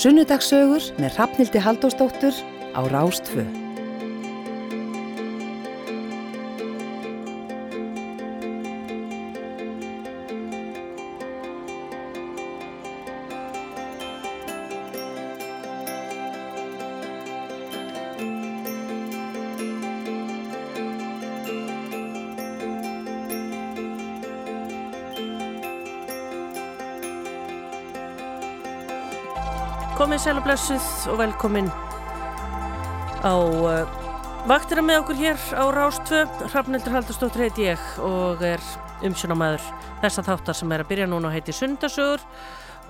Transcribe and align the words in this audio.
Sunnudagssögur 0.00 0.80
með 0.96 1.18
Rafnildi 1.20 1.60
Haldósdóttur 1.60 2.32
á 2.72 2.80
Rástfö. 2.88 3.59
Komið 30.10 30.24
sæl 30.24 31.12
og 31.12 31.18
velkomin 31.20 31.68
á 33.22 33.30
uh, 33.30 33.92
vaktina 34.50 34.82
með 34.82 35.04
okkur 35.04 35.18
hér 35.20 35.44
á 35.54 35.64
Rástvö. 35.70 36.24
Hrafnildur 36.50 36.96
Haldurstóttir 36.96 37.44
heiti 37.44 37.68
ég 37.68 37.84
og 38.02 38.42
er 38.42 38.58
umsjónamæður 39.06 39.62
þessa 40.02 40.24
þáttar 40.26 40.58
sem 40.58 40.74
er 40.74 40.82
að 40.82 40.90
byrja 40.90 41.06
núna 41.06 41.30
heiti 41.30 41.54
Sundasögur 41.54 42.24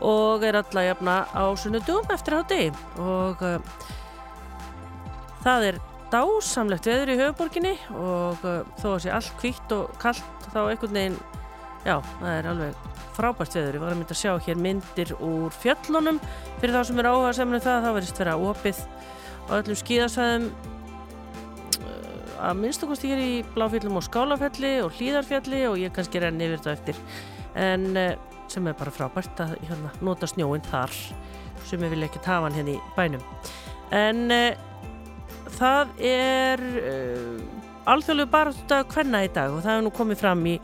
og 0.01 0.47
er 0.49 0.63
alla 0.63 0.87
jafna 0.87 1.19
á 1.37 1.45
sunnudum 1.61 2.09
eftir 2.09 2.41
á 2.41 2.49
degi 2.49 2.73
og 2.97 3.45
uh, 3.45 3.61
það 5.45 5.67
er 5.75 5.81
dásamlegt 6.15 6.89
veður 6.89 7.13
í 7.13 7.19
höfuborginni 7.21 7.75
og 8.01 8.49
uh, 8.49 8.63
þó 8.81 8.95
að 8.95 9.03
sé 9.05 9.13
allt 9.13 9.37
kvítt 9.45 9.77
og 9.77 9.93
kallt 10.01 10.49
þá 10.55 10.63
einhvern 10.71 10.97
veginn, 10.97 11.21
já, 11.85 11.99
það 12.01 12.33
er 12.39 12.51
alveg 12.55 12.90
frábært 13.21 13.57
veður. 13.61 13.79
Ég 13.79 13.85
var 13.85 13.95
að 13.95 14.01
mynda 14.01 14.17
að 14.17 14.23
sjá 14.25 14.33
hér 14.49 14.61
myndir 14.67 15.15
úr 15.21 15.55
fjöllunum. 15.61 16.21
Fyrir 16.59 16.77
þá 16.77 16.83
sem 16.89 17.01
er 17.01 17.11
áhuga 17.13 17.33
semnum 17.37 17.65
það, 17.65 17.87
þá 17.87 17.91
verðist 17.99 18.21
vera 18.25 18.37
opið 18.51 18.85
á 19.47 19.53
öllum 19.61 19.81
skíðasvæðum 19.85 20.51
að 22.41 22.57
minnst 22.61 22.85
okkurst 22.85 23.05
ég 23.05 23.15
er 23.15 23.21
í 23.21 23.33
Bláfjöllum 23.55 23.99
og 24.01 24.05
Skálafelli 24.07 24.73
og 24.85 24.95
Hlýðarfelli 24.97 25.61
og 25.69 25.79
ég 25.81 25.93
kannski 25.95 26.23
renni 26.23 26.47
yfir 26.49 26.63
þetta 26.63 26.73
eftir. 26.73 27.01
En 27.59 27.87
sem 28.51 28.67
er 28.67 28.79
bara 28.79 28.95
frábært 28.95 29.43
að 29.45 29.55
hérna, 29.69 29.93
nota 30.05 30.29
snjóinn 30.31 30.65
þar. 30.71 30.95
Sem 31.69 31.83
ég 31.85 31.93
vil 31.93 32.07
ekki 32.07 32.23
tafa 32.25 32.49
hann 32.49 32.57
hérna 32.57 32.77
í 32.77 32.81
bænum. 32.97 33.25
En 33.95 34.25
uh, 34.33 34.55
það 35.59 35.93
er 36.11 36.65
alþjóðlegu 37.91 38.31
bara 38.33 38.83
hvenna 38.95 39.25
í 39.27 39.33
dag 39.35 39.53
og 39.53 39.65
það 39.65 39.75
hefur 39.75 39.87
nú 39.87 39.93
komið 39.97 40.23
fram 40.23 40.47
í 40.49 40.57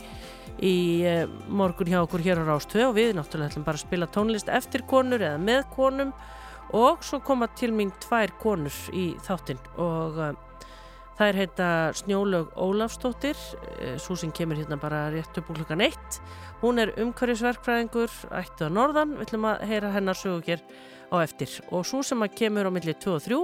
í 0.63 1.05
eh, 1.05 1.27
morgun 1.49 1.91
hjá 1.91 2.01
okkur 2.03 2.25
hér 2.25 2.41
á 2.41 2.49
Rástvö 2.49 2.89
og 2.89 2.97
við 2.97 3.15
náttúrulega 3.17 3.53
ætlum 3.53 3.67
bara 3.67 3.81
að 3.81 3.85
spila 3.85 4.09
tónlist 4.09 4.49
eftir 4.53 4.87
konur 4.89 5.21
eða 5.21 5.41
með 5.43 5.67
konum 5.75 6.15
og 6.77 7.05
svo 7.07 7.21
koma 7.25 7.49
til 7.59 7.73
mín 7.77 7.93
tvær 8.03 8.33
konur 8.41 8.75
í 8.97 9.11
þáttinn 9.27 9.61
og 9.77 10.19
uh, 10.19 10.33
þær 11.19 11.39
heita 11.43 11.69
Snjólaug 12.01 12.57
Ólafstóttir 12.57 13.37
uh, 13.37 13.95
svo 14.03 14.17
sem 14.19 14.33
kemur 14.35 14.59
hérna 14.59 14.81
bara 14.81 15.07
rétt 15.13 15.37
upp 15.37 15.53
úr 15.53 15.61
klukkan 15.61 15.85
eitt. 15.85 16.21
Hún 16.63 16.81
er 16.81 16.95
umhverjusverkfræðingur 16.97 18.13
ættið 18.33 18.71
á 18.73 18.77
norðan, 18.81 19.17
við 19.19 19.27
ætlum 19.27 19.49
að 19.51 19.65
heyra 19.69 19.93
hennar 19.93 20.17
sögu 20.17 20.41
hér 20.49 20.65
á 21.13 21.17
eftir. 21.21 21.53
Og 21.69 21.85
svo 21.87 22.01
sem 22.03 22.25
að 22.25 22.35
kemur 22.41 22.67
á 22.67 22.73
millið 22.73 22.99
2 23.05 23.13
og 23.13 23.25
3 23.29 23.41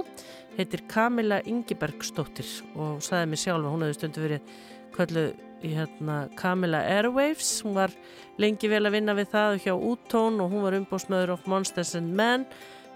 heitir 0.57 0.83
Kamila 0.89 1.39
Ingebergstóttir 1.45 2.49
og 2.73 3.01
saði 3.05 3.29
mig 3.31 3.41
sjálfa, 3.41 3.69
hún 3.69 3.85
hefði 3.85 3.99
stundu 3.99 4.25
verið 4.25 4.55
kölluð 4.93 5.52
í 5.63 5.73
hérna 5.77 6.27
Camilla 6.39 6.83
Airwaves. 6.85 7.61
Hún 7.63 7.77
var 7.77 7.93
lengi 8.41 8.69
vel 8.71 8.83
að 8.85 8.97
vinna 8.97 9.15
við 9.17 9.31
það 9.33 9.59
hjá 9.65 9.73
Úttón 9.73 10.41
og 10.43 10.51
hún 10.53 10.65
var 10.65 10.77
umbósmöður 10.77 11.35
of 11.35 11.47
Monsters 11.49 11.95
and 11.99 12.13
Men. 12.15 12.45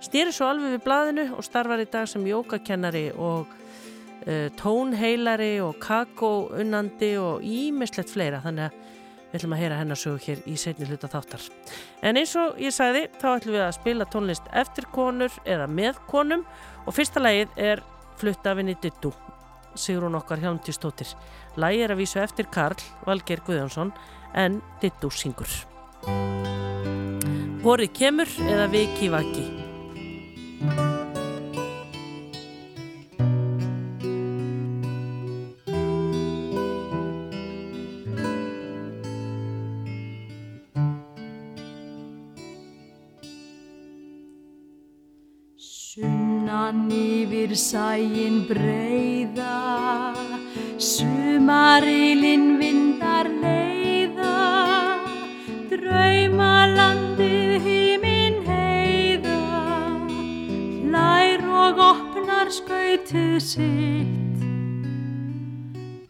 Stýri 0.04 0.34
svo 0.36 0.50
alveg 0.52 0.76
við 0.76 0.84
blaðinu 0.86 1.26
og 1.38 1.46
starfar 1.46 1.82
í 1.82 1.88
dag 1.90 2.10
sem 2.10 2.26
jókakennari 2.28 3.08
og 3.16 3.48
uh, 3.50 4.48
tónheilari 4.60 5.58
og 5.66 5.80
kakóunnandi 5.82 7.16
og 7.22 7.46
ímislegt 7.46 8.14
fleira. 8.14 8.44
Þannig 8.46 8.68
að 8.68 8.84
við 9.28 9.40
ætlum 9.40 9.56
að 9.58 9.64
heyra 9.64 9.80
hennar 9.82 10.00
sögu 10.00 10.22
hér 10.24 10.44
í 10.48 10.58
setni 10.60 10.88
hluta 10.88 11.10
þáttar. 11.12 11.48
En 12.06 12.20
eins 12.20 12.36
og 12.40 12.60
ég 12.62 12.76
sagði 12.76 13.08
þá 13.18 13.30
ætlum 13.36 13.58
við 13.58 13.66
að 13.66 13.78
spila 13.80 14.12
tónlist 14.14 14.52
eftir 14.54 14.90
konur 14.94 15.42
eða 15.46 15.70
með 15.72 16.04
konum. 16.12 16.46
Og 16.86 16.96
fyrsta 16.96 17.24
lægið 17.24 17.58
er 17.72 17.84
Fluttafinni 18.18 18.78
Dittu 18.82 19.12
Sigrun 19.78 20.18
okkar 20.18 20.42
Hjálmtístóttir 20.42 21.14
Lægi 21.58 21.84
er 21.86 21.94
að 21.94 22.02
vísu 22.04 22.22
eftir 22.22 22.50
Karl 22.54 22.82
Valgeir 23.08 23.42
Guðjónsson 23.46 23.94
en 24.38 24.60
Dittu 24.82 25.10
syngur. 25.10 25.50
Vorið 27.66 27.94
kemur 27.98 28.38
eða 28.48 28.70
viki 28.72 29.10
vaki. 29.12 29.48
Sunnan 46.68 46.92
yfir 46.92 47.56
sæin 47.56 48.44
breyða 48.44 50.14
Sumarilinn 50.78 52.60
vindar 52.60 53.30
leiða, 53.44 54.34
draumalandið 55.72 57.56
hímin 57.68 58.36
heiða, 58.50 59.40
hlær 60.84 61.48
og 61.64 61.82
opnar 61.88 62.52
skautið 62.52 63.40
sitt. 63.48 64.46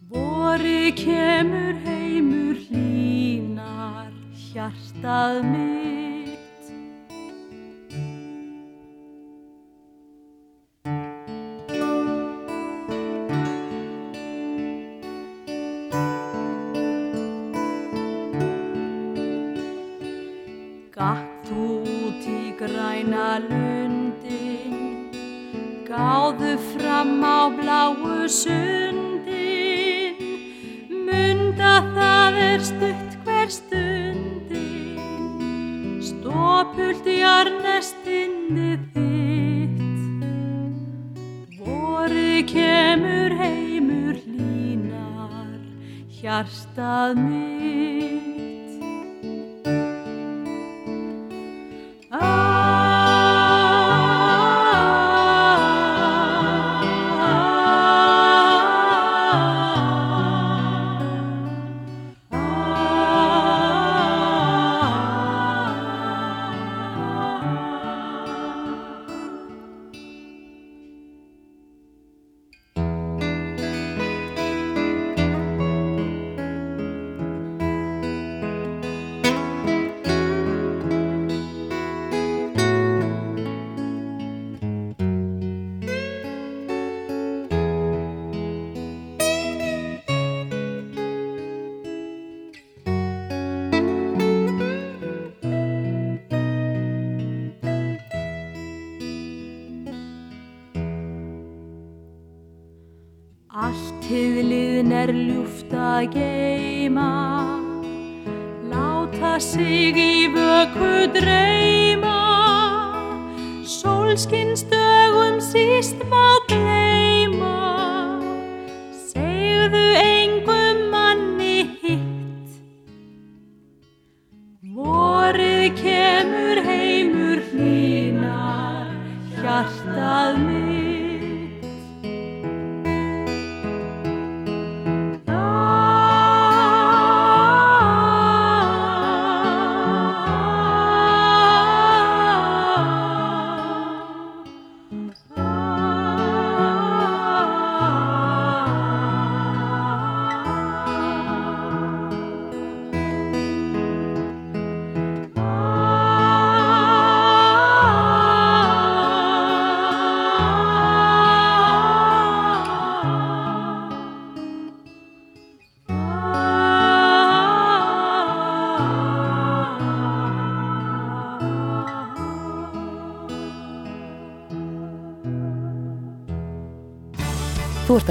Vori 0.09 0.89
kemur 1.06 1.78
heimur 1.85 2.57
hlínar, 2.66 4.09
hjartað 4.50 5.44
mitt. 5.53 6.16
Lundin, 23.43 24.75
gáðu 25.88 26.53
fram 26.71 27.23
á 27.23 27.39
bláu 27.57 28.27
sundin, 28.31 30.15
munda 31.07 31.73
það 31.95 32.33
er 32.45 32.61
stutt 32.69 33.11
hver 33.23 33.49
stundin, 33.57 35.01
stópult 36.09 37.05
í 37.07 37.19
arnestinni 37.27 38.71
þitt. 38.93 39.81
Vori 41.59 42.38
kemur 42.53 43.31
heimur 43.41 44.15
hlínar, 44.23 45.51
hjartað 46.21 47.21
mitt. 47.25 48.26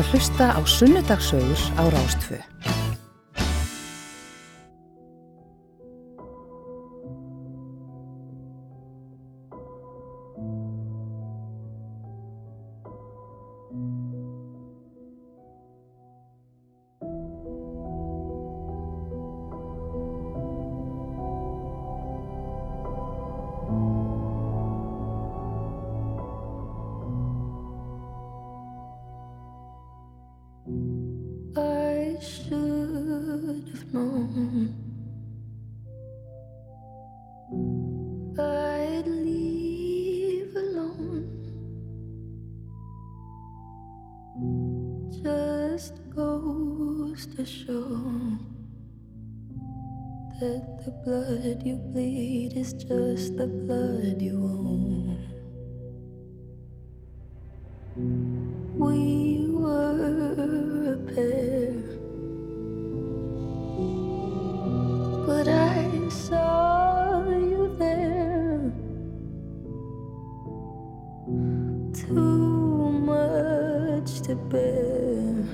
Að 0.00 0.12
hlusta 0.12 0.52
á 0.52 0.60
Sunnudagsögur 0.66 1.60
á 1.80 1.82
Rástfö. 1.88 2.55
Blood 51.06 51.62
you 51.64 51.76
bleed 51.76 52.56
is 52.56 52.72
just 52.72 53.36
the 53.36 53.46
blood 53.46 54.20
you 54.20 54.42
own. 54.42 55.16
We 58.74 59.46
were 59.48 60.94
a 60.94 61.14
pair, 61.14 61.74
but 65.28 65.46
I 65.46 66.08
saw 66.08 67.22
you 67.30 67.76
there. 67.78 68.72
Too 71.94 72.90
much 73.14 74.22
to 74.22 74.34
bear. 74.34 75.46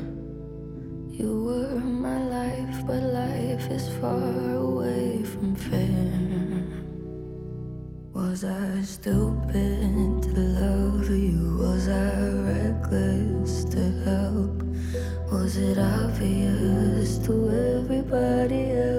You 1.11 1.45
were 1.45 1.79
my 1.79 2.25
life, 2.39 2.87
but 2.87 3.03
life 3.03 3.71
is 3.71 3.87
far 4.01 4.55
away 4.55 4.72
Was 8.43 8.51
I 8.51 8.83
stupid 8.83 10.23
to 10.25 10.31
love 10.35 11.09
you? 11.11 11.59
Was 11.61 11.87
I 11.89 12.29
reckless 12.51 13.65
to 13.67 13.83
help? 14.05 14.65
Was 15.31 15.57
it 15.57 15.79
obvious 15.79 17.19
to 17.19 17.33
everybody 17.79 18.73
else 18.73 18.92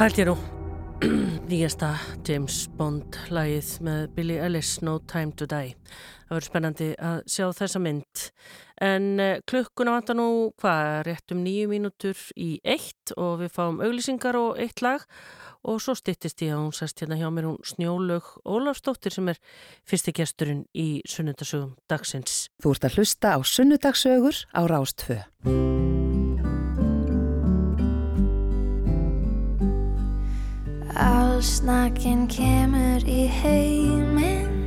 held 0.00 0.16
ég 0.16 0.30
nú 0.30 0.34
nýjasta 1.50 1.90
James 2.24 2.62
Bond 2.78 3.18
lagið 3.28 3.74
með 3.84 4.06
Billie 4.16 4.40
Ellis 4.40 4.78
No 4.80 4.94
Time 5.04 5.34
to 5.36 5.44
Die 5.44 5.74
það 5.74 6.32
verður 6.32 6.46
spennandi 6.46 6.88
að 7.04 7.18
sjá 7.28 7.44
þessa 7.58 7.82
mynd 7.84 8.22
en 8.80 9.10
eh, 9.20 9.42
klukkuna 9.44 9.98
vantar 9.98 10.16
nú 10.16 10.30
hvað, 10.62 11.02
rétt 11.04 11.36
um 11.36 11.44
nýju 11.44 11.68
mínútur 11.74 12.24
í 12.32 12.48
eitt 12.64 13.12
og 13.20 13.42
við 13.42 13.52
fáum 13.58 13.84
auglýsingar 13.84 14.40
og 14.40 14.56
eitt 14.64 14.80
lag 14.80 15.04
og 15.68 15.84
svo 15.84 15.92
stittist 15.98 16.40
ég 16.46 16.56
að 16.56 16.62
hún 16.62 16.76
sest 16.80 17.04
hérna 17.04 17.20
hjá 17.20 17.28
mér 17.28 17.50
hún 17.50 17.60
Snjólög 17.68 18.32
Ólafsdóttir 18.48 19.12
sem 19.12 19.28
er 19.28 19.44
fyrsti 19.84 20.16
gesturinn 20.16 20.64
í 20.72 21.02
sunnundasögum 21.04 21.76
dagsins. 21.92 22.46
Þú 22.64 22.72
ert 22.72 22.88
að 22.88 22.96
hlusta 22.96 23.36
á 23.36 23.38
sunnudagsögur 23.44 24.46
á 24.56 24.60
Rástfö. 24.64 25.20
Allsnakin 31.00 32.26
kemur 32.28 33.04
í 33.08 33.22
heiminn 33.32 34.58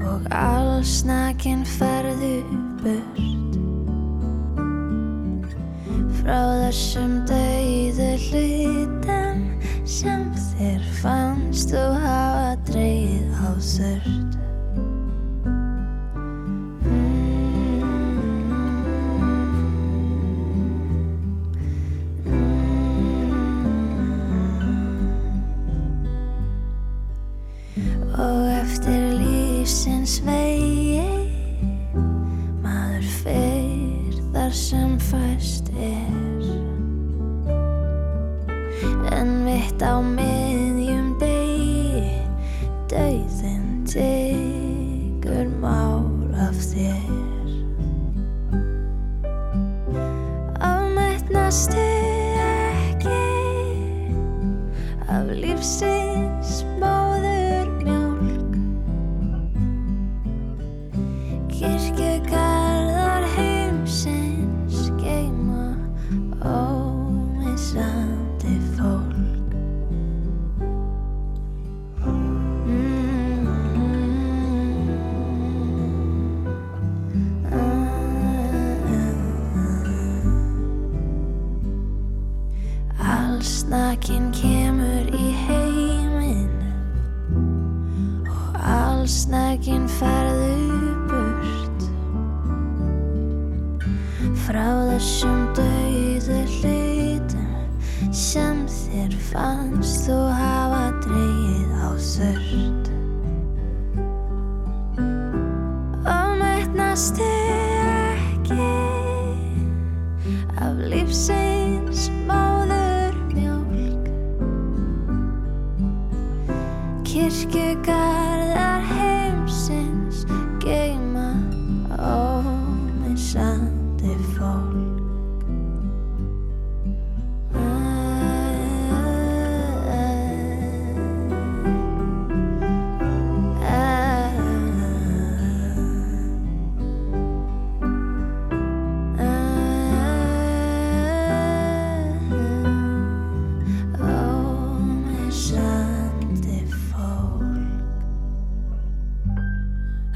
og 0.00 0.24
allsnakin 0.32 1.66
ferðu 1.68 2.40
burt. 2.80 3.58
Frá 6.20 6.40
þessum 6.62 7.19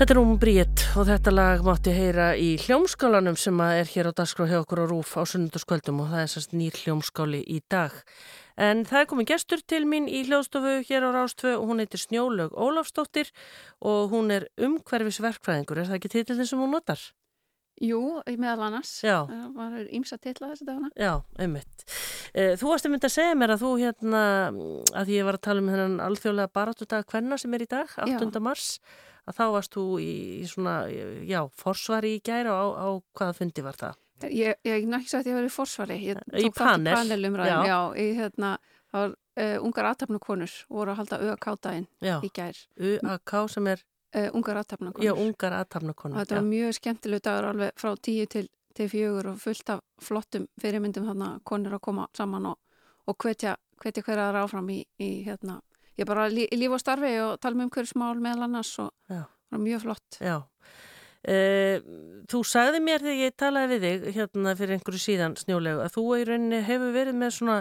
Þetta 0.04 0.18
er 0.18 0.18
um 0.20 0.32
Bríett 0.36 0.82
og 1.00 1.06
þetta 1.08 1.32
lag 1.32 1.62
mátti 1.64 1.92
heyra 1.96 2.26
í 2.36 2.58
hljómskálanum 2.60 3.38
sem 3.40 3.56
er 3.64 3.88
hér 3.88 4.10
á 4.12 4.16
dagskrá 4.18 4.44
hjá 4.50 4.58
okkur 4.58 4.82
á 4.84 4.86
Rúf 4.90 5.14
á 5.16 5.24
sunnundaskvöldum 5.24 6.02
og 6.04 6.10
það 6.10 6.20
er 6.20 6.28
sérst 6.28 6.52
nýr 6.52 6.76
hljómskáli 6.76 7.40
í 7.40 7.62
dag. 7.72 7.94
En 8.60 8.82
það 8.84 9.00
er 9.00 9.08
komið 9.08 9.30
gestur 9.30 9.62
til 9.64 9.80
mín 9.88 10.04
í 10.04 10.20
hljóðstofu 10.28 10.74
hér 10.90 11.08
á 11.08 11.10
Rástvö 11.16 11.54
og 11.56 11.64
hún 11.72 11.80
heitir 11.80 12.04
Snjólög 12.04 12.52
Ólafsdóttir 12.52 13.32
og 13.80 14.12
hún 14.12 14.28
er 14.36 14.44
umhverfisverkfræðingur. 14.60 15.80
Er 15.80 15.88
það 15.88 15.96
ekki 16.02 16.12
titillin 16.18 16.52
sem 16.52 16.60
hún 16.60 16.76
notar? 16.76 17.00
Jú, 17.80 18.02
meðal 18.28 18.68
annars. 18.68 18.92
Já. 19.00 19.24
Það 19.24 19.56
var 19.56 19.80
ímsa 19.88 20.20
titla 20.20 20.52
þessi 20.52 20.68
dagana. 20.68 20.92
Já, 21.00 21.14
einmitt. 21.40 21.88
Eh, 22.36 22.52
Þú 22.60 22.74
varst 22.74 22.84
að 22.84 22.92
mynda 22.92 23.08
að 23.08 23.16
segja 23.16 23.40
mér 23.40 23.56
að 23.56 23.64
þú 23.64 23.72
hérna, 23.80 24.22
að 25.00 25.16
ég 25.16 25.24
var 25.24 25.40
að 25.40 25.44
tala 25.48 25.64
um 25.64 25.72
þennan 25.72 25.98
alþjóðlega 26.04 26.54
baráttudag 26.60 27.08
hvenna 27.08 27.40
sem 27.40 27.56
er 27.56 27.64
í 27.64 27.72
dag, 27.72 27.96
8. 28.04 28.44
mars, 28.44 28.68
að 29.28 29.36
þá 29.38 29.44
varst 29.54 29.74
þú 29.76 29.84
í, 30.02 30.12
í 30.42 30.46
svona, 30.50 30.74
já, 31.24 31.40
forsvari 31.60 32.14
í 32.18 32.22
gæra 32.24 32.54
á, 32.54 32.64
á 32.76 32.88
hvaða 33.16 33.36
fundi 33.40 33.64
var 33.64 33.78
það? 33.80 34.00
Ég, 34.24 34.56
ég 34.64 34.72
er 34.78 34.96
ekki 34.96 35.10
sagt 35.10 35.26
að 35.26 35.32
ég 35.32 35.36
var 35.40 35.48
í 35.48 35.52
forsvari. 35.52 35.96
Ég 36.00 36.20
Í 36.40 36.50
panel, 36.54 36.94
panelumræðum, 36.94 37.66
já. 37.66 37.72
já. 37.72 37.80
í 38.00 38.06
hérna, 38.16 38.52
það 38.92 39.02
var 39.02 39.16
uh, 39.42 39.56
ungar 39.66 39.88
aðtapnakonur 39.90 40.52
voru 40.70 40.92
að 40.94 41.00
halda 41.02 41.18
ÖK-daginn 41.32 41.88
Já, 42.04 42.14
í 42.24 42.30
gær. 42.36 42.62
UAK 42.78 43.34
sem 43.56 43.72
er, 43.74 43.84
Uh, 44.14 44.28
ungar 44.38 44.54
aðtapnakonur. 44.60 45.02
já, 45.02 45.10
ungar 45.18 45.52
aðtapnakonur. 45.58 46.14
Og 46.14 46.20
þetta 46.22 46.36
var 46.36 46.44
mjög 46.46 46.74
skemmtilegu 46.76 47.22
dagur 47.26 47.46
alveg 47.48 47.72
frá 47.82 47.96
tíu 47.98 48.26
til, 48.30 48.44
til 48.78 48.86
fjögur 48.92 49.26
og 49.32 49.40
fullt 49.42 49.72
af 49.74 49.80
flottum 50.06 50.44
fyrirmyndum 50.62 51.08
þarna 51.08 51.30
konur 51.42 51.74
að 51.74 51.80
koma 51.82 52.04
saman 52.14 52.46
og, 52.52 52.60
og 53.10 53.16
hvetja, 53.18 53.56
hvetja 53.82 54.04
hverja 54.06 54.28
aðra 54.28 54.44
áfram 54.46 54.70
í, 54.70 54.76
í 55.02 55.08
hérna, 55.26 55.56
ég 56.00 56.08
bara 56.08 56.26
líf 56.32 56.74
og 56.74 56.82
starfi 56.82 57.12
og 57.22 57.38
tala 57.42 57.58
um 57.58 57.66
umhverfismál 57.66 58.18
meðal 58.22 58.48
annars 58.48 58.72
og 58.82 58.90
Já. 59.10 59.24
það 59.24 59.56
var 59.56 59.64
mjög 59.68 59.86
flott. 59.86 60.18
Já. 60.20 60.36
Uh, 61.24 61.80
þú 62.28 62.42
sagði 62.44 62.82
mér 62.84 63.00
þegar 63.00 63.20
ég 63.22 63.36
talaði 63.40 63.76
við 63.80 63.84
þig 64.04 64.16
hérna 64.18 64.52
fyrir 64.58 64.76
einhverju 64.76 65.00
síðan 65.00 65.36
snjólegu 65.40 65.80
að 65.80 65.94
þú 65.94 66.02
í 66.18 66.26
rauninni 66.28 66.58
hefur 66.66 66.90
verið 66.92 67.16
með 67.16 67.30
svona 67.38 67.54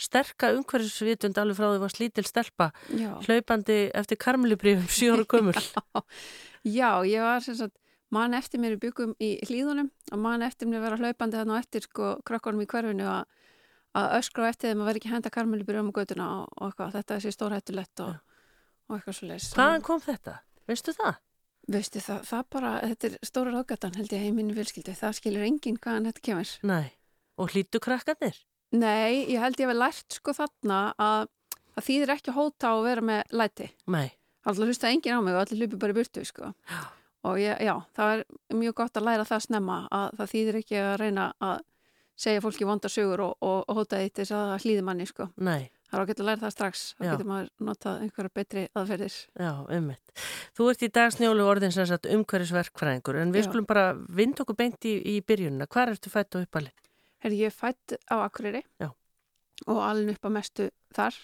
sterka 0.00 0.48
umhverfisvitund 0.56 1.36
alveg 1.42 1.58
frá 1.58 1.66
því 1.66 1.82
var 1.82 1.92
slítil 1.92 2.24
stelpa 2.24 2.70
Já. 2.96 3.10
hlaupandi 3.26 3.76
eftir 4.00 4.20
karmelubrifum 4.24 4.88
sjóru 4.88 5.28
gömul. 5.28 5.52
Já, 6.64 7.04
ég 7.04 7.20
var 7.20 7.44
sem 7.44 7.58
sagt 7.60 7.76
mann 8.10 8.32
eftir 8.34 8.62
mér 8.62 8.78
í 8.78 8.80
byggum 8.86 9.12
í 9.20 9.34
hlýðunum 9.44 9.90
og 10.12 10.22
mann 10.24 10.46
eftir 10.46 10.70
mér 10.70 10.80
að 10.80 10.86
vera 10.88 11.00
hlaupandi 11.04 11.42
þarna 11.42 11.60
á 11.60 11.60
eftir 11.60 11.84
sko 11.86 12.14
krökkunum 12.24 12.64
í 12.64 12.70
hverfinu 12.72 13.04
að, 13.04 13.28
að 13.98 14.12
öskra 14.20 14.46
á 14.46 14.50
eftir 14.50 14.70
þeim 14.70 14.82
að 14.82 14.90
vera 14.90 15.00
ekki 15.00 15.10
að 15.10 15.16
henda 15.16 15.32
karmelubyrjum 15.34 15.90
á 15.90 15.96
götuna 15.98 16.28
og, 16.36 16.52
og 16.56 16.68
eitthvað, 16.68 16.92
þetta 16.98 17.16
er 17.16 17.24
sér 17.24 17.34
stórhættulegt 17.36 18.04
og, 18.04 18.12
og 18.88 18.96
eitthvað 18.96 19.18
svo 19.18 19.30
leys. 19.30 19.48
Hvaðan 19.56 19.86
kom 19.86 20.04
þetta? 20.04 20.36
Veistu 20.70 20.94
það? 20.96 21.18
Veistu 21.70 22.02
það, 22.02 22.22
það 22.26 22.46
bara, 22.54 22.70
þetta 22.92 23.08
er 23.10 23.18
stóra 23.26 23.54
ráðgatan 23.54 23.98
held 23.98 24.14
ég 24.14 24.22
heiminu 24.24 24.54
fjölskyldu, 24.56 24.94
það 24.98 25.18
skilur 25.18 25.46
enginn 25.46 25.80
hvaðan 25.82 26.08
þetta 26.10 26.24
kemur. 26.28 26.54
Nei. 26.70 26.86
Og 27.40 27.52
hlýttu 27.54 27.82
krakkarnir? 27.82 28.38
Nei, 28.70 29.26
ég 29.32 29.42
held 29.42 29.58
ég 29.58 29.70
hef 29.70 29.78
lært 29.78 30.16
sko 30.20 30.34
þarna 30.36 30.80
að 31.00 31.28
það 31.74 31.86
þýðir 31.88 32.14
ekki 32.14 32.32
að 32.32 32.38
hóta 32.38 32.72
og 32.76 32.86
vera 32.86 33.04
með 33.04 33.36
læti. 33.42 33.68
Nei. 33.90 34.08
Alltaf 34.46 34.70
hlusta 34.70 34.90
enginn 34.90 35.18
á 35.18 35.24
mig 35.24 35.36
og 35.36 35.42
allir 35.42 35.64
hlupi 35.64 35.80
bara 35.80 35.96
burtu 35.96 36.24
sko. 36.24 36.52
Já. 36.70 36.80
Og 37.28 37.36
ég, 37.36 37.58
já, 37.60 37.74
það 37.96 38.14
er 38.14 38.22
mjög 38.56 38.76
gott 38.78 38.96
að 38.96 39.06
læra 39.10 39.26
það 39.28 39.42
snemma 39.44 39.80
að 39.92 40.14
það 40.16 40.30
þýðir 40.32 40.58
ekki 40.62 40.78
að 40.80 40.94
reyna 41.02 41.26
að 41.44 41.58
segja 42.20 42.42
fólki 42.44 42.66
vondar 42.68 42.92
sögur 42.92 43.22
og, 43.24 43.36
og, 43.40 43.60
og 43.66 43.78
hóta 43.80 44.00
til 44.04 44.10
þess 44.22 44.34
að 44.36 44.56
hlýði 44.64 44.82
manni 44.86 45.06
sko. 45.08 45.30
Nei, 45.40 45.70
Það 45.90 45.98
er 45.98 46.02
ágætt 46.04 46.20
að 46.22 46.26
læra 46.28 46.40
það 46.44 46.52
strax, 46.54 46.80
þá 46.94 47.00
getur 47.08 47.26
maður 47.26 47.46
notað 47.66 48.02
einhverja 48.04 48.30
betri 48.38 48.60
aðferðir. 48.78 49.14
já, 49.42 49.48
ummitt. 49.74 50.12
Þú 50.54 50.68
ert 50.70 50.84
í 50.86 50.88
dag 50.94 51.14
snjólu 51.16 51.46
orðin 51.50 51.72
sem 51.74 51.88
sagt 51.90 52.06
umhverfisverkfræðingur 52.06 53.18
en 53.18 53.32
við 53.34 53.42
Já. 53.42 53.46
skulum 53.48 53.66
bara 53.66 53.86
vind 54.20 54.38
okkur 54.38 54.54
beint 54.60 54.86
í, 54.86 54.92
í 55.02 55.16
byrjunina. 55.26 55.66
Hvar 55.66 55.90
ertu 55.90 56.12
fætt 56.12 56.38
og 56.38 56.46
uppalinn? 56.46 56.76
Herri, 57.24 57.40
ég 57.42 57.50
er 57.50 57.56
fætt 57.56 57.96
á 58.06 58.22
Akureyri 58.22 58.62
Já. 58.78 58.92
og 59.66 59.82
alveg 59.82 60.14
upp 60.14 60.30
á 60.30 60.36
mestu 60.38 60.68
þar 60.94 61.18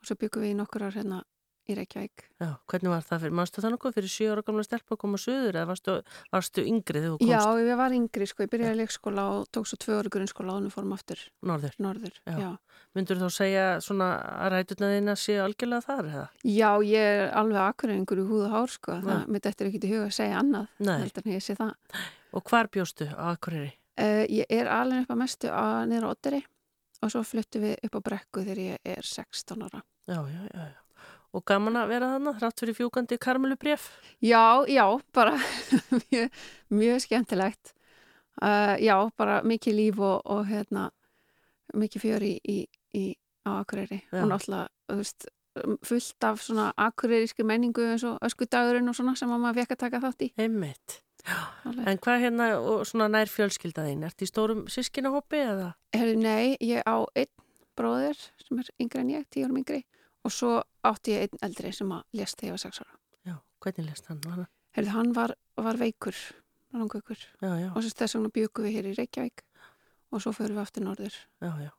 og 0.00 0.08
svo 0.08 0.16
byggum 0.16 0.46
við 0.46 0.54
í 0.54 0.56
nokkur 0.56 0.86
ár 0.88 0.96
hérna 0.96 1.20
í 1.68 1.76
Reykjavík. 1.76 2.24
Já, 2.40 2.48
hvernig 2.70 2.92
var 2.92 3.04
það 3.06 3.22
fyrir, 3.24 3.34
mannstu 3.38 3.62
það 3.62 3.72
nokkuð 3.74 3.94
fyrir 3.98 4.12
sjö 4.12 4.28
ára 4.32 4.44
gamla 4.46 4.64
stelp 4.66 4.94
að 4.94 5.00
koma 5.02 5.20
söður 5.20 5.58
eða 5.58 5.68
varstu, 5.68 5.94
varstu 6.34 6.64
yngri 6.64 7.02
þegar 7.02 7.14
þú 7.14 7.28
Já, 7.28 7.38
komst 7.44 7.68
ég 7.68 7.80
var 7.80 7.96
yngri 7.98 8.28
sko, 8.30 8.44
ég 8.44 8.52
byrjaði 8.52 8.76
í 8.76 8.80
leikskóla 8.82 9.24
og 9.34 9.46
tók 9.54 9.68
svo 9.68 9.78
tvö 9.84 9.98
ári 10.00 10.12
grunnskóla 10.14 10.56
og 10.56 10.64
nú 10.64 10.72
fórum 10.72 10.94
aftur 10.96 11.24
norður? 11.44 11.78
norður. 11.78 12.20
Já. 12.24 12.36
Já. 12.42 12.50
Myndur 12.96 13.20
þú 13.20 13.30
segja 13.34 13.64
svona 13.84 14.10
að 14.44 14.52
ræturna 14.54 14.92
þína 14.94 15.16
séu 15.20 15.40
algjörlega 15.44 15.86
þar 15.86 16.10
eða? 16.12 16.26
Já, 16.48 16.70
ég 16.88 17.10
er 17.14 17.34
alveg 17.36 17.60
Akureyringur 17.64 18.22
í 18.22 18.28
húð 18.28 18.46
og 18.48 18.54
hár 18.54 18.72
sko, 18.72 18.98
Já. 18.98 19.02
það 19.08 19.32
mitt 19.34 19.50
eftir 19.50 19.68
ekki 19.70 19.82
til 19.84 19.92
huga 19.96 20.06
að 20.08 20.16
segja 20.20 20.40
annað, 20.40 20.70
heldur 20.88 21.26
en 21.26 21.36
ég 21.36 21.44
sé 21.44 21.58
það. 21.58 21.74
Og 22.36 22.44
hvar 22.48 22.70
bjóstu 22.72 23.08
á 23.12 23.34
Akureyri? 23.34 23.74
Uh, 23.98 24.22
ég 24.30 24.46
er 24.54 24.70
alveg 24.70 25.04
upp 25.04 25.10
að 25.10 25.20
mestu 25.24 25.50
að 25.50 26.44
og 27.02 27.12
svo 27.12 27.22
fluttum 27.26 27.64
við 27.64 27.86
upp 27.86 27.98
á 27.98 28.00
brekku 28.10 28.44
þegar 28.44 28.60
ég 28.64 28.92
er 28.96 29.06
16 29.06 29.64
ára. 29.68 29.82
Já, 30.08 30.18
já, 30.26 30.42
já, 30.50 30.64
já. 30.72 30.78
Og 31.36 31.44
gaman 31.44 31.76
að 31.76 31.90
vera 31.92 32.12
þannig, 32.14 32.38
rátt 32.40 32.62
fyrir 32.62 32.76
fjúkandi 32.78 33.18
karmelubref? 33.20 33.88
Já, 34.24 34.64
já, 34.70 34.84
bara 35.12 35.34
mjög, 36.08 36.38
mjög 36.72 37.02
skemmtilegt. 37.04 37.74
Uh, 38.40 38.78
já, 38.80 38.94
bara 39.18 39.42
mikið 39.44 39.76
líf 39.76 39.98
og, 40.00 40.22
og 40.24 40.46
hérna, 40.48 40.88
mikið 41.76 42.04
fjör 42.04 42.24
í, 42.24 42.36
í, 42.48 42.60
í, 42.96 43.02
á 43.44 43.58
Akureyri. 43.58 44.00
Já. 44.08 44.22
Og 44.22 44.30
náttúrulega, 44.30 44.70
þú 44.88 44.96
veist, 45.02 45.28
fullt 45.84 46.24
af 46.24 46.40
svona 46.44 46.70
akureyríski 46.78 47.44
menningu 47.44 47.82
eins 47.90 48.06
og 48.06 48.16
öskudagurinn 48.24 48.88
og 48.88 48.96
svona 48.96 49.16
sem 49.18 49.32
að 49.34 49.42
maður 49.42 49.60
fekk 49.62 49.74
að 49.74 49.82
taka 49.82 50.02
þátt 50.06 50.24
í. 50.24 50.30
Einmitt. 50.38 51.00
En 51.84 51.98
hvað 52.00 52.22
hérna, 52.22 52.48
og 52.62 52.86
svona 52.88 53.10
nær 53.10 53.28
fjölskylda 53.28 53.84
þín? 53.84 54.06
Ertu 54.06 54.24
í 54.24 54.30
stórum 54.30 54.64
sískinahópi 54.70 55.42
eða? 55.44 55.72
Nei, 56.16 56.56
ég 56.62 56.86
á 56.86 57.04
einn 57.18 57.32
bróðir 57.76 58.16
sem 58.46 58.62
er 58.62 58.70
yngri 58.80 59.02
en 59.02 59.10
ég, 59.18 59.26
tíu 59.28 59.44
árum 59.44 59.60
yngri 59.60 59.82
og 60.28 60.34
svo 60.34 60.52
átti 60.88 61.14
ég 61.16 61.26
einn 61.26 61.42
eldri 61.48 61.72
sem 61.72 61.90
að 61.96 62.04
lést 62.20 62.36
þegar 62.38 62.50
ég 62.50 62.56
var 62.58 62.62
sex 62.66 62.82
ára. 62.84 62.94
Já, 63.24 63.34
hvernig 63.64 63.88
lest 63.88 64.10
hann? 64.12 64.46
Herri, 64.76 64.92
hann 64.92 65.14
var, 65.16 65.32
var 65.56 65.78
veikur, 65.80 66.16
langveikur 66.76 67.18
Já, 67.40 67.52
já, 67.64 67.68
og 67.72 67.82
þess 67.88 68.14
vegna 68.18 68.32
bjögum 68.36 68.68
við 68.68 68.76
hér 68.76 68.90
í 68.92 68.96
Reykjavík 68.98 69.44
og 70.12 70.22
svo 70.24 70.32
förum 70.36 70.58
við 70.60 70.64
aftur 70.66 70.84
norður. 70.84 71.16
já, 71.42 71.52
já. 71.64 71.70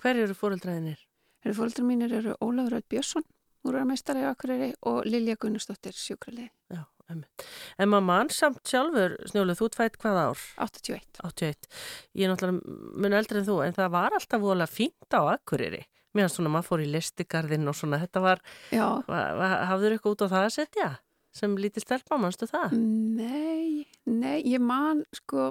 Hver 0.00 0.20
eru 0.22 0.36
fóreldraðinir? 0.36 1.00
Herri, 1.44 1.54
fóreldrar 1.56 1.86
mínir 1.88 2.12
eru 2.16 2.36
Ólafur 2.44 2.76
Öll 2.78 2.86
Björnsson, 2.92 3.24
úrarmeistari 3.66 4.22
á 4.24 4.30
Akureyri 4.32 4.70
og 4.88 5.02
Lilja 5.08 5.36
Gunnustóttir, 5.40 5.96
sjúkraliði, 5.96 6.50
Já, 6.72 6.84
einmitt. 7.10 7.44
En 7.80 7.90
maður 7.92 8.06
mann 8.08 8.30
samt 8.34 8.62
sjálfur, 8.68 9.16
Snjólu, 9.30 9.56
þú 9.58 9.68
ert 9.70 9.78
fætt 9.80 9.98
hvað 10.02 10.20
ár? 10.22 10.44
81. 10.68 11.20
81. 11.24 11.68
Ég 12.14 12.26
er 12.28 12.32
náttúrulega 12.32 12.96
mun 13.04 13.18
eldri 13.18 13.40
en 13.42 13.48
þú, 13.48 13.58
en 13.66 13.76
það 13.76 13.92
var 13.96 14.16
alltaf 14.16 14.42
voðalega 14.44 14.72
fínt 14.72 15.16
á 15.16 15.20
Akureyri. 15.34 15.82
Mér 16.16 16.26
finnst 16.26 16.40
svona, 16.40 16.52
maður 16.54 16.68
fór 16.70 16.84
í 16.84 16.88
listigarðinn 16.94 17.70
og 17.70 17.76
svona, 17.76 18.00
þetta 18.02 18.22
var, 18.24 18.42
hafður 18.72 19.96
eitthvað 19.96 20.16
út 20.16 20.24
á 20.24 20.32
það 20.32 20.46
að 20.46 20.54
setja? 20.56 20.88
Sem 21.36 21.54
lítið 21.60 21.84
stelpa, 21.84 22.16
mannstu 22.20 22.48
það? 22.48 22.74
nei, 23.18 23.84
nei, 24.08 24.38
ég 24.48 24.62
man 24.64 25.02
sko, 25.14 25.50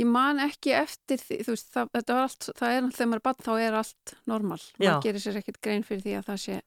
ég 0.00 0.08
man 0.08 0.40
ekki 0.40 0.72
eftir 0.78 1.20
því, 1.20 1.42
þú 1.44 1.54
veist, 1.56 1.68
það, 1.74 1.92
þetta 1.98 2.16
var 2.16 2.28
allt, 2.30 2.48
það 2.56 2.76
er 2.78 2.88
þegar 2.96 3.10
maður 3.10 3.20
er 3.20 3.26
bann 3.28 3.44
þá 3.44 3.52
er 3.66 3.78
allt 3.82 4.16
normal. 4.32 4.60
Maður 4.80 5.04
gerir 5.04 5.24
sér 5.26 5.40
ekkert 5.42 5.60
grein 5.68 5.84
fyrir 5.84 6.06
því 6.06 6.16
að 6.16 6.30
það 6.30 6.42
sé 6.46 6.58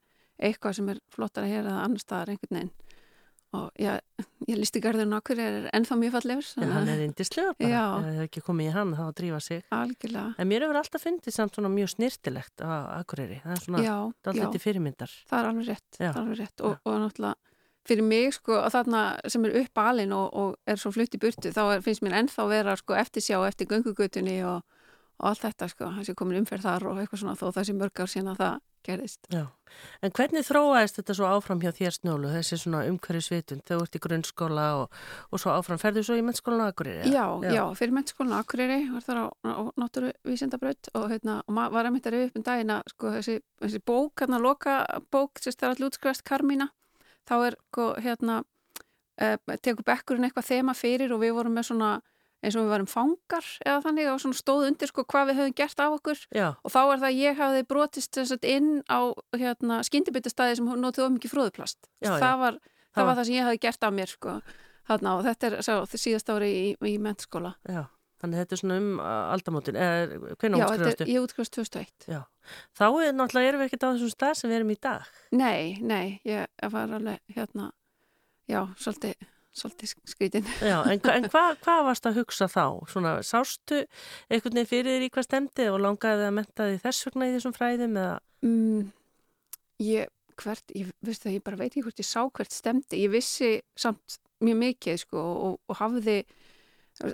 eitthvað 0.42 0.78
sem 0.78 0.94
er 0.94 1.02
flottara 1.14 1.50
hér 1.50 1.66
eða 1.66 1.84
annar 1.86 2.04
staðar 2.04 2.34
einhvern 2.34 2.60
veginn. 2.60 2.74
Og 3.52 3.68
já, 3.76 3.98
ég 4.48 4.56
listi 4.56 4.80
garðurinn 4.80 5.18
okkur 5.18 5.40
er 5.44 5.66
ennþá 5.76 5.98
mjög 6.00 6.14
fallegur. 6.16 6.46
Já, 6.56 6.68
hann 6.72 6.88
er 6.94 7.02
indislega 7.04 7.52
bara. 7.58 7.72
Já. 7.74 7.84
Það 7.92 8.08
hefur 8.08 8.28
ekki 8.30 8.44
komið 8.46 8.70
í 8.70 8.74
hann, 8.78 8.94
þá 8.96 9.02
að 9.04 9.14
drífa 9.20 9.40
sig. 9.44 9.64
Algjörlega. 9.76 10.24
En 10.40 10.48
mér 10.48 10.66
hefur 10.66 10.80
alltaf 10.80 11.04
fyndið 11.04 11.36
samt 11.36 11.60
svona 11.60 11.72
mjög 11.74 11.92
snirtilegt 11.98 12.64
á 12.64 12.72
Akureyri. 13.02 13.42
Það 13.44 13.56
er 13.58 13.64
svona 13.66 13.84
daldið 14.24 14.56
til 14.56 14.64
fyrirmyndar. 14.64 15.16
Það 15.28 15.42
er 15.42 15.50
alveg 15.52 15.68
rétt, 15.68 15.90
það 15.98 16.08
er 16.08 16.22
alveg 16.24 16.40
rétt. 16.46 16.64
Og, 16.64 16.78
og 16.88 17.02
náttúrulega 17.04 17.36
fyrir 17.88 18.06
mig 18.06 18.36
sko 18.36 18.60
að 18.62 18.76
þarna 18.76 19.04
sem 19.34 19.46
er 19.48 19.56
upp 19.64 19.82
alin 19.82 20.12
og, 20.14 20.28
og 20.38 20.70
er 20.70 20.80
svo 20.80 20.92
flutt 20.94 21.16
í 21.18 21.20
burtu 21.22 21.52
þá 21.54 21.62
er, 21.64 21.86
finnst 21.86 22.04
mér 22.06 22.20
ennþá 22.20 22.46
vera 22.52 22.76
sko 22.78 22.94
eftir 22.94 23.26
sjá 23.26 23.40
eftir 23.48 23.70
göngugutunni 23.72 24.38
og, 24.46 24.62
og 25.18 25.32
allt 25.32 25.46
þetta 25.48 25.70
sko, 25.72 25.90
þessi 25.98 26.16
komin 26.18 26.44
umferð 26.44 26.68
þar 26.68 26.86
og 26.92 27.02
eitthvað 27.02 27.24
svona 27.24 27.40
þó 27.40 27.48
þessi 27.58 27.76
mörg 27.78 28.04
ár 28.04 28.12
síðan 28.12 28.36
að 28.36 28.44
það 28.44 28.60
gerðist. 28.86 29.28
Já. 29.32 29.46
En 30.04 30.12
hvernig 30.12 30.44
þróaðist 30.44 30.98
þetta 31.00 31.16
svo 31.16 31.30
áfram 31.32 31.62
hjá 31.64 31.72
þér 31.78 31.96
snjólu, 31.96 32.32
þessi 32.34 32.60
svona 32.60 32.82
umhverfisvitund, 32.90 33.64
þú 33.68 33.78
ert 33.86 33.96
í 33.96 34.02
grunnskóla 34.04 34.66
og, 34.82 34.98
og 35.32 35.42
svo 35.42 35.54
áfram, 35.56 35.80
ferðu 35.82 36.04
svo 36.08 36.18
í 36.20 36.26
mennskólan 36.28 36.66
á 36.68 36.72
Akureyri? 36.74 37.14
Já, 37.14 37.26
já, 37.48 37.64
fyrir 37.80 37.96
mennskólan 37.96 38.36
á 38.36 38.42
Akureyri 38.44 38.82
var 38.92 39.06
þar 39.08 39.22
á, 39.24 39.26
á 39.48 39.62
náttúruvísindabraut 39.80 40.92
og, 40.92 41.08
hérna, 41.14 41.40
og 41.46 41.56
maður 41.56 41.78
var 41.78 41.92
að 41.92 42.12
rauð 42.12 42.28
upp 42.28 42.40
um 42.42 42.48
daginn 42.50 42.76
að 42.76 42.94
sko, 42.96 43.16
þessi, 43.16 43.38
þessi 43.64 43.84
bók, 43.88 44.26
hérna 44.26 44.44
loka 44.44 44.78
bók, 45.14 45.40
að 45.46 45.70
allir 45.72 45.88
útskrifast 45.88 46.28
Karmína 46.28 46.72
þá 47.30 47.36
er 47.40 47.60
sko, 47.70 47.92
hérna 48.02 48.42
uh, 49.22 49.58
tekur 49.62 49.86
bekkurinn 49.88 50.28
eitthvað 50.28 50.50
þema 50.52 50.76
fyrir 50.78 51.14
og 51.16 51.24
við 51.24 51.36
vorum 51.38 51.56
með 51.58 51.72
svona 51.72 51.92
eins 52.42 52.56
og 52.58 52.66
við 52.66 52.72
varum 52.74 52.90
fangar 52.90 53.46
eða 53.66 53.84
þannig 53.86 54.10
og 54.12 54.20
svona 54.24 54.40
stóð 54.40 54.66
undir 54.72 54.90
sko 54.90 55.06
hvað 55.06 55.30
við 55.30 55.40
höfum 55.42 55.56
gert 55.62 55.84
af 55.86 55.96
okkur 56.00 56.24
Já, 56.34 56.48
og 56.58 56.74
þá 56.74 56.80
er 56.82 56.98
það 57.04 57.08
að 57.12 57.20
ég 57.22 57.40
hafði 57.42 57.64
brotist 57.70 58.18
að 58.24 58.48
inn 58.50 58.72
á 58.90 59.00
hérna, 59.38 59.80
skyndibitastæði 59.86 60.58
sem 60.60 60.70
notuð 60.82 61.06
of 61.08 61.16
mikið 61.18 61.34
fróðuplast 61.36 61.80
Já, 62.02 62.16
það, 62.18 62.36
var, 62.44 62.60
það 62.60 62.92
Það 62.92 63.02
var 63.02 63.10
var- 63.12 63.20
það 63.22 63.26
sem 63.30 63.36
ég 63.38 63.48
hafði 63.50 63.64
gert 63.68 63.84
af 63.88 63.94
mér 64.00 64.12
sko 64.16 64.36
þarna 64.92 65.16
og 65.18 65.26
þetta 65.30 65.50
er 65.52 65.58
sá, 65.64 65.74
síðast 65.94 66.32
ári 66.34 66.52
í, 66.52 66.64
í 66.82 66.96
mentskóla 67.02 67.54
já. 67.70 67.84
Þannig 68.22 68.38
þetta 68.38 68.54
er 68.54 68.60
svona 68.62 68.76
um 68.78 68.90
aldamótin, 69.02 69.78
eða 69.82 70.18
hvernig 70.38 70.62
útskrifastu? 70.62 71.06
ég 71.10 71.24
útskrifast 71.26 71.56
2001 71.58 72.10
Já. 72.12 72.20
Þá 72.78 72.84
er 73.02 73.16
náttúrulega 73.18 73.50
erum 73.50 73.62
við 73.64 73.70
ekkert 73.72 73.86
á 73.86 73.90
þessum 73.96 74.12
stað 74.14 74.34
sem 74.38 74.52
við 74.52 74.58
erum 74.60 74.74
í 74.74 74.76
dag. 74.78 75.08
Nei, 75.34 75.64
nei, 75.82 76.20
ég 76.30 76.70
var 76.70 76.94
alveg 77.00 77.18
hérna, 77.34 77.72
já, 78.46 78.62
svolítið 78.78 79.16
svolítið 79.58 79.94
skrítin 80.08 80.48
Já, 80.64 80.78
en, 80.88 81.02
en 81.12 81.28
hvað 81.34 81.60
hva 81.66 81.76
varst 81.90 82.08
að 82.08 82.22
hugsa 82.22 82.48
þá? 82.52 82.64
Svona, 82.92 83.18
sástu 83.26 83.82
einhvern 84.32 84.58
veginn 84.62 84.70
fyrir 84.70 84.96
þér 84.96 85.06
í 85.08 85.12
hvað 85.12 85.28
stemdi 85.28 85.68
og 85.72 85.82
langaði 85.84 86.28
að 86.30 86.36
menta 86.40 86.68
því 86.70 86.80
þess 86.86 87.08
vegna 87.10 87.28
í 87.30 87.36
þessum 87.36 87.56
fræðum 87.58 88.00
eða? 88.02 88.18
mm, 88.48 88.90
Ég, 89.82 90.12
hvert, 90.38 90.76
ég 90.78 90.92
það, 91.10 91.32
ég 91.36 91.44
bara 91.44 91.58
veit 91.60 91.72
ekki 91.72 91.84
hvort 91.88 92.02
ég 92.04 92.08
sá 92.08 92.22
hvert 92.30 92.54
stemdi, 92.54 93.02
ég 93.02 93.12
vissi 93.14 93.56
samt 93.80 94.20
mjög 94.42 94.60
mikið 94.62 95.00
sko 95.04 95.22
og, 95.22 95.60
og 95.70 95.80
hafði 95.82 96.20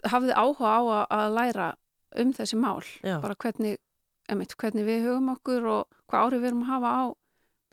hafði 0.08 0.34
áhuga 0.36 0.72
á 0.74 0.80
að, 0.82 1.04
að 1.18 1.36
læra 1.38 1.68
um 2.18 2.34
þessi 2.36 2.58
mál, 2.60 2.82
Já. 3.06 3.18
bara 3.24 3.36
hvernig 3.40 3.78
emitt, 4.32 4.56
hvernig 4.60 4.88
við 4.88 5.06
hugum 5.08 5.32
okkur 5.36 5.68
og 5.72 5.98
hvað 6.12 6.28
árið 6.28 6.42
við 6.44 6.50
erum 6.52 6.64
að 6.66 6.72
hafa 6.74 6.92
á 6.92 7.04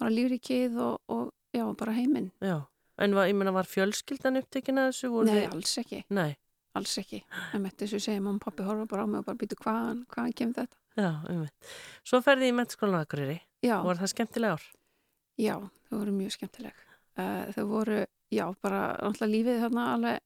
bara 0.02 0.14
lífrikið 0.14 0.78
og, 0.82 0.96
og 1.10 1.24
já, 1.54 1.64
bara 1.78 1.94
heiminn 1.96 2.30
Já. 2.42 2.56
En 2.98 3.14
var, 3.14 3.26
ég 3.26 3.34
meina 3.34 3.52
var 3.52 3.66
fjölskyldan 3.66 4.38
upptekinn 4.38 4.78
að 4.78 4.90
þessu? 4.92 5.10
Nei, 5.26 5.34
þið- 5.34 5.54
alls 5.56 5.78
ekki, 5.82 6.04
Nei, 6.10 6.36
alls 6.78 6.98
ekki 6.98 7.22
emitt, 7.54 7.76
þess 7.80 7.94
að 7.98 8.04
segja, 8.06 8.20
mamma 8.22 8.38
og 8.38 8.44
pappi 8.46 8.62
horfa 8.66 8.86
bara 8.86 9.02
á 9.02 9.06
mig 9.10 9.18
og 9.18 9.24
bara 9.26 9.40
býtu 9.40 9.56
hvaðan, 9.58 10.04
hvaðan 10.06 10.34
kemur 10.34 10.54
þetta 10.54 10.76
já, 10.96 11.10
um 11.30 11.48
Svo 12.04 12.20
ferði 12.22 12.50
í 12.52 12.54
mennskólan 12.54 13.00
á 13.00 13.04
Akureyri 13.04 13.40
Já, 13.64 13.82
var 13.82 13.96
það 13.98 14.12
skemmtilega 14.14 14.58
ár? 14.58 14.64
Já, 15.40 15.54
þau 15.88 15.96
voru 15.98 16.12
mjög 16.14 16.30
skemmtileg. 16.36 16.74
Uh, 17.18 17.46
þau 17.56 17.64
voru, 17.66 17.96
já, 18.30 18.44
bara 18.62 18.82
náttúrulega 19.02 19.32
lífið 19.32 19.60
þarna 19.64 19.86
alveg 19.94 20.20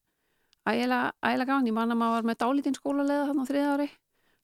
ægilega, 0.69 1.47
gaman. 1.47 1.67
Ég 1.69 1.73
man 1.77 1.93
að 1.95 1.99
maður 2.03 2.17
var 2.19 2.27
með 2.29 2.39
dálítinn 2.43 2.77
skólalega 2.77 3.29
þarna 3.31 3.45
á 3.45 3.49
þriða 3.49 3.71
ári. 3.79 3.89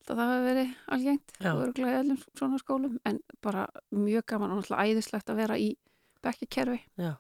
Það 0.04 0.20
hafi 0.20 0.40
verið 0.44 0.72
algengt. 0.96 1.34
Já. 1.37 1.44
Það 1.44 1.58
voru 1.60 1.74
glæðið 1.78 1.98
öllum 2.00 2.22
svona 2.40 2.60
skólum. 2.60 2.96
En 3.08 3.20
bara 3.44 3.66
mjög 3.92 4.24
gaman 4.32 4.52
og 4.54 4.60
náttúrulega 4.62 4.88
æðislegt 4.94 5.32
að 5.32 5.40
vera 5.42 5.58
í 5.60 5.68
bekkikerfi. 6.24 6.80
Já. 7.00 7.12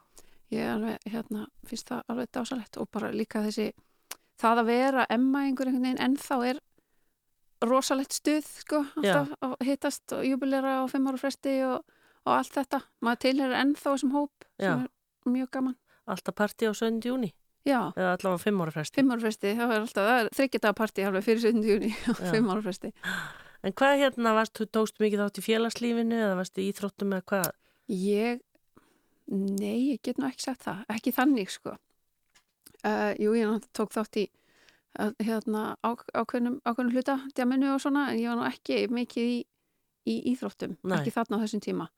Ég 0.54 0.70
alveg, 0.70 1.08
hérna, 1.10 1.46
finnst 1.66 1.90
það 1.90 2.12
alveg 2.12 2.30
dásalegt 2.36 2.78
og 2.78 2.88
bara 2.94 3.10
líka 3.14 3.42
þessi, 3.44 3.72
það 4.40 4.62
að 4.62 4.70
vera 4.70 5.06
emma 5.10 5.44
einhver 5.48 5.70
einhvern 5.70 5.88
veginn 5.88 6.02
ennþá 6.08 6.40
er 6.50 6.60
rosalegt 7.64 8.16
stuð, 8.16 8.48
sko, 8.60 8.82
alltaf 8.98 9.32
að 9.42 9.54
hittast 9.64 10.12
og 10.16 10.26
jubilera 10.28 10.80
á 10.80 10.84
fimm 10.90 11.08
ára 11.08 11.20
fresti 11.20 11.54
og, 11.66 11.80
og 12.26 12.34
allt 12.34 12.58
þetta. 12.58 12.82
Maður 13.04 13.22
tilherir 13.24 13.60
ennþá 13.62 13.94
þessum 13.94 14.12
hóp 14.14 14.46
Já. 14.60 14.68
sem 14.68 14.84
er 14.84 15.32
mjög 15.38 15.50
gaman. 15.56 15.78
Alltaf 16.04 16.36
partí 16.36 16.68
á 16.68 16.72
7. 16.76 17.00
júni 17.00 17.32
Já, 17.64 17.88
eða 17.96 18.10
allavega 18.18 18.42
5 18.44 18.60
ára 18.60 18.74
fresti. 18.74 18.98
fimm 19.00 19.14
ára 19.14 19.24
fresti, 19.24 19.54
það 19.56 19.70
er 19.72 19.84
alltaf, 19.86 20.74
partí 20.76 21.06
alveg 21.08 21.24
fyrir 21.24 21.44
17. 21.46 21.64
júni 21.70 21.92
á 21.96 22.12
fimm 22.28 22.50
ára 22.52 22.64
fresti. 22.66 22.92
En 23.64 23.72
hvað 23.72 24.00
hérna, 24.02 24.34
varst, 24.36 24.52
þú 24.58 24.66
tókst 24.76 25.00
mikið 25.00 25.22
þátt 25.22 25.40
í 25.40 25.44
félagslífinu 25.46 26.18
eða 26.20 26.34
varst 26.36 26.60
í 26.60 26.66
íþróttum 26.68 27.14
eða 27.16 27.24
hvað? 27.30 27.46
Ég, 27.88 28.42
nei, 29.32 29.94
ég 29.94 30.02
get 30.04 30.18
nú 30.20 30.28
ekki 30.28 30.44
sagt 30.44 30.64
það, 30.66 30.84
ekki 30.94 31.12
þannig 31.16 31.52
sko. 31.52 31.76
Uh, 32.84 33.12
jú, 33.16 33.32
ég 33.32 33.48
náttúrulega 33.48 33.72
tók 33.76 33.94
þátt 33.94 34.18
í 34.20 34.24
að, 35.00 35.14
hérna, 35.24 35.62
á, 35.80 35.90
ákveðnum, 36.20 36.60
hluta 36.92 37.16
djaminu 37.34 37.72
og 37.74 37.80
svona, 37.82 38.10
en 38.12 38.20
ég 38.20 38.30
var 38.30 38.38
nú 38.38 38.46
ekki 38.48 38.84
mikið 38.92 39.30
í, 39.30 39.38
í 40.12 40.16
íþróttum, 40.34 40.76
Nei. 40.84 40.98
ekki 40.98 41.14
þarna 41.14 41.40
á 41.40 41.42
þessum 41.46 41.64
tíma. 41.64 41.88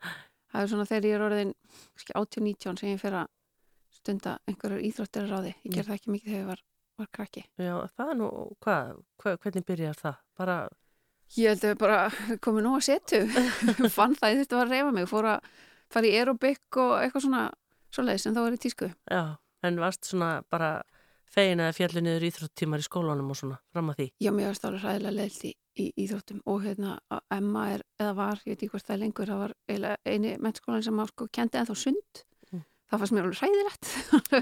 Það 0.52 0.62
er 0.62 0.70
svona 0.70 0.86
þegar 0.88 1.08
ég 1.08 1.16
er 1.16 1.26
orðin 1.26 1.52
18-19 2.14 2.80
sem 2.80 2.92
ég 2.94 3.02
fer 3.02 3.18
að 3.18 3.34
stunda 3.96 4.38
einhverjar 4.46 4.86
íþróttir 4.86 5.26
að 5.26 5.34
ráði. 5.34 5.52
Ég 5.66 5.74
gerði 5.74 5.88
það 5.90 5.98
ekki 5.98 6.14
mikið 6.14 6.30
þegar 6.30 6.42
ég 6.44 6.50
var, 6.52 6.64
var 7.02 7.12
krakki. 7.18 7.44
Já, 7.58 7.74
það 7.98 8.12
er 8.12 8.18
nú, 8.22 8.32
hvað, 8.64 8.92
hva, 9.22 9.36
hvernig 9.42 9.66
byrjar 9.66 10.02
það? 10.04 10.20
Bara, 10.38 10.58
Ég 11.34 11.50
held 11.50 11.64
að 11.64 11.72
við 11.72 11.78
bara 11.80 12.38
komið 12.44 12.62
nú 12.62 12.72
að 12.78 12.84
setu. 12.86 13.18
Fann 13.96 14.14
það, 14.14 14.30
ég 14.30 14.44
þurfti 14.44 14.58
að 14.60 14.70
reyfa 14.70 14.92
mig, 14.94 15.08
fór 15.10 15.26
að 15.32 15.48
fara 15.92 16.08
í 16.10 16.14
aerobik 16.18 16.78
og 16.82 16.94
eitthvað 17.00 17.26
svona 17.26 17.46
svoleiðis, 17.94 18.26
en 18.28 18.36
þá 18.36 18.42
var 18.44 18.56
ég 18.56 18.62
tísku. 18.66 18.90
já, 19.10 19.22
en 19.66 19.80
varst 19.80 20.08
svona 20.08 20.30
bara 20.50 20.70
fegin 21.36 21.60
að 21.60 21.74
fjallu 21.76 22.02
niður 22.04 22.26
íþróttímar 22.28 22.82
í 22.82 22.86
skólanum 22.86 23.30
og 23.32 23.36
svona, 23.38 23.58
fram 23.74 23.90
að 23.92 23.98
því. 24.00 24.06
Já, 24.24 24.30
mér 24.32 24.50
varst 24.52 24.64
alveg 24.68 24.84
hræðilega 24.84 25.16
leilt 25.16 25.42
í, 25.44 25.52
í 25.76 25.86
íþróttum 26.04 26.40
og 26.46 26.62
hérna 26.64 26.96
Emma 27.34 27.66
er, 27.74 27.84
eða 28.00 28.14
var, 28.16 28.40
ég 28.46 28.54
veit 28.54 28.62
ekki 28.62 28.72
hvort 28.72 28.86
það 28.86 28.96
er 28.96 29.02
lengur, 29.02 29.32
það 29.32 29.42
var 29.42 29.54
eini 30.06 30.32
mennskólan 30.40 30.86
sem 30.86 31.02
sko 31.10 31.28
kendi 31.32 31.60
ennþá 31.60 31.76
sund. 31.76 32.22
Mm. 32.52 32.64
Það 32.90 33.02
fannst 33.02 33.16
mér 33.16 33.28
alveg 33.28 33.42
hræðilegt. 33.42 33.92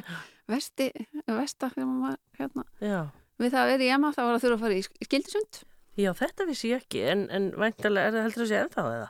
Vesti, 0.52 0.90
vesta, 1.24 1.70
var 1.74 2.18
hérna. 2.36 2.66
Já, 2.84 2.98
Við 3.40 3.50
það 3.50 3.62
að 3.64 3.70
vera 3.72 3.84
í 3.84 3.90
Emma, 3.90 4.10
það 4.14 4.26
var 4.28 4.36
að 4.36 4.42
þurfa 4.44 4.56
að 4.56 4.64
fara 4.64 4.74
í 4.76 4.82
skildisund. 5.08 5.60
já, 5.98 6.10
þetta 6.14 6.44
vissi 6.46 6.70
ég 6.70 6.82
ekki, 6.84 7.00
en, 7.10 7.24
en 7.34 7.48
væntalega 7.58 8.10
er 8.10 8.14
það 8.14 8.26
heldur 8.28 8.44
að 8.44 8.50
sé 8.50 8.58
ennþá 8.60 8.84
eða? 8.98 9.08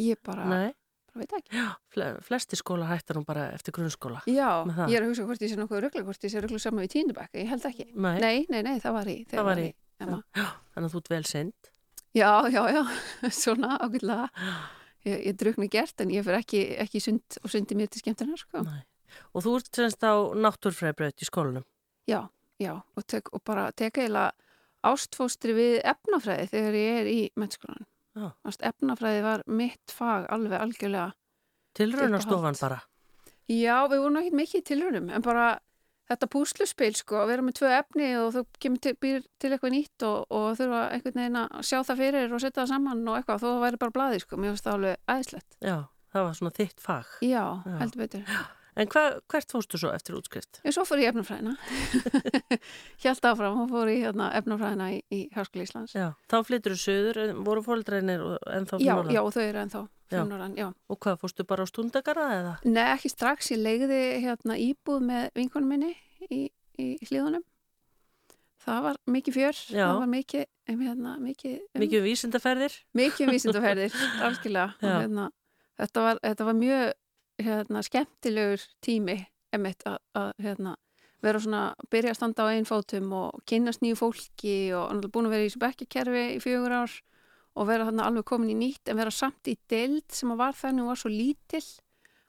Ég 0.00 0.20
bara, 0.24 0.46
Nei, 0.48 0.70
já, 1.24 2.06
flesti 2.26 2.56
skóla 2.58 2.86
hættar 2.90 3.16
nú 3.18 3.24
bara 3.26 3.48
eftir 3.56 3.72
grunnskóla. 3.76 4.22
Já, 4.30 4.48
ég 4.88 4.96
er 4.98 5.04
að 5.06 5.10
hugsa 5.12 5.24
hvort 5.28 5.42
ég 5.44 5.52
sé 5.52 5.56
nokkuð 5.60 5.82
ruggla, 5.86 6.02
hvort 6.06 6.24
ég 6.26 6.32
sé 6.32 6.42
ruggla 6.44 6.58
saman 6.62 6.84
við 6.84 6.92
tíndubæk, 6.96 7.30
ég 7.40 7.48
held 7.52 7.66
ekki. 7.70 7.86
Nei, 7.94 8.18
Nei, 8.20 8.36
nei, 8.52 8.62
nei, 8.66 8.76
það 8.82 8.96
var 8.98 9.10
í, 9.12 9.16
Það 9.30 9.48
var 9.50 9.62
í, 9.62 9.66
Emma. 10.00 10.18
já, 10.36 10.46
þannig 10.74 10.88
að 10.90 10.94
þú 10.96 11.02
ert 11.02 11.10
vel 11.14 11.24
sind. 11.30 11.70
Já, 12.16 12.30
já, 12.52 12.62
já, 12.72 12.82
svona 13.42 13.76
ágætlega. 13.80 14.28
Ég, 15.06 15.18
ég 15.30 15.36
drukni 15.38 15.68
gert 15.70 16.00
en 16.02 16.10
ég 16.10 16.24
fyrir 16.26 16.40
ekki, 16.42 16.62
ekki 16.82 16.98
í 16.98 17.04
sund 17.04 17.36
og 17.42 17.50
sundi 17.52 17.76
mér 17.78 17.88
til 17.92 18.02
skemmtunar, 18.02 18.40
sko. 18.40 18.64
Og 19.36 19.44
þú 19.44 19.52
ert 19.60 19.70
semst 19.78 20.02
á 20.02 20.12
náttúrfræðbraut 20.34 21.22
í 21.22 21.28
skólanum. 21.28 21.64
Já, 22.10 22.24
já, 22.60 22.72
og, 22.96 23.04
tek, 23.06 23.30
og 23.32 23.42
bara 23.46 23.68
teka 23.72 24.02
eiginlega 24.02 24.32
ástfóstri 24.86 25.54
við 25.56 25.76
efnafræði 25.86 26.48
þegar 26.52 26.76
ég 26.78 26.98
er 27.00 27.08
í 27.10 27.20
mennskólan. 27.38 27.86
Já. 28.16 28.30
Ást 28.48 28.64
efnafræði 28.64 29.22
var 29.26 29.44
mitt 29.46 29.92
fag 29.92 30.26
alveg 30.32 30.60
algjörlega. 30.60 31.12
Tilraunastofan 31.76 32.56
Uppáhalds. 32.56 32.60
bara. 32.64 32.80
Já, 33.52 33.76
við 33.92 34.02
vorum 34.02 34.20
ekki 34.22 34.36
mikið 34.40 34.62
í 34.62 34.66
tilraunum, 34.70 35.10
en 35.12 35.22
bara 35.22 35.46
þetta 36.06 36.28
púsluspil, 36.30 36.92
sko, 36.96 37.18
að 37.20 37.30
vera 37.32 37.44
með 37.46 37.58
tvö 37.60 37.70
efni 37.76 38.08
og 38.20 38.28
þú 38.34 38.42
kemur 38.62 38.82
til, 38.82 38.94
til 39.42 39.50
eitthvað 39.52 39.74
nýtt 39.74 40.06
og, 40.06 40.26
og 40.30 40.46
þurfa 40.58 40.82
einhvern 40.94 41.20
veginn 41.20 41.40
að 41.42 41.56
sjá 41.66 41.78
það 41.82 42.02
fyrir 42.02 42.32
og 42.34 42.42
setja 42.42 42.62
það 42.62 42.72
saman 42.72 43.02
og 43.06 43.18
eitthvað, 43.18 43.42
þó 43.44 43.62
væri 43.64 43.80
bara 43.82 43.96
blaði, 43.98 44.22
sko, 44.22 44.38
mér 44.40 44.54
finnst 44.54 44.66
það 44.66 44.78
alveg 44.78 45.14
æðislegt. 45.16 45.58
Já, 45.60 45.76
það 46.14 46.28
var 46.28 46.38
svona 46.40 46.54
þitt 46.60 46.84
fag. 46.86 47.10
Já, 47.26 47.42
Já. 47.66 47.76
heldur 47.82 48.04
betur. 48.06 48.36
En 48.76 48.88
hva, 48.92 49.02
hvert 49.32 49.52
fórstu 49.54 49.78
svo 49.80 49.88
eftir 49.96 50.16
útskrift? 50.18 50.58
Ég 50.66 50.74
svo 50.76 50.82
fór 50.84 51.00
í 51.00 51.06
efnafræðina. 51.08 51.54
Hjælt 53.02 53.24
áfram 53.28 53.62
og 53.62 53.70
fór 53.72 53.88
í 53.88 53.96
hérna, 54.02 54.26
efnafræðina 54.36 54.88
í, 54.92 54.98
í 55.16 55.20
Háskóli 55.32 55.64
Íslands. 55.64 55.94
Já, 55.96 56.10
þá 56.28 56.36
flyttur 56.44 56.74
þú 56.76 56.80
söður, 56.82 57.20
voru 57.46 57.62
fóldreinir 57.64 58.24
ennþá 58.52 58.80
Já, 58.84 58.92
norðan? 58.98 59.14
já, 59.16 59.20
og 59.24 59.32
þau 59.36 59.42
eru 59.46 59.62
ennþá 59.64 59.82
Já. 59.86 60.10
fyrir 60.12 60.28
norðan, 60.30 60.56
já. 60.60 60.68
Og 60.92 60.98
hvað, 61.06 61.16
fórstu 61.24 61.46
bara 61.48 61.64
á 61.64 61.66
stundagara 61.70 62.26
eða? 62.36 62.52
Nei, 62.68 62.84
ekki 62.92 63.10
strax, 63.14 63.48
ég 63.54 63.62
legði 63.64 64.00
hérna 64.26 64.58
íbúð 64.60 65.00
með 65.08 65.24
vinkonum 65.40 65.72
minni 65.72 65.94
í, 66.28 66.42
í 66.76 66.90
hlýðunum. 67.08 67.46
Það 68.66 68.80
var 68.82 68.96
mikið 69.14 69.36
fjör, 69.38 69.58
Já. 69.70 69.84
það 69.86 69.98
var 70.02 70.08
mikið, 70.10 70.44
um, 70.72 70.78
hérna, 70.84 71.10
mikið, 71.22 71.56
um, 71.62 71.80
Mikið 71.84 72.00
um 72.02 72.06
vísindaferðir? 72.10 72.76
mikið 72.98 73.28
vísindaferðir, 73.30 73.98
algjörlega. 74.26 74.68
Já. 74.82 74.94
hérna, 75.04 75.26
þetta, 75.80 76.02
var, 76.10 76.20
þetta 76.24 76.46
var 76.48 76.56
mjög 76.60 76.86
hérna, 77.42 77.82
skemmtilegur 77.84 78.62
tími 78.84 79.18
emitt 79.56 79.84
að, 79.88 79.98
að 80.16 80.30
hérna, 80.44 80.76
vera 81.24 81.40
svona, 81.42 81.62
byrja 81.92 82.12
að 82.12 82.18
standa 82.18 82.46
á 82.46 82.52
einn 82.52 82.68
fótum 82.68 83.12
og 83.16 83.42
kynnast 83.48 83.82
nýju 83.84 83.98
fólki 84.00 84.56
og 84.76 85.06
búin 85.12 85.28
að 85.28 85.36
vera 85.36 85.46
í 85.46 85.50
þessu 85.50 85.62
bekkakerfi 85.62 86.24
í 86.36 86.40
fjögur 86.44 86.76
ár 86.82 86.96
og 87.56 87.68
vera 87.70 87.88
þarna 87.88 88.06
alveg 88.10 88.26
komin 88.28 88.52
í 88.52 88.58
nýtt 88.58 88.90
en 88.92 89.00
vera 89.00 89.12
samt 89.14 89.48
í 89.48 89.56
deild 89.70 90.06
sem 90.12 90.32
að 90.32 90.42
var 90.42 90.56
þannig 90.58 90.84
og 90.84 90.92
var 90.92 91.00
svo 91.00 91.12
lítill 91.12 91.68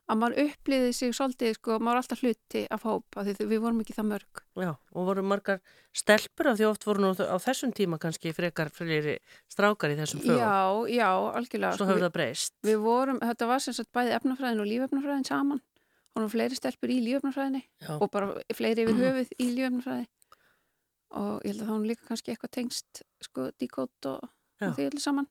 að 0.08 0.20
maður 0.22 0.38
uppliði 0.46 0.92
sig 0.96 1.14
svolítið, 1.16 1.58
sko, 1.58 1.78
maður 1.82 1.98
var 1.98 2.02
alltaf 2.02 2.22
hluti 2.24 2.62
af 2.72 2.86
hóp, 2.88 3.18
af 3.20 3.28
því 3.28 3.48
við 3.50 3.62
vorum 3.64 3.82
ekki 3.84 3.96
það 3.98 4.08
mörg. 4.14 4.42
Já, 4.64 4.70
og 4.72 5.08
voru 5.10 5.24
margar 5.28 5.60
stelpur 5.96 6.52
af 6.52 6.60
því 6.60 6.68
oft 6.70 6.88
voru 6.88 7.04
nú 7.04 7.10
á 7.12 7.38
þessum 7.44 7.74
tíma 7.76 8.00
kannski 8.02 8.32
frekar 8.36 8.72
fleiri 8.74 9.18
strákar 9.52 9.92
í 9.92 9.98
þessum 10.00 10.24
fögum. 10.24 10.40
Já, 10.40 10.96
já, 10.96 11.10
algjörlega. 11.42 11.74
Svo 11.76 11.90
hefur 11.90 12.06
það 12.08 12.14
breyst. 12.16 12.56
Við 12.68 12.80
vorum, 12.86 13.20
þetta 13.24 13.50
var 13.52 13.66
sem 13.66 13.76
sagt 13.76 13.92
bæði 13.96 14.16
efnafræðin 14.20 14.64
og 14.64 14.70
lífefnafræðin 14.72 15.28
saman. 15.28 15.64
Og 16.16 16.24
nú 16.24 16.30
fleiri 16.34 16.58
stelpur 16.58 16.90
í 16.90 17.02
lífefnafræðinni 17.04 17.62
Já. 17.84 17.92
og 18.00 18.08
bara 18.14 18.32
fleiri 18.56 18.88
yfir 18.88 18.98
höfuð 19.04 19.36
í 19.38 19.50
lífefnafræði. 19.58 20.08
Og 21.18 21.44
ég 21.44 21.52
held 21.52 21.62
að 21.62 21.68
þá 21.68 21.76
hún 21.76 21.88
líka 21.88 22.08
kannski 22.08 22.34
eitthvað 22.34 22.56
tengst 22.56 23.04
sko 23.28 23.52
díkót 23.60 24.10
og, 24.10 24.26
og 24.64 24.74
því 24.80 24.88
öllu 24.90 25.04
saman. 25.04 25.30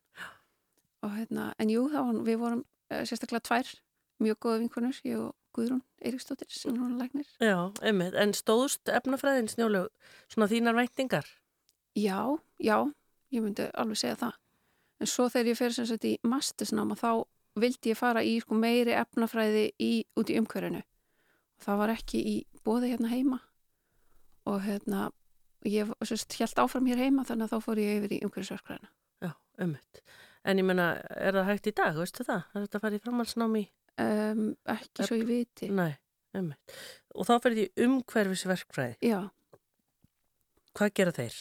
Og 1.04 1.12
hérna, 1.16 1.50
en 1.60 1.72
jú, 1.72 1.88
þá 1.92 2.00
við 2.26 2.38
vorum 2.40 2.62
uh, 2.64 3.02
sérstaklega 3.02 3.44
tvær 3.44 3.74
mjög 4.22 4.38
góða 4.44 4.62
vinkonur, 4.62 5.00
ég 5.04 5.20
og 5.20 5.34
Guðrún 5.56 5.82
Eiríksdóttir 6.04 6.50
sem 6.52 6.74
er 6.74 6.78
núna 6.78 7.00
læknir. 7.00 7.28
Já, 7.40 7.72
einmitt. 7.80 8.16
En 8.18 8.34
stóðust 8.36 8.90
efnafræðin 8.92 9.48
snjóleg 9.48 9.88
svona 10.28 10.48
þínar 10.50 10.76
væntingar? 10.76 11.28
Já, 11.96 12.36
já, 12.60 12.76
ég 13.32 13.44
myndi 13.44 13.70
alveg 13.72 14.00
segja 14.02 14.18
það. 14.20 14.36
En 15.00 15.10
svo 15.10 15.28
þegar 15.32 15.52
ég 15.52 15.58
fer 15.60 15.76
sem 15.76 15.88
sagt 15.88 16.04
í 16.08 16.16
mastersnáma 16.24 16.96
þá 17.00 17.24
vildi 17.56 17.92
ég 17.92 17.98
fara 17.98 18.24
í 18.24 18.36
sko, 18.42 18.56
meiri 18.56 18.96
efnafræði 18.96 19.70
í, 19.80 19.92
út 20.16 20.32
í 20.32 20.36
umhverfinu. 20.40 20.82
Það 21.64 21.80
var 21.80 21.92
ekki 21.94 22.20
í 22.20 22.36
bóði 22.64 22.92
hérna 22.92 23.12
heima 23.12 23.40
og 24.46 24.60
hérna 24.66 25.08
ég 25.66 25.88
sérst, 26.04 26.36
held 26.36 26.60
áfram 26.60 26.88
hér 26.90 27.00
heima 27.06 27.24
þannig 27.24 27.48
að 27.48 27.56
þá 27.56 27.64
fór 27.64 27.80
ég 27.80 28.02
yfir 28.02 28.16
í 28.18 28.20
umhverfisverkræðina. 28.26 28.92
Já, 29.24 29.32
einmitt. 29.58 30.02
En 30.46 30.60
ég 30.60 30.68
menna, 30.68 30.92
er 31.16 31.34
það 31.34 31.48
hægt 31.50 31.70
í 31.72 31.74
dag, 31.80 31.96
veistu 31.96 32.26
það? 32.26 32.44
Er 32.52 32.66
þetta 32.66 32.78
að 32.78 32.84
fara 32.84 32.98
í 32.98 33.02
framhaldsnámi? 33.02 33.64
Um, 34.02 34.50
ekki 34.68 35.06
svo 35.08 35.16
ég 35.16 35.28
viti. 35.28 35.70
Nei. 35.72 35.94
Og 37.16 37.24
þá 37.24 37.38
fyrir 37.40 37.56
því 37.56 37.86
umhverfisverkfræði. 37.86 38.98
Já, 39.08 39.22
Hvað 40.76 40.92
gera 40.98 41.12
þeir? 41.16 41.36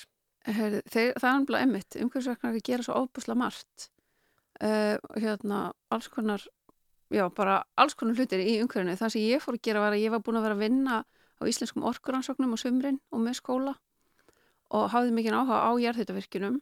Herri, 0.45 0.79
þeir, 0.87 1.09
það 1.19 1.27
er 1.27 1.39
náttúrulega 1.39 1.67
emmitt. 1.67 1.95
Umhverfisverkræðina 1.99 2.65
gera 2.69 2.85
svo 2.85 2.99
óbúslega 3.01 3.39
margt. 3.41 3.87
Uh, 4.63 4.95
hérna, 5.19 5.61
alls 5.91 6.07
konar 6.13 6.45
já, 7.11 7.25
bara 7.35 7.57
alls 7.81 7.97
konar 7.99 8.15
hlutir 8.15 8.43
í 8.43 8.59
umhverfinu. 8.63 8.95
Það 8.99 9.11
sem 9.15 9.25
ég 9.25 9.43
fór 9.43 9.57
að 9.57 9.65
gera 9.67 9.81
var 9.83 9.95
að 9.95 10.05
ég 10.05 10.13
var 10.13 10.23
búin 10.23 10.39
að 10.39 10.47
vera 10.47 10.55
að 10.55 10.63
vinna 10.63 11.01
á 11.03 11.41
íslenskum 11.51 11.87
orkuransóknum 11.89 12.55
á 12.55 12.57
sumrin 12.61 13.01
og 13.11 13.25
með 13.25 13.39
skóla 13.41 13.73
og 14.75 14.87
hafði 14.93 15.11
mikið 15.17 15.35
áhuga 15.35 15.57
á 15.67 15.71
jarðhýttavirkjunum 15.83 16.55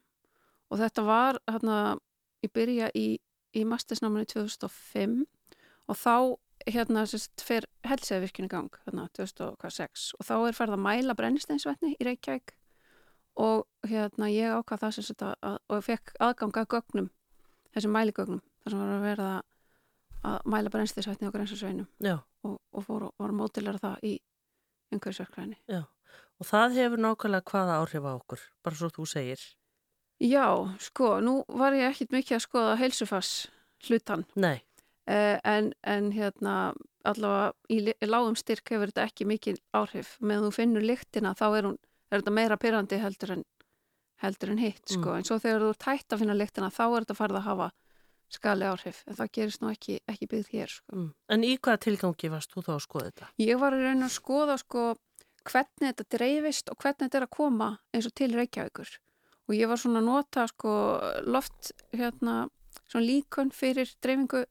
og 0.73 0.81
þetta 0.81 1.05
var 1.05 1.37
hérna, 1.45 1.77
ég 2.41 2.51
byrja 2.57 2.89
í, 2.97 3.05
í 3.53 3.61
mastersnáminu 3.69 4.25
2005 4.33 5.21
og 5.89 5.99
þá 5.99 6.15
hérna 6.69 7.03
sérst 7.09 7.43
fer 7.43 7.65
helsæðvirkjun 7.87 8.47
í 8.47 8.51
gang 8.51 8.75
hérna 8.85 9.07
2006 9.17 10.11
og 10.19 10.27
þá 10.27 10.35
er 10.47 10.57
ferð 10.57 10.77
að 10.77 10.83
mæla 10.85 11.15
brennisteinsvetni 11.19 11.95
í 11.97 12.07
Reykjavík. 12.07 12.53
Og 13.43 13.65
hérna 13.89 14.29
ég 14.29 14.53
ákvað 14.53 14.83
það 14.83 14.97
sagt 14.99 15.23
að, 15.25 15.33
að, 15.41 15.57
og 15.73 15.81
fekk 15.87 16.13
aðgang 16.21 16.59
að 16.61 16.69
gögnum 16.75 17.09
þessum 17.73 17.95
mæligögnum 17.97 18.43
þar 18.63 18.75
sem 18.75 18.83
var 18.83 18.91
að 18.93 19.07
verða 19.07 19.31
að 20.23 20.45
mæla 20.53 20.71
brennsteinsvetni 20.71 21.27
á 21.27 21.35
grensasveinum 21.35 21.87
Já, 22.03 22.15
og, 22.45 22.59
og 22.71 22.85
fór 22.85 23.07
og 23.09 23.15
var 23.19 23.33
mótilega 23.35 23.81
það 23.81 24.05
í 24.07 24.13
umhverfisverkræðinni. 24.93 25.57
og 26.39 26.47
það 26.47 26.77
hefur 26.77 27.03
nákvæmlega 27.03 27.49
hvaða 27.51 27.79
áhrif 27.81 28.05
á 28.07 28.11
okkur, 28.13 28.45
bara 28.63 28.79
svo 28.79 28.91
þú 28.93 29.07
segir. 29.09 29.41
Já, 30.23 30.45
sko, 30.79 31.17
nú 31.25 31.41
var 31.49 31.75
ég 31.75 31.89
ekkit 31.89 32.13
mikið 32.13 32.37
að 32.37 32.45
skoða 32.45 32.75
heilsufass 32.79 33.31
hlutan 33.89 34.23
Nei, 34.39 34.61
en, 35.05 35.73
en 35.83 36.11
hérna 36.15 36.73
allavega 37.03 37.51
í, 37.69 37.93
lágum 38.07 38.35
styrk 38.39 38.71
hefur 38.71 38.91
þetta 38.91 39.07
ekki 39.09 39.27
mikið 39.27 39.59
áhrif 39.75 40.15
með 40.23 40.47
þú 40.47 40.51
finnur 40.55 40.85
lyktina 40.87 41.33
þá 41.35 41.45
er, 41.49 41.67
hún, 41.67 41.77
er 42.09 42.21
þetta 42.21 42.35
meira 42.37 42.57
pyrrandi 42.59 42.99
heldur 43.01 43.35
en, 43.37 43.45
heldur 44.23 44.53
en 44.53 44.61
hitt 44.63 44.83
sko. 44.87 45.09
Mm. 45.09 45.17
en 45.17 45.27
svo 45.27 45.39
þegar 45.43 45.65
þú 45.65 45.71
ert 45.73 45.87
hægt 45.89 46.15
að 46.15 46.23
finna 46.23 46.37
lyktina 46.39 46.71
þá 46.71 46.83
er 46.85 46.97
þetta 47.03 47.19
farið 47.19 47.39
að 47.41 47.47
hafa 47.49 47.69
skali 48.33 48.65
áhrif 48.65 49.03
en 49.07 49.19
það 49.19 49.31
gerist 49.37 49.61
nú 49.61 49.71
ekki, 49.73 49.99
ekki 50.09 50.29
byggð 50.31 50.53
hér 50.55 50.75
sko. 50.77 50.95
mm. 50.95 51.09
en 51.35 51.47
í 51.47 51.53
hvaða 51.57 51.83
tilgangi 51.87 52.31
varst 52.33 52.55
þú 52.55 52.65
þá 52.65 52.73
að 52.77 52.83
skoða 52.87 53.09
þetta? 53.11 53.31
Ég 53.43 53.61
var 53.61 53.75
að 53.75 53.87
reyna 53.89 54.07
að 54.07 54.15
skoða 54.15 54.57
sko 54.63 54.87
hvernig 55.43 55.89
þetta 55.89 56.09
dreifist 56.17 56.71
og 56.71 56.79
hvernig 56.79 57.03
þetta 57.03 57.19
er 57.19 57.27
að 57.27 57.35
koma 57.35 57.69
eins 57.91 58.07
og 58.07 58.15
til 58.15 58.31
Reykjavíkur 58.31 58.97
og 59.43 59.55
ég 59.57 59.67
var 59.67 59.81
svona 59.81 59.99
að 59.99 60.07
nota 60.07 60.47
sko 60.47 60.73
loft 61.27 61.73
hérna 61.91 62.45
svona 62.87 63.05
líkun 63.05 63.51
fyrir 63.53 63.91
dreifingu 64.01 64.45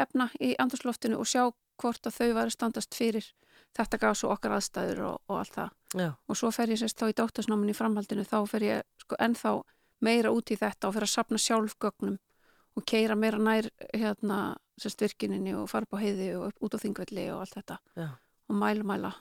efna 0.00 0.28
í 0.40 0.54
andurslóftinu 0.58 1.18
og 1.18 1.28
sjá 1.28 1.48
hvort 1.78 2.06
að 2.06 2.16
þau 2.18 2.30
væri 2.38 2.54
standast 2.54 2.94
fyrir 2.96 3.26
þetta 3.76 4.00
gaf 4.02 4.18
svo 4.18 4.30
okkar 4.34 4.56
aðstæður 4.56 5.02
og, 5.08 5.18
og 5.28 5.40
allt 5.42 5.58
það 5.58 6.02
Já, 6.02 6.08
og 6.28 6.38
svo 6.38 6.50
fer 6.54 6.72
ég 6.72 6.80
sérst 6.80 7.00
þá 7.00 7.10
í 7.10 7.18
dóttasnámin 7.20 7.72
í 7.72 7.76
framhaldinu 7.76 8.24
þá 8.28 8.38
fer 8.50 8.66
ég 8.66 8.86
sko 9.02 9.18
ennþá 9.24 9.52
meira 10.04 10.32
út 10.34 10.50
í 10.52 10.58
þetta 10.58 10.88
og 10.88 10.96
fer 10.96 11.06
að 11.06 11.14
sapna 11.14 11.40
sjálfgögnum 11.42 12.16
og 12.78 12.86
keira 12.86 13.16
meira 13.18 13.38
nær 13.42 13.70
hérna 13.90 14.56
sérst 14.78 15.02
virkininni 15.02 15.54
og 15.58 15.68
fara 15.70 15.88
upp 15.88 15.98
á 15.98 16.02
heiði 16.02 16.32
og 16.38 16.64
út 16.64 16.76
á 16.76 16.82
þingvelli 16.82 17.28
og 17.34 17.44
allt 17.44 17.56
þetta 17.58 17.78
já. 17.98 18.08
og 18.48 18.60
mæla 18.60 18.86
mæla. 18.86 19.12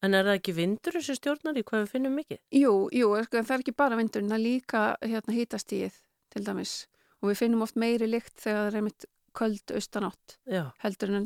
En 0.00 0.14
er 0.16 0.24
það 0.24 0.38
ekki 0.38 0.54
vindur 0.56 0.96
þessi 0.96 1.16
stjórnar 1.18 1.58
í 1.60 1.64
hvað 1.66 1.82
við 1.82 1.90
finnum 1.92 2.14
mikið? 2.16 2.38
Jú, 2.56 2.74
jú, 2.94 3.10
sko, 3.26 3.36
en 3.36 3.48
það 3.48 3.56
er 3.56 3.64
ekki 3.64 3.74
bara 3.76 3.98
vindurinn, 3.98 4.30
það 4.30 4.38
er 4.38 4.44
líka 4.46 4.84
hérna 5.02 5.34
hítastíð 5.36 5.98
til 6.32 6.44
dæmis 6.46 6.74
og 7.20 7.32
við 7.32 7.40
finnum 7.42 7.64
oft 7.66 7.76
meiri 7.76 8.08
lykt 8.08 8.38
þegar 8.40 8.62
það 8.62 8.70
er 8.70 8.78
einmitt 8.80 9.08
köld 9.36 9.72
austanátt 9.74 10.36
Já, 10.50 10.64
heldur 10.82 11.10
en 11.12 11.20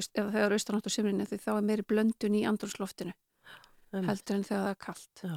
aust- 0.00 0.14
eða 0.18 0.32
þegar 0.34 0.54
austanátt 0.56 0.86
á 0.88 0.90
sumrinni 0.92 1.26
því 1.28 1.38
þá 1.44 1.50
er 1.56 1.66
meiri 1.70 1.84
blöndun 1.88 2.36
í 2.38 2.44
andrúrsloftinu 2.48 3.12
um, 3.92 4.06
heldur 4.08 4.36
en 4.36 4.44
þegar 4.44 4.62
það 4.64 4.70
er 4.74 4.80
kallt. 4.86 5.22
já. 5.24 5.36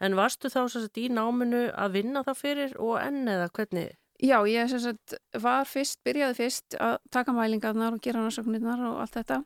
En 0.00 0.16
varstu 0.18 0.48
þá 0.50 0.60
svo 0.72 0.80
í 0.98 1.08
náminu 1.12 1.64
að 1.76 1.92
vinna 1.98 2.22
það 2.26 2.38
fyrir 2.40 2.76
og 2.82 2.96
enn 3.02 3.28
eða 3.30 3.50
hvernig? 3.54 3.92
Já, 4.18 4.38
ég 4.50 4.64
sagt 4.82 5.14
var 5.38 5.68
fyrst, 5.70 6.00
byrjaði 6.02 6.34
fyrst 6.40 6.74
að 6.82 6.96
taka 7.14 7.32
mælingarnar 7.36 7.94
og 7.94 8.00
gera 8.02 8.24
rannsóknirnar 8.24 8.80
og 8.88 9.02
allt 9.04 9.14
þetta 9.20 9.42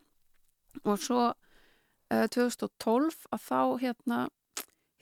og 0.89 1.03
svo 1.03 1.27
uh, 1.29 2.27
2012 2.33 3.27
að 3.35 3.43
þá 3.51 3.61
hérna 3.83 4.23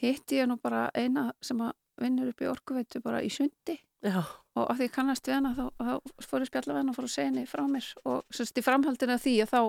hitti 0.00 0.40
ég 0.40 0.48
nú 0.50 0.56
bara 0.59 0.88
eina 0.96 1.28
sem 1.44 1.61
að 1.62 1.76
vinnur 2.00 2.33
upp 2.33 2.42
í 2.42 2.48
orkuveitu 2.50 3.02
bara 3.04 3.20
í 3.22 3.28
sundi 3.30 3.76
Já, 4.01 4.23
og 4.57 4.65
af 4.73 4.79
því 4.79 4.87
ég 4.89 4.93
kannast 4.95 5.29
við 5.29 5.35
hana 5.37 5.51
þá, 5.57 5.65
þá 5.77 6.25
fór 6.25 6.41
ég 6.45 6.49
spjalla 6.49 6.73
við 6.75 6.81
hana 6.81 6.93
og 6.93 6.97
fór 6.97 7.07
að 7.09 7.13
segja 7.15 7.29
henni 7.29 7.43
frá 7.51 7.63
mér 7.69 7.89
og 8.09 8.23
sem 8.33 8.49
sagt 8.49 8.61
í 8.61 8.65
framhaldinu 8.65 9.13
af 9.17 9.25
því 9.27 9.35
að 9.45 9.51
þá 9.53 9.61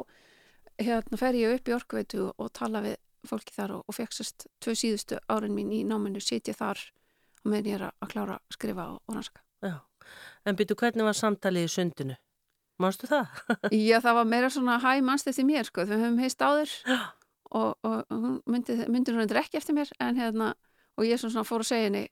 hérna 0.88 1.20
fer 1.20 1.38
ég 1.40 1.56
upp 1.58 1.68
í 1.72 1.76
orkuveitu 1.76 2.28
og 2.32 2.52
tala 2.56 2.82
við 2.86 2.96
fólki 3.28 3.54
þar 3.54 3.74
og, 3.78 3.84
og 3.92 3.98
fekk 3.98 4.16
sérst 4.16 4.48
tvö 4.64 4.74
síðustu 4.80 5.20
árin 5.30 5.54
mín 5.54 5.74
í 5.76 5.82
náminu 5.86 6.24
sitja 6.24 6.56
þar 6.58 6.80
og 7.44 7.52
meðan 7.52 7.70
ég 7.70 7.76
er 7.82 7.84
að- 7.90 8.12
klára 8.14 8.38
að 8.40 8.56
skrifa 8.56 8.88
og, 8.94 9.02
og 9.08 9.16
rannsaka. 9.18 9.44
já. 9.62 9.76
En 10.46 10.56
byrju, 10.58 10.76
hvernig 10.80 11.06
var 11.06 11.14
samtalið 11.20 11.68
í 11.68 11.74
sundinu? 11.76 12.16
Mástu 12.82 13.06
það? 13.12 13.28
Já, 13.78 14.00
það 14.02 14.16
var 14.18 14.26
meira 14.26 14.50
svona 14.50 14.80
hæ 14.82 15.02
mannst 15.06 15.28
eftir 15.30 15.46
mér, 15.46 15.68
sko, 15.68 15.84
við 15.86 16.02
höfum 16.02 16.18
heist 16.24 16.42
áður 16.42 16.72
og, 17.52 17.76
og 17.86 18.00
hún 18.10 18.40
myndi, 18.50 18.80
hún 19.14 19.22
ekki 19.44 19.60
eftir 19.60 19.78
mér, 19.78 19.92
en 20.02 20.18
hérna 20.18 20.54
og 20.98 21.06
ég 21.06 21.20
svona 21.22 21.44
fór 21.46 21.62
að 21.62 21.70
segja 21.70 21.90
henni 21.92 22.08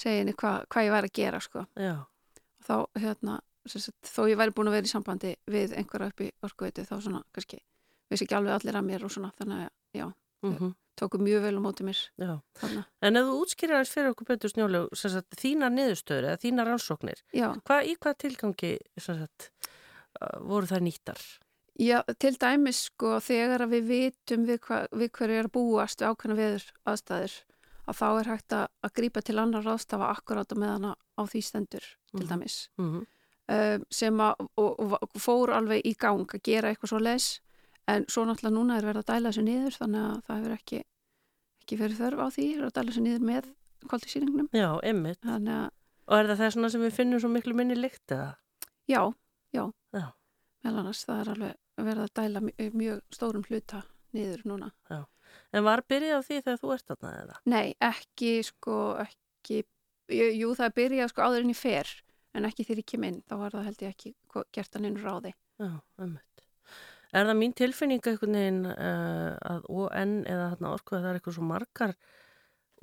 segja 0.00 0.24
henni 0.24 0.36
hvað 0.40 0.66
hva 0.72 0.84
ég 0.86 0.94
væri 0.96 1.10
að 1.10 1.16
gera, 1.20 1.40
sko. 1.44 1.64
Þá, 2.66 2.76
hérna, 3.00 3.38
sagt, 3.70 3.96
þó 4.08 4.22
ég 4.30 4.40
væri 4.40 4.54
búin 4.56 4.70
að 4.70 4.78
vera 4.78 4.90
í 4.90 4.92
sambandi 4.92 5.34
við 5.50 5.74
einhverja 5.78 6.12
upp 6.12 6.24
í 6.24 6.30
orkuveitu, 6.46 6.86
þá 6.88 6.94
svona, 6.98 7.24
kannski 7.36 7.60
vissi 8.10 8.26
ekki 8.26 8.38
alveg 8.38 8.56
allir 8.58 8.78
að 8.80 8.86
mér 8.88 9.06
og 9.06 9.12
svona, 9.14 9.32
þannig 9.38 9.66
að 9.66 10.00
já, 10.00 10.06
mm 10.46 10.72
tóku 11.00 11.18
mjög 11.22 11.44
vel 11.46 11.56
á 11.56 11.62
móti 11.64 11.84
mér 11.86 11.98
En 13.00 13.16
ef 13.16 13.28
þú 13.28 13.36
útskýrir 13.40 13.76
aðeins 13.76 13.92
fyrir 13.94 14.10
okkur 14.12 14.28
betur 14.28 14.52
snjóleg, 14.52 14.88
sem 14.98 15.12
sagt, 15.14 15.36
þínar 15.40 15.72
niðurstöður 15.72 16.26
eða 16.28 16.40
þínar 16.42 16.68
rannsóknir, 16.68 17.22
já, 17.32 17.46
hvað, 17.64 17.86
í 17.88 17.94
hvað 17.96 18.18
tilgangi 18.24 18.72
sagt, 19.00 19.50
voru 20.44 20.68
það 20.68 20.84
nýttar? 20.88 21.22
Já, 21.80 22.02
til 22.20 22.34
dæmis 22.36 22.82
sko 22.90 23.14
þegar 23.24 23.64
við 23.70 23.86
vitum 23.88 24.44
við, 24.48 24.60
hva, 24.66 24.82
við 24.92 25.12
hverju 25.16 25.38
er 25.40 25.48
að 25.48 25.54
búast 25.54 26.02
við 26.02 26.10
ákveðna 26.10 26.36
veður 26.36 26.66
aðstæður 26.92 27.36
að 27.90 27.98
þá 28.00 28.06
er 28.20 28.28
hægt 28.30 28.54
að, 28.56 28.66
að 28.86 28.92
grípa 29.00 29.22
til 29.26 29.38
annar 29.42 29.64
ráðstafa 29.66 30.10
akkurát 30.14 30.52
og 30.54 30.58
meðan 30.62 30.90
á 30.94 31.22
því 31.26 31.40
stendur 31.44 31.86
til 32.14 32.24
Mhm. 32.24 32.28
dæmis. 32.30 32.58
Mm 32.78 33.06
um, 33.50 33.84
sem 33.90 34.20
að 34.22 34.34
og, 34.56 34.78
og, 34.78 34.92
fór 35.18 35.50
alveg 35.56 35.82
í 35.84 35.94
gang 35.98 36.22
að 36.22 36.42
gera 36.46 36.70
eitthvað 36.70 36.88
svo 36.92 36.98
les 37.02 37.40
en 37.90 38.04
svo 38.06 38.22
náttúrulega 38.24 38.54
núna 38.54 38.76
er 38.78 38.84
verið 38.86 39.02
að 39.02 39.08
dæla 39.10 39.32
þessu 39.32 39.42
niður 39.42 39.74
þannig 39.80 40.04
að 40.06 40.20
það 40.26 40.36
hefur 40.38 40.54
ekki 40.54 40.78
ekki 41.64 41.78
verið 41.80 41.98
þörf 42.00 42.20
á 42.22 42.28
því, 42.30 42.44
að 42.68 42.72
dæla 42.76 42.90
þessu 42.92 43.02
niður 43.02 43.24
með 43.26 43.48
kváltisýningnum 43.90 44.48
Já, 44.54 44.68
að 45.58 45.70
Og 46.10 46.16
er 46.18 46.26
það 46.30 46.38
það 46.40 46.52
svona 46.54 46.70
sem 46.70 46.80
við 46.86 46.94
finnum 46.94 47.20
svo 47.22 47.28
miklu 47.30 47.54
minni 47.54 47.74
lykt 47.78 48.14
eða? 48.14 48.30
já, 48.90 49.02
já, 49.54 49.64
Já. 49.94 50.06
meðal 50.64 50.78
annars 50.84 51.04
það 51.06 51.20
er 51.20 51.28
alveg 51.34 51.54
verið 51.80 52.02
að 52.06 52.14
dæla 52.20 52.40
mjög, 52.74 53.00
stórum 53.14 53.44
hluta 53.50 53.82
niður 54.14 54.42
núna 54.46 54.70
En 55.50 55.66
var 55.66 55.82
byrjað 55.90 56.24
því 56.26 56.38
þegar 56.44 56.60
þú 56.62 56.72
ert 56.76 56.92
þarna 56.92 57.12
eða? 57.24 57.36
Nei, 57.50 57.66
ekki 57.82 58.32
sko, 58.46 58.76
ekki, 59.02 59.64
jú, 60.14 60.52
það 60.58 60.74
byrjaði 60.78 61.12
sko 61.12 61.26
áður 61.26 61.44
en 61.46 61.52
ég 61.52 61.58
fer, 61.58 61.92
en 62.38 62.46
ekki 62.46 62.66
þegar 62.68 62.82
ég 62.82 62.90
kem 62.92 63.06
inn, 63.08 63.20
þá 63.26 63.34
var 63.40 63.56
það 63.56 63.68
held 63.70 63.84
ég 63.84 63.94
ekki 63.96 64.14
gert 64.54 64.78
hann 64.78 64.88
inn 64.90 65.00
ráði. 65.02 65.34
Já, 65.60 65.72
einmitt. 65.98 66.26
Er 67.10 67.26
það 67.26 67.38
mín 67.40 67.54
tilfinning 67.58 68.06
einhvern 68.06 68.38
veginn 68.38 68.64
uh, 68.70 69.34
að 69.50 69.64
ON 69.74 70.16
eða 70.30 70.50
þarna 70.52 70.74
orku 70.76 70.94
að 70.94 71.00
það 71.02 71.10
er 71.10 71.18
eitthvað 71.18 71.36
svo 71.40 71.46
margar 71.48 71.94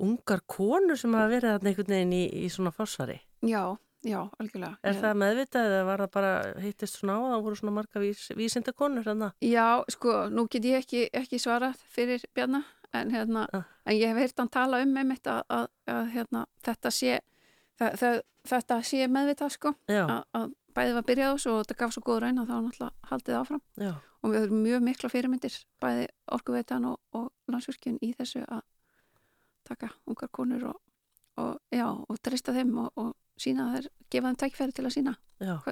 ungar 0.04 0.42
konur 0.46 0.98
sem 1.00 1.14
hafa 1.16 1.30
verið 1.32 1.68
einhvern 1.70 1.94
veginn 1.94 2.12
í, 2.14 2.24
í 2.44 2.50
svona 2.52 2.72
fórsvari? 2.74 3.16
Já, 3.48 3.78
já, 4.08 4.20
algjörlega. 4.40 4.78
Er 4.82 4.94
Ég- 4.94 5.00
það 5.02 5.18
meðvitað 5.22 5.68
eða 5.72 5.84
var 5.88 6.02
það 6.04 6.10
bara 6.16 6.32
hittist 6.64 6.98
svona 6.98 7.16
á 7.16 7.20
að 7.20 7.32
það 7.34 7.42
voru 7.46 7.58
svona 7.60 7.74
marga 7.78 8.00
vís, 8.02 8.22
vísindakonur 8.38 9.04
þarna? 9.08 9.30
Já, 9.44 9.66
sko, 9.94 10.16
nú 10.32 10.46
get 10.50 10.64
ég 10.64 10.78
ekki, 10.82 11.02
ekki 11.12 11.38
svarað 11.42 11.76
fyrir 11.94 12.24
Bjarna, 12.34 12.64
en, 12.92 13.10
hérna, 13.12 13.46
Ah. 13.52 13.64
en 13.86 13.94
ég 13.96 14.08
hef 14.08 14.16
heyrt 14.22 14.38
hann 14.38 14.48
tala 14.48 14.80
um 14.82 14.96
einmitt 14.96 15.26
að, 15.28 15.42
að, 15.50 15.66
að 15.86 16.10
hérna, 16.16 16.46
þetta 16.64 16.90
sé, 16.90 17.20
það, 17.78 17.92
það, 18.00 18.20
þetta 18.48 18.80
sé 18.84 19.06
meðvitað, 19.08 19.50
sko, 19.58 19.74
að, 19.88 20.24
að 20.34 20.52
bæði 20.78 20.94
var 20.94 21.02
byrjað 21.02 21.28
á 21.28 21.34
þessu 21.36 21.50
og 21.52 21.62
þetta 21.66 21.78
gaf 21.82 21.92
svo 21.96 22.02
góð 22.06 22.20
raun 22.22 22.38
að 22.38 22.46
þá 22.48 22.54
var 22.54 22.62
náttúrulega 22.68 23.10
haldið 23.10 23.38
áfram. 23.42 23.62
já, 23.76 23.92
og 24.22 24.30
við 24.32 24.40
höfum 24.46 24.62
mjög 24.64 24.82
mikla 24.88 25.08
fyrirmyndir 25.12 25.54
bæði 25.82 26.08
orkuveitan 26.32 26.84
og, 26.90 26.98
og 27.12 27.32
landsvirkjun 27.48 27.98
í 28.02 28.14
þessu 28.18 28.44
að 28.48 28.62
taka 29.68 29.90
ungar 30.08 30.28
konur 30.32 30.64
og, 30.70 30.78
og, 31.36 31.58
og 32.08 32.18
treysta 32.24 32.54
þeim 32.56 32.72
og, 32.86 32.92
og 32.96 33.14
sína 33.42 33.66
þeir, 33.74 33.88
gefa 34.10 34.30
þeim 34.30 34.38
tækfæri 34.42 34.76
til 34.76 34.86
að 34.88 34.94
sína 34.96 35.14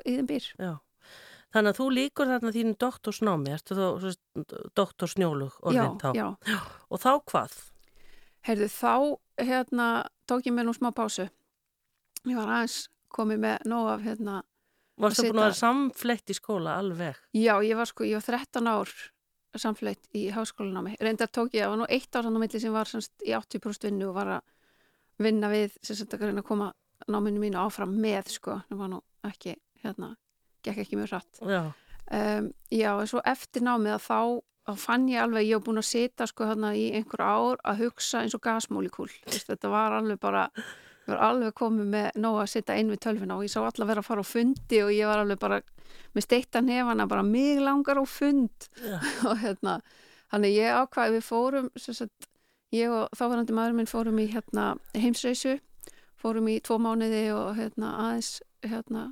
í 0.05 0.17
þeim 0.17 0.29
býr. 0.31 0.51
já. 0.59 0.75
Þannig 1.55 1.71
að 1.73 1.79
þú 1.79 1.85
líkur 1.95 2.27
þarna 2.29 2.51
þínu 2.53 2.73
doktorsnámi, 2.83 3.53
ertu 3.55 3.77
þá 3.79 3.85
doktorsnjólug 4.77 5.55
orðin 5.63 5.99
þá? 6.03 6.09
já, 6.17 6.27
já. 6.51 6.59
Og 6.91 7.01
þá 7.01 7.11
hvað? 7.31 7.55
Heyrðu, 8.47 8.69
þá 8.71 8.93
hérna 9.47 9.87
tók 10.29 10.47
ég 10.47 10.55
mér 10.55 10.67
nú 10.69 10.75
smá 10.77 10.91
pásu. 10.95 11.29
Ég 12.27 12.37
var 12.39 12.51
aðeins 12.59 12.89
komið 13.15 13.43
með 13.47 13.67
nóg 13.71 13.91
af 13.95 14.05
hérna, 14.07 14.43
Varstu 14.97 15.27
Að 15.27 15.29
búin 15.35 15.41
að 15.43 15.45
vera 15.51 15.57
samfleytt 15.59 16.31
í 16.33 16.35
skóla 16.39 16.75
alveg? 16.81 17.19
já, 17.37 17.53
ég 17.61 17.77
var 17.77 17.89
sko, 17.91 18.05
ég 18.09 18.17
var 18.17 18.25
13 18.25 18.71
ár 18.73 18.93
samfleitt 19.57 20.09
í 20.17 20.23
háskólanámi. 20.33 20.95
Reyndar 21.01 21.29
tók 21.29 21.53
ég, 21.53 21.65
það 21.67 21.73
var 21.75 21.81
nú 21.83 21.89
eitt 21.93 22.17
ár 22.17 22.25
hann 22.25 22.37
á 22.37 22.41
milli 22.41 22.61
sem 22.61 22.73
var 22.73 22.89
semst, 22.89 23.13
í 23.25 23.33
80% 23.37 23.85
vinnu 23.91 24.09
og 24.09 24.17
var 24.17 24.31
að 24.39 24.43
vinna 25.21 25.51
við, 25.53 25.77
sem 25.85 25.97
sagt 25.97 26.17
að 26.17 26.27
reyna 26.31 26.41
að 26.41 26.49
koma 26.49 26.71
náminu 27.13 27.43
mínu 27.43 27.59
áfram 27.63 27.93
með, 28.03 28.33
sko. 28.37 28.61
Það 28.69 28.81
var 28.83 28.93
nú 28.93 29.01
ekki, 29.29 29.57
hérna, 29.85 30.13
gekk 30.67 30.85
ekki 30.85 30.99
mjög 31.01 31.13
hratt. 31.15 31.43
Já, 31.43 31.65
Um, 32.07 32.53
já, 32.71 32.93
en 33.01 33.09
svo 33.11 33.19
eftir 33.27 33.65
námið 33.67 33.97
að 33.97 34.03
þá, 34.05 34.19
þá 34.69 34.75
fann 34.79 35.09
ég 35.11 35.19
alveg, 35.25 35.49
ég 35.49 35.59
var 35.59 35.65
búin 35.67 35.81
að 35.81 35.89
sita 35.89 36.27
sko 36.31 36.47
þarna 36.47 36.69
í 36.79 36.85
einhver 36.95 37.23
ár 37.27 37.63
að 37.67 37.81
hugsa 37.83 38.21
eins 38.23 38.37
og 38.37 38.45
gasmólikúl. 38.45 39.09
Þetta 39.27 39.71
var 39.73 39.97
alveg 39.97 40.21
bara, 40.23 40.45
ég 41.03 41.11
var 41.11 41.25
alveg 41.33 41.57
komið 41.59 41.89
með 41.97 42.21
nóg 42.23 42.39
að 42.45 42.53
sita 42.53 42.77
inn 42.79 42.93
við 42.95 43.01
tölvina 43.09 43.35
og 43.35 43.43
ég 43.43 43.51
sá 43.51 43.59
alla 43.65 43.89
vera 43.91 44.05
að 44.05 44.07
fara 44.07 44.23
á 44.23 44.31
fundi 44.31 44.81
og 44.85 44.93
ég 44.95 45.11
var 45.11 45.25
alveg 45.25 45.41
bara 45.43 45.59
með 46.15 46.29
steikta 46.29 46.63
nefana, 46.63 47.09
bara 47.11 47.27
mig 47.27 47.59
langar 47.59 47.99
á 47.99 48.05
fund 48.07 48.71
og 49.27 49.43
hérna, 49.43 49.81
þannig 50.31 50.55
ég 50.61 50.79
ákvaði 50.79 51.19
við 51.19 51.27
fórum, 51.27 51.71
sagt, 51.75 52.31
ég 52.71 52.95
og 52.95 53.11
þáverandi 53.19 53.59
maður 53.59 53.81
minn 53.81 53.91
fórum 53.91 54.23
í 54.23 54.31
hérna 54.31 54.77
heimsreisu, 54.95 55.59
fórum 56.27 56.51
í 56.51 56.57
tvo 56.67 56.77
mánuði 56.83 57.23
og 57.35 57.53
hérna 57.57 57.93
aðeins, 58.03 58.33
hérna, 58.67 59.05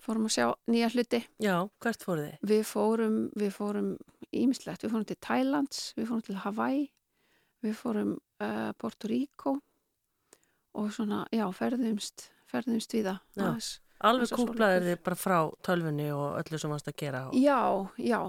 fórum 0.00 0.24
að 0.28 0.32
sjá 0.38 0.46
nýja 0.72 0.88
hluti 0.94 1.20
já, 1.44 1.56
hvert 1.84 2.04
fóruð 2.06 2.30
þið? 2.30 2.48
Við 2.54 2.62
fórum, 2.70 3.18
við 3.36 3.50
fórum 3.58 3.90
ímislegt, 4.32 4.84
við 4.86 4.94
fórum 4.94 5.08
til 5.10 5.18
Thailands, 5.20 5.82
við 5.98 6.08
fórum 6.08 6.24
til 6.24 6.38
Hawaii, 6.40 6.86
við 7.66 7.74
fórum 7.76 8.14
uh, 8.40 8.70
Porto 8.80 9.10
Rico 9.10 9.58
og 10.80 10.90
svona, 10.94 11.24
já, 11.34 11.44
ferðumst, 11.52 12.28
ferðumst 12.48 12.94
við 12.94 13.08
það. 13.10 13.22
Aðeins. 13.36 13.70
Alveg 14.00 14.30
svolítið. 14.30 14.84
þið 14.86 15.00
bara 15.04 15.16
frá 15.20 15.38
tölfunni 15.66 16.06
og 16.16 16.38
öllu 16.40 16.58
sem 16.62 16.70
varst 16.72 16.88
að 16.88 16.94
gera 17.02 17.26
og, 17.28 17.34
Já, 17.36 17.58
já, 18.00 18.20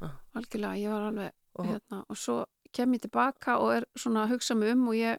Ah. 0.00 0.12
algjörlega, 0.38 0.78
ég 0.78 0.92
var 0.94 1.08
alveg, 1.10 1.32
og 1.58 1.66
hérna, 1.66 2.04
og 2.08 2.16
svo 2.16 2.44
kem 2.72 2.92
ég 2.94 3.00
tilbaka 3.02 3.56
og 3.58 3.72
er 3.74 3.84
svona 3.98 4.22
að 4.24 4.36
hugsa 4.36 4.54
mig 4.54 4.70
um 4.72 4.84
og 4.88 4.94
ég, 4.94 5.18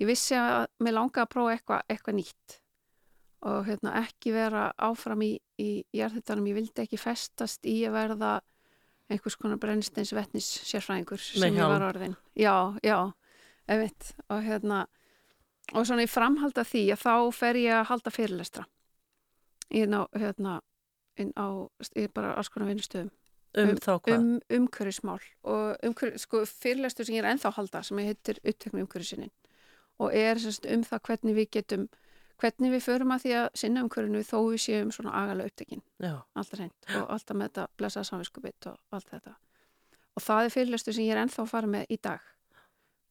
ég 0.00 0.08
vissi 0.10 0.36
að 0.38 0.66
mér 0.82 0.98
langaði 0.98 1.24
að 1.24 1.32
prófa 1.32 1.56
eitthvað 1.56 1.92
eitthva 1.94 2.14
nýtt 2.16 2.60
og 3.46 3.66
hérna, 3.68 3.92
ekki 4.00 4.32
vera 4.34 4.68
áfram 4.80 5.22
í, 5.22 5.32
í 5.60 5.70
jarðhittanum, 5.94 6.46
ég 6.50 6.56
vildi 6.58 6.82
ekki 6.82 6.98
festast 6.98 7.66
í 7.68 7.78
að 7.86 7.96
verða 8.00 8.30
einhvers 9.12 9.36
konar 9.38 9.60
brennsteins 9.62 10.10
vetnis 10.16 10.48
sérfræðingur 10.66 11.20
sem 11.22 11.54
ég 11.54 11.70
var 11.70 11.84
orðin. 11.86 12.16
Já, 12.34 12.74
já, 12.82 13.12
einmitt. 13.70 14.14
Og 14.32 14.40
hérna, 14.42 14.86
og 15.74 15.86
svona 15.86 16.06
í 16.06 16.10
framhald 16.10 16.58
af 16.58 16.72
því 16.72 16.82
að 16.96 17.04
þá 17.04 17.12
fer 17.36 17.60
ég 17.60 17.76
að 17.76 17.86
halda 17.92 18.14
fyrirlestra. 18.16 18.66
Hérna, 19.70 20.56
ég 21.22 22.02
er 22.02 22.12
bara 22.16 22.34
alls 22.34 22.50
konar 22.50 22.72
vinnustöðum. 22.72 23.12
Um, 23.56 23.70
Um- 23.70 23.78
þá 23.80 23.92
hvað? 24.04 24.18
um 24.18 24.40
umhverfismál 24.52 25.22
og 25.48 25.78
umhverf, 25.86 26.18
sko, 26.20 26.42
fyrirlestur 26.44 27.06
sem 27.06 27.14
ég 27.14 27.22
er 27.24 27.30
ennþá 27.30 27.48
að 27.48 27.56
halda 27.56 27.82
sem 27.82 28.00
heitir 28.04 28.40
uppteknum 28.42 28.82
umhverfisinnin 28.82 29.30
og 29.98 30.12
er 30.14 30.36
sérst, 30.42 30.66
um 30.72 30.82
það 30.84 31.00
hvernig 31.08 31.34
við 31.40 31.50
getum 31.58 31.88
hvernig 32.36 32.70
við 32.74 32.82
förum 32.84 33.12
að 33.14 33.22
því 33.24 33.30
að 33.40 33.46
sinna 33.56 33.80
umhverfinu 33.86 34.20
þó 34.28 34.36
við 34.52 34.60
séum 34.60 34.90
svona 34.92 35.12
agalega 35.16 35.48
upptekin. 35.48 35.80
Já, 36.04 36.14
alltaf 36.36 36.58
reynd 36.60 36.88
og 37.00 37.06
alltaf 37.14 37.36
með 37.36 37.46
þetta 37.48 37.66
blessað 37.80 38.04
samviskubit 38.10 38.66
og 38.68 38.76
allt 38.92 39.08
þetta. 39.14 39.32
Og 40.16 40.22
það 40.22 40.44
er 40.44 40.52
fyrirlestur 40.52 40.92
sem 40.96 41.04
ég 41.06 41.14
er 41.16 41.22
ennþá 41.22 41.42
að 41.46 41.48
fara 41.54 41.66
með 41.72 41.86
í 41.88 41.96
dag. 42.04 42.20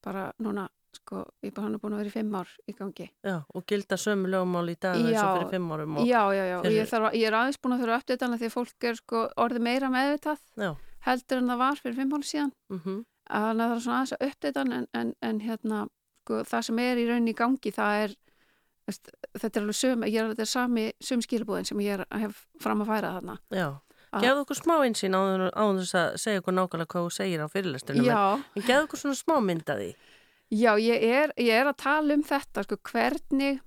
Bara 0.06 0.28
núna, 0.46 0.68
sko, 0.94 1.24
ég 1.42 1.54
bara 1.56 1.66
hann 1.66 1.74
er 1.78 1.82
búin 1.82 1.96
að 1.98 2.04
vera 2.04 2.12
í 2.12 2.14
fimm 2.14 2.36
ár 2.38 2.52
í 2.70 2.76
gangi. 2.78 3.08
Já, 3.26 3.40
og 3.56 3.66
gilda 3.66 3.98
sömu 3.98 4.30
lögumál 4.30 4.70
í 4.70 4.78
dag 4.78 4.96
eins 5.00 5.18
og 5.24 5.40
fyrir 5.40 5.50
fimm 5.56 5.72
árum 5.74 5.98
og, 5.98 6.06
já, 6.06 6.22
já, 6.38 6.44
já, 6.52 6.58
fyrir- 6.62 6.78
ég, 6.78 6.90
þarf, 6.94 7.10
ég 7.18 7.28
er 7.32 7.38
aðeins 7.40 7.60
búin 7.66 7.74
að 7.76 7.82
þurfa 7.82 7.96
að 7.98 8.04
uppdata 8.06 8.30
því 8.38 8.46
að 8.52 8.56
fólk 8.60 8.84
er 8.92 8.96
sko 9.02 9.24
orðið 9.42 9.66
meira 9.66 9.90
meðvitað 9.90 10.40
heldur 11.10 11.38
en 11.42 11.50
það 11.50 11.58
var 11.66 11.82
fyrir 11.82 11.96
fimm 11.98 12.14
ári 12.20 12.30
síðan. 12.30 12.54
Mhm, 12.70 12.96
þannig 13.26 13.66
að 13.66 13.70
það 13.70 13.76
er 13.76 13.84
svona 13.88 13.98
aðeins 13.98 14.16
að 14.20 14.28
uppdata 14.30 14.62
en, 14.70 14.88
en, 14.94 15.14
en 15.22 15.40
hérna, 15.42 15.82
sko, 16.26 16.42
það 16.50 16.68
sem 16.70 16.84
er 16.84 17.02
í 17.02 17.08
rauninni 17.08 17.36
í 17.36 17.38
gangi, 17.38 17.74
það 17.76 18.04
er 18.04 18.16
veist, 18.90 19.12
þetta 19.36 19.52
er 19.52 19.64
alveg 19.64 19.80
söm, 19.80 20.06
ég 20.10 20.20
er 20.22 20.32
þetta 20.34 20.46
er 20.46 20.52
sami 20.52 20.86
söm 21.04 21.24
skilbúðin 21.26 21.70
sem 21.70 21.84
ég 21.86 22.00
er, 22.00 22.06
hef 22.26 22.46
fram 22.62 22.84
að 22.84 22.92
færa 22.94 23.14
þarna. 23.20 23.38
Já. 23.54 23.68
Gefðu 24.16 24.44
okkur 24.46 24.60
smá 24.62 24.76
einsýn 24.86 25.16
á 25.18 25.22
þess 25.60 25.96
að 26.00 26.14
segja 26.24 26.42
okkur 26.42 26.56
nákvæmlega 26.56 26.92
hvað 26.94 27.08
þú 27.08 27.16
segir 27.18 27.42
á 27.44 27.48
fyrirlesturinn 27.52 28.06
Já, 28.08 28.20
en 28.40 28.64
gefðu 28.64 28.86
okkur 28.86 29.02
svona 29.02 29.18
smá 29.20 29.34
mynd 29.44 29.72
að 29.72 29.82
því. 29.82 29.88
Já 30.56 30.72
ég, 30.80 31.04
er, 31.04 31.34
ég 31.42 31.58
er 31.58 31.68
að 31.68 31.82
tala 31.82 32.16
um 32.16 32.24
þetta 32.24 32.64
sko, 32.64 32.78
hvernig 32.88 33.60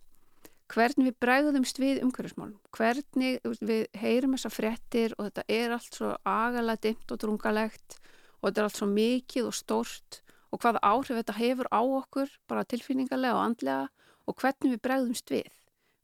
hvernig 0.69 1.09
við 1.09 1.17
bregðumst 1.25 1.81
við 1.81 2.01
umhverfismálum. 2.05 2.57
Hvernig 2.77 3.41
við 3.65 3.87
heyrum 3.99 4.37
þessa 4.37 4.53
fréttir 4.53 5.15
og 5.17 5.29
þetta 5.29 5.45
er 5.59 5.75
allt 5.77 5.99
svo 5.99 6.15
agalega 6.29 6.83
dimmt 6.87 7.13
og 7.13 7.21
drungalegt 7.23 7.99
og 8.39 8.49
þetta 8.49 8.61
er 8.61 8.69
allt 8.69 8.81
svo 8.81 8.89
mikið 8.93 9.49
og 9.49 9.57
stórt 9.57 10.21
og 10.53 10.61
hvaða 10.63 10.81
áhrif 10.83 11.19
þetta 11.21 11.37
hefur 11.39 11.69
á 11.71 11.81
okkur 11.83 12.33
bara 12.49 12.65
tilfinningarlega 12.65 13.37
og 13.37 13.45
andlega 13.45 13.89
og 14.29 14.37
hvernig 14.41 14.75
við 14.75 14.83
bregðumst 14.87 15.33
við. 15.33 15.55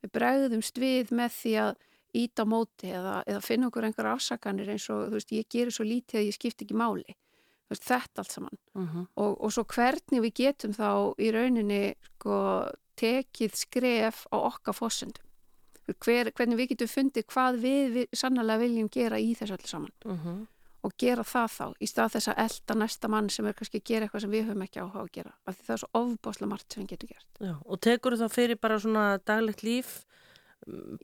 Við 0.04 0.12
bregðumst 0.18 0.80
við 0.80 1.12
með 1.16 1.37
því 1.38 1.52
að 1.64 1.74
íta 2.14 2.44
móti 2.46 2.92
eða, 2.94 3.18
eða 3.26 3.42
finna 3.42 3.68
okkur 3.70 3.88
einhver 3.88 4.09
afsakanir 4.12 4.70
eins 4.70 4.87
og 4.92 5.09
þú 5.09 5.18
veist, 5.18 5.33
ég 5.35 5.48
gerir 5.50 5.74
svo 5.74 5.87
lítið 5.88 6.20
að 6.20 6.26
ég 6.28 6.37
skipti 6.37 6.66
ekki 6.66 6.76
máli. 6.78 7.16
Veist, 7.72 7.87
þetta 7.88 8.22
allt 8.22 8.35
saman. 8.37 8.59
Mhm, 8.76 9.07
og, 9.16 9.37
og 9.40 9.52
svo 9.52 9.64
hvernig 9.64 10.22
við 10.26 10.35
getum 10.42 10.74
þá 10.76 10.88
í 11.18 11.30
rauninni 11.35 11.83
sko, 12.12 12.38
tekið 13.00 13.57
skref 13.59 14.26
á 14.30 14.37
okkar 14.37 14.76
fósendum. 14.76 15.24
Hver, 16.00 16.30
hvernig 16.33 16.57
við 16.61 16.70
getum 16.74 16.88
fundið 16.88 17.26
hvað 17.33 17.59
við, 17.61 17.88
við 17.96 18.14
sannlega 18.16 18.61
viljum 18.62 18.87
gera 18.92 19.18
í 19.20 19.35
þessu 19.37 19.57
öllu 19.59 19.68
saman. 19.68 19.92
Mhm, 20.04 20.37
og 20.85 20.94
gera 21.01 21.25
það 21.27 21.53
þá 21.55 21.66
í 21.81 21.88
stað 21.88 22.16
þess 22.16 22.31
að 22.33 22.40
elda 22.44 22.79
næsta 22.81 23.11
mann 23.12 23.31
sem 23.33 23.47
er 23.49 23.57
kannski 23.59 23.81
að 23.81 23.87
gera 23.90 24.07
eitthvað 24.07 24.25
sem 24.25 24.35
við 24.35 24.49
höfum 24.49 24.64
ekki 24.66 24.83
áhuga 24.83 25.01
á 25.01 25.05
að 25.05 25.12
gera 25.18 25.33
af 25.44 25.57
því 25.57 25.66
það 25.68 25.77
er 25.77 25.83
svo 25.83 25.90
ofbáslega 26.01 26.51
margt 26.51 26.75
sem 26.75 26.83
við 26.83 26.90
getum 26.94 27.12
gert. 27.14 27.31
já. 27.40 27.55
Og 27.64 27.81
tekur 27.81 28.18
þá 28.20 28.27
fyrir 28.33 28.61
bara 28.61 28.81
svona 28.83 29.05
daglegt 29.25 29.64
líf 29.64 29.94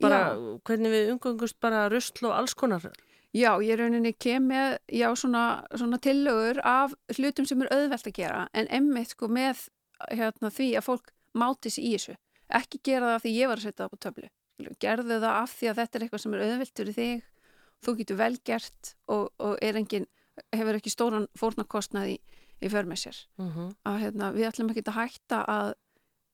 bara 0.01 0.21
hvernig 0.65 0.93
við 0.95 1.15
umgöngust 1.15 1.61
bara 1.61 1.89
rusl 1.93 2.29
og 2.31 2.37
alls 2.37 2.55
konar 2.55 2.91
Já, 3.31 3.61
ég 3.63 3.79
rauninni 3.79 4.11
kem 4.19 4.49
með 4.51 4.81
já, 4.91 5.07
svona, 5.15 5.63
svona 5.79 6.01
tillögur 6.03 6.59
af 6.67 6.97
hlutum 7.15 7.47
sem 7.47 7.61
er 7.63 7.71
auðvelt 7.77 8.09
að 8.11 8.17
gera 8.17 8.41
en 8.51 8.67
emmitt 8.75 9.15
sko 9.15 9.29
með 9.31 9.69
hérna, 10.11 10.51
því 10.51 10.67
að 10.81 10.87
fólk 10.89 11.13
máti 11.39 11.71
sig 11.71 11.87
í 11.87 11.93
þessu. 11.95 12.17
Ekki 12.59 12.81
gera 12.89 13.07
það 13.13 13.19
af 13.19 13.23
því 13.23 13.35
ég 13.37 13.51
var 13.51 13.61
að 13.61 13.67
setja 13.69 13.85
það 13.85 13.93
på 13.93 14.01
töflu. 14.07 14.31
Gerðu 14.83 15.21
það 15.21 15.37
af 15.37 15.55
því 15.55 15.71
að 15.71 15.79
þetta 15.79 15.99
er 15.99 16.05
eitthvað 16.05 16.25
sem 16.25 16.35
er 16.35 16.43
auðvelt 16.47 16.81
fyrir 16.81 16.97
þig, 16.97 17.23
þú 17.85 17.97
getur 18.01 18.19
vel 18.21 18.35
gert 18.45 18.95
og, 19.09 19.31
og 19.39 19.59
engin, 19.63 20.07
hefur 20.53 20.79
ekki 20.79 20.93
stóran 20.93 21.29
fórnarkostnað 21.39 22.15
í, 22.15 22.17
í 22.61 22.69
för 22.73 22.89
með 22.89 23.03
sér. 23.05 23.21
mhm, 23.41 23.71
Að 23.89 23.99
hérna, 24.05 24.33
við 24.37 24.49
ætlum 24.51 24.73
ekki 24.73 24.85
að 24.87 24.99
hætta 25.01 25.45
að 25.49 25.73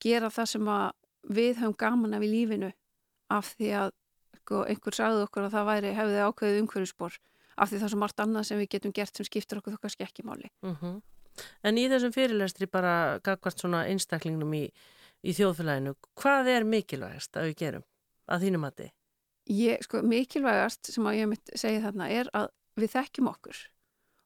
gera 0.03 0.31
það 0.31 0.51
sem 0.55 0.69
að 0.69 0.91
við 1.37 1.57
höfum 1.63 1.77
gaman 1.79 2.15
af 2.15 2.23
í 2.23 2.31
lífinu 2.31 2.73
af 3.35 3.55
því 3.57 3.71
að 3.83 3.91
sko, 4.43 4.63
einhver 4.71 4.95
sagði 4.95 5.25
okkur 5.27 5.47
að 5.49 5.57
það 5.57 5.69
væri 5.73 5.95
hefði 5.97 6.21
ákveðið 6.29 6.61
umhverfisbor 6.63 7.17
af 7.57 7.71
því 7.71 7.79
það 7.81 7.87
er 7.87 7.93
svo 7.95 7.99
margt 7.99 8.21
annað 8.23 8.47
sem 8.47 8.59
við 8.61 8.69
getum 8.77 8.93
gert 8.95 9.17
sem 9.17 9.27
skiptir 9.27 9.59
okkur 9.59 9.75
þú 9.75 9.81
kannski 9.83 10.07
ekki 10.07 10.27
máli. 10.27 10.51
mhm. 10.63 11.01
En 11.63 11.77
í 11.77 11.83
þessum 11.91 12.15
fyrirlestri 12.15 12.65
bara 12.67 13.19
gagvart 13.21 13.61
svona 13.61 13.83
einstaklingnum 13.91 14.55
í, 14.57 14.71
í 15.21 15.35
þjóðfélaginu 15.37 15.93
hvað 16.17 16.49
er 16.49 16.65
mikilvægast 16.65 17.37
að 17.37 17.51
við 17.51 17.57
gerum 17.61 17.85
að 18.33 18.47
þínu 18.47 18.61
mati? 18.63 18.87
Ég, 19.47 19.83
sko, 19.87 20.03
mikilvægast 20.03 20.91
sem 20.91 21.07
að 21.07 21.21
ég 21.21 21.29
mitt 21.31 21.53
segi 21.55 21.83
þarna 21.85 22.09
er 22.11 22.31
að 22.35 22.49
við 22.81 22.97
þekkjum 22.97 23.29
okkur 23.31 23.61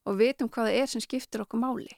og 0.09 0.17
vitum 0.17 0.49
hvað 0.49 0.69
það 0.69 0.77
er 0.81 0.89
sem 0.89 1.03
skiptir 1.03 1.43
okkur 1.43 1.61
máli 1.61 1.91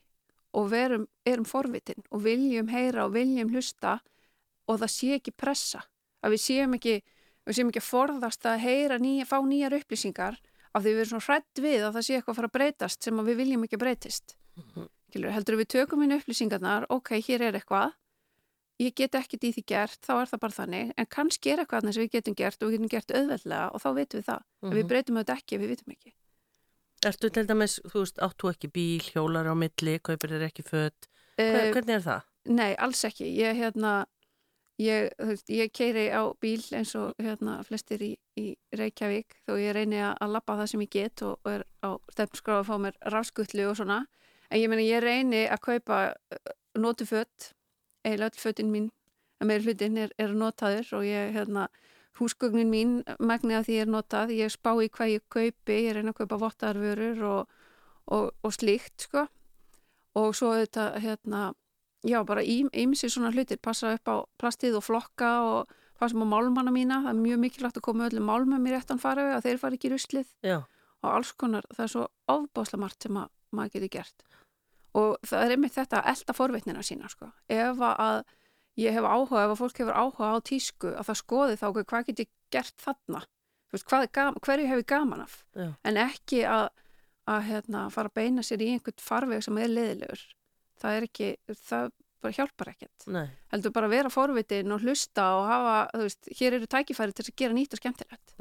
og 0.53 0.67
verum, 0.73 1.05
erum 1.25 1.47
forvitin 1.47 2.03
og 2.11 2.25
viljum 2.25 2.67
heyra 2.69 3.07
og 3.07 3.15
viljum 3.15 3.53
hlusta 3.53 4.01
og 4.67 4.81
það 4.81 4.91
sé 4.91 5.13
ekki 5.17 5.33
pressa 5.39 5.85
að 6.23 6.35
við 6.35 6.43
séum 6.43 6.75
ekki, 6.77 6.97
við 7.47 7.57
séum 7.57 7.71
ekki 7.71 7.83
forðast 7.83 8.45
að 8.47 8.61
heyra 8.65 8.99
nýja, 9.01 9.27
fá 9.29 9.39
nýjar 9.39 9.77
upplýsingar 9.79 10.39
af 10.73 10.83
því 10.83 10.91
við 10.91 11.01
erum 11.03 11.11
svona 11.13 11.27
hrætt 11.29 11.63
við 11.63 11.79
að 11.87 11.95
það 11.95 12.05
sé 12.05 12.17
eitthvað 12.17 12.33
að 12.33 12.39
fara 12.41 12.51
að 12.51 12.57
breytast 12.57 13.07
sem 13.07 13.19
að 13.19 13.29
við 13.29 13.39
viljum 13.43 13.65
ekki 13.67 13.79
breytist. 13.81 14.35
Skilur, 15.09 15.33
heldur 15.33 15.59
við 15.59 15.69
tökum 15.73 16.03
inn 16.03 16.15
upplýsingarnar 16.17 16.87
ok, 16.93 17.11
hér 17.23 17.47
er 17.49 17.59
eitthvað 17.59 17.93
ég 18.79 18.93
get 18.95 19.15
ekkert 19.15 19.43
í 19.43 19.51
því 19.53 19.63
gert, 19.67 19.99
þá 20.05 20.13
er 20.21 20.29
það 20.31 20.39
bara 20.39 20.57
þannig. 20.57 20.91
En 20.97 21.05
kannski 21.05 21.51
er 21.53 21.61
eitthvað 21.63 21.83
annað 21.83 21.93
sem 21.93 22.03
við 22.03 22.11
getum 22.17 22.35
gert 22.35 22.63
og 22.63 22.69
við 22.69 22.77
getum 22.77 22.91
gert 22.95 23.11
auðveldlega 23.13 23.69
og 23.73 23.81
þá 23.83 23.89
vitum 23.99 24.19
við 24.19 24.25
það. 24.31 24.41
En 24.63 24.69
við 24.73 24.83
Mhm. 24.83 24.87
breytum 24.89 25.17
auðvitað 25.17 25.37
ekki, 25.37 25.55
ef 25.55 25.61
við 25.61 25.73
vitum 25.73 25.93
ekki. 25.93 26.13
Ertu 27.05 27.29
til 27.29 27.45
dæmis, 27.47 27.79
þú 27.83 27.99
veist, 27.99 28.17
áttu 28.23 28.49
ekki 28.49 28.71
bíl, 28.71 29.01
hjólar 29.11 29.45
á 29.51 29.55
milli, 29.55 29.99
kaupir 29.99 30.29
þér 30.31 30.45
ekki 30.47 30.63
fött 30.63 31.07
uh, 31.37 31.71
hvernig 31.73 31.95
er 31.99 32.01
það? 32.01 32.21
Nei, 32.45 32.75
alls 32.75 33.03
ekki. 33.03 33.27
Ég, 33.35 33.55
hérna, 33.59 34.05
ég, 34.79 35.09
ég 35.49 35.71
keiri 35.71 36.09
á 36.11 36.31
bíl 36.39 36.63
eins 36.73 36.95
og 36.95 37.13
hérna, 37.19 37.63
flestir 37.67 37.99
í, 38.01 38.17
í 38.39 38.55
Reykjavík. 38.75 39.35
Þó 39.47 39.57
ég 39.59 39.73
reyni 39.75 39.99
að, 39.99 40.31
lappa 40.31 40.55
það 40.57 40.69
sem 40.71 40.81
ég 40.81 40.89
get 40.89 41.21
og, 41.27 41.39
og 41.43 41.51
er 41.51 41.63
á 41.83 41.89
stefnskráð 42.15 42.63
að 42.63 42.67
fá 42.71 42.75
mér 42.79 42.97
rafskutlu 43.11 43.67
og 43.69 43.75
svona. 43.77 44.05
En 44.49 44.59
ég 44.59 44.69
meina 44.69 44.81
ég 44.87 45.03
reyni 45.03 45.43
að 45.47 45.59
kaupa 45.59 45.99
uh, 46.15 46.53
notufött 46.79 47.53
eiginlega 48.03 48.31
öll 48.31 48.43
fötin 48.43 48.71
mín. 48.73 48.91
Að 49.41 49.49
meira 49.49 49.65
hlutin 49.65 49.97
er, 49.99 50.13
er 50.21 50.35
notaður 50.37 50.91
og 50.99 51.05
ég, 51.07 51.33
hérna, 51.35 51.67
húsgögnin 52.19 52.69
mín 52.71 52.93
megni 53.19 53.57
að 53.57 53.69
því 53.69 53.77
er 53.81 53.91
notað, 53.91 54.33
ég 54.37 54.53
spá 54.53 54.71
í 54.77 54.89
hvað 54.93 55.15
ég 55.15 55.25
kaupi, 55.33 55.79
ég 55.87 55.97
reyna 55.97 56.13
að 56.13 56.19
kaupa 56.21 56.39
vottaðarvörur 56.43 57.23
og, 57.29 57.53
og, 58.13 58.29
og 58.43 58.55
slíkt, 58.55 59.07
sko. 59.07 59.27
Og 60.19 60.35
svo 60.37 60.53
þetta, 60.59 60.91
hérna 61.01 61.47
já, 62.05 62.19
bara 62.27 62.43
ímsi 62.45 63.09
svona 63.09 63.33
hlutir 63.33 63.57
passa 63.57 63.95
upp 63.95 64.11
á 64.11 64.15
plastið 64.37 64.77
og 64.77 64.85
flokka 64.85 65.31
og 65.47 65.73
passa 65.99 66.19
á 66.19 66.25
málmanna 66.27 66.73
mína, 66.75 67.01
það 67.05 67.15
er 67.15 67.23
mjög 67.23 67.41
mikilvægt 67.47 67.79
að 67.81 67.87
koma 67.87 68.07
öllum 68.09 68.29
málmum 68.29 68.69
í 68.69 68.75
réttan 68.75 69.01
farið 69.01 69.33
að 69.37 69.47
þeir 69.47 69.61
fara 69.61 69.79
ekki 69.79 69.89
í 69.89 69.93
ruslið. 69.95 70.29
Já, 70.45 70.59
og 71.03 71.09
alls 71.17 71.33
konar, 71.35 71.65
það 71.73 71.85
er 71.85 71.93
svo 71.95 72.05
ofbáslega 72.31 72.83
margt 72.83 73.07
sem 73.07 73.19
að, 73.19 73.31
maður 73.53 73.75
getur 73.75 73.93
gert 73.97 74.25
og 74.99 75.17
það 75.25 75.45
er 75.45 75.55
einmitt 75.55 75.75
þetta 75.75 76.01
að 76.01 76.09
elda 76.13 76.35
forvitnina 76.37 76.85
sína 76.85 77.09
sko. 77.11 77.31
ef 77.49 77.81
að 77.89 78.23
ég 78.79 78.95
hef 78.95 79.05
áhuga, 79.05 79.45
ef 79.45 79.53
að 79.53 79.59
fólk 79.61 79.81
hefur 79.81 79.97
áhuga 79.97 80.29
á 80.33 80.37
tísku 80.45 80.93
að 80.93 81.09
það 81.09 81.19
skoði 81.21 81.57
þá 81.61 81.67
hvað 81.81 82.05
get 82.09 82.23
ég 82.25 82.31
gert 82.53 82.77
þarna? 82.81 83.25
Veist, 83.73 83.87
hvað 83.89 84.05
er 84.05 84.13
gam, 84.13 84.37
hverju 84.45 84.69
hef 84.69 84.81
ég 84.83 84.89
gaman 84.89 85.25
af? 85.25 85.39
Já, 85.57 85.67
en 85.83 85.97
ekki 85.97 86.43
að, 86.45 86.67
að 87.25 87.45
hérna, 87.49 87.87
fara 87.93 88.11
að 88.11 88.17
beina 88.21 88.45
sér 88.45 88.61
í 88.61 88.69
einhvern 88.73 89.01
farveg 89.01 89.45
sem 89.45 89.57
er 89.57 89.71
leðilegur 89.73 90.25
það 90.83 90.97
er 90.97 91.07
ekki, 91.07 91.29
það 91.63 91.93
bara 92.23 92.35
hjálpar 92.37 92.71
ekkert. 92.71 93.07
Nei. 93.11 93.25
Heldur 93.51 93.73
bara 93.75 93.89
að 93.89 93.95
vera 93.97 94.11
forvitin 94.13 94.75
og 94.75 94.85
hlusta 94.85 95.25
og 95.37 95.47
hafa, 95.49 95.77
þú 95.91 96.05
veist, 96.05 96.29
hér 96.39 96.57
eru 96.57 96.69
tækifæri 96.71 97.15
til 97.17 97.25
að 97.25 97.33
gera 97.41 97.57
nýtt 97.57 97.75
og 97.75 97.81
skemmtilegt 97.81 98.35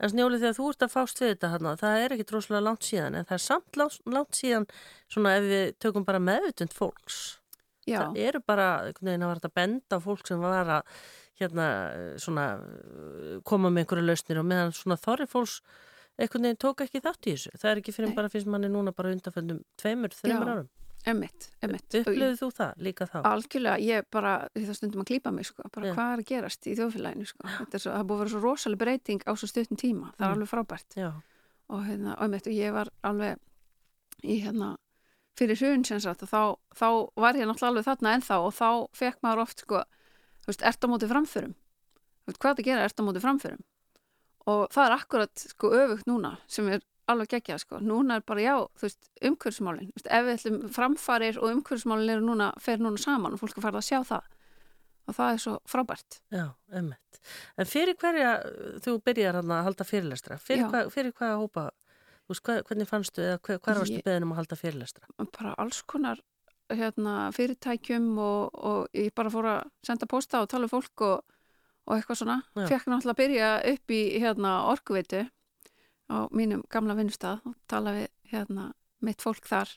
En 0.00 0.12
snjóli 0.12 0.40
þegar 0.42 0.56
þú 0.58 0.68
ert 0.72 0.86
að 0.86 0.94
fást 0.94 1.22
við 1.22 1.32
þetta 1.34 1.52
hana, 1.54 1.74
það 1.80 2.04
er 2.04 2.14
ekki 2.16 2.28
droslega 2.30 2.62
langt 2.66 2.86
síðan 2.88 3.18
en 3.18 3.28
það 3.28 3.38
er 3.38 3.44
samt 3.46 3.80
langt, 3.80 3.98
langt 4.18 4.38
síðan 4.38 4.68
svona 5.12 5.34
ef 5.38 5.48
við 5.50 5.66
tökum 5.82 6.06
bara 6.06 6.22
meðutund 6.22 6.76
fólks 6.76 7.20
Já, 7.86 8.00
það 8.00 8.20
eru 8.26 8.42
bara, 8.42 8.68
einhvern 8.88 9.12
veginn 9.12 9.24
að 9.26 9.32
vera 9.32 9.48
að 9.50 9.56
benda 9.60 10.00
fólk 10.02 10.26
sem 10.26 10.40
var 10.42 10.72
að 10.78 11.02
hérna 11.40 11.66
svona 12.22 12.46
koma 13.46 13.70
með 13.70 13.84
einhverju 13.84 14.06
lausnir 14.06 14.40
og 14.40 14.48
meðan 14.48 14.72
svona 14.74 14.96
þorri 15.00 15.28
fólks 15.30 15.60
einhvern 16.16 16.48
veginn 16.48 16.62
tók 16.64 16.82
ekki 16.86 17.02
þátt 17.04 17.28
í 17.28 17.34
þessu 17.36 17.52
það 17.60 17.70
er 17.70 17.82
ekki 17.82 17.94
fyrir 17.94 18.10
Nei. 18.12 18.16
bara 18.16 18.32
finnst 18.32 18.48
manni 18.50 18.70
núna 18.72 18.94
bara 18.96 19.12
undanföndum 19.12 19.60
tveimur, 19.80 20.16
þreimur 20.16 20.48
Já. 20.48 20.54
árum 20.56 20.70
emmitt, 21.06 21.50
emmitt 21.62 21.94
upplöðu 22.00 22.36
þú 22.40 22.48
það 22.56 22.72
líka 22.86 23.06
þá? 23.06 23.18
Algjörlega, 23.30 23.76
ég 23.84 24.06
bara, 24.10 24.32
því 24.54 24.64
það 24.66 24.76
stundum 24.78 25.02
að 25.04 25.08
klípa 25.10 25.32
mig 25.32 25.46
sko, 25.46 25.62
bara 25.74 25.86
Já. 25.86 25.94
hvað 25.94 26.12
er 26.16 26.22
að 26.22 26.28
gerast 26.30 26.66
í 26.66 26.74
þjóðfélaginu 26.78 27.26
sko. 27.30 27.48
Þetta 27.58 27.74
er 27.78 27.84
svo, 27.84 27.92
það 27.92 28.06
búið 28.06 28.16
að 28.16 28.22
vera 28.24 28.32
svo 28.34 28.40
rosalega 28.46 28.82
breyting 28.84 29.22
á 29.26 29.32
svo 29.36 29.46
stuttum 29.50 29.76
tíma, 29.76 30.12
það 30.16 30.24
er 30.26 30.30
Mm. 30.30 30.34
alveg 30.36 30.50
frábært 30.54 30.96
Já, 30.96 31.12
og 31.68 31.84
hérna, 31.86 32.16
einmitt, 32.20 32.46
og 32.46 32.52
ég 32.52 32.72
var 32.72 32.88
alveg 33.04 33.38
í 34.24 34.40
hérna 34.42 34.76
fyrir 35.36 35.56
hrun 35.60 35.84
sem 35.84 36.00
sagt, 36.00 36.20
þá, 36.24 36.56
þá 36.74 36.88
var 37.16 37.34
ég 37.34 37.46
náttúrulega 37.46 37.68
alveg 37.70 37.84
þarna 37.84 38.14
ennþá 38.16 38.36
og 38.40 38.52
þá 38.56 38.68
fekk 38.96 39.18
maður 39.22 39.42
oft 39.44 39.60
sko, 39.60 39.82
þú 40.42 40.46
veist, 40.50 40.62
ert 40.62 40.80
á 40.80 40.86
móti 40.88 41.06
framförum 41.10 41.54
þú 41.54 42.26
veist, 42.32 42.38
hvað 42.40 42.50
er 42.50 42.62
að 42.62 42.64
gera, 42.70 42.84
ert 42.88 43.00
á 43.00 43.06
móti 43.06 43.20
framförum 43.22 43.62
og 44.46 44.68
það 44.72 44.86
er 44.86 44.94
akkurat 44.96 45.34
sko 45.50 45.70
öfugt 45.74 46.06
núna 46.06 46.38
sem 46.48 46.68
er 46.68 46.80
alveg 47.10 47.30
geggjað 47.36 47.62
sko. 47.62 47.80
Núna 47.84 48.18
er 48.18 48.24
bara 48.26 48.42
já, 48.42 48.54
þú 48.78 48.86
veist, 48.86 49.08
umhverfsmálin. 49.30 49.90
Þú 49.92 50.00
veist, 50.00 50.10
ef 50.18 50.26
við 50.26 50.36
ætlum 50.36 50.58
framfarir 50.74 51.40
og 51.40 51.52
umhverfsmálin 51.52 52.14
eru 52.16 52.26
núna, 52.26 52.50
fer 52.62 52.82
núna 52.82 53.00
saman 53.00 53.36
og 53.36 53.42
fólk 53.42 53.56
er 53.56 53.66
farið 53.66 53.80
að 53.82 53.88
sjá 53.88 54.00
það. 54.10 54.28
Og 55.06 55.14
það 55.14 55.32
er 55.32 55.42
svo 55.44 55.56
frábært. 55.70 56.20
Já, 56.34 56.46
ummitt. 56.80 57.20
En 57.58 57.68
fyrir 57.70 57.98
hverja, 58.00 58.32
þú 58.82 58.96
byrjar 59.06 59.40
að 59.40 59.52
halda 59.68 59.86
fyrirlestra, 59.86 60.38
fyrir, 60.42 60.66
hva, 60.70 60.86
fyrir 60.90 61.14
hvaða 61.14 61.36
hópa, 61.42 61.66
veist, 62.30 62.42
hvað, 62.46 62.64
hvernig 62.68 62.90
fannstu 62.90 63.22
eða 63.22 63.38
hver, 63.38 63.60
hver 63.62 63.80
varstu 63.82 64.00
beðin 64.06 64.26
um 64.26 64.34
að 64.34 64.42
halda 64.42 64.58
fyrirlestra? 64.58 65.06
Bara 65.38 65.54
alls 65.62 65.82
konar 65.86 66.22
hérna, 66.74 67.30
fyrirtækjum 67.34 68.10
og, 68.18 68.58
og 68.58 68.98
ég 68.98 69.14
bara 69.14 69.30
fór 69.30 69.50
að 69.52 69.72
senda 69.86 70.08
posta 70.10 70.42
og 70.42 70.50
tala 70.50 70.66
um 70.66 70.72
fólk 70.72 71.06
og, 71.06 71.22
og 71.86 71.94
eitthvað 71.94 72.20
svona. 72.22 72.40
Já. 72.58 72.66
Fekk 72.72 72.88
náttúrulega 72.90 73.14
að 73.14 73.20
byrja 73.22 73.50
upp 73.72 73.94
í 73.94 74.02
hérna, 74.18 74.54
orkuveitu 74.72 75.22
á 76.10 76.28
mínum 76.30 76.62
gamla 76.70 76.94
vinnustad 76.98 77.40
og 77.44 77.54
tala 77.68 77.92
við 77.96 78.08
hérna, 78.32 78.72
mitt 79.00 79.22
fólk 79.22 79.44
þar. 79.46 79.68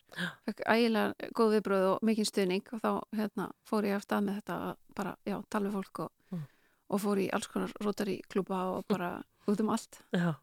Ægilega 0.65 1.31
góð 1.35 1.57
viðbröð 1.57 1.87
og 1.93 2.05
mikinn 2.07 2.25
stuðning 2.29 2.69
og 2.73 2.81
þá 2.81 2.91
hérna, 3.19 3.49
fór 3.67 3.87
ég 3.89 3.97
af 3.97 4.05
stað 4.07 4.23
með 4.27 4.39
þetta 4.39 4.59
að 4.69 4.77
bara, 4.95 5.15
já, 5.25 5.37
tala 5.49 5.69
við 5.69 5.77
fólk 5.79 5.99
og, 6.05 6.11
Mm. 6.29 6.43
Og 6.89 7.01
fór 7.03 7.19
í 7.21 7.27
alls 7.33 7.47
konar 7.51 7.71
rótari 7.85 8.19
klúpa 8.29 8.63
og 8.77 8.85
bara 8.89 9.19
út 9.49 9.61
um 9.63 9.69
allt. 9.73 9.97
Já, 10.13 10.35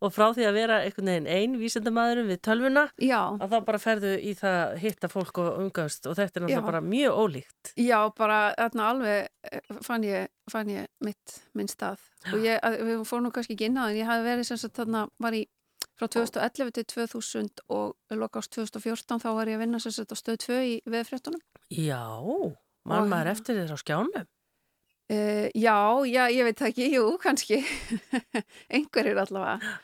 og 0.00 0.12
frá 0.14 0.30
því 0.32 0.44
að 0.48 0.54
vera 0.56 0.76
einhvern 0.86 1.08
veginn 1.10 1.26
ein 1.28 1.56
vísendamæðurum 1.60 2.30
við 2.32 2.38
tölvuna, 2.46 2.84
Já, 3.02 3.18
að 3.36 3.50
þá 3.52 3.56
bara 3.66 3.80
ferðu 3.82 4.12
í 4.24 4.32
það 4.38 4.56
að 4.62 4.78
hitta 4.84 5.10
fólk 5.12 5.40
og 5.42 5.58
umgast 5.64 6.06
og 6.08 6.16
þetta 6.16 6.40
er 6.40 6.44
náttúrulega 6.46 6.62
Já. 6.62 6.68
bara 6.70 6.80
mjög 6.80 7.18
ólíkt. 7.24 7.72
já, 7.76 7.98
bara 8.16 8.38
þarna 8.56 8.86
alveg 8.94 9.82
fann 9.84 10.06
ég, 10.08 10.28
fann 10.50 10.72
ég 10.72 10.86
mitt, 11.04 11.36
minn 11.54 11.68
stað 11.68 12.00
og 12.32 12.40
ég, 12.40 12.56
að, 12.64 12.78
við 12.88 13.04
fórum 13.04 13.26
nú 13.28 13.34
kannski 13.36 13.52
ekki 13.58 13.68
inn 13.68 13.76
á 13.76 13.84
en 13.90 13.98
ég 14.00 14.08
hafi 14.08 14.24
verið 14.30 14.48
sem 14.48 14.56
sagt 14.64 14.80
þarna 14.80 15.04
var 15.20 15.36
í 15.36 15.44
frá 16.00 16.08
2011 16.08 16.72
til 16.78 16.84
2000 17.04 17.60
og 17.68 18.16
loka 18.16 18.40
ást 18.40 18.56
2014 18.56 19.20
þá 19.20 19.28
var 19.36 19.46
ég 19.52 19.58
að 19.60 19.66
vinna 19.66 19.78
sem 19.82 19.92
sagt 19.92 20.10
á 20.10 20.16
stöð 20.16 20.40
2 20.48 20.56
í 20.64 20.74
veðfréttunum 20.88 21.42
Já, 21.68 22.00
mann 22.88 23.08
maður 23.12 23.28
hérna- 23.28 23.36
eftir 23.36 23.60
þér 23.60 23.76
á 23.76 23.78
skjánum. 23.80 24.26
Uh, 25.12 25.50
já, 25.52 25.76
já, 26.08 26.22
ég 26.32 26.46
veit 26.46 26.60
ekki, 26.64 26.86
jú, 26.94 27.08
kannski. 27.20 27.58
Einhverjir 28.74 29.18
allavega. 29.20 29.74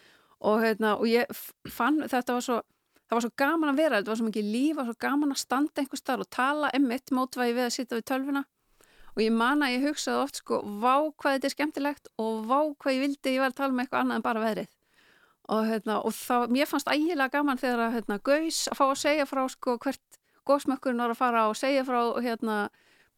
Og, 0.40 0.62
hérna, 0.62 0.94
og 0.96 1.04
ég 1.10 1.28
fann 1.68 2.00
þetta 2.08 2.38
var 2.38 2.44
svo, 2.46 2.56
það 3.04 3.18
var 3.18 3.24
svo 3.26 3.32
gaman 3.42 3.72
að 3.74 3.82
vera 3.82 3.98
þetta 3.98 4.12
var 4.14 4.20
svo 4.22 4.28
mikið 4.30 4.48
líf, 4.48 4.70
það 4.70 4.80
var 4.80 4.88
svo 4.88 5.02
gaman 5.04 5.34
að 5.34 5.42
standa 5.42 5.82
einhver 5.82 6.00
starf 6.00 6.24
og 6.24 6.30
tala 6.32 6.70
emmitt 6.78 7.12
mótvægi 7.12 7.56
við 7.58 7.66
að 7.66 7.74
sitja 7.76 7.98
við 7.98 8.06
tölvuna. 8.08 8.44
Og 9.10 9.22
ég 9.26 9.34
man 9.36 9.66
að 9.66 9.74
ég 9.74 9.84
hugsaði 9.90 10.22
oft 10.22 10.40
sko, 10.40 10.62
vá 10.80 10.94
hvað 11.20 11.36
þetta 11.36 11.50
er 11.50 11.54
skemmtilegt 11.56 12.10
og 12.22 12.40
vá 12.48 12.58
hvað 12.80 12.96
ég 12.96 13.04
vildi 13.04 13.34
ég 13.34 13.44
var 13.44 13.52
að 13.52 13.58
tala 13.60 13.74
með 13.76 13.84
eitthvað 13.84 14.04
annað 14.06 14.20
en 14.20 14.26
bara 14.30 14.44
veðrið. 14.46 14.72
Og, 15.50 15.62
hérna, 15.66 16.00
og 16.06 16.14
þá, 16.14 16.34
mér 16.54 16.70
fannst 16.70 16.88
ægilega 16.88 17.34
gaman 17.34 17.60
þegar 17.60 17.84
að 17.88 17.96
hérna, 17.98 18.20
gaus 18.24 18.64
að 18.70 18.78
fá 18.78 18.84
að 18.86 18.98
segja 19.02 19.28
frá 19.28 19.42
sko, 19.50 19.76
hvert 19.82 20.20
gósmökkurinn 20.48 21.02
var 21.02 21.12
að 21.12 21.20
fara 21.20 21.48
og 21.50 21.58
segja 21.58 21.84
frá 21.84 21.98
hérna, 22.22 22.60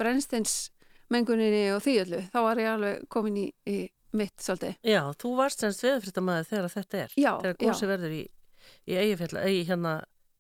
brennstins 0.01 0.73
menguninni 1.13 1.65
og 1.75 1.83
því 1.85 1.95
öllu, 2.07 2.21
þá 2.33 2.39
var 2.47 2.61
ég 2.63 2.71
alveg 2.73 3.03
komin 3.13 3.37
í, 3.43 3.47
í 3.69 3.77
mitt 4.19 4.43
svolítið. 4.45 4.75
Já, 4.85 5.01
þú 5.21 5.31
varst 5.39 5.63
semst 5.65 5.85
veðurfrittamæður 5.87 6.49
þegar 6.51 6.73
þetta 6.75 6.99
er. 7.05 7.15
Já, 7.17 7.31
Þegar 7.43 7.55
já. 7.57 7.61
gósi 7.69 7.89
verður 7.91 8.17
í, 8.17 8.23
í 8.89 8.99
eigifjalla, 9.01 9.45
í 9.49 9.63
hérna 9.69 9.95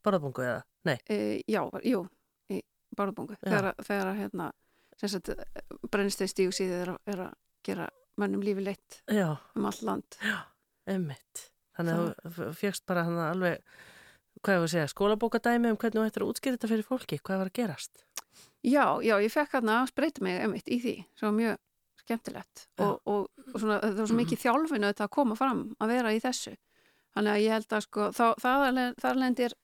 barðabungu 0.04 0.44
eða? 0.48 0.58
Nei, 0.88 0.96
E, 1.14 1.18
já, 1.46 1.62
jú, 1.86 2.02
í 2.50 2.58
Bárðbungu. 2.98 3.36
Já. 3.38 3.46
Þegar, 3.48 3.68
þegar 3.86 4.08
hérna, 4.18 4.48
sem 5.00 5.08
sagt, 5.14 5.30
brennstins 5.94 6.34
stíu 6.34 6.50
síðið 6.52 6.80
er, 6.82 6.90
er 7.14 7.22
að 7.28 7.36
gera 7.64 7.86
mönnum 8.20 8.42
lífi 8.44 8.64
leitt 8.66 8.98
já, 9.08 9.28
um 9.56 9.64
all 9.70 9.78
land. 9.86 10.18
emmitt. 10.90 11.46
Þannig 11.78 12.00
að 12.02 12.34
þú 12.36 12.48
fjöxt 12.58 12.84
bara 12.90 13.04
hann 13.06 13.16
alveg, 13.22 13.62
hvað 14.44 14.58
ég 14.58 14.64
að 14.66 14.72
segja, 14.74 14.90
skólabókadæmi 14.92 15.70
um 15.72 15.78
hvernig 15.80 16.02
þú 16.02 16.04
ættir 16.10 16.24
að 16.26 16.32
útskýra 16.34 16.58
þetta 16.58 16.70
fyrir 16.74 16.88
fólki, 16.90 17.18
hvað 17.24 17.40
var 17.40 17.48
að 17.52 17.56
gerast? 17.62 18.02
Já, 18.62 18.86
já, 19.02 19.16
ég 19.18 19.32
fekk 19.32 19.56
hérna 19.56 19.80
að 19.82 19.90
spreita 19.90 20.22
mig 20.22 20.38
einmitt 20.38 20.68
í 20.70 20.78
því, 20.82 20.96
sem 21.18 21.26
var 21.28 21.38
mjög 21.38 21.56
skemmtilegt 22.02 22.66
Já. 22.78 22.84
og, 22.86 23.00
og, 23.06 23.26
og 23.52 23.56
svona, 23.56 23.80
það 23.82 23.98
var 24.02 24.10
svo 24.10 24.18
mikið 24.18 24.42
þjálfinu 24.42 24.90
þetta 24.90 25.06
að 25.06 25.14
koma 25.16 25.38
fram 25.38 25.64
að 25.82 25.94
vera 25.96 26.14
í 26.14 26.22
þessu. 26.22 26.54
Þannig 27.12 27.32
að 27.34 27.42
ég 27.42 27.56
held 27.56 27.76
að 27.76 27.84
sko, 27.86 28.06
þá, 28.16 28.24
það, 28.40 28.80
þar 29.02 29.20
lendir 29.20 29.56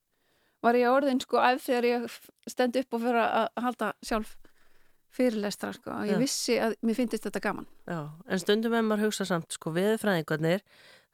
var 0.66 0.78
ég 0.78 0.90
orðin 0.90 1.22
sko 1.22 1.40
æf 1.40 1.64
þegar 1.64 1.88
ég 1.88 2.18
stend 2.50 2.78
upp 2.80 2.98
og 2.98 3.02
fyrir 3.04 3.22
að 3.22 3.64
halda 3.64 3.90
sjálf 4.04 4.36
fyrirlestra 5.18 5.72
sko, 5.72 5.94
Já. 6.04 6.12
ég 6.12 6.20
vissi 6.20 6.58
að 6.60 6.76
mér 6.84 6.98
finnist 6.98 7.24
þetta 7.26 7.42
gaman. 7.42 7.68
Já, 7.88 8.00
en 8.28 8.42
stundum 8.42 8.76
ef 8.76 8.84
maður 8.86 9.08
hugsa 9.08 9.26
samt, 9.26 9.54
sko, 9.56 9.72
veðurfræðingarnir, 9.74 10.64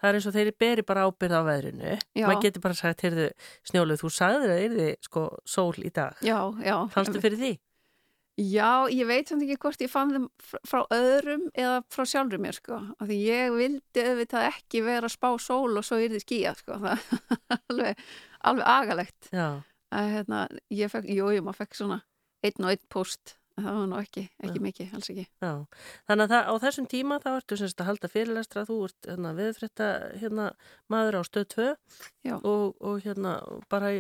það 0.01 0.09
er 0.09 0.19
eins 0.19 0.27
og 0.29 0.35
þeir 0.35 0.51
beri 0.61 0.85
bara 0.87 1.05
ábyrð 1.07 1.37
á 1.39 1.43
veðrinu. 1.47 1.93
Já. 2.11 2.27
Maður 2.27 2.43
getur 2.43 2.65
bara 2.65 2.79
sagt, 2.81 3.05
heyrðu, 3.07 3.29
snjóluð, 3.71 4.03
þú 4.03 4.11
sagðir 4.17 4.55
að 4.57 4.65
yrði, 4.67 4.89
sko, 5.07 5.23
sól 5.47 5.79
í 5.79 5.93
dag. 5.95 6.19
Já, 6.27 6.39
já. 6.65 6.77
Fannstu 6.97 7.23
fyrir 7.23 7.41
því? 7.41 7.53
Já, 8.35 8.91
ég 8.91 9.07
veit 9.07 9.29
samt 9.31 9.45
ekki 9.45 9.57
hvort 9.63 9.83
ég 9.85 9.91
fann 9.93 10.11
þeim 10.11 10.25
fr- 10.43 10.63
frá 10.67 10.81
öðrum 10.91 11.45
eða 11.55 11.77
frá 11.95 12.03
sjálfur 12.11 12.41
mér 12.43 12.57
sko, 12.57 12.81
af 12.99 13.07
því 13.07 13.19
ég 13.29 13.53
vildi 13.55 14.03
auðvitað 14.09 14.49
ekki 14.49 14.81
vera 14.83 15.07
að 15.07 15.15
spá 15.15 15.29
sól 15.39 15.71
og 15.79 15.87
svo 15.87 16.01
yrði 16.03 16.19
skýjað 16.25 16.59
sko, 16.65 16.79
það 16.83 16.99
er 16.99 17.61
alveg, 17.71 18.03
alveg 18.51 18.67
agalegt 18.75 19.31
Já, 19.31 19.47
að 19.95 20.11
hérna, 20.17 20.43
ég 20.75 20.91
fekk, 20.91 21.07
jú, 21.15 21.31
jú, 21.37 21.45
maður 21.47 21.61
fekk 21.63 21.79
svona 21.79 22.01
einn 22.45 22.67
og 22.67 22.73
einn 22.75 22.83
post, 22.91 23.37
það 23.55 23.71
var 23.79 23.87
nú 23.93 24.01
ekki, 24.03 24.25
ekki 24.43 24.59
Já. 24.59 24.65
mikið, 24.67 24.91
alls 24.99 25.13
ekki. 25.15 25.27
já. 25.47 25.53
Þannig 26.11 26.25
að 26.27 26.35
það, 26.35 26.51
á 26.51 26.55
þessum 26.67 26.91
tíma 26.91 27.21
þá 27.23 27.31
ertu 27.37 27.61
semst 27.63 27.81
að 27.81 27.89
halda 27.93 28.11
fyrirlestra, 28.17 28.67
þú 28.67 28.81
ert 28.89 29.09
hérna, 29.13 29.33
veðurfrétta 29.39 29.89
hérna, 30.25 30.49
maður 30.91 31.21
á 31.21 31.23
stöð 31.31 31.47
2 31.55 31.71
Já. 32.27 32.35
og, 32.43 32.75
og 32.83 32.99
hérna 33.07 33.39
bara 33.71 33.95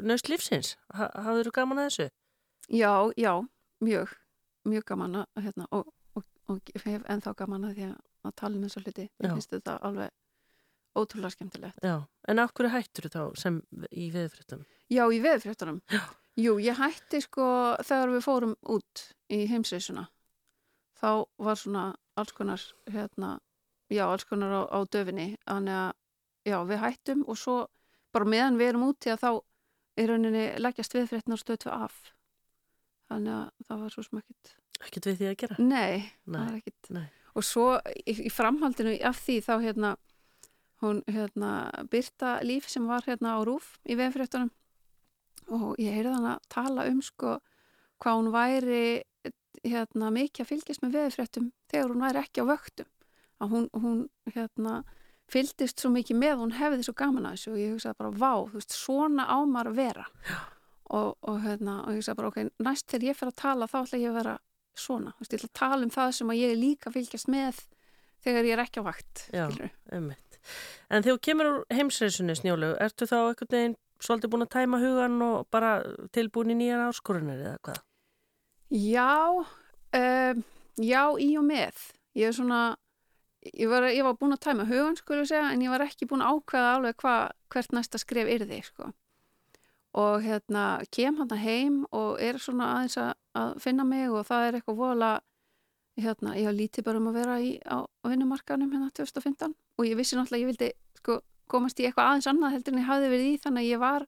nöst 0.00 0.32
lífsins. 0.32 0.72
Ha, 0.96 1.12
hafður 1.28 1.52
þú 1.52 1.56
gaman 1.60 1.84
að 1.84 1.90
þessu? 1.92 2.08
Já, 2.70 3.12
já, 3.18 3.32
mjög, 3.82 4.14
mjög 4.68 4.84
gaman 4.86 5.22
að 5.22 5.44
hérna, 5.46 5.68
og, 5.70 5.92
og, 6.14 6.26
og 6.48 6.74
hef 6.84 7.06
ennþá 7.10 7.34
gaman 7.42 7.68
að 7.68 7.78
því 7.78 7.88
að, 7.90 8.34
tala 8.38 8.56
um 8.56 8.66
þessu 8.66 8.82
hluti, 8.84 9.08
ég 9.08 9.32
finnst 9.34 9.54
þetta 9.54 9.78
alveg 9.82 10.12
ótrúlega 10.98 11.34
skemmtilegt. 11.34 11.82
Já, 11.82 11.96
en 12.28 12.38
af 12.38 12.52
hverju 12.54 12.72
hættur 12.72 13.08
þú 13.08 13.12
þá 13.14 13.40
sem 13.42 13.60
í 13.90 14.10
veðurfréttum? 14.14 14.66
Já, 14.92 15.06
í 15.08 15.20
veðfréttunum. 15.24 15.80
Já. 15.90 16.02
Jú, 16.40 16.56
ég 16.64 16.78
hætti 16.80 17.20
sko 17.20 17.44
þegar 17.84 18.12
við 18.14 18.22
fórum 18.24 18.52
út 18.72 19.02
í 19.32 19.42
heimsreysuna. 19.50 20.06
Þá 20.96 21.10
var 21.44 21.58
svona 21.60 21.84
alls 22.16 22.32
konar, 22.36 22.62
hérna, 22.88 23.34
já, 23.92 24.06
alls 24.06 24.24
konar 24.28 24.52
á, 24.52 24.62
á 24.72 24.78
döfinni. 24.88 25.34
Þannig 25.44 25.76
að, 25.76 25.90
já, 26.48 26.56
við 26.70 26.82
hættum 26.86 27.24
og 27.28 27.40
svo 27.40 27.56
bara 28.12 28.28
meðan 28.28 28.56
við 28.60 28.72
erum 28.72 28.86
úti 28.88 29.12
að 29.12 29.24
þá 29.24 29.30
í 30.00 30.08
rauninni 30.08 30.44
leggjast 30.60 30.96
veðfréttunar 30.96 31.40
stöðtu 31.40 31.72
af. 31.72 32.00
Þannig 33.12 33.34
að 33.36 33.66
það 33.68 33.82
var 33.84 33.94
svo 33.94 34.04
sem 34.06 34.20
ekkit, 34.22 34.54
Ekkert 34.82 35.06
við 35.10 35.18
því 35.20 35.28
að 35.30 35.36
gera? 35.42 35.56
nei, 35.60 35.92
Nei, 36.26 36.38
það 36.38 36.48
var 36.48 36.96
nei. 36.96 37.04
Og 37.32 37.46
svo 37.48 37.66
í, 38.02 38.14
í 38.28 38.30
framhaldinu 38.32 38.96
af 39.08 39.20
því 39.22 39.36
þá 39.46 39.52
hérna, 39.62 39.92
hún 40.82 40.98
hérna 41.08 41.52
Birta 41.92 42.32
Líf 42.44 42.66
sem 42.68 42.88
var 42.90 43.06
hérna 43.06 43.36
á 43.36 43.40
Rúf 43.46 43.76
í 43.88 43.96
veðfréttunum 43.96 44.50
og 45.52 45.76
ég 45.80 45.94
heyrði 45.96 46.16
hann 46.16 46.28
að 46.34 46.42
tala 46.52 46.86
um 46.90 47.00
sko 47.04 47.36
hvað 48.02 48.18
hún 48.18 48.32
væri 48.34 48.82
hérna 49.62 50.10
mikið 50.14 50.42
að 50.44 50.50
fylgjast 50.50 50.82
með 50.82 50.96
veðfréttum 50.98 51.52
þegar 51.70 51.92
hún 51.92 52.02
væri 52.02 52.22
ekki 52.22 52.42
á 52.42 52.50
vöktum 52.50 52.90
að 53.42 53.54
hún, 53.54 53.68
hún 53.74 54.00
hérna 54.34 54.82
fylgdist 55.32 55.80
svo 55.80 55.90
mikið 55.94 56.18
með, 56.18 56.34
hún 56.42 56.56
hefði 56.58 56.84
svo 56.86 56.94
gaman 56.98 57.26
að 57.28 57.36
þessu 57.38 57.52
og 57.54 57.60
ég 57.62 57.72
hugsaði 57.76 57.98
bara, 58.02 58.10
vá, 58.20 58.32
þú 58.50 58.58
veist, 58.58 58.74
svona 58.76 59.26
ámar 59.32 59.70
vera 59.74 60.04
og, 60.92 61.14
og 61.24 61.38
hérna, 61.44 61.78
og 61.82 61.94
ég 61.94 62.00
hugsaði 62.00 62.20
bara, 62.20 62.32
ok, 62.32 62.64
næst 62.66 62.88
þegar 62.90 63.08
ég 63.08 63.18
fer 63.18 63.30
að 63.32 63.38
tala 63.42 63.68
þá 63.70 63.78
ætla 63.82 64.00
ég 64.02 64.10
að 64.12 64.18
vera 64.20 64.34
svona, 64.78 65.12
þú 65.12 65.24
veist, 65.24 65.32
ég 65.32 65.40
ætla 65.40 65.50
að 65.50 65.60
tala 65.60 65.86
um 65.86 65.94
það 65.94 66.12
sem 66.18 66.34
ég 66.38 66.52
er 66.52 66.60
líka 66.60 66.92
fylgjast 66.92 67.30
með 67.32 67.62
þegar 68.24 68.48
ég 68.48 68.56
er 68.56 68.64
ekki 68.64 68.82
á 68.82 68.84
vakt, 68.86 69.24
Já. 69.32 69.46
Ummitt. 69.92 70.38
En 70.90 71.04
þegar 71.04 71.16
þú 71.16 71.22
kemur 71.28 71.50
úr 71.50 71.58
heimsreisunni 71.72 72.36
snjólu, 72.38 72.74
ertu 72.82 73.08
þá 73.08 73.16
einhvern 73.20 73.52
veginn 73.54 73.78
svolítið 74.02 74.32
búin 74.32 74.46
að 74.46 74.54
tæma 74.56 74.80
hugan 74.82 75.18
og 75.26 75.48
bara 75.54 75.72
tilbúin 76.14 76.52
í 76.54 76.58
nýjar 76.58 76.86
áskorunar 76.88 77.40
eða 77.40 77.58
hvað? 77.66 77.82
Já, 78.72 79.12
um, 79.98 80.42
já, 80.80 81.02
í 81.20 81.28
og 81.38 81.46
með. 81.46 81.84
Ég 82.18 82.30
er 82.30 82.36
svona, 82.36 82.62
ég 83.52 83.70
var, 83.70 83.86
ég 83.92 84.06
var 84.06 84.16
búin 84.18 84.34
að 84.34 84.42
tæma 84.48 84.66
hugan, 84.68 84.98
skulle 84.98 85.22
ég 85.22 85.30
segja, 85.30 85.52
en 85.52 85.62
ég 85.64 85.72
var 85.72 85.84
ekki 85.86 86.08
búin 86.10 86.24
að 86.24 86.40
ákveða 86.40 86.74
alveg 86.78 87.04
hva, 87.04 87.16
hvert 87.52 87.76
næsta 87.76 88.00
skref 88.02 88.30
yrði, 88.32 88.62
sko. 88.66 88.90
Og 89.94 90.22
hérna, 90.24 90.80
kem 90.90 91.18
hann 91.20 91.34
heim 91.36 91.82
og 91.92 92.16
er 92.20 92.38
svona 92.40 92.70
aðeins 92.78 92.96
að, 92.96 93.10
að 93.36 93.50
finna 93.60 93.84
mig 93.84 94.08
og 94.08 94.24
það 94.24 94.46
er 94.46 94.56
eitthvað 94.56 94.78
vola, 94.78 95.10
hérna, 96.00 96.32
ég 96.40 96.46
har 96.48 96.56
lítið 96.56 96.86
bara 96.86 96.96
um 97.02 97.10
að 97.10 97.18
vera 97.20 97.34
í, 97.44 97.50
á, 97.68 97.84
vinnumarkanum 98.08 98.70
hérna 98.72 98.88
2015 98.96 99.52
og 99.52 99.84
ég 99.84 99.98
vissi 99.98 100.16
náttúrulega 100.16 100.38
að 100.38 100.44
ég 100.46 100.50
vildi, 100.52 100.70
sko, 101.02 101.18
komast 101.52 101.80
í 101.82 101.84
eitthvað 101.84 102.08
aðeins 102.08 102.30
annað 102.32 102.54
heldur 102.56 102.72
en 102.72 102.80
ég 102.80 102.88
hafði 102.88 103.10
verið 103.12 103.28
í, 103.28 103.34
þannig 103.44 103.60
að 103.66 103.68
ég 103.68 103.82
var, 103.82 104.06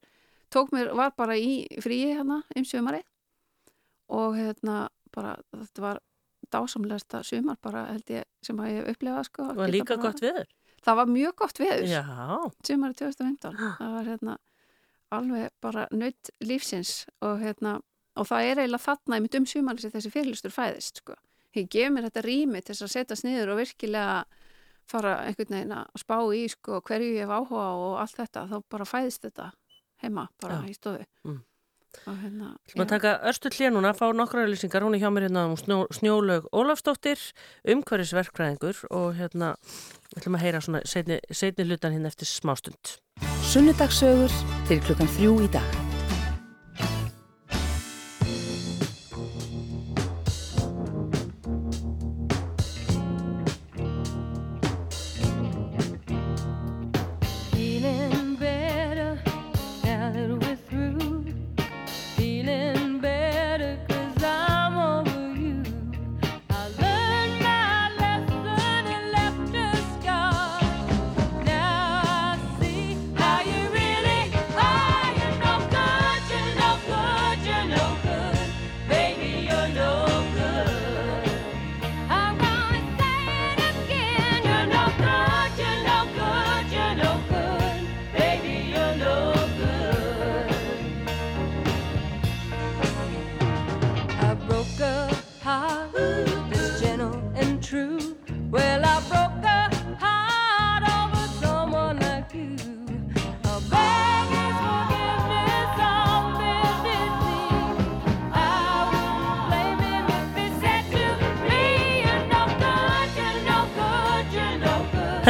tók 0.56 0.72
mér, 0.72 0.90
var 0.96 1.12
bara 1.20 1.36
í 1.36 1.52
fríi 1.84 2.14
hérna 2.14 2.40
um 2.56 2.64
sömarið 2.64 3.04
og 4.16 4.36
hérna 4.40 4.78
bara 5.14 5.36
þetta 5.52 5.84
var 5.84 6.00
dásamlegasta 6.54 7.20
sumar 7.26 7.56
bara 7.64 7.84
held 7.92 8.10
ég 8.12 8.24
sem 8.44 8.56
að 8.60 8.70
ég 8.72 8.80
hef 8.80 8.96
upplefað 8.96 9.28
sko. 9.28 9.46
Það 9.50 9.60
var 9.60 9.72
líka 9.72 9.96
bara- 9.96 10.02
gott 10.08 10.20
viður. 10.24 10.48
það 10.84 10.96
var 11.00 11.06
mjög 11.12 11.36
gott 11.40 11.60
veður 11.60 11.86
Já, 11.92 12.02
sumari 12.68 12.94
2015 12.94 13.56
það 13.80 13.94
var 13.98 14.08
hérna 14.08 14.38
alveg 15.20 15.50
bara 15.62 15.86
nöytt 15.92 16.30
lífsins 16.44 17.04
og 17.20 17.40
hérna 17.42 17.78
og 18.16 18.26
það 18.30 18.48
er 18.50 18.60
eiginlega 18.62 18.84
þarna 18.86 19.16
einmitt 19.18 19.34
um 19.38 19.46
sumari 19.46 19.82
sem 19.82 19.90
þessi 19.94 20.10
fyrirlustur 20.14 20.54
fæðist 20.54 21.00
sko. 21.02 21.14
ég 21.54 21.68
gef 21.70 21.90
mér 21.94 22.08
þetta 22.08 22.22
rými 22.26 22.60
til 22.62 22.74
þess 22.74 22.82
að 22.86 22.92
setjast 22.96 23.24
niður 23.26 23.52
og 23.54 23.58
virkilega 23.62 24.24
fara 24.90 25.14
einhvern 25.24 25.54
veginn 25.56 25.72
að 25.78 26.00
spá 26.02 26.16
í 26.36 26.44
sko, 26.52 26.80
hverju 26.84 27.14
ég 27.14 27.24
hef 27.24 27.30
áhuga 27.32 27.66
og 27.80 27.98
allt 28.02 28.16
þetta 28.20 28.46
þá 28.50 28.56
bara 28.70 28.84
fæðist 28.84 29.22
þetta 29.24 29.50
heima 30.02 30.28
bara 30.42 30.60
Já. 30.62 30.68
í 30.70 30.74
stofu 30.74 31.04
Mm. 31.24 31.40
Og 32.06 32.18
hérna 32.22 32.50
Við 32.70 32.76
maður 32.80 32.90
taka 32.94 33.14
örstu 33.30 33.52
hlið 33.54 33.72
núna, 33.76 33.94
fá 33.96 34.06
nokkra 34.16 34.46
lýsingar, 34.48 34.86
hún 34.86 34.96
er 34.96 35.04
hjá 35.04 35.10
mér 35.14 35.28
hérna 35.28 35.46
um 35.50 35.56
snjó, 35.60 35.84
Snjólaug 35.94 36.50
Ólafsdóttir, 36.52 37.22
umhverfisverkfræðingur 37.76 38.84
og 38.90 39.14
hérna, 39.20 39.54
við 40.10 40.20
ætlum 40.22 40.38
að 40.40 40.46
heyra 40.48 40.64
svona 40.64 40.84
setni, 40.88 41.22
setni 41.30 41.68
hlutan 41.68 41.96
hérna 41.96 42.12
eftir 42.12 42.30
smástund. 42.30 42.98
Sunnudagssögur 43.52 44.32
fyrir 44.68 44.86
klukkan 44.88 45.10
þrjú 45.18 45.40
í 45.46 45.50
dag. 45.54 45.83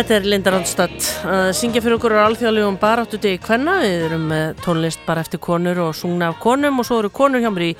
Þetta 0.04 0.18
er 0.20 0.26
Linda 0.28 0.50
Ronstadt 0.52 1.06
að 1.24 1.46
syngja 1.56 1.80
fyrir 1.80 1.94
okkur 1.96 2.12
á 2.12 2.28
alþjóðlegum 2.28 2.74
baráttu 2.76 3.16
degi 3.16 3.38
kvenna. 3.40 3.78
Við 3.80 4.02
erum 4.04 4.26
með 4.28 4.58
tónlist 4.60 5.00
bara 5.06 5.22
eftir 5.24 5.40
konur 5.40 5.78
og 5.80 5.94
sungna 5.96 6.26
af 6.28 6.42
konum 6.42 6.82
og 6.82 6.84
svo 6.84 6.98
eru 7.00 7.08
konur 7.08 7.40
hjá 7.40 7.48
mér 7.48 7.64
í 7.70 7.76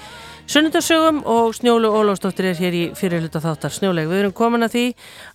sunnundarsögum 0.48 1.18
og 1.28 1.50
Snjólu 1.58 1.90
Ólafsdóttir 1.92 2.48
er 2.48 2.56
hér 2.56 2.76
í 2.78 2.80
fyrirluta 2.96 3.42
þáttar. 3.44 3.74
Snjóleg, 3.76 4.08
við 4.08 4.22
erum 4.22 4.32
komin 4.38 4.64
að 4.64 4.72
því 4.72 4.84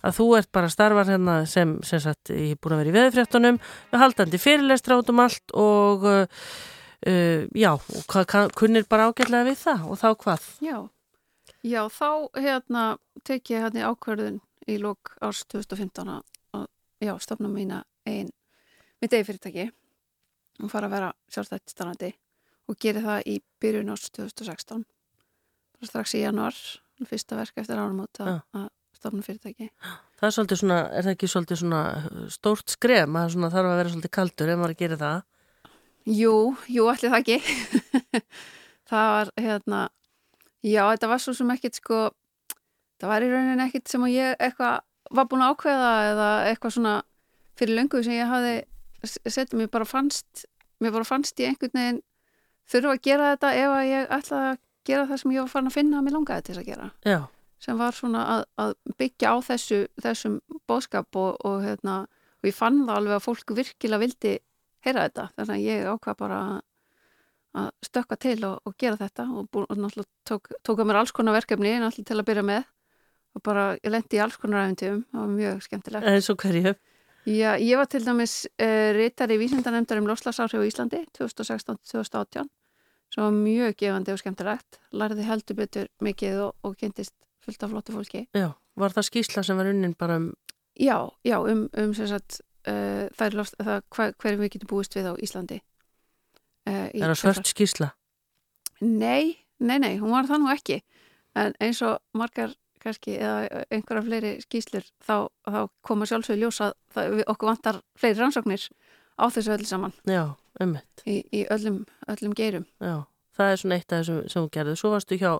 að 0.02 0.16
þú 0.16 0.26
ert 0.40 0.50
bara 0.58 0.72
starfar 0.74 1.12
hérna 1.12 1.36
sem, 1.52 1.76
sem 1.86 2.02
sagt, 2.02 2.32
ég 2.34 2.56
er 2.56 2.58
búin 2.58 2.74
að 2.74 2.82
vera 2.82 2.90
í 2.90 2.96
veðurfréttunum, 2.96 3.60
við 3.94 4.02
haldandi 4.02 4.42
fyrirlestra 4.42 4.98
át 4.98 5.14
um 5.14 5.22
allt 5.28 5.54
og 5.62 6.08
uh, 6.10 6.42
uh, 7.06 7.46
já, 7.54 7.70
kunnir 8.58 8.90
bara 8.90 9.06
ágætlega 9.06 9.46
við 9.52 9.62
það 9.62 9.86
og 9.86 10.02
þá 10.02 10.08
hvað? 10.26 10.50
Já, 10.66 10.76
já 11.62 11.80
þá 11.86 12.10
hérna 12.34 12.90
tek 13.22 13.54
ég 13.54 13.62
hérna 13.68 13.94
ákverðun 13.94 14.42
í 14.66 14.82
lók 14.82 15.14
árs 15.22 15.46
2015 15.46 16.10
að, 16.10 16.26
að 16.26 16.39
já, 17.00 17.14
stofna 17.22 17.50
mína 17.52 17.84
einn 18.08 18.30
mitt 19.00 19.14
eigi 19.14 19.26
fyrirtæki 19.28 19.70
og 20.60 20.72
fara 20.72 20.90
að 20.90 20.96
vera 20.96 21.12
sjálfstætt 21.32 21.72
starfandi 21.72 22.12
og 22.70 22.78
geri 22.80 23.02
það 23.04 23.24
í 23.32 23.38
byrjun 23.62 23.94
árs 23.94 24.10
2016 24.12 24.84
bara 24.84 25.88
strax 25.88 26.14
í 26.18 26.22
januar 26.24 26.60
fyrsta 27.08 27.38
verk 27.38 27.62
eftir 27.62 27.80
ánumót 27.80 28.20
að, 28.20 28.34
Já. 28.34 28.40
að 28.60 28.68
stofna 29.00 29.24
fyrirtæki 29.24 29.70
Það 30.20 30.28
er 30.28 30.34
svolítið 30.36 30.58
svona, 30.60 30.78
er 30.92 31.06
það 31.06 31.14
ekki 31.14 31.28
svolítið 31.32 31.58
svona 31.62 31.82
uh, 31.96 32.24
stórt 32.28 32.72
skref, 32.74 33.06
maður 33.08 33.30
svona 33.32 33.48
þarf 33.54 33.70
að 33.70 33.78
vera 33.78 33.92
svolítið 33.94 34.10
kaldur 34.12 34.50
ef 34.52 34.58
maður 34.60 34.74
gerir 34.82 35.00
það? 35.00 35.22
Jú, 36.10 36.34
jú, 36.68 36.88
allir 36.90 37.12
það 37.14 37.22
ekki. 37.22 37.38
það 38.90 39.08
var, 39.14 39.30
hérna, 39.40 39.78
já, 40.60 40.82
þetta 40.90 41.10
var 41.14 41.22
svo 41.24 41.34
sem 41.38 41.54
ekkit, 41.54 41.80
sko, 41.80 42.02
það 43.00 43.12
var 43.14 43.24
í 43.24 43.30
rauninni 43.32 43.64
ekkit 43.64 43.94
sem 43.94 44.04
að 44.04 44.12
ég 44.12 44.44
eitthvað 44.44 44.76
var 45.10 45.26
búin 45.30 45.44
að 45.44 45.54
ákveða 45.54 45.90
eða 46.10 46.28
eitthvað 46.50 46.76
svona 46.76 46.94
fyrir 47.58 47.76
löngu 47.78 48.02
sem 48.04 48.16
ég 48.16 48.30
hafði 48.30 48.54
sett, 49.04 49.52
mér 49.56 49.70
bara 49.72 49.88
fannst, 49.88 50.46
mér 50.80 50.94
bara 50.94 51.08
fannst 51.08 51.40
ég 51.40 51.52
einhvern 51.52 51.76
veginn 51.76 52.00
þurfa 52.70 52.94
að 52.94 53.04
gera 53.06 53.32
þetta 53.34 53.52
ef 53.58 53.74
að 53.74 53.90
ég 53.90 54.14
ætlaði 54.16 54.50
að 54.52 54.62
gera 54.90 55.06
það 55.10 55.20
sem 55.22 55.34
ég 55.34 55.44
var 55.44 55.52
farin 55.52 55.70
að 55.70 55.76
finna 55.76 55.98
að 55.98 56.06
mér 56.06 56.16
langaði 56.16 56.46
til 56.46 56.56
að 56.60 56.68
gera. 56.70 56.88
Já, 57.06 57.20
sem 57.60 57.80
var 57.80 57.96
svona 57.96 58.22
að, 58.34 58.46
að 58.64 58.72
byggja 59.00 59.34
á 59.34 59.36
þessu, 59.50 59.80
þessum 60.00 60.38
bóðskap 60.70 61.20
og, 61.20 61.36
og, 61.44 61.60
hérna, 61.64 61.96
og 62.40 62.48
ég 62.48 62.56
fann 62.56 62.82
það 62.86 62.96
alveg 62.96 63.18
að 63.18 63.26
fólk 63.26 63.54
virkilega 63.58 64.02
vildi 64.04 64.34
heyra 64.86 65.06
þetta. 65.08 65.26
Þannig 65.36 65.54
að 65.56 65.66
ég 65.66 65.88
ákvað 65.90 66.20
bara 66.22 66.40
að, 66.46 66.60
að 67.60 67.70
stökka 67.90 68.20
til 68.24 68.38
og, 68.48 68.62
og 68.64 68.76
gera 68.80 69.00
þetta 69.00 69.26
og, 69.28 69.48
bú, 69.52 69.64
og 69.66 69.76
náttúrulega 69.76 70.30
tók, 70.30 70.52
tók 70.64 70.80
að 70.80 70.90
mér 70.90 71.02
alls 71.02 71.14
konar 71.16 71.36
verkefni 71.36 71.74
náttúrulega 71.76 72.12
til 72.12 72.20
að 72.22 72.28
byrja 72.30 72.46
með 72.48 72.68
og 73.36 73.42
bara 73.46 73.66
ég 73.78 73.92
lendi 73.92 74.18
í 74.18 74.22
alls 74.22 74.38
konar 74.40 74.66
æfintum 74.66 75.04
það 75.10 75.20
var 75.20 75.34
mjög 75.34 75.60
skemmtilegt. 75.66 76.08
eins 76.10 76.30
og 76.32 76.40
hverju? 76.42 76.74
Já, 77.28 77.50
ég 77.60 77.76
var 77.76 77.88
til 77.90 78.04
dæmis 78.04 78.34
uh, 78.48 78.90
ritari 78.96 79.36
vísindanemndar 79.38 80.00
um 80.00 80.08
loslasáhrif 80.08 80.62
á 80.62 80.66
Íslandi 80.66 81.04
2016-2018 81.18 82.48
sem 83.10 83.24
var 83.24 83.34
mjög 83.34 83.76
gefandi 83.76 84.14
og 84.14 84.20
skemmtilegt 84.22 84.80
lærði 84.92 85.26
heldur 85.28 85.58
betur 85.58 85.90
mikið 86.00 86.44
og, 86.46 86.54
og 86.64 86.76
kynntist 86.80 87.14
fullt 87.44 87.62
af 87.62 87.72
flottu 87.74 87.92
fólki 87.92 88.26
Já, 88.36 88.52
var 88.76 88.94
það 88.96 89.08
skýsla 89.10 89.44
sem 89.44 89.58
var 89.60 89.70
unnin 89.70 89.94
bara 89.98 90.16
um, 90.16 90.32
Já, 90.80 91.10
já, 91.24 91.36
um, 91.38 91.68
um 91.76 91.94
sem 91.94 92.08
sagt 92.08 92.40
uh, 92.68 93.28
loft, 93.34 93.54
það, 93.58 93.82
hver, 93.94 94.14
hverjum 94.16 94.44
við 94.46 94.52
getum 94.56 94.72
búist 94.72 94.96
við 94.96 95.10
á 95.10 95.14
Íslandi 95.20 95.60
uh, 95.60 96.88
í 96.94 97.02
er 97.02 97.12
það 97.12 97.20
svört 97.24 97.52
skýsla? 97.52 97.92
Nei, 98.80 99.36
nei, 99.60 99.76
nei, 99.76 99.98
hún 100.00 100.14
var 100.14 100.30
það 100.30 100.44
nú 100.44 100.52
ekki 100.54 100.80
en 101.36 101.52
eins 101.60 101.82
og 101.84 102.00
margar 102.16 102.56
kannski 102.82 103.16
eða 103.18 103.64
einhverja 103.70 104.04
fleiri 104.06 104.32
skýslur 104.44 104.86
þá, 105.04 105.28
þá 105.46 105.60
koma 105.86 106.08
sjálfsögur 106.08 106.40
ljósa 106.44 106.72
það, 106.94 107.22
okkur 107.32 107.50
vantar 107.52 107.80
fleiri 107.98 108.20
rannsóknir 108.20 108.66
á 109.20 109.24
þessu 109.28 109.54
öll 109.56 109.66
saman 109.68 109.94
Já, 110.08 110.24
ummitt, 110.62 111.04
í, 111.04 111.20
í 111.34 111.44
öllum, 111.52 111.84
öllum 112.08 112.36
geirum 112.36 112.66
já. 112.80 113.04
Það 113.36 113.52
er 113.52 113.60
svona 113.62 113.76
eitt 113.78 113.92
af 113.92 114.00
þessum 114.02 114.24
sem 114.28 114.42
hún 114.42 114.50
gerði. 114.52 114.72
Svo 114.76 114.90
varstu 114.92 115.16
hjá, 115.16 115.30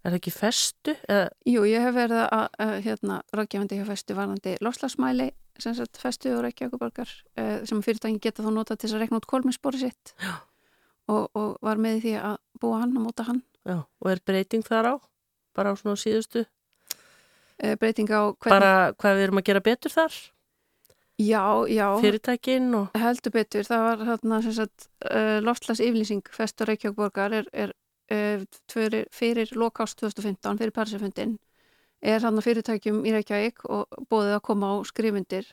er 0.00 0.12
það 0.12 0.18
ekki 0.20 0.32
festu? 0.32 0.94
Eða, 1.10 1.26
Jú, 1.50 1.64
ég 1.68 1.82
hef 1.84 1.96
verið 1.96 2.22
að, 2.24 2.60
hérna, 2.86 3.18
ráðgefandi 3.34 3.80
hjá 3.80 3.88
festu 3.90 4.16
varandi 4.16 4.54
loslagsmæli 4.64 5.26
sem 5.60 5.74
sagt 5.76 6.00
festu 6.00 6.32
og 6.36 6.44
Reykjavíkuborgar 6.44 7.10
uh, 7.40 7.62
sem 7.68 7.80
fyrirtækin 7.84 8.20
geta 8.22 8.44
þá 8.44 8.50
nota 8.52 8.76
til 8.76 8.88
þess 8.88 8.98
að 8.98 9.04
rekna 9.04 9.20
út 9.20 9.28
kolminspori 9.30 9.80
sitt 9.80 10.12
og, 11.08 11.30
og 11.32 11.56
var 11.64 11.80
með 11.80 12.02
því 12.04 12.14
að 12.20 12.36
búa 12.60 12.82
hann 12.82 12.96
og 12.98 13.06
móta 13.06 13.26
hann 13.28 13.42
já, 13.64 13.78
og 13.80 14.10
er 14.12 14.22
breyting 14.26 14.66
þar 14.66 14.90
á? 14.92 14.94
Bara 15.56 15.72
á 15.72 15.74
svona 15.80 15.96
síðustu? 16.00 16.44
Uh, 17.64 17.74
breyting 17.80 18.10
á 18.12 18.32
hvernig 18.32 18.56
Bara 18.56 18.72
hvað 18.96 19.18
við 19.18 19.26
erum 19.26 19.40
að 19.40 19.46
gera 19.50 19.64
betur 19.64 19.94
þar? 19.94 20.16
Já, 21.16 21.64
já, 21.72 21.86
Fyrirtækin 22.02 22.68
og... 22.76 22.88
heldur 23.00 23.32
betur. 23.32 23.64
Það 23.64 23.84
var 23.86 24.04
þarna 24.10 24.40
sem 24.44 24.54
sagt 24.58 24.88
uh, 25.08 25.38
loftslags 25.44 25.80
yflýsing 25.80 26.26
festu 26.32 26.66
Reykjavíkuborgar 26.68 27.38
er, 27.38 27.48
er 27.56 27.72
uh, 28.12 28.44
fyrir, 28.72 29.06
fyrir 29.14 29.54
lokást 29.56 30.02
2015 30.02 30.60
fyrir 30.60 30.74
Parísafundin 30.76 31.38
er 32.04 32.20
hann 32.20 32.42
fyrirtækjum 32.44 33.00
í 33.08 33.14
Reykjavík 33.14 33.64
og 33.72 34.04
bóðið 34.10 34.36
að 34.36 34.44
koma 34.44 34.74
á 34.76 34.84
skrifundir. 34.84 35.48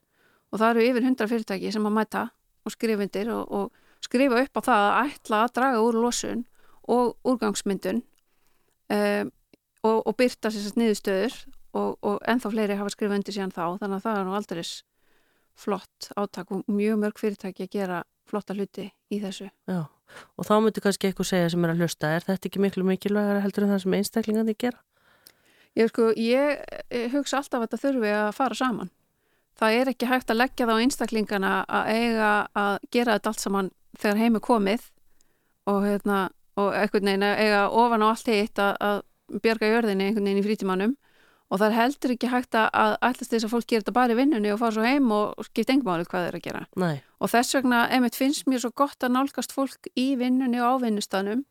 Og 0.51 0.59
það 0.59 0.73
eru 0.73 0.87
yfir 0.89 1.07
100 1.07 1.31
fyrirtæki 1.31 1.71
sem 1.71 1.87
að 1.87 1.95
mæta 1.95 2.25
og 2.63 2.75
skrifundir 2.75 3.31
og, 3.33 3.47
og 3.47 4.03
skrifa 4.03 4.43
upp 4.43 4.59
á 4.59 4.61
það 4.67 4.83
að 4.89 5.13
ætla 5.13 5.39
að 5.43 5.53
draga 5.57 5.83
úr 5.83 5.99
losun 6.03 6.43
og 6.91 7.15
úrgangsmyndun 7.23 8.01
um, 8.91 9.31
og, 9.87 9.99
og 10.03 10.15
byrta 10.19 10.51
sér 10.51 10.65
sett 10.67 10.79
niðurstöður 10.79 11.37
og, 11.73 11.97
og 12.01 12.19
ennþá 12.29 12.51
fleiri 12.53 12.77
hafa 12.79 12.93
skrifað 12.93 13.19
undir 13.19 13.35
síðan 13.35 13.53
þá 13.53 13.63
þannig 13.81 13.97
að 13.97 14.05
það 14.05 14.19
er 14.19 14.27
nú 14.27 14.35
aldrei 14.37 14.63
flott 15.53 16.09
átak 16.17 16.51
og 16.53 16.63
mjög 16.71 16.99
mörg 17.01 17.19
fyrirtæki 17.21 17.67
að 17.67 17.73
gera 17.75 17.99
flotta 18.29 18.55
hluti 18.57 18.87
í 19.13 19.19
þessu. 19.21 19.49
Já, 19.69 19.83
og 20.37 20.47
þá 20.47 20.53
myndi 20.63 20.81
kannski 20.83 21.09
eitthvað 21.09 21.29
segja 21.29 21.51
sem 21.53 21.65
er 21.65 21.73
að 21.73 21.83
hlusta, 21.83 22.09
er 22.15 22.25
þetta 22.25 22.49
ekki 22.49 22.63
miklu 22.63 22.85
mikilvægara 22.87 23.43
heldur 23.43 23.67
en 23.67 23.73
það 23.73 23.83
sem 23.83 23.95
einstaklingandi 23.99 24.57
gera? 24.65 24.81
Ég, 25.73 25.89
sko, 25.89 26.09
ég, 26.17 26.61
ég 26.93 27.13
hugsa 27.13 27.39
alltaf 27.39 27.59
að 27.59 27.67
þetta 27.67 27.81
þurfi 27.83 28.13
að 28.17 28.31
fara 28.37 28.57
saman. 28.57 28.91
það 29.57 29.77
er 29.79 29.89
ekki 29.93 30.09
hægt 30.09 30.31
að 30.33 30.39
leggja 30.41 30.65
það 30.65 30.77
á 30.77 30.83
einstaklingana 30.83 31.53
að 31.69 31.89
eiga 31.93 32.29
að 32.57 32.77
gera 32.91 33.17
þetta 33.17 33.29
allt 33.29 33.43
saman 33.43 33.71
þegar 34.01 34.21
heim 34.21 34.35
er 34.35 34.43
komið 34.43 34.85
og, 35.69 35.79
hérna, 35.85 36.19
og 36.57 36.73
einhvern 36.73 37.09
veginn 37.09 37.25
að 37.27 37.41
eiga 37.43 37.61
ofan 37.69 38.05
á 38.05 38.07
allt 38.09 38.31
hitt 38.33 38.61
að, 38.61 38.73
að 38.81 39.41
bjarga 39.43 39.69
jörðinni 39.69 40.07
einhvern 40.09 40.29
veginn 40.29 40.41
í 40.41 40.45
frítímanum 40.47 40.95
og 41.53 41.59
það 41.61 41.67
er 41.69 41.75
heldur 41.77 42.13
ekki 42.15 42.29
hægt 42.33 42.55
að, 42.57 42.95
ætlast 43.05 43.29
þess 43.35 43.45
að 43.45 43.51
fólk 43.53 43.67
gera 43.69 43.83
þetta 43.83 43.93
bara 43.99 44.15
í 44.15 44.17
vinnunni 44.17 44.51
og 44.53 44.59
fara 44.63 44.73
svo 44.73 44.85
heim 44.87 45.11
og 45.13 45.43
skipt 45.45 45.69
engmáli 45.69 46.07
hvað 46.09 46.25
þeir 46.27 46.37
að 46.39 46.45
gera. 46.47 46.63
Nei, 46.81 46.95
Og 47.21 47.29
þess 47.31 47.53
vegna, 47.55 47.83
einmitt, 47.93 48.17
finnst 48.19 48.47
mér 48.49 48.59
svo 48.63 48.71
gott 48.75 49.03
að 49.05 49.13
nálgast 49.15 49.53
fólk 49.55 49.87
í 49.95 50.07
vinnunni 50.19 50.59
og 50.59 50.81
á 50.81 50.83
vinnustanum 50.83 51.45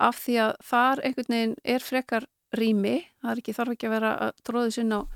af 0.00 0.16
því 0.24 0.38
að 0.48 0.54
þar 0.70 1.02
einhvern 1.06 1.34
veginn 1.36 1.54
er 1.64 1.84
frekar 1.84 2.24
rými, 2.56 2.96
það 3.22 3.30
er 3.34 3.42
ekki, 3.44 3.54
þarf 3.54 3.74
ekki 3.76 3.86
að 3.90 3.94
vera 3.94 4.10
að 4.26 4.32
tróði 4.48 4.72
sinna 4.74 4.98
á 4.98 5.08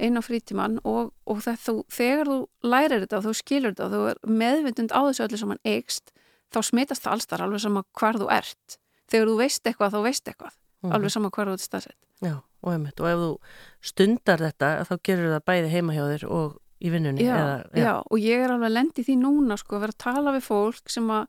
einu 0.00 0.20
á 0.20 0.22
frítíman 0.24 0.78
og, 0.88 1.10
og 1.28 1.42
þú, 1.44 1.74
þegar 1.92 2.30
þú 2.30 2.38
lærir 2.64 3.02
þetta 3.04 3.18
og 3.18 3.26
þú 3.26 3.32
skilur 3.36 3.74
þetta 3.74 3.84
og 3.88 3.92
þú 3.92 4.00
er 4.12 4.20
meðvindund 4.40 4.94
á 4.96 5.00
þessu 5.10 5.24
öllu 5.26 5.40
sem 5.42 5.52
hann 5.52 5.60
eikst, 5.68 6.12
þá 6.52 6.58
smitast 6.64 7.04
það 7.04 7.12
allstar 7.18 7.44
alveg 7.44 7.60
sama 7.60 7.82
hvar 8.00 8.16
þú 8.20 8.30
ert. 8.32 8.78
Þegar 9.12 9.28
þú 9.28 9.36
veist 9.42 9.68
eitthvað, 9.68 9.92
þá 9.92 10.00
veist 10.06 10.24
eitthvað, 10.32 10.54
Mhm. 10.82 10.92
alveg 10.96 11.12
sama 11.12 11.30
hvar 11.30 11.46
þú 11.50 11.52
ert 11.58 11.66
staðsett. 11.68 11.98
já, 12.24 12.40
og 12.62 12.72
einmitt. 12.72 13.00
Og 13.00 13.08
ef 13.10 13.18
þú 13.22 13.30
stundar 13.92 14.38
þetta, 14.38 14.72
þá 14.88 14.94
gerur 15.04 15.32
það 15.36 15.44
bæði 15.50 15.70
heima 15.76 15.96
hjá 15.96 16.04
þér 16.12 16.24
og 16.30 16.58
í 16.82 16.90
vinnunni. 16.90 17.22
já, 17.22 17.34
eða, 17.36 17.82
já, 17.84 17.92
og 18.10 18.18
ég 18.18 18.40
er 18.42 18.50
alveg 18.50 18.70
að 18.70 18.76
lendi 18.78 19.04
því 19.06 19.16
núna 19.22 19.56
sko, 19.58 19.76
að 19.76 19.84
vera 19.86 19.94
að 19.96 20.02
tala 20.02 20.32
við 20.34 20.46
fólk 20.48 20.90
sem 20.90 21.10
að 21.14 21.26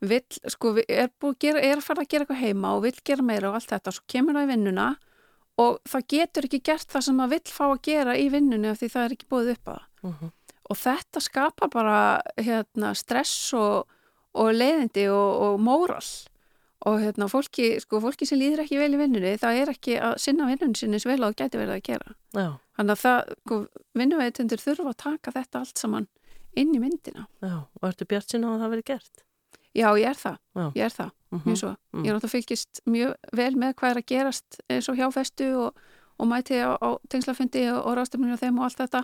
vill, 0.00 0.38
sko, 0.52 0.72
er, 0.88 1.10
að 1.20 1.34
gera, 1.40 1.60
er 1.60 1.76
að 1.80 1.84
fara 1.84 2.02
að 2.04 2.08
gera 2.12 2.24
eitthvað 2.24 2.40
heima 2.44 2.72
og 2.76 2.82
vill 2.84 2.96
gera 3.04 3.22
meira 3.24 3.48
og 3.50 3.54
allt 3.58 3.70
þetta, 3.72 3.92
svo 3.96 4.04
kemur 4.08 4.36
það 4.36 4.46
í 4.46 4.50
vinnuna 4.54 4.86
og 5.56 5.78
það 5.88 6.06
getur 6.12 6.44
ekki 6.48 6.60
gert 6.68 6.88
það 6.92 7.04
sem 7.06 7.20
það 7.22 7.30
vill 7.32 7.52
fá 7.56 7.64
að 7.66 7.78
gera 7.88 8.16
í 8.20 8.26
vinnunni 8.32 8.68
af 8.68 8.80
því 8.80 8.88
það 8.92 9.04
er 9.06 9.14
ekki 9.16 9.28
búið 9.32 9.52
upp 9.56 9.68
að 9.72 9.78
það 9.80 9.84
Mhm. 10.06 10.32
og 10.70 10.76
þetta 10.76 11.20
skapar 11.24 11.70
bara 11.72 12.00
hérna, 12.36 12.94
stress 12.94 13.52
og, 13.54 13.86
og 14.36 14.50
leiðindi 14.52 15.06
og, 15.08 15.30
og 15.46 15.60
móral 15.60 16.04
og 16.86 17.00
hérna, 17.02 17.26
fólki, 17.28 17.68
sko, 17.82 17.98
fólki 18.04 18.26
sem 18.28 18.38
líður 18.38 18.62
ekki 18.64 18.78
vel 18.78 18.92
í 18.94 18.98
vinnunni, 19.00 19.32
það 19.42 19.60
er 19.62 19.72
ekki 19.72 19.96
að 19.98 20.16
sinna 20.22 20.46
vinnunni 20.46 20.78
sinni 20.78 20.98
eins 21.00 21.06
vel 21.08 21.18
og 21.26 21.34
gæti 21.38 21.58
verið 21.58 21.74
að 21.76 21.82
gera 21.88 22.14
Já, 22.36 22.48
Þannig 22.76 22.92
að 22.94 23.00
það, 23.02 23.34
sko, 23.42 23.58
vinnuveitundur 23.96 24.62
þurfa 24.62 24.90
að 24.92 24.98
taka 25.02 25.32
þetta 25.32 25.62
allt 25.64 25.78
saman 25.82 26.06
inn 26.56 26.74
í 26.76 26.80
myndina. 26.80 27.26
já. 27.42 27.56
Og 27.80 27.88
ertu 27.88 28.06
bjart 28.08 28.30
sinna 28.30 28.54
að 28.54 28.60
það 28.64 28.70
verið 28.76 28.86
gert? 28.92 29.24
Já, 29.76 29.88
ég 30.00 30.06
er 30.08 30.16
það, 30.16 30.36
Já. 30.56 30.66
ég 30.76 30.84
er 30.86 30.94
það, 30.94 31.10
Mhm. 31.32 31.42
mjög 31.44 31.56
svo. 31.60 31.70
Mm. 31.92 32.04
Ég 32.04 32.08
er 32.08 32.14
náttúrulega 32.16 32.34
fylgist 32.36 32.80
mjög 32.86 33.14
vel 33.32 33.54
með 33.56 33.74
hvað 33.74 33.90
er 33.90 33.96
að 34.00 34.06
gerast 34.06 34.60
eins 34.70 34.88
og 34.88 34.96
hjáfestu 34.96 35.48
og, 35.66 35.74
og 36.18 36.26
mæti 36.30 36.56
á, 36.64 36.72
á 36.80 36.88
tengslafundi 37.10 37.64
og, 37.74 37.80
og 37.86 37.96
rástefninu 37.98 38.32
og 38.32 38.40
þeim 38.40 38.58
og 38.58 38.64
allt 38.64 38.78
þetta 38.78 39.02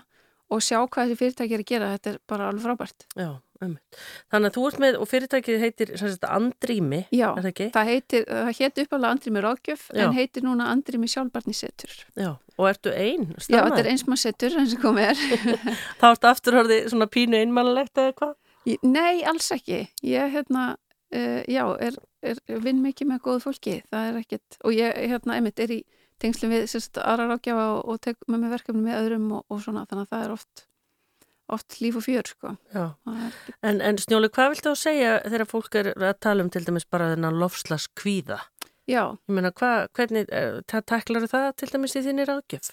og 0.52 0.60
sjá 0.60 0.78
hvað 0.88 1.10
þessi 1.12 1.18
fyrirtæki 1.20 1.52
er 1.54 1.60
að 1.60 1.68
gera, 1.68 1.90
þetta 1.98 2.10
er 2.14 2.18
bara 2.28 2.48
alveg 2.48 2.62
frábært. 2.64 3.04
Já. 3.16 3.28
Þannig 3.62 4.50
að 4.50 4.56
þú 4.56 4.66
ert 4.68 4.82
með, 4.82 4.98
og 5.00 5.10
fyrirtækið 5.10 5.62
heitir 5.62 5.92
sagt, 6.00 6.26
Andrými, 6.28 7.00
Já, 7.14 7.28
er 7.30 7.40
það 7.40 7.50
ekki? 7.52 7.68
það 7.76 7.90
heitir, 7.92 8.26
það 8.28 8.52
heitir 8.60 8.88
uppalega 8.88 9.16
Andrými 9.16 9.44
Ráðgjöf 9.46 9.88
Já. 9.88 10.04
en 10.04 10.16
heitir 10.18 10.46
núna 10.46 10.68
Andrými 10.72 11.10
Sjálfbarnisetur. 11.12 11.96
Já, 12.18 12.30
og 12.58 12.68
ertu 12.70 12.94
ein? 12.94 13.30
Já, 13.46 13.60
þetta 13.60 13.82
er 13.82 13.90
einsmannssetur 13.94 14.60
eins 14.62 14.76
og 14.76 14.84
komið 14.84 15.10
er. 15.12 15.24
Þá 16.00 16.06
ertu 16.12 16.32
aftur 16.32 16.60
orðið 16.62 16.92
svona 16.92 17.10
pínu 17.10 17.40
einmannlegt 17.42 17.98
eða 18.02 18.16
hvað? 18.20 18.38
Nei, 18.86 19.22
alls 19.26 19.50
ekki. 19.54 19.84
Ég, 20.06 20.28
hérna, 20.34 20.76
uh, 21.14 21.40
já, 21.50 21.64
er, 21.82 21.98
er, 22.22 22.38
vinn 22.62 22.82
mikið 22.84 23.10
með 23.10 23.24
góðu 23.26 23.44
fólki. 23.48 23.80
Það 23.90 24.10
er 24.10 24.20
ekkert, 24.22 24.60
og 24.62 24.76
ég, 24.76 25.00
hérna, 25.10 25.38
einmitt, 25.38 25.62
er 25.62 25.74
í 25.78 25.82
tengslum 26.22 26.52
við 26.54 26.68
sérst, 26.70 27.00
aðra 27.02 27.32
rákjafa 27.32 27.64
og, 27.76 27.80
og 27.90 28.02
tek 28.04 28.20
með 28.30 28.44
mig 28.44 28.54
verkefni 28.54 28.84
með 28.84 29.00
öðrum 29.00 29.32
og, 29.38 29.46
og 29.50 29.64
svona, 29.64 29.86
þannig 29.90 30.06
að 30.06 30.14
það 30.14 30.26
er 30.26 30.34
oft, 30.36 30.64
oft 31.54 31.78
líf 31.82 31.96
og 32.00 32.04
fjör, 32.06 32.28
sko. 32.28 32.52
En, 33.62 33.80
en 33.80 33.98
Snjóli, 34.00 34.30
hvað 34.32 34.54
viltu 34.54 34.70
að 34.72 34.78
segja 34.80 35.14
þegar 35.24 35.48
fólk 35.50 35.78
er 35.80 35.90
að 35.96 36.14
tala 36.24 36.44
um 36.44 36.50
til 36.52 36.64
dæmis 36.66 36.86
bara 36.90 37.10
þennan 37.14 37.38
lofslags 37.40 37.88
kvíða? 37.98 38.40
Já, 38.90 39.02
Ég 39.28 39.34
meina, 39.36 39.52
hvað, 39.54 39.88
hvernig, 39.96 40.30
tæklar 40.66 41.26
það 41.30 41.50
til 41.60 41.68
dæmis 41.74 41.96
í 41.98 42.04
þinni 42.06 42.28
ráðgjöf? 42.28 42.72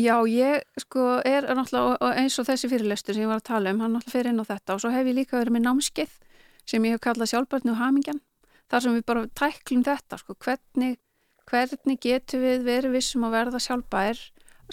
já, 0.00 0.14
ég, 0.30 0.62
sko, 0.78 1.04
er 1.26 1.48
náttúrulega, 1.50 2.10
eins 2.20 2.36
og 2.38 2.46
þessi 2.46 2.68
fyrirlestur 2.70 3.16
sem 3.16 3.24
ég 3.24 3.28
var 3.28 3.40
að 3.40 3.48
tala 3.48 3.72
um, 3.74 3.80
hann 3.82 3.96
náttúrulega 3.96 4.14
fer 4.14 4.28
inn 4.30 4.40
á 4.40 4.46
þetta 4.46 4.76
og 4.76 4.82
svo 4.84 4.90
hef 4.94 5.08
ég 5.10 5.16
líka 5.18 5.40
verið 5.40 5.56
með 5.56 5.64
námskeið 5.66 6.12
sem 6.70 6.84
ég 6.86 6.94
hef 6.94 7.02
kallað 7.04 7.32
sjálfbarni 7.32 7.72
og 7.74 7.80
hamingjan, 7.80 8.20
þar 8.70 8.84
sem 8.84 8.94
við 8.94 9.04
bara 9.10 9.24
tæklum 9.40 9.82
þetta, 9.84 10.20
sko, 10.22 10.36
hvernig 10.46 10.94
hvernig 11.50 11.98
getum 12.04 12.44
við 12.44 12.62
verið 12.68 12.94
vissum 12.94 13.26
að 13.26 13.34
verða 13.34 13.60
sjálfbær 13.64 14.20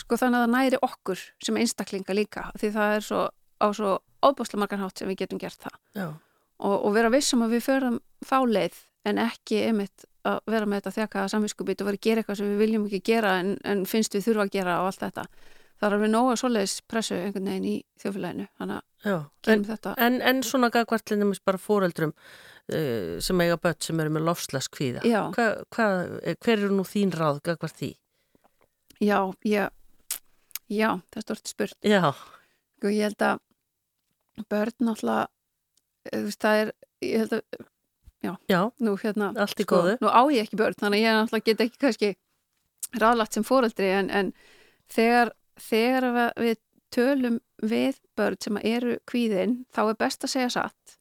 sko 0.02 0.20
þannig 0.20 0.40
að 0.40 0.46
það 0.46 0.54
næri 0.56 0.80
okkur 0.88 1.24
sem 1.44 1.60
einstaklinga 1.62 2.16
líka 2.16 2.48
því 2.60 2.72
það 2.76 2.96
er 2.96 3.06
svo 3.08 3.24
á 3.58 3.68
svo 3.74 3.94
óbúslega 4.26 4.62
margar 4.62 4.82
hátt 4.82 5.02
sem 5.02 5.10
við 5.10 5.24
getum 5.24 5.42
gert 5.42 5.68
það 5.68 6.06
og, 6.06 6.76
og 6.76 6.94
vera 6.96 7.12
vissum 7.14 7.46
að 7.46 7.58
við 7.58 7.66
förum 7.68 8.00
fáleið 8.26 8.80
en 9.08 9.22
ekki 9.24 9.62
einmitt 9.70 10.08
að 10.28 10.42
vera 10.52 10.68
með 10.68 10.82
þetta 10.82 10.96
þjakaða 10.98 11.34
samvinskupið 11.34 11.84
og 11.84 11.90
vera 11.90 12.00
að 12.00 12.08
gera 12.08 12.24
eitthvað 12.24 12.40
sem 12.42 12.50
við 12.52 12.64
viljum 12.64 12.88
ekki 12.90 13.04
gera 13.12 13.38
en, 13.42 13.54
en 13.64 13.86
finnst 13.88 14.18
við 14.18 14.28
þurfa 14.28 14.48
að 14.48 14.58
gera 14.58 14.80
og 14.82 14.90
allt 14.90 15.06
þetta 15.06 15.28
það 15.78 15.88
er 15.88 15.96
alveg 15.98 16.12
nóga 16.12 16.36
svoleiðis 16.42 16.76
pressu 16.90 17.16
einhvern 17.16 17.50
veginn 17.52 17.70
í 17.70 17.76
þjófélaginu 18.02 18.48
þannig 18.58 18.82
að 19.14 19.24
gerum 19.46 19.68
þetta 19.68 19.96
en, 20.08 20.20
en 20.26 20.44
svona 20.44 20.72
gagvart 20.74 21.06
til 21.08 21.20
dæmis 21.22 21.42
bara 21.46 21.62
fóreldrum 21.62 22.14
uh, 22.18 23.18
sem 23.24 23.46
eiga 23.46 23.60
börn 23.62 23.80
sem 23.86 24.02
eru 24.02 24.16
með 24.18 24.26
lofslags 24.28 24.72
kvíða. 24.74 25.06
Já. 25.08 25.22
Hva, 25.38 25.48
hva, 25.76 25.88
hver 26.34 26.58
eru 26.58 26.74
nú 26.74 26.86
þín 26.88 27.14
ráð 27.16 27.44
gagvart 27.46 27.78
því? 27.78 27.94
já, 29.00 29.34
já, 29.46 29.70
já, 30.70 30.90
það 31.12 31.22
er 31.22 31.26
stort 31.28 31.48
spurt. 31.54 31.78
Já, 31.86 32.14
Sko, 32.78 32.92
ég 32.94 33.08
held 33.08 33.24
að 33.26 33.40
börn 34.52 34.86
náttúrulega 34.86 35.24
eh, 36.12 36.20
þú 36.20 36.24
veist, 36.28 36.44
það 36.44 36.60
er, 36.62 36.72
ég 37.02 37.24
held 37.24 37.34
að 37.38 37.66
já, 38.52 38.60
nú 38.84 38.94
hérna 39.02 39.32
Allt 39.40 39.64
í 39.64 39.66
góðu. 39.66 39.98
nú 40.04 40.12
á 40.14 40.22
ég 40.34 40.46
ekki 40.46 40.60
börn, 40.60 40.78
þannig 40.78 41.00
að 41.00 41.06
ég 41.08 41.18
náttúrulega 41.18 41.48
get 41.50 41.66
ekki 41.66 41.82
kannski 41.82 42.12
ráðlagt 43.02 43.34
sem 43.38 43.46
fóreldri 43.48 43.90
en, 43.98 44.10
en 44.14 44.32
þegar, 44.94 45.34
þegar 45.60 46.08
við, 46.38 46.58
tölum 46.94 47.40
við 47.62 47.98
börn 48.16 48.38
sem 48.44 48.60
eru 48.64 48.98
kvíðin 49.10 49.58
þá 49.74 49.82
er 49.90 50.00
best 50.00 50.24
að 50.24 50.34
segja 50.36 50.54
satt. 50.54 50.98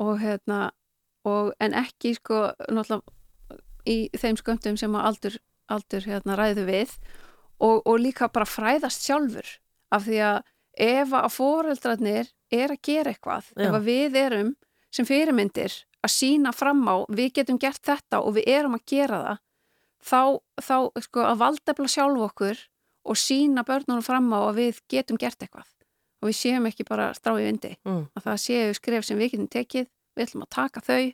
Og 0.00 0.16
hérna 0.22 0.70
og, 1.28 1.52
en 1.60 1.76
ekki 1.76 2.14
sko 2.16 2.48
náttúrulega 2.72 3.60
í 3.88 4.08
þeim 4.16 4.38
sköndum 4.40 4.76
sem 4.80 4.96
að 4.96 5.06
aldur, 5.10 5.36
aldur 5.72 6.08
hérna 6.08 6.36
ræðu 6.40 6.64
við 6.68 6.96
og, 7.60 7.82
og 7.86 8.00
líka 8.00 8.30
bara 8.32 8.48
fræðast 8.48 9.04
sjálfur 9.06 9.52
af 9.94 10.06
því 10.06 10.18
að 10.30 10.40
ef 10.80 11.14
að 11.18 11.30
fóreldrarnir 11.34 12.32
er 12.50 12.74
að 12.74 12.82
gera 12.86 13.12
eitthvað 13.12 13.52
Já. 13.54 13.68
ef 13.68 13.76
að 13.76 13.86
við 13.88 14.18
erum 14.20 14.50
sem 14.90 15.06
fyrirmyndir 15.06 15.76
að 16.00 16.14
sína 16.14 16.52
fram 16.56 16.82
á 16.88 17.04
við 17.12 17.34
getum 17.40 17.60
gert 17.60 17.82
þetta 17.84 18.22
og 18.24 18.36
við 18.38 18.48
erum 18.50 18.78
að 18.78 18.86
gera 18.88 19.20
það 19.24 19.40
þá, 20.00 20.22
þá 20.60 20.76
sko, 21.04 21.24
að 21.26 21.40
valdefla 21.42 21.90
sjálf 21.90 22.26
okkur 22.30 22.62
og 23.10 23.18
sína 23.18 23.64
börnunum 23.66 24.04
fram 24.04 24.28
á 24.32 24.40
að 24.48 24.60
við 24.60 24.80
getum 24.92 25.18
gert 25.20 25.40
eitthvað. 25.40 25.68
Og 26.20 26.28
við 26.28 26.36
séum 26.36 26.68
ekki 26.68 26.84
bara 26.88 27.10
strá 27.16 27.32
í 27.40 27.46
vindi. 27.46 27.72
Mm, 27.88 28.04
að 28.16 28.26
það 28.26 28.40
séu 28.42 28.74
skref 28.76 29.06
sem 29.08 29.20
við 29.20 29.34
getum 29.34 29.50
tekið 29.52 29.86
við 29.88 30.26
ætlum 30.26 30.44
að 30.44 30.52
taka 30.56 30.82
þau 30.84 31.04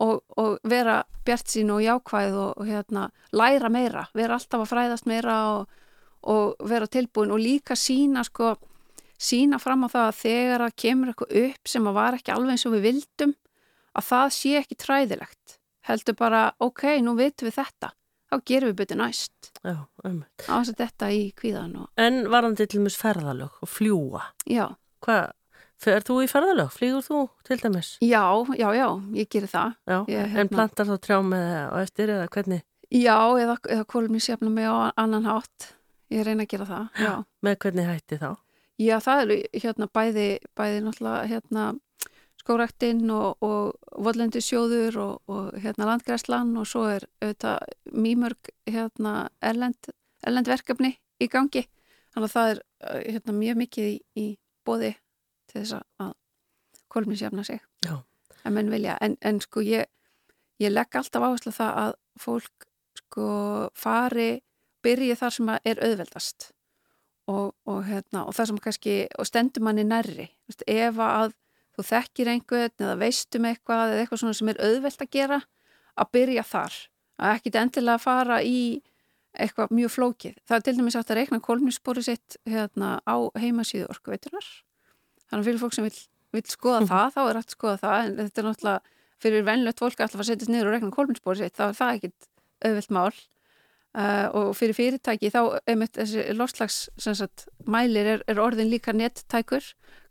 og, 0.00 0.22
og 0.40 0.56
vera 0.68 1.00
bjart 1.26 1.52
sín 1.52 1.70
og 1.74 1.82
jákvæð 1.84 2.38
og, 2.40 2.50
og 2.60 2.66
hérna, 2.68 3.08
læra 3.36 3.70
meira 3.72 4.06
vera 4.16 4.38
alltaf 4.38 4.64
að 4.64 4.72
fræðast 4.72 5.08
meira 5.10 5.36
og, 5.52 5.78
og 6.22 6.68
vera 6.68 6.88
tilbúin 6.90 7.32
og 7.34 7.42
líka 7.42 7.76
sína 7.78 8.24
sko, 8.26 8.54
sína 9.20 9.60
fram 9.60 9.84
á 9.84 9.88
það 9.92 10.08
að 10.08 10.20
þegar 10.22 10.66
að 10.66 10.76
kemur 10.84 11.12
eitthvað 11.12 11.38
upp 11.44 11.72
sem 11.74 11.88
að 11.88 11.98
var 12.00 12.18
ekki 12.18 12.34
alveg 12.34 12.56
eins 12.56 12.66
og 12.66 12.76
við 12.76 12.86
vildum 12.88 13.36
að 13.96 14.06
það 14.06 14.28
sé 14.36 14.52
ekki 14.60 14.78
træðilegt. 14.78 15.56
Heldur 15.88 16.16
bara, 16.18 16.44
ok, 16.62 16.84
nú 17.02 17.16
vitum 17.18 17.48
við 17.48 17.56
þetta. 17.58 17.90
Þá 18.30 18.36
gerum 18.46 18.70
við 18.70 18.76
betur 18.78 19.00
næst. 19.00 19.50
Já, 19.64 19.74
um. 20.06 20.20
á 20.46 20.54
þess 20.60 20.72
að 20.72 20.82
þetta 20.84 21.08
í 21.16 21.22
kvíðan 21.36 21.72
og 21.82 22.00
En 22.00 22.22
varandi 22.30 22.66
til 22.66 22.78
dæmis 22.78 22.98
ferðalög 23.00 23.58
og 23.60 23.68
fljúa, 23.68 24.22
já, 24.48 24.68
hvað, 25.04 25.32
fer 25.80 26.04
þú 26.06 26.18
í 26.24 26.28
ferðalög? 26.30 26.70
Flýgur 26.76 27.04
þú 27.06 27.20
til 27.48 27.58
dæmis? 27.62 27.94
já, 28.04 28.22
já, 28.58 28.68
já, 28.76 28.86
ég 29.16 29.28
gerir 29.32 29.48
það 29.52 29.74
Já, 29.88 29.98
Ég, 30.08 30.20
en 30.24 30.34
hérna- 30.36 30.54
plantar 30.54 30.86
þá 30.90 30.96
trjám 31.06 31.32
eða 31.38 31.60
á 31.72 31.76
eftir 31.82 32.08
eða 32.16 32.28
hvernig, 32.28 32.62
Já, 32.90 33.16
eða, 33.38 33.56
eða 33.70 33.84
kólum 33.86 34.16
ég 34.18 34.22
sefna 34.24 34.50
mig 34.50 34.66
á 34.66 34.90
annan 34.98 35.24
hátt. 35.24 35.74
Ég 36.10 36.24
reyna 36.26 36.42
að 36.42 36.48
gera 36.50 36.64
það, 36.66 36.86
já. 36.98 37.12
með 37.46 37.58
hvernig 37.62 37.86
hætti 37.86 38.16
þá? 38.18 38.30
Já, 38.80 38.96
það 39.04 39.20
er 39.22 39.30
hérna 39.62 39.86
bæði, 39.94 40.24
bæði 40.58 40.80
náttúrulega 40.82 41.28
hérna 41.30 41.64
skóraktinn 42.40 43.10
og, 43.12 43.36
og 43.44 43.76
vollendisjóður 44.00 44.96
og, 45.04 45.20
og 45.30 45.58
hérna 45.60 45.86
landgræslan 45.90 46.54
og 46.58 46.66
svo 46.66 46.86
er 46.88 47.04
auðvitað 47.20 47.58
mýmörg 47.94 48.50
hérna 48.66 49.28
erlend, 49.44 49.90
erlend 50.26 50.48
verkefni 50.50 50.94
í 51.20 51.28
gangi. 51.30 51.66
Þannig 52.14 52.26
að 52.30 52.34
það 52.34 52.50
er 52.54 52.62
eh, 52.88 53.12
hérna 53.14 53.36
mjög 53.36 53.60
mikið 53.60 53.90
í, 53.90 53.96
í 54.18 54.26
bóði 54.66 54.94
til 55.50 55.62
þess 55.62 55.80
að 56.00 56.14
kólumnisjafna 56.90 57.44
sig. 57.46 57.60
En 58.44 58.56
en, 58.72 59.16
en 59.20 59.40
sko 59.40 59.62
ég, 59.64 59.86
ég 60.58 60.72
legg 60.72 60.96
alltaf 60.96 61.22
áherslu 61.22 61.52
það 61.52 61.80
að 61.82 61.92
fólk 62.20 62.66
sko 63.00 63.26
fari, 63.76 64.40
byrji 64.82 65.16
þar 65.18 65.36
sem 65.36 65.52
er 65.54 65.82
auðveldast. 65.84 66.50
Og, 67.30 67.52
og, 67.68 67.84
hérna, 67.86 68.24
og 68.26 68.34
það 68.34 68.48
sem 68.48 68.60
kannski 68.64 68.94
og 69.20 69.28
stendur 69.28 69.62
manni 69.62 69.84
nærri. 69.86 70.26
Þú 70.26 70.50
veist, 70.50 70.64
ef 70.66 71.02
að 71.04 71.34
þú 71.76 71.84
þekkir 71.86 72.30
einhvern 72.32 72.86
eða 72.86 72.96
veistum 72.98 73.46
eitthvað 73.46 73.92
eða 73.92 74.04
eitthvað 74.04 74.22
svona 74.22 74.38
sem 74.38 74.50
er 74.50 74.62
auðvelt 74.66 75.04
að 75.04 75.12
gera 75.14 75.38
að 76.00 76.10
byrja 76.16 76.46
þar. 76.48 76.78
Að 77.20 77.36
ekkit 77.36 77.60
endilega 77.60 78.02
fara 78.02 78.40
í 78.42 78.62
eitthvað 79.30 79.76
mjög 79.76 79.94
flókið. 79.94 80.40
Það 80.48 80.56
er 80.56 80.66
til 80.66 80.76
dæmis 80.80 80.98
átt 80.98 81.12
að 81.12 81.20
reikna 81.20 81.42
kolmispori 81.44 82.02
sitt 82.02 82.40
hérna, 82.48 82.96
á 83.06 83.16
heimasíðu 83.38 83.86
orkuveitunar 83.92 84.48
þannig 85.30 85.40
að 85.40 85.48
fyrir 85.48 85.62
fólk 85.62 85.76
sem 85.76 85.86
vil, 85.86 85.96
vil 86.36 86.44
skoða 86.50 86.86
það 86.90 87.12
þá 87.16 87.20
er 87.22 87.34
rætt 87.38 87.50
að 87.50 87.56
skoða 87.56 87.80
það. 87.84 87.98
En 88.04 88.16
þetta 88.20 88.42
er 88.42 88.48
náttúrulega 88.48 88.96
fyrir 89.20 89.46
venlött 89.46 89.82
fólk 89.82 90.00
alltaf 90.00 90.22
að 90.22 90.30
setjast 90.30 90.52
niður 90.52 90.70
og 90.70 90.76
reikna 90.76 90.94
kolmispori 90.94 91.42
sitt 91.42 91.58
þá 91.58 91.66
er 91.68 91.76
það 91.80 91.98
ekkit 91.98 92.30
auðvelt 92.66 92.96
mál. 92.96 93.12
Uh, 93.90 94.26
og 94.38 94.48
fyrir 94.54 94.76
fyrirtæki 94.78 95.32
þá 95.34 95.40
einmitt 95.66 95.96
þessi 95.98 96.28
lofslags 96.38 96.84
sem 97.00 97.16
sagt, 97.18 97.48
mælir 97.66 98.06
er, 98.06 98.20
er 98.30 98.38
orðin 98.38 98.70
líka 98.70 98.94
nettækur. 98.94 99.64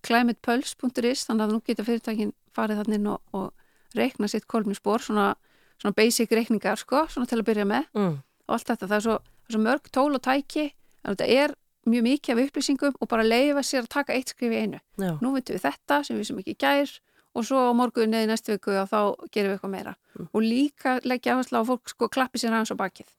Climatepulse.is 0.04 1.24
þannig 1.30 1.46
að 1.46 1.54
nú 1.54 1.62
geta 1.64 1.86
fyrirtækin 1.88 2.34
farið 2.56 2.82
þannig 2.84 3.08
og, 3.14 3.22
og 3.32 3.96
reikna 3.96 4.28
sitt 4.28 4.50
kolmispor 4.52 5.04
svona, 5.04 5.32
svona 5.80 5.96
basic 5.96 6.32
reikningar 6.36 6.80
sko, 6.80 7.06
svona 7.08 7.30
til 7.30 7.40
að 7.40 7.48
byrja 7.52 7.70
með. 7.70 7.88
Mm. 7.96 8.20
og 8.50 8.58
allt 8.58 8.68
þetta, 8.72 8.90
það 8.90 8.98
er 8.98 9.06
svo, 9.06 9.18
svo 9.54 9.64
mörg 9.64 9.90
tól 9.94 10.12
og 10.18 10.24
tæki 10.26 10.66
en 11.04 11.14
þetta 11.14 11.28
er 11.32 11.56
mjög 11.88 12.06
mikið 12.06 12.34
af 12.34 12.42
upplýsingum 12.46 12.98
og 13.00 13.10
bara 13.12 13.26
leifa 13.26 13.64
sér 13.64 13.86
að 13.86 13.94
taka 13.96 14.16
eitt 14.16 14.34
skrif 14.34 14.52
í 14.52 14.64
einu. 14.64 14.80
Já, 15.00 15.14
nú 15.22 15.34
veitum 15.36 15.56
við 15.56 15.64
þetta 15.68 16.02
sem 16.04 16.20
við 16.20 16.28
sem 16.30 16.42
ekki 16.42 16.58
gær 16.60 16.96
og 17.38 17.46
svo 17.46 17.62
á 17.70 17.74
morgun 17.78 18.16
eða 18.18 18.32
næstu 18.32 18.56
viku 18.56 18.74
og 18.76 18.90
þá 18.90 19.00
gerum 19.32 19.52
við 19.52 19.56
eitthvað 19.56 19.74
meira. 19.76 19.96
Og 20.34 20.42
líka 20.44 20.98
leggja 21.06 21.36
áherslu 21.38 21.62
á 21.62 21.70
fólk 21.70 21.94
sko 21.94 22.10
klappi 22.10 22.42
sér 22.42 22.56
aðeins 22.56 22.74
á 22.74 22.78
bakið. 22.80 23.14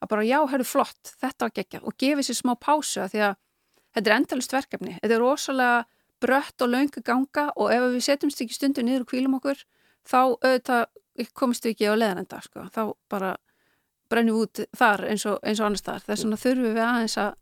Að 0.00 0.10
bara 0.12 0.24
já, 0.28 0.38
herru 0.52 0.64
flott, 0.68 1.12
þetta 1.20 1.48
var 1.48 1.54
geggjað. 1.56 1.84
Og 1.88 1.96
gefi 1.98 2.24
sér 2.26 2.38
smá 2.40 2.54
pásu 2.60 3.08
því 3.10 3.22
að 3.26 3.36
þetta 3.96 4.10
er 4.10 4.16
endalist 4.16 4.52
verkefni, 4.52 4.98
þetta 5.00 5.16
er 5.16 5.22
rosalega 5.24 5.84
brött 6.20 6.62
og 6.62 6.72
löngu 6.72 7.02
ganga 7.04 7.50
og 7.56 7.72
ef 7.72 7.88
við 7.92 8.04
setjumst 8.06 8.42
ekki 8.44 8.56
stundu 8.56 8.84
niður 8.84 9.04
og 9.04 9.10
kvílum 9.10 9.36
okkur 9.38 9.64
þá 10.06 10.20
auðvitað 10.20 10.86
komist 11.36 11.66
við 11.66 11.74
ekki 11.74 11.90
á 11.92 11.94
leðanenda 11.96 12.40
sko. 12.44 12.66
þá 12.72 12.82
bara 13.12 13.34
brennum 14.10 14.38
við 14.38 14.46
út 14.46 14.62
þar 14.76 15.04
eins 15.10 15.26
og, 15.28 15.38
eins 15.42 15.60
og 15.60 15.68
annars 15.68 15.84
þar 15.84 16.04
þess 16.06 16.24
vegna 16.24 16.40
þurfum 16.40 16.76
við 16.76 16.84
aðeins 16.86 17.18
að 17.20 17.34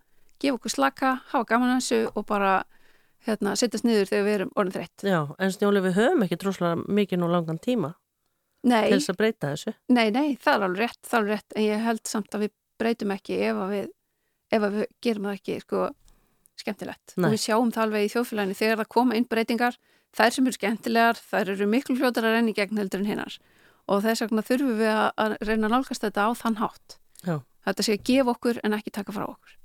gefa 0.42 0.56
okkur 0.58 0.70
slaka, 0.74 1.10
hafa 1.32 1.44
gaman 1.50 1.76
þessu 1.78 2.00
og 2.14 2.26
bara 2.26 2.54
hérna, 3.26 3.54
setjast 3.56 3.84
niður 3.86 4.10
þegar 4.10 4.24
við 4.26 4.34
erum 4.38 4.50
orðin 4.56 4.74
þreytt. 4.78 5.04
já, 5.08 5.20
en 5.38 5.52
snjóli 5.54 5.80
við 5.84 5.94
höfum 5.98 6.24
ekki 6.26 6.36
droslega 6.42 6.76
mikið 6.88 7.18
nú 7.22 7.28
langan 7.32 7.58
tíma 7.58 7.94
Nei, 8.64 8.88
til 8.88 8.98
þess 8.98 9.12
að 9.12 9.18
breyta 9.20 9.52
þessu. 9.54 9.74
nei, 9.88 10.10
nei, 10.10 10.36
það 10.40 10.54
er 10.56 10.66
alveg 10.68 10.80
rétt, 10.84 11.00
það 11.04 11.16
er 11.18 11.22
alveg 11.22 11.34
rétt 11.38 11.56
en 11.56 11.62
ég 11.66 11.82
held 11.84 12.06
samt 12.08 12.34
að 12.34 12.44
við 12.46 12.52
breytum 12.80 13.10
ekki 13.14 13.38
ef 13.48 13.56
að 13.64 13.72
við, 13.74 13.88
ef 14.56 14.62
að 14.68 14.76
við 14.78 14.86
gerum 15.04 15.28
það 15.28 15.38
ekki 15.38 15.56
sko, 15.62 15.82
skemmtilegt. 16.60 17.14
Nei. 17.16 17.26
Og 17.28 17.34
við 17.34 17.42
sjáum 17.44 17.72
það 17.74 17.82
alveg 17.84 18.04
í 18.06 18.12
þjóðfélaginu 18.14 18.56
þegar 18.60 18.80
það 18.82 18.90
koma 18.96 19.18
inn 19.18 19.26
breytingar 19.30 19.76
þær 20.14 20.30
sem 20.36 20.46
eru 20.48 20.56
skemmtilegar, 20.58 21.20
þær 21.32 21.52
eru 21.54 21.66
miklu 21.70 21.96
fljótar 21.98 22.28
að 22.28 22.36
renni 22.38 22.54
gegn 22.56 22.78
heldur 22.80 23.02
en 23.02 23.08
hinnar 23.10 23.36
og 23.84 24.00
þess 24.04 24.22
vegna 24.24 24.42
þurfum 24.46 24.78
við 24.78 24.90
að, 24.94 25.08
að 25.20 25.34
reyna 25.44 25.66
að 25.68 25.74
nálgast 25.74 26.04
þetta 26.06 26.24
á 26.24 26.30
þann 26.40 26.56
hátt. 26.62 26.96
Já. 27.24 27.36
Þetta 27.68 27.84
sé 27.84 27.96
að 27.98 28.04
gefa 28.08 28.32
okkur 28.32 28.60
en 28.64 28.76
ekki 28.78 28.92
taka 28.94 29.12
frá 29.12 29.26
okkur. 29.28 29.56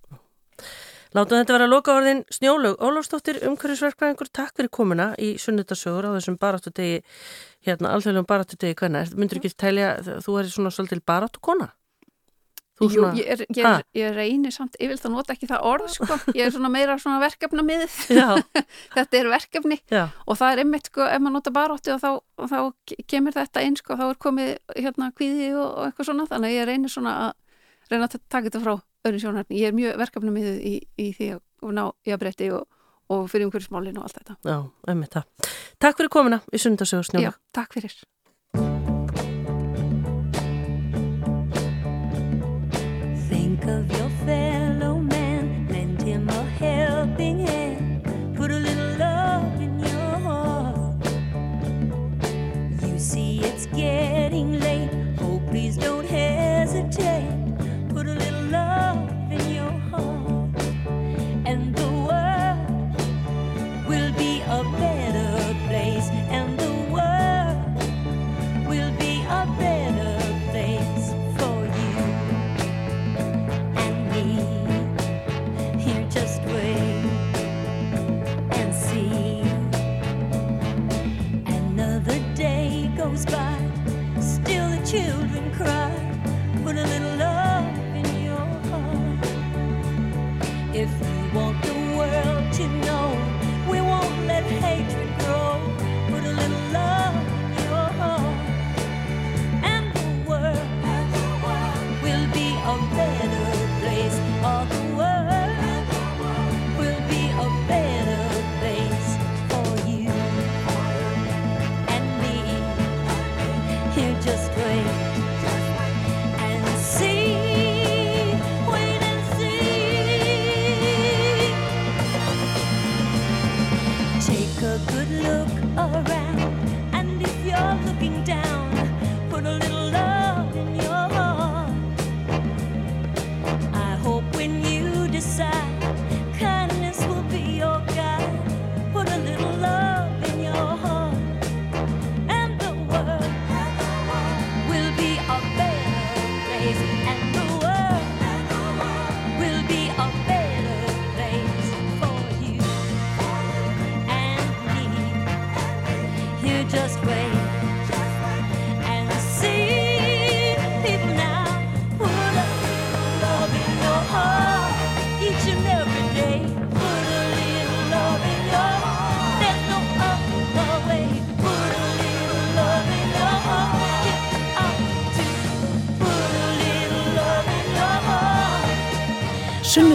Látum 1.17 1.39
þetta 1.39 1.55
vera 1.55 1.65
að 1.65 1.71
loka 1.73 1.93
orðin 1.97 2.19
Snjólaug 2.29 2.83
Ólafsdóttir, 2.85 3.39
umhverfisverkvæðingur, 3.49 4.29
takk 4.29 4.53
fyrir 4.59 4.69
komuna 4.69 5.07
í 5.17 5.31
sunnudasögur 5.41 6.05
á 6.05 6.13
þessum 6.13 6.37
baráttu 6.37 6.69
degi, 6.77 6.99
hérna 7.65 7.95
alþjóðlegum 7.95 8.27
baráttu 8.29 8.59
degi 8.61 8.77
hvenna. 8.77 9.01
Myndur 9.17 9.39
ekki 9.39 9.49
telja, 9.57 9.95
þú 10.21 10.35
er 10.37 10.51
svona 10.53 10.69
svolítil 10.75 11.01
baráttu 11.01 11.41
kona? 11.41 11.71
Þú 12.79 12.87
Jú, 12.93 13.07
ég, 13.17 13.25
er, 13.25 13.41
ég, 13.49 13.65
er, 13.65 13.81
ég 13.97 14.13
reynir 14.15 14.53
samt, 14.55 14.77
ég 14.79 14.87
vil 14.87 14.99
það 15.01 15.11
nota 15.17 15.33
ekki 15.33 15.49
það 15.49 15.65
orð 15.67 15.89
sko, 15.97 16.15
ég 16.37 16.45
er 16.45 16.53
svona 16.53 16.69
meira 16.71 16.95
svona 17.01 17.17
verkefna 17.19 17.65
Já, 17.65 18.29
þetta 18.95 19.19
er 19.19 19.31
verkefni. 19.33 19.79
Já, 19.91 20.05
og 20.23 20.37
það 20.39 20.53
er 20.53 20.61
einmitt 20.63 20.87
sko, 20.87 21.03
ef 21.09 21.19
maður 21.19 21.35
nota 21.35 21.55
barótti 21.57 21.91
og 21.91 21.99
þá, 21.99 22.11
og 22.37 22.53
þá 22.53 23.01
kemur 23.09 23.35
þetta 23.35 23.65
inn 23.65 23.75
sko, 23.81 23.97
þá 23.99 24.05
er 24.07 24.21
komið 24.21 24.53
hérna 24.77 25.09
kvíði 25.11 25.49
og, 25.57 25.67
og 25.73 25.89
eitthvað 25.89 26.11
svona. 26.11 26.29
Þannig 26.29 26.55
ég 26.55 26.69
reynir 26.69 26.93
svona 26.93 27.17
að 27.25 27.35
reyna 27.89 28.07
að 28.07 28.21
taka 28.29 28.47
þetta 28.47 28.63
frá 28.63 28.77
öðrum 29.07 29.23
sjónarni, 29.23 29.59
ég 29.59 29.71
er 29.71 29.77
mjög 29.77 29.97
verkefna 30.01 30.33
miðið 30.35 30.59
í, 30.65 30.73
í 30.99 31.07
því 31.15 31.31
að 31.35 31.73
ná 31.75 31.83
í 32.05 32.13
að 32.13 32.21
breytti 32.23 32.51
og, 32.55 32.67
og 33.13 33.25
fyrir 33.31 33.47
umhverfismálinu 33.47 34.01
og 34.01 34.09
allt 34.09 34.19
þetta 34.21 34.37
já, 34.43 34.57
einmitt 34.91 35.17
það. 35.17 35.51
Takk 35.79 36.01
fyrir 36.01 36.13
komuna 36.13 36.41
í 36.51 36.61
sunnudasögur 36.61 37.09
Snjólaug. 37.09 37.31
Já, 37.31 37.41
takk 37.55 37.77
fyrir 37.77 37.99
Think 43.29 43.65
of 43.67 43.97
your 43.97 44.08
If 90.79 90.89
you 90.89 91.37
want 91.37 91.68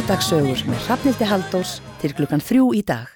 heart. 0.04 0.24
Sunnudagssögur 0.24 0.66
með 0.68 0.82
Hrafnildi 0.84 1.26
Haldós 1.28 1.70
til 2.02 2.10
klukkan 2.12 2.42
þrjú 2.44 2.66
í 2.76 2.82
dag. 2.84 3.08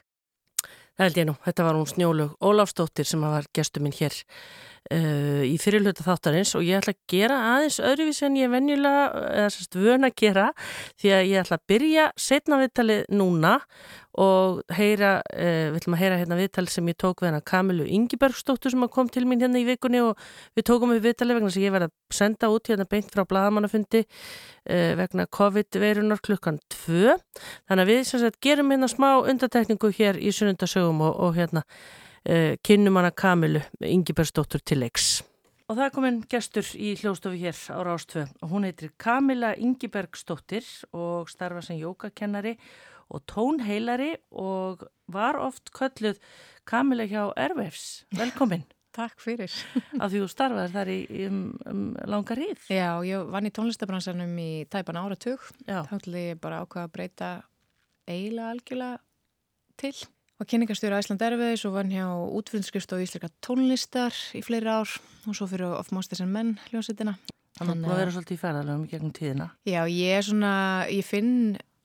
Það 0.96 1.04
held 1.04 1.18
ég 1.20 1.26
nú, 1.28 1.34
þetta 1.44 1.66
var 1.66 1.76
hún 1.76 1.86
Snjólaug 1.86 2.32
Ólafsdóttir 2.40 3.06
sem 3.06 3.20
var 3.22 3.44
gestur 3.54 3.84
minn 3.84 3.94
hér 3.94 4.16
uh, 4.16 5.44
í 5.46 5.54
fyrirluta 5.60 6.02
þáttarins 6.06 6.54
og 6.58 6.64
ég 6.66 6.80
ætla 6.80 6.94
að 6.96 7.12
gera 7.12 7.36
aðeins 7.52 7.78
öðruvísi 7.84 8.26
en 8.26 8.38
ég 8.40 8.50
venjulega, 8.50 9.04
eða 9.36 9.52
sérst 9.54 9.78
vön 9.78 10.08
að 10.08 10.16
gera 10.18 10.48
því 10.98 11.12
að 11.14 11.22
ég 11.28 11.44
ætla 11.44 11.58
að 11.60 11.64
byrja 11.72 12.08
setna 12.18 12.60
viðtalið 12.62 13.04
núna 13.20 13.54
og 14.18 14.62
heyra, 14.74 15.12
uh, 15.28 15.68
við 15.70 15.78
ætlum 15.82 15.98
að 15.98 16.02
heyra 16.02 16.20
hérna 16.22 16.40
viðtalið 16.40 16.74
sem 16.74 16.90
ég 16.90 16.98
tók 16.98 17.22
við 17.22 17.30
hana 17.30 17.44
Kamilu 17.52 17.86
Ingibergsdóttur 17.98 18.74
sem 18.74 18.88
kom 18.90 19.12
til 19.12 19.26
mín 19.28 19.44
hérna 19.44 19.60
í 19.60 19.68
vikunni 19.68 20.02
og 20.02 20.18
við 20.58 20.66
tókum 20.72 20.96
við 20.96 21.10
viðtalið 21.10 21.38
vegna 21.38 21.52
sem 21.54 21.68
ég 21.68 21.76
verði 21.76 21.92
að 21.92 22.18
senda 22.18 22.50
út 22.50 22.72
hérna 22.72 22.88
beint 22.90 23.12
frá 23.12 23.22
bladamannafundi 23.28 24.02
vegna 24.68 25.24
COVID-veirunar 25.32 26.20
klukkan 26.24 26.60
2 26.74 27.14
þannig 27.68 27.82
að 27.82 27.90
við 27.92 28.02
sagt 28.10 28.40
gerum 28.44 28.74
hérna 28.74 28.90
smá 28.90 29.08
undatekningu 29.22 29.90
hér 29.96 30.20
í 30.20 30.32
sunnundasögum 30.34 31.00
og, 31.06 31.16
og 31.16 31.38
hérna 31.38 31.64
uh, 31.64 32.54
kynnum 32.64 33.00
hana 33.00 33.10
Kamilu 33.10 33.64
Ingibergsdóttur 33.80 34.62
til 34.64 34.84
leiks. 34.84 35.18
Og 35.68 35.76
það 35.76 35.84
er 35.84 35.92
komin 35.92 36.20
gestur 36.32 36.68
í 36.80 36.94
hljóstofu 36.96 37.36
hér 37.36 37.58
á 37.76 37.80
Rástvö 37.84 38.22
hún 38.48 38.64
heitir 38.64 38.94
Kamila 38.96 39.50
Ingibergsdóttir 39.52 40.64
og 40.96 41.28
starfa 41.28 41.60
sem 41.66 41.76
jókakennari 41.76 42.54
og 43.12 43.24
tónheilari 43.28 44.14
og 44.32 44.86
var 45.12 45.36
oft 45.36 45.68
kölluð 45.76 46.16
Kamila 46.64 47.04
hjá 47.04 47.28
Ervefs. 47.36 48.06
Velkomin. 48.16 48.64
Takk 48.96 49.20
fyrir. 49.22 49.52
Af 50.02 50.10
því 50.10 50.22
þú 50.22 50.28
starfaði 50.32 50.74
þar 50.74 50.90
í 50.92 50.98
um, 51.28 51.40
um 51.68 51.82
langa 52.08 52.36
ríð. 52.38 52.62
Já, 52.72 52.98
ég 53.06 53.32
vann 53.32 53.48
í 53.48 53.54
tónlistabransanum 53.54 54.36
í 54.42 54.50
tæpan 54.72 55.00
áratug. 55.00 55.44
Þá 55.66 55.92
ætlaði 55.98 56.24
ég 56.30 56.40
bara 56.42 56.62
ákvaða 56.64 56.88
að 56.88 56.94
breyta 56.96 57.32
eiginlega 58.08 58.54
algjörlega 58.54 59.02
til. 59.78 59.94
Og 60.38 60.46
kynningarstjóri 60.46 60.94
Æsland 60.94 61.22
Erfiðis 61.26 61.64
og 61.66 61.74
vann 61.74 61.90
hjá 61.90 62.06
útfyrinskrift 62.38 62.92
og 62.94 63.02
íslika 63.02 63.30
tónlistar 63.42 64.14
í 64.38 64.42
fleiri 64.46 64.70
ár 64.70 64.92
og 65.26 65.34
svo 65.34 65.48
fyrir 65.50 65.74
Of 65.74 65.90
Monsters 65.94 66.22
and 66.22 66.32
Men 66.34 66.54
hljómsveitina. 66.68 67.16
Þannig 67.58 67.74
að 67.74 67.88
það 67.90 67.98
vera 67.98 68.12
svolítið 68.14 68.36
í 68.36 68.42
ferðalöfum 68.42 68.84
í 68.84 68.90
gegnum 68.92 69.14
tíðina. 69.16 69.48
Já, 69.66 69.80
ég 69.90 70.14
er 70.14 70.26
svona, 70.28 70.52
ég 70.94 71.06
finn 71.06 71.32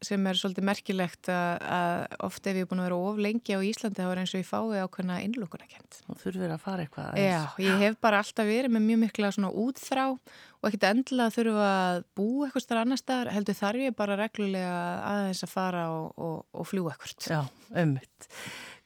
sem 0.07 0.27
er 0.29 0.39
svolítið 0.39 0.65
merkilegt 0.67 1.29
að, 1.31 1.65
að 1.77 2.15
oft 2.27 2.47
ef 2.49 2.57
ég 2.57 2.65
er 2.65 2.69
búin 2.69 2.81
að 2.83 2.87
vera 2.89 2.99
of 3.09 3.21
lengi 3.25 3.57
á 3.57 3.59
Íslandi 3.63 4.01
þá 4.01 4.09
er 4.11 4.21
eins 4.23 4.33
og 4.33 4.41
ég 4.41 4.49
fái 4.49 4.81
ákveðna 4.83 5.19
innlókunarkent. 5.25 5.99
Og 6.09 6.19
þurfir 6.21 6.55
að 6.55 6.63
fara 6.63 6.85
eitthvað 6.85 7.21
Já, 7.21 7.39
ég 7.63 7.83
hef 7.83 7.99
bara 8.03 8.23
alltaf 8.23 8.49
verið 8.49 8.75
með 8.75 8.85
mjög 8.89 9.01
mikla 9.05 9.31
svona 9.35 9.53
útþrá 9.63 10.07
og 10.13 10.67
ekkert 10.69 10.89
endilega 10.89 11.35
þurfa 11.35 11.69
að 11.69 12.01
búa 12.17 12.47
eitthvað 12.47 12.65
starf 12.65 12.83
annar 12.83 13.01
staðar, 13.01 13.31
heldur 13.35 13.57
þarf 13.59 13.83
ég 13.83 13.95
bara 13.99 14.19
reglulega 14.19 14.75
aðeins 15.09 15.43
að 15.43 15.51
fara 15.51 15.87
og, 15.91 16.05
og, 16.15 16.37
og 16.55 16.69
fljú 16.69 16.91
ekkert. 16.93 17.27
Já, 17.27 17.41
ömmit. 17.83 18.29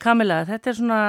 Kamila, 0.02 0.44
þetta 0.50 0.72
er 0.72 0.78
svona, 0.78 1.02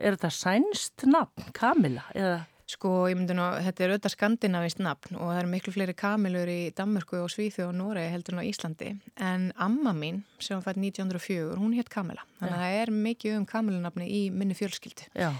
er 0.00 0.18
þetta 0.18 0.32
sænst 0.32 1.06
nafn, 1.08 1.48
Kamila, 1.56 2.04
eða? 2.16 2.42
Sko, 2.74 2.90
ég 3.06 3.18
myndi 3.18 3.36
nú, 3.36 3.44
þetta 3.62 3.84
er 3.84 3.92
auðvitað 3.92 4.14
skandinavist 4.16 4.80
nafn 4.82 5.18
og 5.18 5.28
það 5.30 5.40
eru 5.40 5.50
miklu 5.52 5.74
fleiri 5.74 5.94
kamilur 5.98 6.50
í 6.50 6.60
Danmörku 6.74 7.20
og 7.22 7.30
Svíþjóð 7.30 7.68
og 7.70 7.76
Noregi 7.78 8.10
heldur 8.10 8.34
en 8.34 8.42
á 8.42 8.48
Íslandi. 8.50 8.88
En 9.22 9.50
amma 9.62 9.92
mín, 9.94 10.22
sem 10.42 10.62
fætt 10.64 10.80
1904, 10.80 11.58
hún 11.60 11.76
hétt 11.76 11.92
Kamila. 11.92 12.24
Þannig 12.40 12.56
að 12.56 12.64
það 12.64 12.78
er 12.80 12.94
mikið 13.04 13.36
um 13.38 13.44
kamilunafni 13.50 14.08
í 14.10 14.22
minni 14.34 14.56
fjölskyldu. 14.58 15.06
Já. 15.14 15.30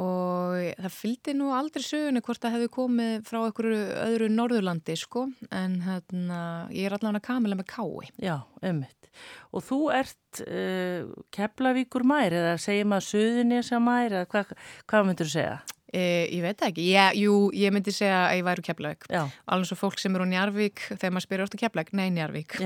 Og 0.00 0.70
það 0.78 0.94
fylgdi 0.94 1.34
nú 1.36 1.50
aldrei 1.52 1.84
sögunu 1.84 2.22
hvort 2.24 2.40
það 2.40 2.54
hefði 2.56 2.70
komið 2.76 3.26
frá 3.28 3.40
einhverju 3.42 3.80
öðru 4.06 4.30
Norðurlandi, 4.32 4.96
sko. 4.96 5.26
En 5.52 5.76
hérna, 5.84 6.40
ég 6.72 6.86
er 6.86 6.96
allavega 6.96 7.26
Kamila 7.26 7.58
með 7.58 7.68
kái. 7.74 8.14
Já, 8.22 8.36
ömmit. 8.62 9.10
Og 9.50 9.66
þú 9.66 9.80
ert 9.92 10.40
uh, 10.46 11.10
Keflavíkur 11.34 12.06
mær 12.06 12.32
eða 12.32 12.54
segir 12.62 12.88
maður 12.88 13.08
Suðunísa 13.10 13.82
mær 13.82 14.14
eða 14.14 14.30
hvað, 14.30 14.54
hvað 14.88 15.08
myndur 15.08 15.28
þú 15.28 15.34
segja? 15.34 15.58
E, 15.90 16.02
ég 16.30 16.42
veit 16.44 16.62
ekki, 16.62 16.84
ég, 16.92 17.16
jú, 17.18 17.34
ég 17.56 17.72
myndi 17.74 17.92
segja 17.94 18.28
að 18.28 18.36
ég 18.38 18.44
væri 18.46 18.62
úr 18.62 18.66
Keflavík. 18.68 19.06
Alveg 19.50 19.70
svo 19.70 19.78
fólk 19.80 19.98
sem 19.98 20.14
eru 20.14 20.26
úr 20.26 20.30
Njarvík, 20.30 20.84
þegar 20.92 21.14
maður 21.16 21.26
spyrir 21.26 21.44
orðið 21.46 21.62
Keflavík, 21.64 21.92
nei 21.98 22.06
Njarvík. 22.14 22.56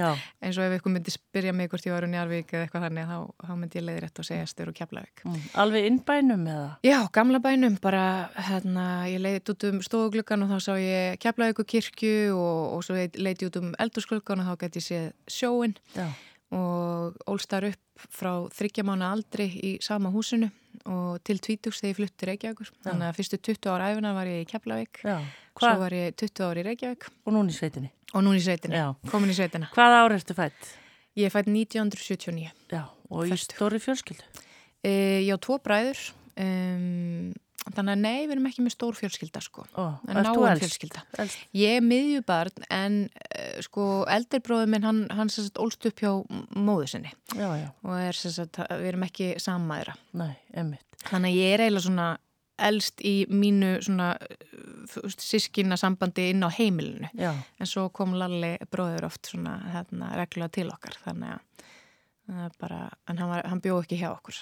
En 0.44 0.54
svo 0.56 0.66
ef 0.66 0.76
ykkur 0.78 0.94
myndi 0.94 1.14
spyrja 1.14 1.54
mig 1.56 1.70
hvort 1.72 1.88
ég 1.88 1.96
var 1.96 2.04
úr 2.04 2.12
Njarvík 2.12 2.52
eða 2.52 2.66
eitthvað 2.66 2.86
þannig, 2.88 3.08
þá, 3.08 3.46
þá 3.48 3.54
myndi 3.62 3.80
ég 3.80 3.86
leiði 3.88 4.04
rétt 4.04 4.20
að 4.20 4.28
segja 4.28 4.50
styrir 4.50 4.72
úr 4.74 4.78
Keflavík. 4.80 5.24
Mm. 5.24 5.40
Alveg 5.64 5.88
innbænum 5.88 6.44
eða? 6.52 6.68
Já, 6.84 6.98
gamla 7.16 7.40
bænum, 7.44 7.80
bara 7.80 8.04
hérna, 8.50 8.86
ég 9.08 9.24
leiði 9.24 9.42
út 9.54 9.66
um 9.70 9.80
stofugluggan 9.88 10.44
og 10.44 10.52
þá 10.52 10.68
sá 10.68 10.72
ég 10.82 11.18
Keflavíku 11.24 11.64
kirkju 11.64 12.36
og, 12.36 12.60
og 12.76 12.84
svo 12.84 12.98
leiði 12.98 13.48
út 13.48 13.60
um 13.62 13.72
eldursklugan 13.80 14.44
og 14.44 14.52
þá 14.52 14.66
gæti 14.66 14.84
ég 14.84 14.88
séð 14.90 15.10
sjóin 15.30 15.76
Já. 15.96 16.08
Og 16.54 17.16
ólstar 17.30 17.66
upp 17.68 18.04
frá 18.14 18.32
þryggjamána 18.54 19.08
aldri 19.14 19.46
í 19.64 19.72
sama 19.84 20.10
húsinu 20.14 20.48
og 20.90 21.20
til 21.24 21.38
tvítugs 21.38 21.80
þegar 21.80 21.92
ég 21.92 21.98
flutti 22.00 22.28
Reykjavíkur. 22.28 22.70
Þannig 22.84 23.08
að 23.08 23.18
fyrstu 23.18 23.38
20 23.50 23.70
ára 23.72 23.90
æfina 23.94 24.14
var 24.16 24.26
ég 24.30 24.42
í 24.42 24.48
Keflavík, 24.50 25.02
svo 25.04 25.74
var 25.80 25.94
ég 25.94 26.16
20 26.18 26.46
ára 26.48 26.60
í 26.62 26.66
Reykjavík 26.66 27.06
Og 27.24 27.32
núna 27.36 27.52
í 27.54 27.56
sveitinni? 27.56 27.90
og 28.14 28.22
núna 28.22 28.38
í 28.38 28.42
sveitina, 28.44 28.74
Já. 28.78 28.88
komin 29.10 29.30
í 29.32 29.34
sveitina. 29.34 29.70
Hvað 29.74 29.94
ára 30.00 30.18
ertu 30.18 30.34
fætt? 30.38 30.68
Ég 31.18 31.26
er 31.26 31.32
fætt 31.34 31.48
1979. 31.50 32.50
Já. 32.70 32.84
Og 33.10 33.26
í 33.30 33.38
stóri 33.38 33.78
fjölskyldu? 33.82 34.22
E, 34.84 34.92
ég 35.26 35.34
á 35.34 35.38
tvo 35.42 35.58
bræður, 35.62 35.98
um, 36.38 37.32
þannig 37.72 37.94
að 37.94 38.00
nei, 38.04 38.18
við 38.26 38.32
erum 38.34 38.48
ekki 38.50 38.64
með 38.66 38.74
stór 38.74 38.98
fjölskylda 38.98 39.40
sko. 39.44 39.64
Ó, 39.80 39.84
En 40.08 40.20
elst? 40.20 40.64
fjölskylda. 40.64 41.04
Elst? 41.24 41.38
Ég 41.56 41.78
er 41.78 41.86
miðjubarn 41.86 42.66
en 42.70 42.98
uh, 43.08 43.62
sko 43.64 43.86
eldirbróður 44.12 44.68
minn 44.74 44.84
hann, 44.84 45.00
hann 45.16 45.32
sagt 45.32 45.56
ólst 45.62 45.86
upp 45.88 46.02
hjá 46.04 46.12
móðu 46.54 46.90
sinni 46.92 47.14
Já, 47.32 47.48
já. 47.62 47.70
og 47.82 47.96
er 48.00 48.12
sagt, 48.20 48.60
við 48.68 48.90
erum 48.92 49.06
ekki 49.08 49.32
sammæðra. 49.42 49.96
Nei, 50.20 50.34
ömmit. 50.60 50.84
Þannig 51.08 51.32
að 51.32 51.40
ég 51.40 51.54
er 51.56 51.64
eiginlega 51.64 51.86
svona 51.88 52.10
elst 52.64 53.00
í 53.02 53.14
mínu 53.32 53.80
svona 53.82 54.12
sískina 55.18 55.76
sambandi 55.80 56.28
inn 56.30 56.44
á 56.46 56.50
heimilinu. 56.54 57.08
Já. 57.18 57.32
En 57.58 57.66
svo 57.66 57.88
kom 57.94 58.14
Lalli 58.18 58.54
bróður 58.70 59.08
oft 59.08 59.30
svona 59.32 59.56
hérna 59.72 60.12
reglulega 60.18 60.52
til 60.60 60.68
okkar 60.70 60.98
þannig 61.04 61.34
að 61.34 61.72
bara, 62.60 62.88
en 63.10 63.20
hann, 63.20 63.32
hann 63.44 63.60
bjó 63.60 63.78
ekki 63.82 63.98
hjá 64.00 64.08
okkur. 64.14 64.38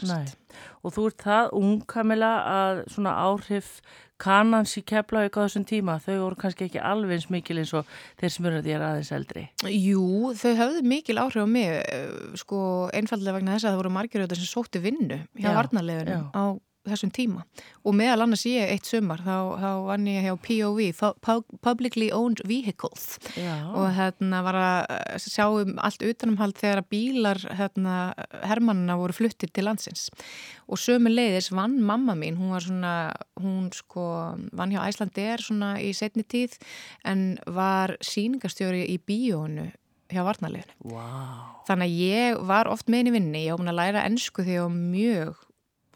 Og 0.83 0.95
þú 0.95 1.07
ert 1.11 1.25
það 1.25 1.53
ung, 1.59 1.85
Kamila, 1.91 2.33
að 2.47 2.83
svona 2.95 3.15
áhrif 3.25 3.81
kanans 4.23 4.77
í 4.79 4.85
Keflavík 4.87 5.35
á 5.35 5.43
þessum 5.43 5.65
tíma, 5.67 5.97
þau 6.03 6.15
voru 6.21 6.39
kannski 6.39 6.69
ekki 6.69 6.83
alveg 6.83 7.17
eins 7.17 7.29
mikil 7.33 7.59
eins 7.59 7.73
og 7.75 7.89
þeir 8.21 8.35
sem 8.35 8.49
eru 8.51 8.61
þér 8.63 8.85
aðeins 8.87 9.13
eldri. 9.17 9.47
Jú, 9.67 10.05
þau 10.39 10.53
höfðu 10.61 10.85
mikil 10.87 11.19
áhrif 11.19 11.43
á 11.43 11.49
mig 11.51 11.73
eh, 11.83 12.13
sko 12.39 12.61
einfallega 12.95 13.41
vegna 13.41 13.57
þess 13.57 13.67
að 13.67 13.75
það 13.75 13.81
voru 13.83 13.95
margir 13.99 14.23
auðvitað 14.23 14.45
sem 14.45 14.53
sóttu 14.53 14.83
vinnu 14.85 15.19
hjá 15.35 15.51
Já, 15.51 15.57
varnarlegunum 15.59 16.29
á 16.31 16.45
þessum 16.89 17.13
tíma 17.15 17.45
og 17.87 17.95
meðal 17.99 18.25
annars 18.25 18.45
ég 18.49 18.71
eitt 18.73 18.89
sumar 18.89 19.23
þá, 19.23 19.37
þá 19.63 19.69
vann 19.87 20.09
ég 20.11 20.27
hjá 20.27 20.35
POV 20.47 20.81
Pu- 21.23 21.59
Publicly 21.63 22.09
Owned 22.15 22.43
Vehicles 22.49 23.19
Já. 23.39 23.55
og 23.71 23.89
hérna 23.97 24.43
var 24.47 24.59
að 24.59 24.79
eh, 24.97 25.19
sjá 25.23 25.47
um 25.49 25.77
allt 25.83 26.03
utanumhald 26.07 26.59
þegar 26.59 26.83
að 26.83 26.91
bílar 26.95 27.43
hérna, 27.59 27.97
hermannina 28.47 28.97
voru 29.01 29.15
fluttir 29.17 29.53
til 29.55 29.67
landsins 29.69 30.09
og 30.67 30.81
sömu 30.81 31.13
leiðis 31.13 31.53
vann 31.55 31.79
mamma 31.83 32.17
mín, 32.19 32.39
hún 32.41 32.55
var 32.55 32.65
svona 32.67 32.95
hún 33.43 33.71
sko 33.75 34.09
vann 34.53 34.73
hjá 34.75 34.83
Æslandi 34.89 35.29
svona 35.43 35.77
í 35.83 35.93
setni 35.97 36.25
tíð 36.27 36.59
en 37.09 37.39
var 37.47 37.97
sýningarstjóri 38.03 38.85
í 38.91 38.99
bíónu 38.99 39.71
hjá 40.13 40.25
varnarleginu. 40.27 40.75
Vá. 40.93 41.63
Þannig 41.69 41.89
að 41.89 42.01
ég 42.03 42.43
var 42.51 42.69
oft 42.69 42.91
með 42.91 42.99
henni 43.03 43.13
í 43.13 43.15
vinni, 43.17 43.45
ég 43.47 43.57
búin 43.57 43.73
að 43.73 43.79
læra 43.79 44.03
ennsku 44.09 44.45
þegar 44.45 44.69
mjög 44.75 45.39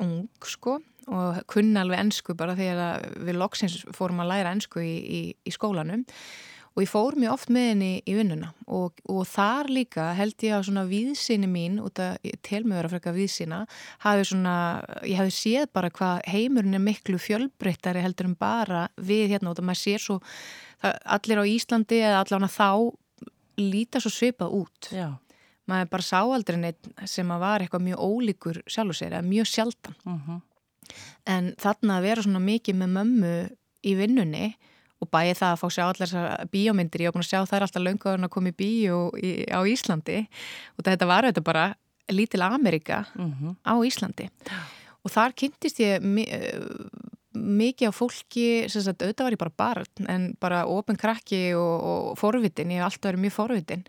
ung 0.03 0.27
sko 0.45 0.81
og 1.07 1.39
kunna 1.51 1.85
alveg 1.85 2.03
ennsku 2.03 2.35
bara 2.39 2.57
þegar 2.59 2.83
að 2.83 3.25
við 3.29 3.39
loksins 3.39 3.79
fórum 3.95 4.25
að 4.25 4.33
læra 4.33 4.53
ennsku 4.57 4.83
í, 4.83 4.95
í, 4.99 5.21
í 5.47 5.55
skólanum. 5.55 6.03
Og 6.77 6.83
ég 6.85 6.91
fór 6.93 7.15
mjög 7.17 7.33
oft 7.33 7.51
með 7.55 7.71
henni 7.71 7.91
í 8.05 8.15
vinnuna 8.19 8.51
og, 8.69 8.99
og 9.09 9.23
þar 9.31 9.71
líka 9.73 10.11
held 10.19 10.43
ég 10.45 10.59
að 10.59 10.67
svona 10.67 10.83
víðsýni 10.91 11.49
mín, 11.49 11.79
út 11.81 12.03
að 12.05 12.19
ég 12.29 12.37
tel 12.45 12.67
mig 12.67 12.77
vera 12.77 12.91
frekar 12.93 13.17
víðsýna, 13.17 13.63
hafi 14.03 14.27
svona 14.29 14.57
ég 15.01 15.17
hafi 15.23 15.33
séð 15.33 15.71
bara 15.73 15.89
hvað 15.95 16.27
heimurinn 16.29 16.77
er 16.77 16.85
miklu 16.85 17.17
fjölbreyttari 17.23 18.05
heldur 18.05 18.29
en 18.29 18.37
bara 18.37 18.91
við 19.01 19.33
hérna 19.33 19.55
út 19.55 19.63
að 19.63 19.71
maður 19.71 19.83
sér 19.87 20.05
svo 20.05 20.19
það, 20.21 20.99
allir 21.17 21.41
á 21.41 21.45
Íslandi 21.55 22.03
eða 22.03 22.21
allavega 22.27 22.53
þá 22.59 22.69
líta 23.57 24.03
svo 24.05 24.13
svipað 24.13 24.59
út. 24.61 24.91
Já. 24.93 25.09
Maður 25.67 25.89
bara 25.91 26.03
sá 26.03 26.21
aldrei 26.23 26.59
neitt 26.61 26.91
sem 27.05 27.31
að 27.31 27.43
var 27.43 27.63
eitthvað 27.65 27.87
mjög 27.89 28.05
ólíkur 28.07 28.61
sjálfur 28.67 28.99
sér 28.99 29.17
eða 29.19 29.27
mjög 29.27 29.51
sjaldan. 29.51 29.97
Mm 30.05 30.43
en 31.27 31.53
þarna 31.61 31.99
að 31.99 32.07
vera 32.09 32.25
svona 32.25 32.43
mikið 32.45 32.79
með 32.81 32.93
mömmu 32.97 33.35
í 33.87 33.95
vinnunni 33.99 34.51
og 35.03 35.11
bæði 35.13 35.35
það 35.41 35.51
að 35.53 35.59
fá 35.61 35.67
sjá 35.75 35.83
allar 35.85 36.11
þessar 36.11 36.53
bíómyndir 36.53 37.05
ég 37.05 37.11
var 37.11 37.17
búin 37.17 37.27
að 37.27 37.33
sjá 37.33 37.51
þær 37.51 37.67
alltaf 37.67 37.85
löngu 37.85 38.13
að 38.15 38.29
koma 38.33 38.53
í 38.53 38.57
bíó 38.57 39.01
í, 39.21 39.33
á 39.53 39.61
Íslandi 39.69 40.23
og 40.77 40.87
þetta 40.87 41.11
var 41.11 41.29
þetta 41.29 41.45
bara 41.45 41.67
lítil 42.13 42.43
Amerika 42.47 43.05
-hmm. 43.15 43.57
á 43.67 43.75
Íslandi. 43.83 44.31
Og 45.05 45.11
þar 45.11 45.35
kynntist 45.35 45.81
ég 45.81 46.03
eh, 46.03 46.61
mikið 47.35 47.91
á 47.91 47.93
fólki 47.93 48.69
sem 48.69 48.83
sagt, 48.83 49.03
auðvitað 49.03 49.27
var 49.27 49.35
ég 49.35 49.43
bara 49.45 49.59
barn 49.59 50.09
en 50.09 50.37
bara 50.41 50.67
ofin 50.67 50.97
krakki 50.97 51.55
og, 51.55 51.83
og 51.83 52.19
forvitin, 52.19 52.71
ég 52.71 52.81
hef 52.81 52.85
alltaf 52.87 53.11
verið 53.11 53.25
mjög 53.27 53.37
forvitin 53.37 53.85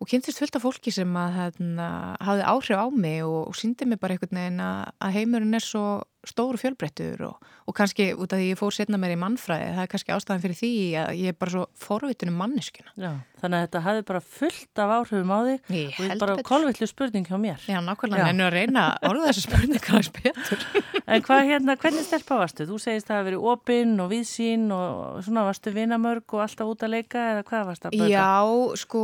og 0.00 0.08
kynntist 0.08 0.40
fullt 0.40 0.56
af 0.56 0.64
fólki 0.64 0.92
sem 0.94 1.16
að 1.20 1.34
hérna, 1.36 1.88
hafði 2.24 2.46
áhrif 2.48 2.80
á 2.80 2.86
mig 2.88 3.20
og, 3.26 3.50
og 3.50 3.58
síndi 3.58 3.88
mig 3.88 4.00
bara 4.00 4.16
einhvern 4.16 4.40
veginn 4.40 4.62
að, 4.64 5.10
heimurinn 5.16 5.58
er 5.58 5.64
svo 5.64 5.84
stóru 6.28 6.60
fjölbreyttur 6.60 7.22
og, 7.28 7.50
og 7.66 7.76
kannski 7.76 8.10
út 8.12 8.34
af 8.34 8.40
því 8.40 8.50
ég 8.50 8.60
fór 8.60 8.74
setna 8.74 9.00
mér 9.00 9.14
í 9.14 9.20
mannfræði, 9.20 9.70
það 9.76 9.84
er 9.84 9.90
kannski 9.94 10.14
ástæðan 10.14 10.42
fyrir 10.44 10.58
því 10.58 10.72
að 11.00 11.10
ég 11.20 11.32
er 11.32 11.38
bara 11.40 11.54
svo 11.54 11.64
forvitun 11.80 12.32
um 12.32 12.38
manneskuna. 12.40 12.92
Já, 13.00 13.12
þannig 13.40 13.56
að 13.56 13.64
þetta 13.66 13.82
hafði 13.86 14.04
bara 14.10 14.22
fullt 14.36 14.82
af 14.84 14.94
áhrifum 14.98 15.32
á 15.32 15.38
þig 15.48 15.72
Ég 15.76 15.94
og 15.94 16.00
þetta 16.00 16.16
er 16.16 16.22
bara 16.24 16.46
kolvillu 16.50 16.88
spurning 16.90 17.28
hjá 17.30 17.36
mér. 17.40 17.64
Já, 17.64 17.78
nákvæmlega, 17.84 18.24
Já. 18.24 18.28
hennu 18.30 18.46
að 18.46 18.56
reyna 18.56 18.86
að 18.90 19.08
orða 19.10 19.30
þessu 19.30 19.44
spurningar 19.46 19.96
aðeins 19.96 20.12
betur. 20.18 20.66
En 21.10 21.24
hvað 21.26 21.48
hérna, 21.48 21.74
hvernig 21.80 22.04
stelpa 22.06 22.36
varstu? 22.38 22.64
Þú 22.68 22.76
segist 22.78 23.08
það 23.08 23.16
að 23.16 23.24
verið 23.26 23.46
opinn 23.50 23.94
og 23.98 24.10
viðsýn 24.12 24.68
og 24.70 25.16
svona 25.26 25.42
varstu 25.48 25.72
vinamörg 25.74 26.36
og 26.36 26.44
alltaf 26.44 26.70
út 26.70 26.84
að 26.86 26.92
leika 26.92 27.24
eða 27.32 27.42
hvað 27.48 27.64
varstu 27.66 27.88
að 27.88 27.96
bauta? 27.96 28.10
Já, 28.12 28.76
sko, 28.78 29.02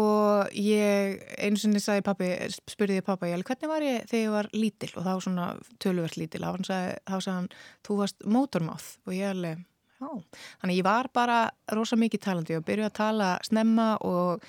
ég, 0.55 1.17
einu 1.43 1.59
sinni 1.59 1.83
sagði 1.83 2.05
pappi, 2.07 2.29
spurði 2.71 3.01
ég 3.01 3.07
pappa, 3.09 3.27
ég 3.27 3.35
alveg, 3.35 3.51
hvernig 3.51 3.73
var 3.73 3.87
ég 3.89 4.07
þegar 4.07 4.23
ég 4.23 4.37
var 4.37 4.51
lítil 4.55 4.93
og 4.93 5.09
þá 5.09 5.13
svona 5.27 5.49
töluvert 5.83 6.21
lítil, 6.21 6.45
þá 6.47 6.71
sagði, 6.71 6.95
þá 7.07 7.17
sagði 7.17 7.37
hann, 7.39 7.51
þú 7.87 7.99
varst 8.03 8.31
mótormáð 8.37 8.89
og 9.07 9.17
ég 9.17 9.33
alveg, 9.33 9.67
já, 10.01 10.09
þannig 10.63 10.81
ég 10.81 10.89
var 10.89 11.11
bara 11.15 11.43
rosa 11.73 11.99
mikið 12.01 12.25
talandi 12.29 12.59
og 12.59 12.67
byrjuði 12.67 12.91
að 12.91 12.99
tala 13.01 13.35
snemma 13.47 13.93
og 14.07 14.45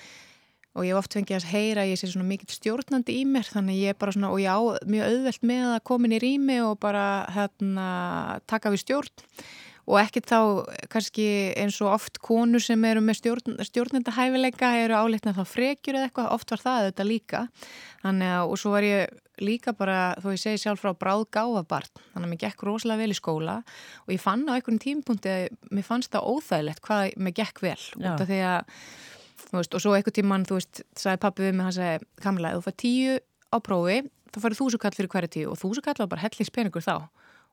og 0.78 0.86
ég 0.86 0.94
hef 0.94 1.00
oft 1.00 1.14
fengið 1.16 1.38
að 1.40 1.48
heyra 1.52 1.84
að 1.84 1.92
ég 1.92 2.00
sé 2.00 2.08
svona 2.10 2.28
mikill 2.28 2.54
stjórnandi 2.54 3.16
í 3.18 3.24
mér. 3.28 3.48
Þannig 3.50 3.80
ég 3.80 3.94
er 3.94 3.98
bara 3.98 4.14
svona 4.14 4.30
og 4.30 4.42
ég 4.42 4.52
á 4.54 4.60
mjög 4.86 5.08
auðvelt 5.12 5.46
með 5.50 5.70
að 5.72 5.86
koma 5.90 6.06
inn 6.08 6.14
í 6.14 6.20
rými 6.22 6.58
og 6.62 6.76
bara 6.82 7.06
hérna 7.34 7.88
taka 8.50 8.72
við 8.74 8.84
stjórn. 8.84 9.24
Og 9.88 9.96
ekkert 10.02 10.28
þá 10.28 10.40
kannski 10.92 11.26
eins 11.56 11.78
og 11.80 11.94
oft 11.94 12.20
konur 12.20 12.60
sem 12.60 12.82
eru 12.84 13.00
með 13.00 13.22
stjórn, 13.22 13.56
stjórnendahæfileika 13.70 14.74
eru 14.82 14.98
áleitna 15.00 15.32
þá 15.32 15.46
frekjur 15.48 15.96
eða 15.96 16.10
eitthvað, 16.10 16.34
oft 16.36 16.52
var 16.52 16.64
það 16.66 16.90
þetta 16.90 17.08
líka. 17.08 17.40
Þannig 18.04 18.34
að 18.36 18.52
og 18.52 18.60
svo 18.60 18.74
var 18.76 18.86
ég 18.86 19.16
líka 19.44 19.74
bara, 19.76 20.14
þó 20.22 20.30
ég 20.34 20.40
segi 20.42 20.62
sjálf 20.62 20.82
frá 20.82 20.92
bráð 20.98 21.26
gáfabarn, 21.34 21.90
þannig 22.12 22.26
að 22.26 22.32
mér 22.32 22.40
gekk 22.44 22.64
rosalega 22.66 23.02
vel 23.02 23.14
í 23.14 23.18
skóla 23.18 23.56
og 24.06 24.12
ég 24.14 24.22
fann 24.22 24.46
á 24.48 24.56
einhvern 24.56 24.80
tímpunkti 24.82 25.32
að 25.32 25.46
mér 25.74 25.86
fannst 25.86 26.12
það 26.14 26.28
óþægilegt 26.32 26.82
hvað 26.84 27.14
mér 27.16 27.36
gekk 27.38 27.62
vel 27.64 27.78
Já. 27.78 28.12
út 28.12 28.24
af 28.24 28.28
því 28.28 28.40
að 28.48 28.60
veist, 29.52 29.74
og 29.74 29.84
svo 29.84 29.94
einhvern 29.96 30.18
tímann, 30.18 30.46
þú 30.48 30.58
veist, 30.58 30.82
sagði 30.98 31.22
pappi 31.24 31.46
við 31.46 31.56
mig, 31.56 31.68
hann 31.68 31.76
sagði, 31.78 32.10
Kamila, 32.24 32.54
þú 32.56 32.66
fær 32.66 32.78
tíu 32.84 33.18
á 33.48 33.56
prófi, 33.64 33.98
þá 34.32 34.40
farið 34.44 34.60
þúsu 34.60 34.82
kall 34.82 34.96
fyrir 34.96 35.12
hverju 35.14 35.32
tíu 35.36 35.52
og 35.52 35.60
þúsu 35.60 35.84
kall 35.84 35.98
var 36.02 36.10
bara 36.12 36.26
hellingspeningur 36.26 36.84
þá 36.84 36.96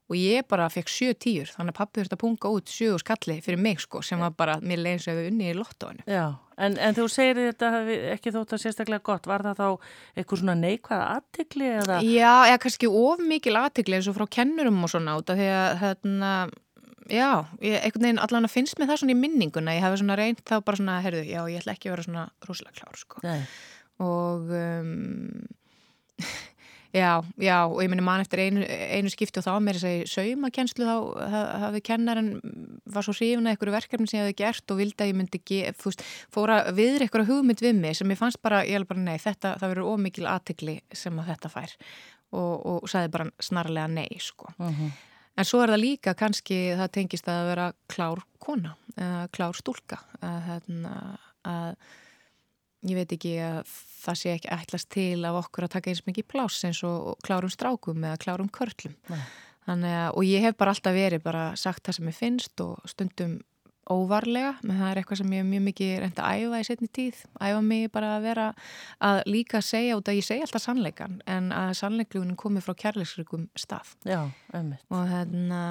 og 0.06 0.18
ég 0.20 0.45
bara 0.49 0.68
fekk 0.70 0.91
sjö 0.91 1.14
tíur, 1.18 1.49
þannig 1.49 1.74
að 1.74 1.78
pappi 1.80 2.01
þurfti 2.01 2.16
að 2.16 2.22
punga 2.22 2.49
út 2.53 2.72
sjö 2.72 2.97
skalli 3.01 3.39
fyrir 3.41 3.62
mig, 3.62 3.80
sko, 3.82 4.03
sem 4.06 4.22
var 4.22 4.36
bara 4.38 4.58
mér 4.62 4.84
leiðins 4.84 5.08
að 5.10 5.20
við 5.20 5.30
unni 5.32 5.47
í 5.49 5.56
lottóinu. 5.58 6.06
Já, 6.06 6.26
en, 6.62 6.78
en 6.78 6.97
þú 6.97 7.08
segir 7.10 7.39
þetta 7.39 7.72
ekki 8.14 8.34
þótt 8.36 8.53
að 8.53 8.62
sérstaklega 8.66 9.06
gott, 9.10 9.30
var 9.30 9.45
það 9.47 9.64
þá 9.64 9.89
eitthvað 10.14 10.43
svona 10.43 10.58
neikvæða 10.62 11.10
aðtikli 11.16 11.72
eða? 11.80 11.99
Já, 12.06 12.34
eða 12.51 12.62
kannski 12.68 12.91
of 13.01 13.26
mikil 13.34 13.58
aðtikli 13.64 13.97
eins 13.97 14.12
og 14.12 14.20
frá 14.20 14.28
kennurum 14.38 14.86
og 14.86 14.93
svona 14.93 15.18
út 15.18 15.34
af 15.34 15.41
því 15.41 15.51
að 15.58 15.78
hérna, 15.82 16.34
já, 17.10 17.30
ég, 17.66 17.80
einhvern 17.82 18.10
veginn 18.12 18.26
allan 18.30 18.49
að 18.49 18.58
finnst 18.60 18.78
mér 18.78 18.93
það 18.93 19.01
svona 19.01 19.18
í 19.18 19.22
minninguna, 19.26 19.78
ég 19.80 19.88
hafi 19.88 20.03
svona 20.03 20.20
reynt 20.22 20.45
þá 20.45 20.60
bara 20.62 20.84
svona, 20.84 21.01
heyrðu, 21.06 21.26
já, 21.34 21.41
ég 21.49 21.64
ætla 21.64 21.74
ekki 21.74 21.89
að 21.89 21.97
vera 21.97 22.10
svona 22.12 22.28
rosalega 22.45 22.78
klár, 22.78 23.01
sko. 23.01 23.26
Nei, 23.26 23.39
og 24.06 24.53
um, 24.53 25.41
já, 26.96 27.12
já, 27.41 27.58
og 27.68 27.82
ég 27.84 27.89
meni 27.91 28.04
mann 28.06 28.24
eftir 28.24 28.39
einu, 28.46 28.64
einu 28.66 29.12
skipti 29.12 29.41
og 29.41 29.46
þá 29.46 29.54
mér 29.66 29.80
þess 29.82 29.89
að 29.89 30.14
saumakenslu 30.14 30.88
þá 30.88 30.96
ha- 31.34 31.46
hafði 31.66 31.82
kennarinn 31.89 32.30
var 32.96 33.06
svo 33.06 33.16
hrifin 33.18 33.43
að 33.46 33.52
einhverju 33.56 33.76
verkefni 33.76 34.08
sem 34.10 34.20
ég 34.22 34.26
hafði 34.26 34.38
gert 34.43 34.72
og 34.76 34.80
vildi 34.80 35.04
að 35.04 35.12
ég 35.12 35.18
myndi 35.20 35.41
ge, 35.52 35.62
fúst, 35.82 36.04
fóra 36.34 36.62
viður 36.78 37.06
einhverju 37.06 37.28
hugmynd 37.34 37.64
við 37.66 37.76
mig 37.82 37.98
sem 38.00 38.14
ég 38.16 38.22
fannst 38.22 38.39
bara, 38.46 38.64
ég 38.64 38.80
held 38.80 38.88
bara 38.89 39.04
nei, 39.10 39.18
þetta, 39.22 39.58
það 39.60 39.74
verður 39.76 39.91
ómikil 39.96 40.30
aðtikli 40.32 40.78
sem 40.96 41.20
að 41.20 41.34
þetta 41.34 41.52
fær 41.58 41.76
og, 42.36 42.54
og 42.66 42.88
sagði 42.91 43.12
bara 43.18 43.28
snarlega 43.43 43.91
nei, 43.91 44.10
sko. 44.24 44.54
mhm. 44.58 44.96
En 45.36 45.43
svo 45.43 45.60
er 45.60 45.74
það 45.74 45.82
líka 45.82 46.14
kannski, 46.16 46.58
það 46.80 46.91
tengist 46.96 47.26
að 47.28 47.41
vera 47.50 47.64
klár 47.91 48.22
kona, 48.39 48.70
klár 49.36 49.58
stúlka, 49.60 49.98
að, 50.24 50.38
hérna, 50.48 50.93
að 51.43 51.74
ég 52.86 53.00
veit 53.00 53.16
ekki 53.16 53.34
að 53.44 53.74
það 54.06 54.20
sé 54.22 54.36
ekki 54.36 54.54
ætlast 54.54 54.92
til 54.94 55.26
af 55.26 55.40
okkur 55.42 55.68
að 55.68 55.74
taka 55.78 55.92
eins 55.92 56.06
mikið 56.06 56.30
pláss 56.30 56.68
eins 56.68 56.84
og 56.86 57.16
klárum 57.26 57.54
strákum 57.54 58.06
eða 58.06 58.22
klárum 58.22 58.52
körlum. 58.54 58.96
Þannig 59.66 59.98
að, 59.98 60.08
og 60.14 60.30
ég 60.30 60.46
hef 60.46 60.58
bara 60.60 60.76
alltaf 60.76 60.94
verið 60.94 61.24
bara 61.26 61.46
sagt 61.58 61.88
það 61.88 61.98
sem 61.98 62.10
ég 62.12 62.18
finnst 62.20 62.62
og 62.62 62.90
stundum 62.90 63.40
óvarlega, 63.92 64.56
menn 64.66 64.80
það 64.80 64.92
er 64.92 65.00
eitthvað 65.02 65.20
sem 65.20 65.34
ég 65.36 65.44
hef 65.44 65.50
mjög 65.50 65.64
mikið 65.68 65.92
reynd 66.02 66.22
að 66.22 66.40
æfa 66.42 66.62
í 66.62 66.66
setni 66.66 66.88
tíð, 66.98 67.20
æfa 67.38 67.60
mig 67.66 67.92
bara 67.94 68.16
að 68.16 68.26
vera 68.26 68.48
að 69.10 69.22
líka 69.30 69.62
segja 69.66 69.98
út 70.00 70.10
að 70.10 70.18
ég 70.18 70.26
segja 70.26 70.48
alltaf 70.48 70.64
sannleikan 70.64 71.20
en 71.30 71.52
að 71.54 71.74
sannleiklunin 71.82 72.40
komi 72.40 72.64
frá 72.66 72.74
kærleiksrikum 72.82 73.46
stað. 73.58 73.94
Já, 74.10 74.24
og 74.90 75.06
hérna 75.12 75.62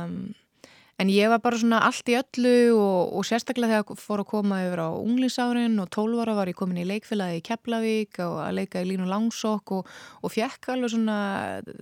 en 1.01 1.11
ég 1.11 1.31
var 1.33 1.43
bara 1.43 1.59
svona 1.59 1.83
allt 1.87 2.09
í 2.11 2.17
öllu 2.19 2.57
og, 2.77 3.15
og 3.19 3.27
sérstaklega 3.27 3.83
þegar 3.83 4.01
fór 4.01 4.23
að 4.23 4.31
koma 4.31 4.61
yfir 4.67 4.85
á 4.87 4.91
unglingsárin 4.95 5.79
og 5.83 5.91
12 5.95 6.25
ára 6.25 6.37
var 6.39 6.51
ég 6.51 6.59
komin 6.59 6.83
í 6.83 6.89
leikfélagi 6.89 7.41
í 7.41 7.45
Keflavík 7.49 8.21
og 8.25 8.41
að 8.47 8.59
leika 8.61 8.83
í 8.83 8.91
Línu 8.91 9.09
Langsokk 9.11 9.75
og, 9.79 9.95
og 10.23 10.35
fjekk 10.35 10.71
alveg 10.75 10.95
svona, 10.95 11.19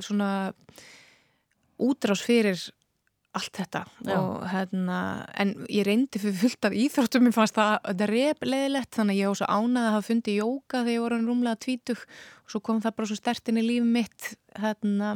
svona 0.01 0.31
útrás 1.83 2.25
fyrir 2.25 2.61
allt 3.33 3.57
þetta. 3.57 3.83
Og 4.13 4.43
hérna 4.53 4.99
en 5.41 5.55
ég 5.73 5.87
reyndi 5.89 6.21
fyrir 6.21 6.37
fullt 6.37 6.69
af 6.69 6.75
íþróttum 6.77 7.25
mér 7.25 7.37
fannst 7.37 7.57
það, 7.57 7.79
þetta 7.87 8.07
er 8.07 8.13
repleðilegt 8.13 8.99
þannig 8.99 9.17
að 9.17 9.21
ég 9.23 9.31
var 9.31 9.41
svo 9.41 9.49
ánað 9.49 9.87
að 9.87 9.95
hafa 9.97 10.09
fundið 10.09 10.39
jóka 10.43 10.83
þegar 10.83 10.93
ég 10.93 11.05
voru 11.05 11.21
rúmlega 11.23 11.61
tvítug 11.65 12.03
og 12.03 12.53
svo 12.53 12.61
kom 12.65 12.83
það 12.85 12.97
bara 12.99 13.11
svo 13.11 13.17
stertinn 13.17 13.61
í 13.61 13.65
líf 13.65 13.87
mitt 13.89 14.33
hérna 14.61 15.15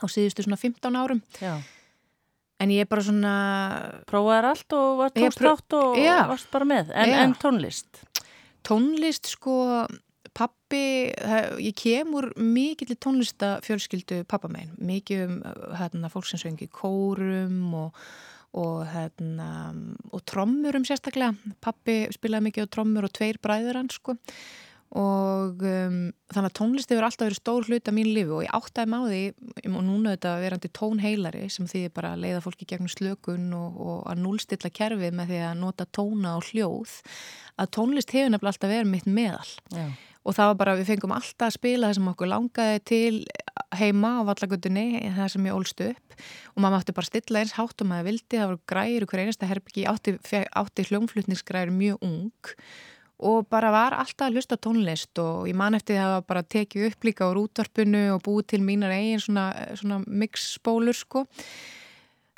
á 0.00 0.04
síðustu 0.08 0.46
svona 0.46 0.60
15 0.60 1.00
árum. 1.00 1.20
Já. 1.36 1.58
En 2.64 2.72
ég 2.72 2.84
er 2.86 2.88
bara 2.90 3.04
svona 3.04 3.34
Prófaðar 4.10 4.50
allt 4.54 4.76
og 4.78 4.96
var 5.02 5.12
Ég 5.14 5.26
tókst 5.28 5.42
pró- 5.42 5.52
átt 5.54 5.76
og 5.78 6.00
Já. 6.00 6.16
varst 6.30 6.50
bara 6.54 6.68
með, 6.72 6.90
en, 6.96 7.14
en 7.26 7.36
tónlist? 7.40 8.02
tónlist 8.64 9.28
sko 9.34 9.84
pappi, 10.34 11.12
ég 11.62 11.74
kem 11.78 12.14
úr 12.18 12.30
mikill 12.40 12.96
tónlistafjölskyldu 12.98 14.24
pappa 14.26 14.48
megin, 14.50 14.72
mikið 14.82 15.20
um 15.28 15.34
hérna, 15.78 16.10
fólk 16.10 16.26
sem 16.26 16.40
söngi 16.42 16.66
kórum 16.74 17.68
og, 17.84 18.00
og, 18.58 18.80
hérna, 18.90 19.50
og 20.10 20.24
trommurum 20.26 20.82
sérstaklega. 20.88 21.36
Pappi 21.62 22.00
spilaði 22.16 22.48
mikið 22.48 22.66
á 22.66 22.72
trommur 22.74 23.06
og 23.06 23.14
tveir 23.14 23.38
bræður 23.44 23.78
hans 23.78 24.00
sko 24.00 24.16
og 24.94 25.62
um, 25.66 25.96
þannig 26.30 26.50
að 26.52 26.54
tónlist 26.54 26.92
hefur 26.92 27.06
alltaf 27.08 27.26
verið 27.26 27.38
stór 27.40 27.66
hlut 27.66 27.88
af 27.90 27.96
mínu 27.96 28.12
lífi 28.14 28.34
og 28.36 28.44
ég 28.44 28.52
áttaði 28.54 28.90
má 28.92 28.98
því 29.02 29.22
og 29.72 29.82
núna 29.82 30.12
þetta 30.14 30.34
verandi 30.44 30.70
tónheilari 30.78 31.48
sem 31.50 31.66
þýðir 31.70 31.94
bara 31.96 32.12
leiða 32.14 32.42
fólki 32.44 32.68
gegnum 32.70 32.92
slökun 32.92 33.48
og, 33.58 33.80
og 33.82 34.04
að 34.12 34.22
núlstilla 34.22 34.70
kerfið 34.70 35.16
með 35.18 35.32
því 35.32 35.40
að 35.48 35.58
nota 35.64 35.88
tóna 35.90 36.36
og 36.38 36.46
hljóð. 36.52 36.94
Að 37.58 37.72
tónlist 37.74 38.14
hefur 38.14 38.30
nefnilega 38.30 38.54
alltaf 38.54 38.74
verið 38.76 38.92
mitt 38.92 39.10
meðal. 39.10 39.50
Já. 39.74 39.86
og 40.24 40.38
það 40.38 40.48
var 40.48 40.56
bara, 40.62 40.76
við 40.78 40.88
fengum 40.88 41.12
alltaf 41.18 41.50
að 41.50 41.56
spila 41.58 41.90
það 41.90 41.98
sem 41.98 42.06
okkur 42.14 42.30
langaði 42.30 42.78
til 42.88 43.16
heima 43.74 44.14
á 44.16 44.28
vallagutunni, 44.30 44.86
það 45.18 45.34
sem 45.34 45.50
ég 45.50 45.58
ólst 45.58 45.84
upp. 45.84 46.18
Og 46.54 46.62
maður 46.62 46.78
mátti 46.78 46.94
bara 46.96 47.10
stilla 47.10 47.42
eins 47.42 47.58
hátt 47.58 47.82
og 47.82 47.90
maður 47.90 48.12
vildi, 48.12 48.38
það 48.38 48.50
voru 48.52 48.64
græður 48.70 49.10
hver 49.10 49.24
einasta 49.26 49.50
herbyggi, 49.50 49.84
átti, 49.90 50.16
átti 50.54 50.86
hljómflutningsgræður 50.88 51.74
mjög 51.74 52.06
ung 52.06 52.54
og 53.24 53.46
bara 53.50 53.70
var 53.74 53.96
alltaf 53.96 54.28
að 54.28 54.36
hlusta 54.38 54.58
á 54.58 54.64
tónlist 54.66 55.22
og 55.22 55.48
ég 55.48 55.56
man 55.56 55.76
eftir 55.78 55.98
að 55.98 56.04
það 56.04 56.16
var 56.16 56.26
bara 56.32 56.48
tekið 56.56 56.90
upp 56.90 57.08
líka 57.08 57.30
úr 57.30 57.40
útvarpinu 57.44 58.04
og 58.14 58.24
búið 58.26 58.50
til 58.54 58.60
mínar 58.66 58.92
eigin 58.94 59.22
svona, 59.22 59.48
svona 59.80 60.02
mixspólur 60.04 60.96
sko 60.96 61.24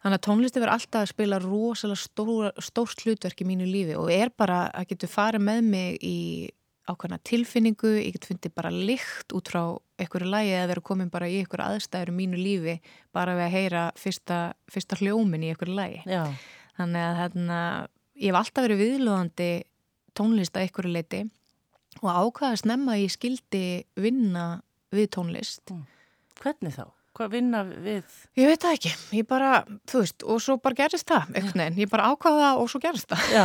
Þannig 0.07 0.21
að 0.21 0.27
tónlisti 0.29 0.61
verður 0.63 0.77
alltaf 0.77 1.01
að 1.03 1.09
spila 1.11 1.39
rosalega 1.43 1.99
stór, 1.99 2.51
stórt 2.63 3.01
hlutverk 3.03 3.41
í 3.43 3.47
mínu 3.49 3.67
lífi 3.67 3.97
og 3.99 4.13
er 4.15 4.31
bara 4.31 4.69
að 4.71 4.93
getur 4.93 5.11
farið 5.11 5.43
með 5.49 5.71
mig 5.73 5.97
í 5.99 6.19
ákvæmna 6.87 7.19
tilfinningu, 7.27 7.91
ég 7.99 8.15
get 8.15 8.29
fundið 8.29 8.53
bara 8.55 8.71
lykt 8.71 9.35
út 9.35 9.51
frá 9.51 9.63
einhverju 9.99 10.29
lægi 10.31 10.53
eða 10.55 10.69
verið 10.71 10.87
komin 10.87 11.11
bara 11.11 11.27
í 11.27 11.41
einhverju 11.41 11.67
aðstæður 11.67 12.13
í 12.13 12.17
mínu 12.21 12.39
lífi 12.39 12.77
bara 13.17 13.35
við 13.35 13.47
að 13.49 13.57
heyra 13.57 13.83
fyrsta, 13.99 14.39
fyrsta 14.71 15.01
hljómin 15.01 15.43
í 15.43 15.51
einhverju 15.51 15.75
lægi. 15.75 16.05
Já. 16.07 16.23
Þannig 16.79 17.07
að 17.09 17.19
hérna, 17.25 17.61
ég 18.21 18.31
hef 18.31 18.41
alltaf 18.45 18.69
verið 18.69 18.83
viðlóðandi 18.85 19.51
tónlist 20.17 20.57
að 20.57 20.67
einhverju 20.67 20.93
leiti 20.93 21.23
og 22.03 22.11
ákvaða 22.11 22.61
snemma 22.63 22.99
ég 23.01 23.13
skildi 23.15 23.65
vinna 24.01 24.47
við 24.95 25.11
tónlist. 25.17 25.73
Hvernig 26.41 26.77
þá? 26.77 26.96
Hvað 27.17 27.33
vinna 27.33 27.63
við? 27.67 28.17
Ég 28.37 28.51
veit 28.51 28.63
það 28.63 28.75
ekki, 28.77 28.93
ég 29.17 29.27
bara, 29.29 29.51
þú 29.89 30.03
veist, 30.03 30.25
og 30.27 30.41
svo 30.45 30.57
bara 30.63 30.77
gerist 30.77 31.09
það, 31.09 31.31
einhvern 31.33 31.63
veginn, 31.63 31.79
ég 31.81 31.91
bara 31.93 32.11
ákvaða 32.13 32.51
og 32.61 32.69
svo 32.71 32.81
gerist 32.83 33.09
það. 33.11 33.25
Já, 33.33 33.45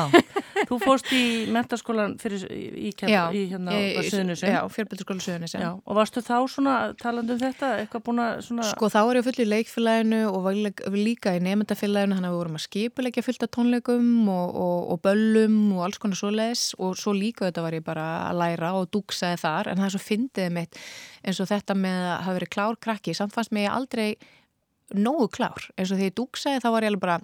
þú 0.69 0.79
fórst 0.83 1.11
í 1.15 1.23
mentaskólan 1.55 2.17
fyrir, 2.21 2.43
í, 2.51 2.91
kemp, 2.97 3.11
í 3.35 3.45
hérna 3.53 3.75
á 3.75 4.01
Suðunisum. 4.07 4.51
Já, 4.51 4.59
fjörbeldarskóla 4.75 5.25
Suðunisum. 5.25 5.63
Já, 5.63 5.69
og 5.79 5.99
varstu 5.99 6.23
þá 6.25 6.35
svona, 6.51 6.75
talandi 6.99 7.35
um 7.37 7.41
þetta, 7.41 7.71
eitthvað 7.83 8.05
búin 8.09 8.23
að 8.25 8.43
svona... 8.49 8.67
Sko, 8.71 8.91
þá 8.91 8.99
er 9.01 9.21
ég 9.21 9.27
full 9.29 9.45
í 9.45 9.47
leikfélaginu 9.49 10.21
og 10.31 10.49
líka 10.97 11.35
í 11.37 11.43
nefndafélaginu, 11.47 12.17
hann 12.19 12.27
að 12.27 12.35
við 12.35 12.41
vorum 12.41 12.59
að 12.59 12.65
skipulegja 12.67 13.25
fullt 13.25 13.47
af 13.47 13.53
tónleikum 13.55 14.11
og, 14.31 14.59
og, 14.65 14.91
og 14.95 15.01
böllum 15.07 15.57
og 15.77 15.85
alls 15.87 16.01
konar 16.01 16.19
svoleiðis 16.19 16.65
og 16.81 16.97
svo 16.99 17.15
líka 17.15 17.47
þetta 17.47 17.65
var 17.65 17.79
ég 17.79 17.85
bara 17.85 18.09
að 18.27 18.41
læra 18.41 18.73
og 18.79 18.91
dúksaði 18.91 19.39
þar, 19.41 19.71
en 19.71 19.81
það 19.81 19.87
er 19.87 19.95
svo 19.95 20.03
fyndið 20.03 20.53
mitt 20.57 20.81
eins 21.21 21.39
og 21.43 21.49
þetta 21.51 21.77
með 21.77 22.03
að 22.07 22.19
hafa 22.25 22.37
verið 22.39 22.53
klár 22.55 22.79
krakki, 22.81 23.15
samt 23.17 23.35
fannst 23.35 23.53
mér 23.55 23.71
aldrei 23.71 24.15
nógu 24.91 25.29
klár, 25.31 25.69
eins 25.77 25.91
og 25.93 25.99
því 25.99 26.09
ég 26.09 26.17
dúksaði 26.17 26.63
þá 26.63 26.69
var 26.73 26.85
ég 26.85 26.91
alveg 26.91 27.03
bara 27.05 27.19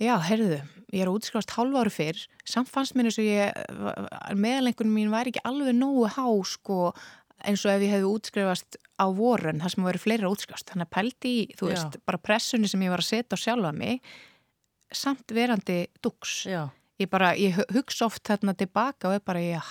já, 0.00 0.14
heyrðu, 0.24 0.58
ég 0.94 1.04
er 1.04 1.10
útskrifast 1.12 1.54
hálfa 1.56 1.84
ári 1.84 1.92
fyrr. 1.92 2.20
Samt 2.48 2.70
fannst 2.72 2.96
mér 2.96 3.10
eins 3.10 3.18
og 3.20 3.26
ég 3.26 4.36
meðalengunum 4.38 4.96
mín 4.96 5.12
væri 5.12 5.34
ekki 5.34 5.44
alveg 5.48 5.76
nógu 5.76 6.08
há 6.14 6.26
sko, 6.48 6.80
eins 7.44 7.64
og 7.66 7.74
ef 7.74 7.84
ég 7.84 7.94
hefði 7.94 8.10
útskrifast 8.10 8.80
á 9.00 9.06
vorun, 9.16 9.60
það 9.62 9.74
sem 9.74 9.86
vera 9.88 10.02
fleira 10.02 10.32
útskrifast. 10.32 10.68
Þannig 10.72 10.88
að 10.88 10.94
pældi 10.96 11.32
í, 11.36 11.46
þú 11.56 11.70
veist, 11.70 11.96
já. 11.96 12.04
bara 12.08 12.22
pressunni 12.22 12.70
sem 12.70 12.84
ég 12.84 12.92
var 12.92 13.04
að 13.04 13.10
setja 13.10 13.36
á 13.36 13.42
sjálfa 13.44 13.72
mig 13.76 14.12
samt 14.90 15.34
verandi 15.36 15.84
dúks. 16.02 16.42
Já, 16.50 16.64
ég 17.00 17.10
bara, 17.12 17.34
ég 17.38 17.60
hugsa 17.74 18.08
oft 18.08 18.24
þarna 18.26 18.56
tilbaka 18.58 19.10
og 19.10 19.20
er 19.20 19.24
bara, 19.24 19.44
já, 19.44 19.62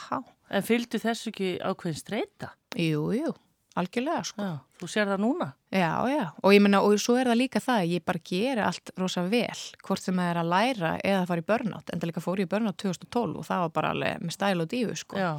en 0.50 0.66
fylgdu 0.66 1.02
þessu 1.02 1.34
ekki 1.34 1.58
ákveðin 1.62 2.00
streyta? 2.00 2.54
Jú, 2.78 3.06
jú, 3.18 3.32
algjörlega 3.80 4.24
sko. 4.28 4.42
Já, 4.44 4.60
þú 4.82 4.90
sér 4.92 5.08
það 5.10 5.24
núna? 5.24 5.48
Já, 5.74 5.90
já, 6.10 6.26
og 6.44 6.54
ég 6.54 6.62
menna, 6.62 6.82
og 6.86 7.00
svo 7.02 7.16
er 7.18 7.26
það 7.32 7.40
líka 7.42 7.60
það 7.64 7.88
ég 7.96 8.06
bara 8.06 8.20
gera 8.30 8.68
allt 8.70 8.92
rosa 8.98 9.24
vel 9.30 9.64
hvort 9.86 10.02
sem 10.04 10.16
það 10.16 10.30
er 10.34 10.40
að 10.44 10.52
læra 10.54 10.94
eða 11.04 11.24
að 11.24 11.28
fara 11.34 11.42
í 11.42 11.50
börnátt 11.50 11.90
en 11.94 12.00
það 12.00 12.12
líka 12.12 12.22
fór 12.26 12.38
ég 12.44 12.48
í 12.50 12.54
börnátt 12.54 12.78
2012 12.78 13.38
og 13.42 13.46
það 13.50 13.66
var 13.66 13.70
bara 13.80 13.92
alveg 13.96 14.22
með 14.22 14.38
stæl 14.38 14.62
og 14.62 14.68
dífu 14.70 14.96
sko. 15.02 15.18
Já, 15.18 15.32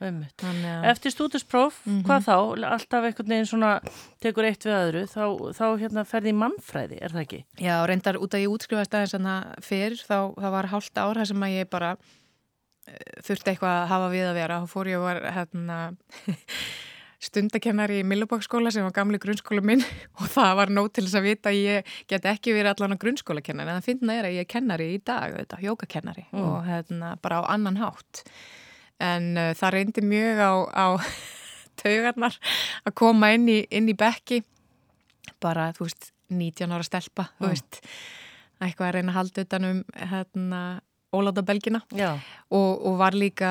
ummitt. 0.00 0.44
Að, 0.46 0.84
Eftir 0.92 1.10
stúdinspróf, 1.10 1.80
Mhm. 1.84 2.02
hvað 2.06 2.24
þá? 2.28 2.36
Alltaf 2.70 3.04
einhvern 3.04 3.28
veginn 3.28 3.46
svona 3.50 3.80
tekur 4.22 4.44
eitt 4.46 4.62
við 4.62 4.76
öðru, 4.78 5.02
þá, 5.10 5.24
þá 5.58 5.64
hérna 5.80 6.04
ferði 6.06 6.30
í 6.30 6.38
mannfræði, 6.38 6.98
er 7.02 7.08
það 7.10 7.24
ekki? 7.26 7.44
já, 7.58 7.84
reyndar 7.86 8.14
út 8.22 8.30
að 8.30 8.44
ég 8.46 8.52
útskrifast 8.54 8.94
aðeins 8.94 9.14
þannig 9.16 9.58
fyrir, 9.60 9.98
þá 10.06 10.34
það 10.38 10.50
var 10.54 10.66
hálft 10.66 10.94
ár 10.96 11.14
þar 11.18 11.26
sem 11.26 11.40
að 11.42 11.56
ég 11.58 11.68
bara 11.70 11.96
þurfti 13.26 13.52
eitthvað 13.52 13.74
að 13.82 13.88
hafa 13.92 14.08
við 14.12 14.26
að 14.30 14.38
vera 14.40 14.60
og 14.62 14.70
fór 14.72 14.90
ég 14.92 14.98
og 15.00 15.06
var 15.08 15.20
hérna 15.34 15.78
stundakennari 17.18 17.96
í 18.00 18.06
Millubókskóla 18.06 18.70
sem 18.70 18.84
var 18.86 18.92
gamli 18.94 19.18
grunnskóla 19.22 19.62
minn 19.66 19.82
og 20.20 20.28
það 20.30 20.52
var 20.60 20.70
nót 20.70 20.92
til 20.94 21.04
þess 21.08 21.18
að 21.18 21.26
vita 21.26 21.50
að 21.50 21.58
ég 21.64 21.94
get 22.10 22.28
ekki 22.30 22.54
verið 22.54 22.70
allan 22.76 22.94
á 22.94 23.02
grunnskólakennari 23.02 23.72
en 23.72 23.80
það 23.80 23.88
finna 23.90 24.18
er 24.20 24.28
að 24.28 24.36
ég 24.36 24.46
er 24.46 24.50
kennari 24.52 24.86
í 24.94 25.00
dag, 25.02 25.34
þetta, 25.40 25.60
jókakennari 25.66 26.26
Mm. 26.30 26.44
og 26.44 26.68
hérna 26.68 27.14
bara 27.22 27.40
á 27.42 27.50
annan 27.56 27.80
hátt 27.80 28.22
en 29.02 29.32
uh, 29.38 29.50
það 29.58 29.74
reyndi 29.74 30.02
mjög 30.06 30.38
á, 30.42 30.52
á 30.70 30.86
taugarnar 31.82 32.38
að 32.86 32.94
koma 32.98 33.32
inn 33.34 33.48
í, 33.50 33.58
inn 33.70 33.90
í 33.90 33.94
bekki 33.98 34.40
bara, 35.42 35.68
þú 35.76 35.86
veist, 35.86 36.08
19 36.30 36.72
ára 36.74 36.86
stelpa, 36.86 37.28
þú 37.38 37.46
Mm. 37.46 37.52
veist 37.54 37.80
eitthvað 38.58 38.88
að 38.88 38.94
reyna 38.98 39.12
að 39.12 39.18
halda 39.20 39.42
utan 39.46 39.66
um 39.68 39.82
hérna 40.10 40.60
ólátabelgina 41.14 41.80
Já, 41.96 42.10
og, 42.52 42.86
og 42.86 42.98
var 43.00 43.16
líka 43.16 43.50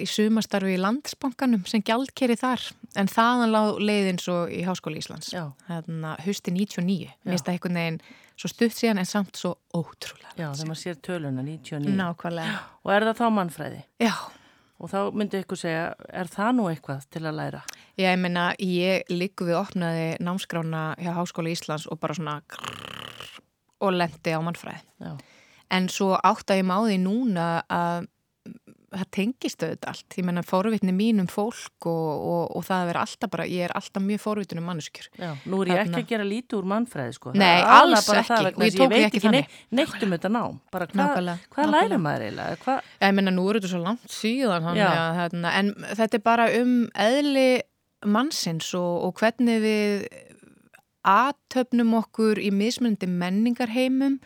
í 0.00 0.06
sumastarfi 0.10 0.74
í 0.74 0.80
landsbankanum 0.82 1.62
sem 1.70 1.84
gjaldkeri 1.86 2.34
þar. 2.40 2.64
En 2.98 3.10
þaðan 3.10 3.52
lág 3.54 3.80
leiðin 3.82 4.18
svo 4.22 4.38
í 4.50 4.62
Háskóli 4.66 4.98
Íslands. 5.02 5.30
Hérna, 5.68 6.16
husti 6.26 6.54
99 6.54 6.86
mér 7.06 7.36
finnst 7.36 7.46
það 7.46 7.54
einhvern 7.58 7.78
veginn 7.80 8.00
svo 8.36 8.50
stutt 8.52 8.74
síðan 8.76 9.00
en 9.00 9.08
samt 9.08 9.38
svo 9.38 9.54
ótrúlega 9.72 10.34
já, 10.36 10.48
þegar 10.50 10.68
maður 10.72 10.80
sér 10.82 10.98
töluna 11.06 11.44
99. 11.46 11.94
nákvæmlega. 11.96 12.58
Og 12.84 12.92
er 12.92 13.06
það 13.08 13.22
þá 13.22 13.28
mannfræði? 13.38 13.84
já, 14.02 14.12
Og 14.76 14.90
þá 14.92 14.98
myndi 15.16 15.38
ykkur 15.40 15.56
segja, 15.56 15.84
er 16.12 16.28
það 16.28 16.50
nú 16.58 16.66
eitthvað 16.68 17.06
til 17.08 17.22
að 17.24 17.38
læra? 17.38 17.62
Já, 17.96 18.10
ég 18.10 18.18
meina, 18.20 18.42
ég 18.60 19.08
líku 19.08 19.46
við 19.48 19.56
opnaði 19.56 20.10
námskrána 20.20 20.82
hjá 21.00 21.14
Háskóla 21.16 21.48
Íslands 21.54 21.86
og 21.88 21.96
bara 22.02 22.12
svona 22.18 22.34
og 23.80 23.92
lendi 23.96 24.34
á 24.36 24.40
mannfræði. 24.44 24.82
Já, 25.00 25.14
En 25.70 25.88
svo 25.90 26.14
átta 26.22 26.54
ég 26.58 26.66
má 26.68 26.76
því 26.86 27.00
núna 27.02 27.46
að 27.66 28.06
það 28.96 29.08
tengist 29.12 29.60
auðvitað 29.66 29.88
allt. 29.90 30.14
Ég 30.16 30.24
meina, 30.24 30.42
forvitni 30.46 30.92
mín 30.94 31.18
um 31.20 31.26
fólk 31.28 31.88
og, 31.90 32.12
og, 32.30 32.44
og 32.56 32.62
það 32.64 32.78
að 32.84 32.86
vera 32.92 33.00
alltaf 33.02 33.30
bara, 33.32 33.46
ég 33.50 33.64
er 33.66 33.72
alltaf 33.76 34.04
mjög 34.06 34.20
forvitin 34.22 34.60
um 34.62 34.68
manneskjur. 34.70 35.08
já, 35.18 35.32
nú 35.50 35.58
er 35.64 35.68
ég 35.72 35.80
ekki 35.82 35.90
Þarna. 35.90 36.02
að 36.04 36.12
gera 36.12 36.26
lítið 36.30 36.56
úr 36.60 36.68
mannfræði, 36.70 37.16
sko. 37.18 37.32
Nei, 37.34 37.58
alls 37.66 38.06
ekki. 38.06 38.28
það 38.30 38.46
Og 38.46 38.46
ég 38.46 38.54
þess 38.56 38.62
að 38.62 38.78
tók 38.78 38.86
því 38.86 38.88
veit 38.94 38.96
ekki 39.02 39.10
ekki 39.10 39.22
þannig. 39.26 39.58
neitt, 39.80 39.98
um 40.06 40.14
þetta 40.16 40.30
nám. 40.36 40.56
Bara 40.72 40.86
hvað, 40.86 41.02
Nákvæmlega, 41.02 41.36
hvað 41.50 41.66
nákvæmlega. 41.66 41.88
lærir 41.90 42.02
maður 42.06 42.24
eiginlega? 42.28 42.60
Hvað? 42.64 42.80
Já, 43.02 43.06
ég 43.10 43.16
meina, 43.18 43.34
nú 43.36 43.48
er 43.50 43.58
þetta 43.58 43.72
svo 43.74 43.82
langt 43.82 44.16
síðan, 44.16 44.70
að, 44.70 45.12
hérna, 45.20 45.52
en 45.60 45.74
þetta 46.00 46.14
er 46.20 46.24
bara 46.30 46.46
um 46.62 46.74
eðli 46.94 47.48
mannsins 48.06 48.70
og, 48.78 48.94
og 49.10 49.14
hvernig 49.20 49.60
við 49.66 50.06
aðtöfnum 51.06 51.92
okkur 52.00 52.38
í 52.42 52.50
mismunandi 52.54 53.06
menningarheimum 53.10 54.16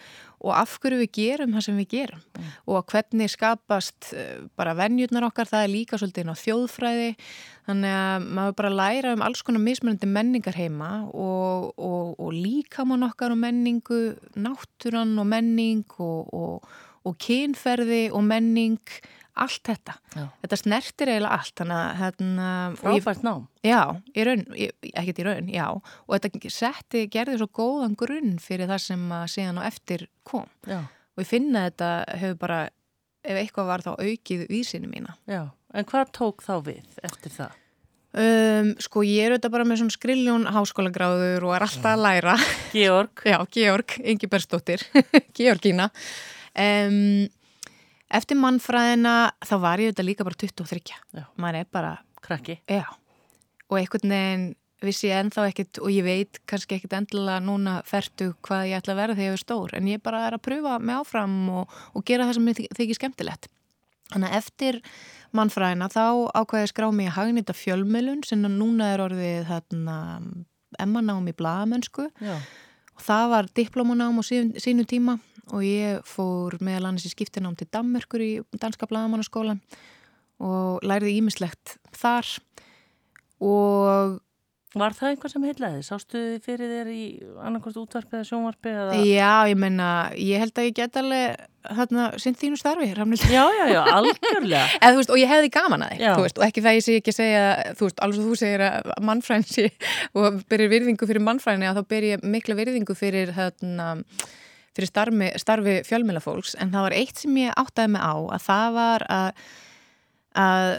og 0.41 0.53
af 0.57 0.77
hverju 0.81 1.01
við 1.03 1.11
gerum 1.19 1.55
það 1.57 1.65
sem 1.67 1.79
við 1.81 1.89
gerum. 1.95 2.23
Og 2.65 2.79
að 2.79 2.87
hvernig 2.95 3.33
skapast 3.33 4.11
eh, 4.17 4.43
bara 4.59 4.75
venjurnar 4.79 5.27
okkar, 5.29 5.49
það 5.51 5.65
er 5.67 5.73
líka 5.75 6.01
svolítið 6.01 6.25
inn 6.25 6.33
á 6.33 6.43
þjóðfræði, 6.43 7.09
þannig 7.69 7.97
að 8.01 8.29
maður 8.39 8.57
bara 8.63 8.73
læra 8.81 9.15
um 9.17 9.25
alls 9.27 9.45
konar 9.47 9.65
mismunandi 9.65 10.09
menningarheima 10.11 10.91
og, 11.13 11.71
og, 11.77 12.15
og 12.17 12.33
líkamann 12.35 13.07
okkar 13.11 13.35
og 13.35 13.43
menningu, 13.43 14.03
náttúran 14.41 15.13
og 15.21 15.29
menning 15.29 15.85
og, 16.01 16.33
og, 16.35 16.77
og 17.05 17.19
kynferði 17.21 18.07
og 18.15 18.25
menning, 18.27 18.81
allt 19.35 19.63
þetta. 19.69 19.95
Já. 20.17 20.25
Þetta 20.43 20.59
snertir 20.61 21.13
eiginlega 21.13 21.37
allt, 21.39 21.55
þannig 21.61 21.79
að 21.79 22.01
hérna, 22.01 22.49
og 22.71 22.81
Frábært 22.81 23.23
nám. 23.27 23.47
Já, 23.67 23.81
í 24.17 24.27
raun, 24.27 24.45
ekkert 24.91 25.23
í 25.23 25.27
raun, 25.29 25.49
já 25.53 25.67
og 25.71 26.11
þetta 26.17 26.53
setti, 26.57 27.05
gerði 27.13 27.39
svo 27.41 27.51
góðan 27.61 27.97
grunn 28.01 28.37
fyrir 28.43 28.71
það 28.71 28.85
sem 28.89 29.07
síðan 29.31 29.61
á 29.61 29.69
eftir 29.69 30.09
kom 30.27 30.47
Já, 30.67 30.83
og 30.87 31.23
ég 31.25 31.29
finna 31.31 31.67
þetta 31.69 31.91
hefur 32.21 32.39
bara, 32.43 32.61
ef 33.25 33.41
eitthvað 33.45 33.71
var 33.71 33.87
þá 33.87 33.91
aukið 33.97 34.47
vísinu 34.51 34.91
mína. 34.91 35.17
já. 35.31 35.49
En 35.71 35.87
hvað 35.87 36.09
tók 36.17 36.43
þá 36.43 36.57
við 36.67 36.97
eftir 37.07 37.31
það? 37.31 37.53
Um, 38.11 38.73
sko 38.83 39.05
ég 39.07 39.23
er 39.23 39.37
auðvitað 39.37 39.53
bara 39.55 39.65
með 39.71 39.79
svona 39.85 39.95
skriljón 39.95 40.47
háskólagráður 40.51 41.45
og 41.47 41.53
er 41.55 41.63
alltaf 41.63 41.93
að 41.93 42.01
læra 42.03 42.33
Georg? 42.73 43.23
Já, 43.31 43.37
Georg, 43.55 43.95
Ingi 44.03 44.27
Berstóttir 44.27 44.83
Georgína 45.39 45.87
um, 46.59 47.29
Eftir 48.11 48.39
mannfræðina 48.41 49.15
þá 49.47 49.55
var 49.63 49.83
ég 49.83 49.91
auðvitað 49.91 50.09
líka 50.09 50.27
bara 50.27 50.41
23 50.43 50.81
Já. 51.15 51.25
maður 51.39 51.61
er 51.61 51.69
bara 51.71 51.93
Krakki? 52.25 52.59
Já, 52.69 52.85
og 53.71 53.79
einhvern 53.79 54.13
veginn 54.13 54.49
vissi 54.81 55.11
ég 55.11 55.21
ennþá 55.21 55.47
ekkert 55.51 55.81
og 55.83 55.93
ég 55.93 56.05
veit 56.05 56.41
kannski 56.49 56.79
ekkert 56.79 56.97
endilega 56.97 57.41
núna 57.45 57.79
fertu 57.89 58.33
hvað 58.47 58.71
ég 58.71 58.81
ætla 58.81 58.95
að 58.95 59.01
vera 59.03 59.17
þegar 59.17 59.29
ég 59.29 59.37
er 59.37 59.43
stór 59.43 59.75
en 59.77 59.89
ég 59.91 60.03
bara 60.03 60.23
er 60.27 60.37
að 60.37 60.45
pröfa 60.47 60.77
mig 60.81 60.97
áfram 60.97 61.37
og, 61.61 61.75
og 61.95 62.05
gera 62.09 62.29
það 62.29 62.39
sem 62.39 62.69
þykir 62.79 62.99
skemmtilegt. 62.99 63.51
Þannig 64.11 64.33
að 64.33 64.39
eftir 64.41 64.81
mannfræðina 65.37 65.91
þá 65.93 66.05
ákvæði 66.41 66.65
ég 66.65 66.73
skrá 66.73 66.89
mig 66.95 67.11
að 67.11 67.19
hagnýta 67.19 67.55
fjölmjölun 67.55 68.25
sem 68.27 68.43
núna 68.43 68.89
er 68.95 69.05
orðið 69.05 69.45
þarna 69.53 69.99
emmanám 70.81 71.29
í 71.31 71.37
blagamönsku 71.37 72.09
Já, 72.19 72.39
og 73.01 73.07
það 73.07 73.31
var 73.33 73.47
diplómanám 73.57 74.21
á 74.21 74.23
sín, 74.27 74.53
sínu 74.61 74.85
tíma 74.85 75.17
og 75.51 75.65
ég 75.65 76.05
fór 76.05 76.59
meðal 76.61 76.91
annars 76.91 77.09
í 77.09 77.13
skiptinám 77.15 77.57
til 77.57 77.69
Danmörkur 77.73 78.21
í 78.21 78.33
danska 78.61 78.87
blagamannaskólan 78.91 79.63
og 80.41 80.85
lærði 80.85 81.17
ímislegt 81.17 81.79
þar. 81.97 82.29
Og 83.41 84.21
Var 84.79 84.95
það 84.95 85.09
einhver 85.11 85.33
sem 85.33 85.45
heilaði? 85.49 85.79
Sástu 85.83 86.19
þið 86.21 86.43
fyrir 86.47 86.69
þér 86.71 86.89
í 86.95 87.05
annarkost 87.43 87.79
útvarpi 87.81 88.15
eða 88.21 88.27
sjónvarpi 88.29 88.71
eða? 88.71 88.99
já, 89.03 89.31
ég 89.51 89.57
meina, 89.59 89.87
ég 90.15 90.39
held 90.45 90.61
að 90.63 90.69
ég 90.69 90.77
get 90.77 90.99
alveg 91.01 91.41
þarna, 91.81 92.05
sinn 92.23 92.37
þínu 92.39 92.59
starfi, 92.61 92.87
Rafnildur. 92.95 93.33
Já, 93.35 93.43
já, 93.57 93.65
já, 93.75 93.81
algjörlega. 93.97 94.61
Þú 94.85 95.01
veist, 95.01 95.11
og 95.11 95.19
ég 95.19 95.33
hefði 95.33 95.51
gaman 95.57 95.83
að 95.89 95.97
Já. 95.99 96.13
þú 96.15 96.23
veist, 96.25 96.39
og 96.39 96.45
ekki 96.47 96.63
það 96.65 96.77
ég 96.79 96.85
sé 96.87 96.95
ekki 97.01 97.15
segja, 97.17 97.43
þú 97.81 97.89
veist, 97.89 97.99
alveg 98.07 98.29
þú 98.29 98.37
segir 98.41 98.65
að 98.69 98.93
mannfræðin 99.11 99.49
sé 99.51 99.67
og 100.23 100.39
byrjir 100.53 100.73
virðingu 100.77 101.09
fyrir 101.11 101.27
mannfræðinni 101.27 101.69
að 101.73 101.81
þá 101.81 101.91
byrjir 101.95 102.15
ég 102.15 102.25
mikla 102.37 102.57
virðingu 102.63 102.97
fyrir, 102.97 103.35
þarna, 103.37 103.89
fyrir 104.79 104.93
starfi, 104.93 105.33
starfi 105.43 105.77
fjölmjölafólks, 105.91 106.55
en 106.63 106.71
það 106.73 106.87
var 106.87 106.97
eitt 107.03 107.25
sem 107.27 107.43
ég 107.43 107.59
áttaði 107.59 107.97
mig 107.99 108.07
á, 108.07 108.15
að 108.39 108.47
það 108.47 108.79
var 108.79 109.07
að, 109.19 109.45
að 110.39 110.75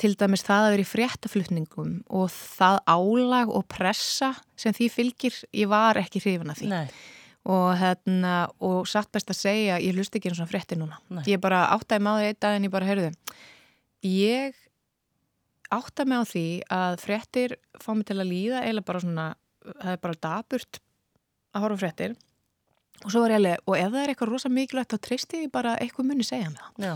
til 0.00 0.12
dæmis 0.18 0.44
það 0.44 0.64
að 0.64 0.72
vera 0.74 0.84
í 0.84 0.88
fréttaflutningum 0.90 1.92
og 2.18 2.26
það 2.32 2.80
álag 2.90 3.52
og 3.54 3.64
pressa 3.70 4.32
sem 4.58 4.74
því 4.76 4.88
fylgir, 4.92 5.36
ég 5.56 5.70
var 5.70 5.96
ekki 6.00 6.20
hrifin 6.20 6.52
að 6.52 6.60
því. 6.60 6.70
Nei, 6.72 6.88
og, 7.46 7.68
hérna, 7.78 8.34
og 8.60 8.88
satt 8.90 9.12
best 9.14 9.30
að 9.32 9.38
segja 9.38 9.80
ég 9.80 9.96
hlust 9.96 10.16
ekki 10.18 10.30
einu 10.30 10.40
svona 10.40 10.50
frétti 10.50 10.78
núna. 10.78 10.98
Nei. 11.08 11.22
ég 11.30 11.40
bara 11.42 11.64
áttaði 11.76 12.02
mig 12.02 12.12
á 12.12 12.18
því 12.18 12.30
einn 12.30 12.40
dag 12.42 12.56
en 12.58 12.66
ég 12.66 12.74
bara 12.74 12.88
heyrðu 12.90 13.10
ég 14.06 14.62
áttaði 15.72 16.10
mig 16.10 16.22
á 16.22 16.24
því 16.32 16.46
að 16.76 16.98
fréttir 17.02 17.56
fá 17.82 17.90
mig 17.94 18.08
til 18.08 18.18
að 18.18 18.30
líða 18.32 18.64
eða 18.66 18.86
bara 18.86 19.02
svona 19.02 19.26
það 19.66 19.92
er 19.92 20.02
bara 20.02 20.20
daburt 20.26 20.80
að 21.56 21.64
horfa 21.64 21.82
fréttir 21.84 22.16
og 23.04 23.10
svo 23.12 23.20
var 23.22 23.30
ég 23.34 23.36
alveg, 23.40 23.58
og 23.66 23.76
ef 23.76 23.90
það 23.92 24.02
er 24.02 24.10
eitthvað 24.14 24.30
rosa 24.32 24.48
mikilvægt 24.48 24.92
þá 24.94 24.98
treysti 25.04 25.42
ég 25.44 25.50
bara 25.52 25.76
eitthvað 25.76 26.06
muni 26.08 26.24
segja 26.24 26.48
mig 26.50 26.58
það. 26.58 26.86
Já, 26.86 26.94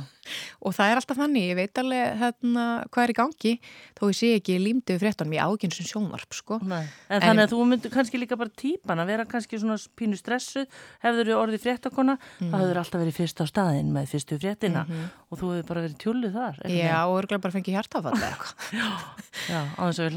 og 0.62 0.74
það 0.76 0.90
er 0.92 1.00
alltaf 1.00 1.18
þannig, 1.20 1.44
ég 1.50 1.56
veit 1.58 1.78
alveg 1.82 2.18
hérna, 2.20 2.64
hvað 2.90 3.04
er 3.04 3.12
í 3.12 3.16
gangi, 3.20 3.52
þó 3.98 4.02
ég 4.10 4.16
sé 4.20 4.30
ekki 4.38 4.56
fréttunum, 5.00 5.34
ég 5.36 5.44
áginn 5.44 5.72
sem 5.74 5.86
sjónvarp 5.86 6.32
sko. 6.34 6.58
nei. 6.64 6.86
En, 7.10 7.20
þannig 7.20 7.44
að 7.46 7.52
þú 7.52 7.66
myndir 7.68 7.90
kannski 7.94 8.18
líka 8.20 8.36
bara 8.40 8.50
típan 8.50 8.98
að 9.02 9.06
vera 9.12 9.24
kannski 9.24 9.58
svona 9.60 9.76
pínu 9.96 10.16
stressuð, 10.16 10.66
hefur 11.04 11.24
þú 11.28 11.36
orðið 11.36 11.64
fréttakona, 11.66 12.16
Mhm. 12.40 12.50
það 12.50 12.60
hefur 12.64 12.80
alltaf 12.80 13.00
verið 13.00 13.18
fyrst 13.20 13.40
á 13.40 13.46
staðinn 13.50 13.92
með 13.92 14.08
fyrstu 14.08 14.38
fréttina 14.40 14.86
og 15.30 15.38
þú 15.38 15.52
hefur 15.54 15.66
bara 15.68 15.80
verið 15.86 15.98
tjúluð 15.98 16.32
þar. 16.32 16.56
Já, 16.70 17.04
og 17.06 17.20
örgulega 17.24 17.40
bara 17.42 17.52
fengið 17.52 17.76
hjartafall 17.76 18.16
Já, 19.50 19.60
á 19.76 19.82
þess 19.88 20.00
að 20.00 20.08
við 20.10 20.14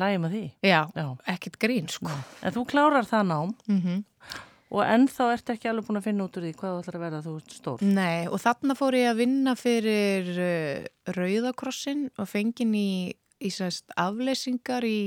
og 4.74 4.82
ennþá 4.82 5.28
ert 5.36 5.52
ekki 5.54 5.70
alveg 5.70 5.86
búin 5.88 6.00
að 6.00 6.08
finna 6.08 6.26
út 6.26 6.38
úr 6.40 6.48
því 6.48 6.54
hvað 6.58 6.74
þú 6.74 6.82
ætlar 6.82 6.98
að 6.98 7.04
verða 7.06 7.22
þú 7.28 7.34
stór. 7.54 7.84
Nei, 7.86 8.26
og 8.26 8.42
þarna 8.42 8.76
fór 8.78 8.98
ég 8.98 9.12
að 9.12 9.20
vinna 9.22 9.54
fyrir 9.60 10.32
uh, 10.34 11.14
Rauðakrossin 11.14 12.08
og 12.18 12.30
fengin 12.30 12.74
í, 12.78 13.14
í 13.14 13.54
sérst, 13.54 13.94
afleysingar 14.00 14.88
í 14.88 15.00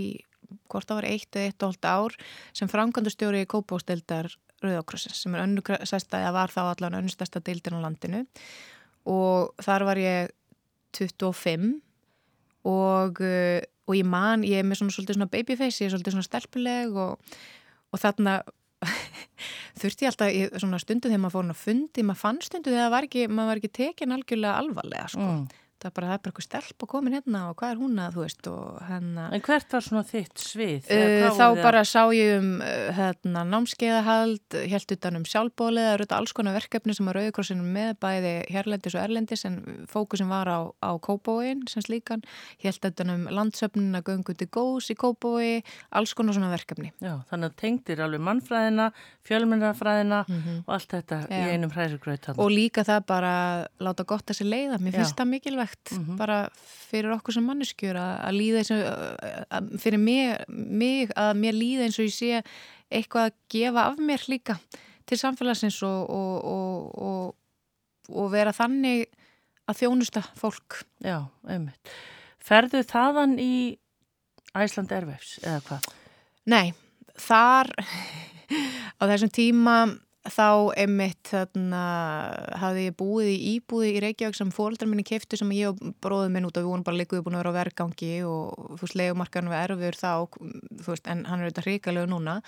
hvort 0.71 0.87
það 0.87 1.01
var 1.01 1.09
eitt 1.11 1.39
eða 1.39 1.51
eitt 1.51 1.65
og 1.65 1.73
hálft 1.73 1.89
ár 1.91 2.17
sem 2.55 2.71
framkvæmdustjóri 2.71 3.43
í 3.43 3.51
Kópásteldar 3.51 4.31
Rauðakrossins 4.63 5.19
sem 5.25 5.35
er 5.35 5.43
önnu 5.45 5.65
sérsta, 5.83 6.23
eða 6.23 6.35
var 6.39 6.55
þá 6.55 6.63
allan 6.69 7.01
önnu 7.01 7.13
stærsta 7.13 7.43
deildin 7.45 7.77
á 7.77 7.85
landinu 7.85 8.23
og 9.11 9.67
þar 9.67 9.87
var 9.91 10.01
ég 10.01 10.31
25 10.97 11.75
og, 12.67 13.19
uh, 13.19 13.59
og 13.91 13.99
ég 13.99 14.07
man, 14.07 14.47
ég 14.47 14.63
er 14.63 14.67
með 14.67 14.85
svona, 14.85 15.11
svona 15.11 15.31
babyface, 15.31 15.83
ég 15.83 15.91
er 15.91 16.15
svona 16.15 16.27
stelpuleg 16.27 16.95
og, 16.95 17.19
og 17.91 18.03
þarna 18.03 18.41
þurfti 19.81 20.09
alltaf, 20.09 20.33
ég, 20.35 20.57
svona 20.61 20.81
stundu 20.83 21.11
þegar 21.11 21.23
maður 21.25 21.37
fór 21.37 21.47
hún 21.47 21.55
að 21.55 21.63
fundi, 21.63 22.07
maður 22.07 22.23
fann 22.23 22.43
stundu 22.45 22.75
þegar 22.75 22.93
var 22.97 23.09
ekki, 23.09 23.29
maður 23.31 23.53
var 23.53 23.63
ekki 23.63 23.73
tekin 23.81 24.17
algjörlega 24.17 24.59
alvarlega 24.63 25.09
sko. 25.15 25.31
Mm. 25.31 25.47
Það 25.77 25.89
er 25.89 25.95
bara, 25.97 26.09
það 26.09 26.17
er 26.17 26.23
bara 26.23 26.33
eitthvað 26.33 26.47
stelp 26.47 26.85
að 26.85 26.91
komin 26.91 27.17
hérna 27.17 27.41
og 27.51 27.57
hvað 27.61 27.73
er 27.73 27.81
hún 27.81 28.01
að, 28.01 28.15
þú 28.17 28.23
veist, 28.25 28.49
og 28.51 28.79
hérna 28.89 29.27
En 29.37 29.43
hvert 29.45 29.75
var 29.77 29.85
svona 29.85 30.03
þitt 30.09 30.43
svið? 30.43 30.89
Uh, 30.89 31.27
þá 31.37 31.47
bara 31.61 31.83
sá 31.89 32.01
ég 32.17 32.37
um 32.41 32.49
hérna, 32.97 33.43
námskeiðahald, 33.51 34.57
helt 34.73 34.95
utan 34.97 35.21
um 35.21 35.27
sjálfbólið, 35.29 35.85
það 35.87 35.97
eru 35.97 36.07
þetta 36.07 36.21
alls 36.21 36.35
konar 36.37 36.57
verkefni 36.57 36.97
sem 36.97 37.11
að 37.11 37.19
Rauðikrossinu 37.19 37.67
með 37.77 37.93
bæði 38.05 38.35
hérlendis 38.55 38.97
og 38.97 39.03
erlendis 39.05 39.47
en 39.49 39.59
fókusin 39.91 40.31
var 40.33 40.51
á, 40.51 40.61
á 40.81 40.91
Kópóin 41.03 41.67
sem 41.71 41.85
slíkan, 41.85 42.25
helt 42.65 42.91
utan 42.91 43.13
um 43.13 43.29
landsöfnina 43.33 44.03
göngu 44.07 44.37
til 44.37 44.49
góðs 44.49 44.91
í 44.93 44.99
Kópói, 44.99 45.61
alls 45.93 46.17
konar 46.17 46.37
svona 46.37 46.53
verkefni. 46.55 46.93
Já, 47.05 47.19
þannig 47.31 47.53
að 47.53 47.59
tengdir 47.63 48.03
alveg 48.05 48.25
mannfræðina, 48.25 48.89
fjölmennafræðina 49.27 50.23
og 50.65 50.75
allt 50.77 50.97
þetta 50.97 51.23
í 51.29 51.43
Já. 51.43 51.53
einum 51.53 51.73
hræsugraut. 51.75 52.31
Og 55.67 55.93
líka 55.93 56.07
það 56.07 56.19
bara 56.19 56.39
mikilvægt 56.47 56.75
fyrir 56.87 57.15
okkur 57.17 57.35
sem 57.35 57.47
manneskjur 57.47 57.99
að, 57.99 58.37
líða 58.37 58.63
eins 58.63 58.73
og, 58.75 58.83
að, 59.51 59.71
fyrir 59.83 60.01
mig, 60.01 60.45
mig 60.49 61.13
að 61.19 61.33
mér 61.43 61.57
líða 61.57 61.87
eins 61.87 61.99
og 61.99 62.07
ég 62.07 62.15
sé 62.15 62.43
eitthvað 62.91 63.31
að 63.31 63.39
gefa 63.53 63.87
af 63.91 63.99
mér 63.99 64.27
líka 64.31 64.57
til 65.07 65.19
samfélagsins 65.19 65.81
og, 65.87 66.11
og, 66.11 66.47
og, 66.53 67.03
og, 67.09 68.15
og 68.15 68.31
vera 68.33 68.55
þannig 68.55 69.07
að 69.67 69.81
þjónusta 69.81 70.23
fólk. 70.39 70.83
Já, 71.03 71.27
einmitt. 71.51 71.95
Ferðu 72.47 72.83
þaðan 72.87 73.37
í 73.43 73.77
Æsland 74.57 74.93
Airwaves 74.95 75.37
eða 75.43 75.61
hvað? 75.67 75.89
Nei, 76.47 76.75
þar 77.19 77.73
á 79.01 79.03
þessum 79.11 79.33
tíma 79.35 79.77
þá 80.33 80.73
einmitt 80.79 81.31
þarna 81.31 81.83
hafði 82.61 82.87
ég 82.89 82.97
búið 82.99 83.29
í 83.31 83.37
íbúði 83.57 83.93
í 83.95 84.03
Reykjavík 84.05 84.39
sem 84.39 84.53
fóreldrar 84.55 84.91
minni 84.91 85.05
keftu 85.07 85.39
sem 85.39 85.53
ég 85.57 85.73
og 85.73 85.95
bróðum 86.03 86.37
minn 86.37 86.49
út 86.49 86.57
og 86.57 86.65
við 86.65 86.71
vorum 86.71 86.87
bara 86.87 87.01
líkuði 87.01 87.25
búin 87.27 87.39
að 87.39 87.45
vera 87.45 87.55
á 87.55 87.59
vergangi 87.61 88.11
og 88.27 88.73
þú 88.77 88.83
veist, 88.83 88.99
legumarkaðan 89.01 89.53
var 89.53 89.75
erfur 89.77 90.01
þá 90.01 90.11
veist, 90.89 91.07
en 91.07 91.25
hann 91.29 91.43
er 91.43 91.49
auðvitað 91.49 91.69
hrikalegu 91.69 92.11
núna. 92.11 92.41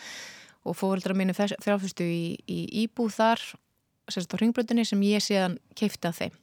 Og 0.69 0.77
fóreldrar 0.77 1.17
minni 1.17 1.37
fjárfyrstu 1.37 2.05
í, 2.05 2.23
í 2.51 2.61
íbúð 2.85 3.15
þar 3.15 3.45
sérst 4.13 4.35
á 4.35 4.37
ringbröndinni 4.41 4.85
sem 4.89 5.01
ég 5.07 5.23
séðan 5.25 5.59
kefti 5.79 6.11
að 6.11 6.19
þeim 6.23 6.43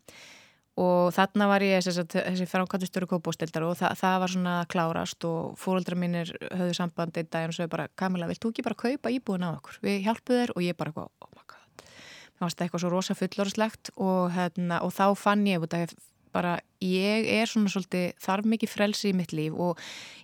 og 0.81 1.13
þarna 1.15 1.47
var 1.47 1.63
ég 1.63 1.83
sérst, 1.85 2.15
þessi 2.15 2.47
framkvæmstöru 2.51 3.07
kópóstildar 3.11 3.63
og 3.67 3.77
það, 3.79 3.93
það 4.01 4.17
var 4.23 4.33
svona 4.33 4.55
klárast 4.71 5.27
og 5.27 5.53
fóreldrar 5.59 5.99
mínir 5.99 6.33
höfðu 6.49 6.75
samband 6.75 7.15
einn 7.15 7.29
dag 7.31 7.47
og 7.47 7.55
svo 7.55 7.69
bara, 7.71 7.87
Kamila, 7.95 8.27
vilt 8.27 8.43
þú 8.43 8.51
ekki 8.51 8.65
bara 8.67 8.81
kaupa 8.83 9.13
íbúin 9.13 9.47
á 9.47 9.55
okkur? 9.55 9.79
Við 9.85 10.01
hjálpuð 10.07 10.41
þér 10.41 10.55
og 10.55 10.65
ég 10.65 10.79
bara, 10.79 10.95
oh 11.05 11.31
my 11.31 11.45
god 11.47 11.55
það 12.35 12.43
var 12.43 12.65
eitthvað 12.65 12.83
svo 12.83 12.91
rosa 12.91 13.15
fullorðslegt 13.15 13.93
og, 13.95 14.33
hérna, 14.35 14.81
og 14.83 14.91
þá 14.95 15.05
fann 15.19 15.45
ég 15.47 15.63
bara 16.35 16.57
ég 16.85 17.29
er 17.35 17.49
svona 17.49 17.71
svolítið 17.71 18.13
þarf 18.21 18.47
mikið 18.51 18.71
frelsi 18.71 19.09
í 19.11 19.15
mitt 19.17 19.33
líf 19.35 19.55
og 19.57 19.81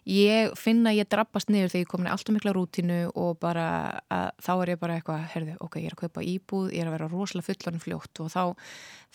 ég 0.07 0.53
finna 0.57 0.91
að 0.91 1.01
ég 1.01 1.09
drabbast 1.11 1.51
niður 1.51 1.73
þegar 1.73 1.83
ég 1.83 1.89
komin 1.91 2.09
í 2.09 2.11
alltaf 2.13 2.35
mikla 2.35 2.53
rútinu 2.55 2.99
og 3.11 3.35
bara 3.41 3.65
að, 4.09 4.29
þá 4.41 4.51
er 4.55 4.71
ég 4.73 4.79
bara 4.81 4.95
eitthvað, 4.97 5.25
herðu, 5.35 5.57
ok, 5.61 5.77
ég 5.81 5.89
er 5.89 5.97
að 5.97 6.01
kaupa 6.05 6.25
íbúð, 6.25 6.71
ég 6.73 6.83
er 6.83 6.89
að 6.89 6.95
vera 6.97 7.09
rosalega 7.11 7.47
fullorinn 7.49 7.83
fljótt 7.83 8.23
og 8.23 8.31
þá, 8.33 8.43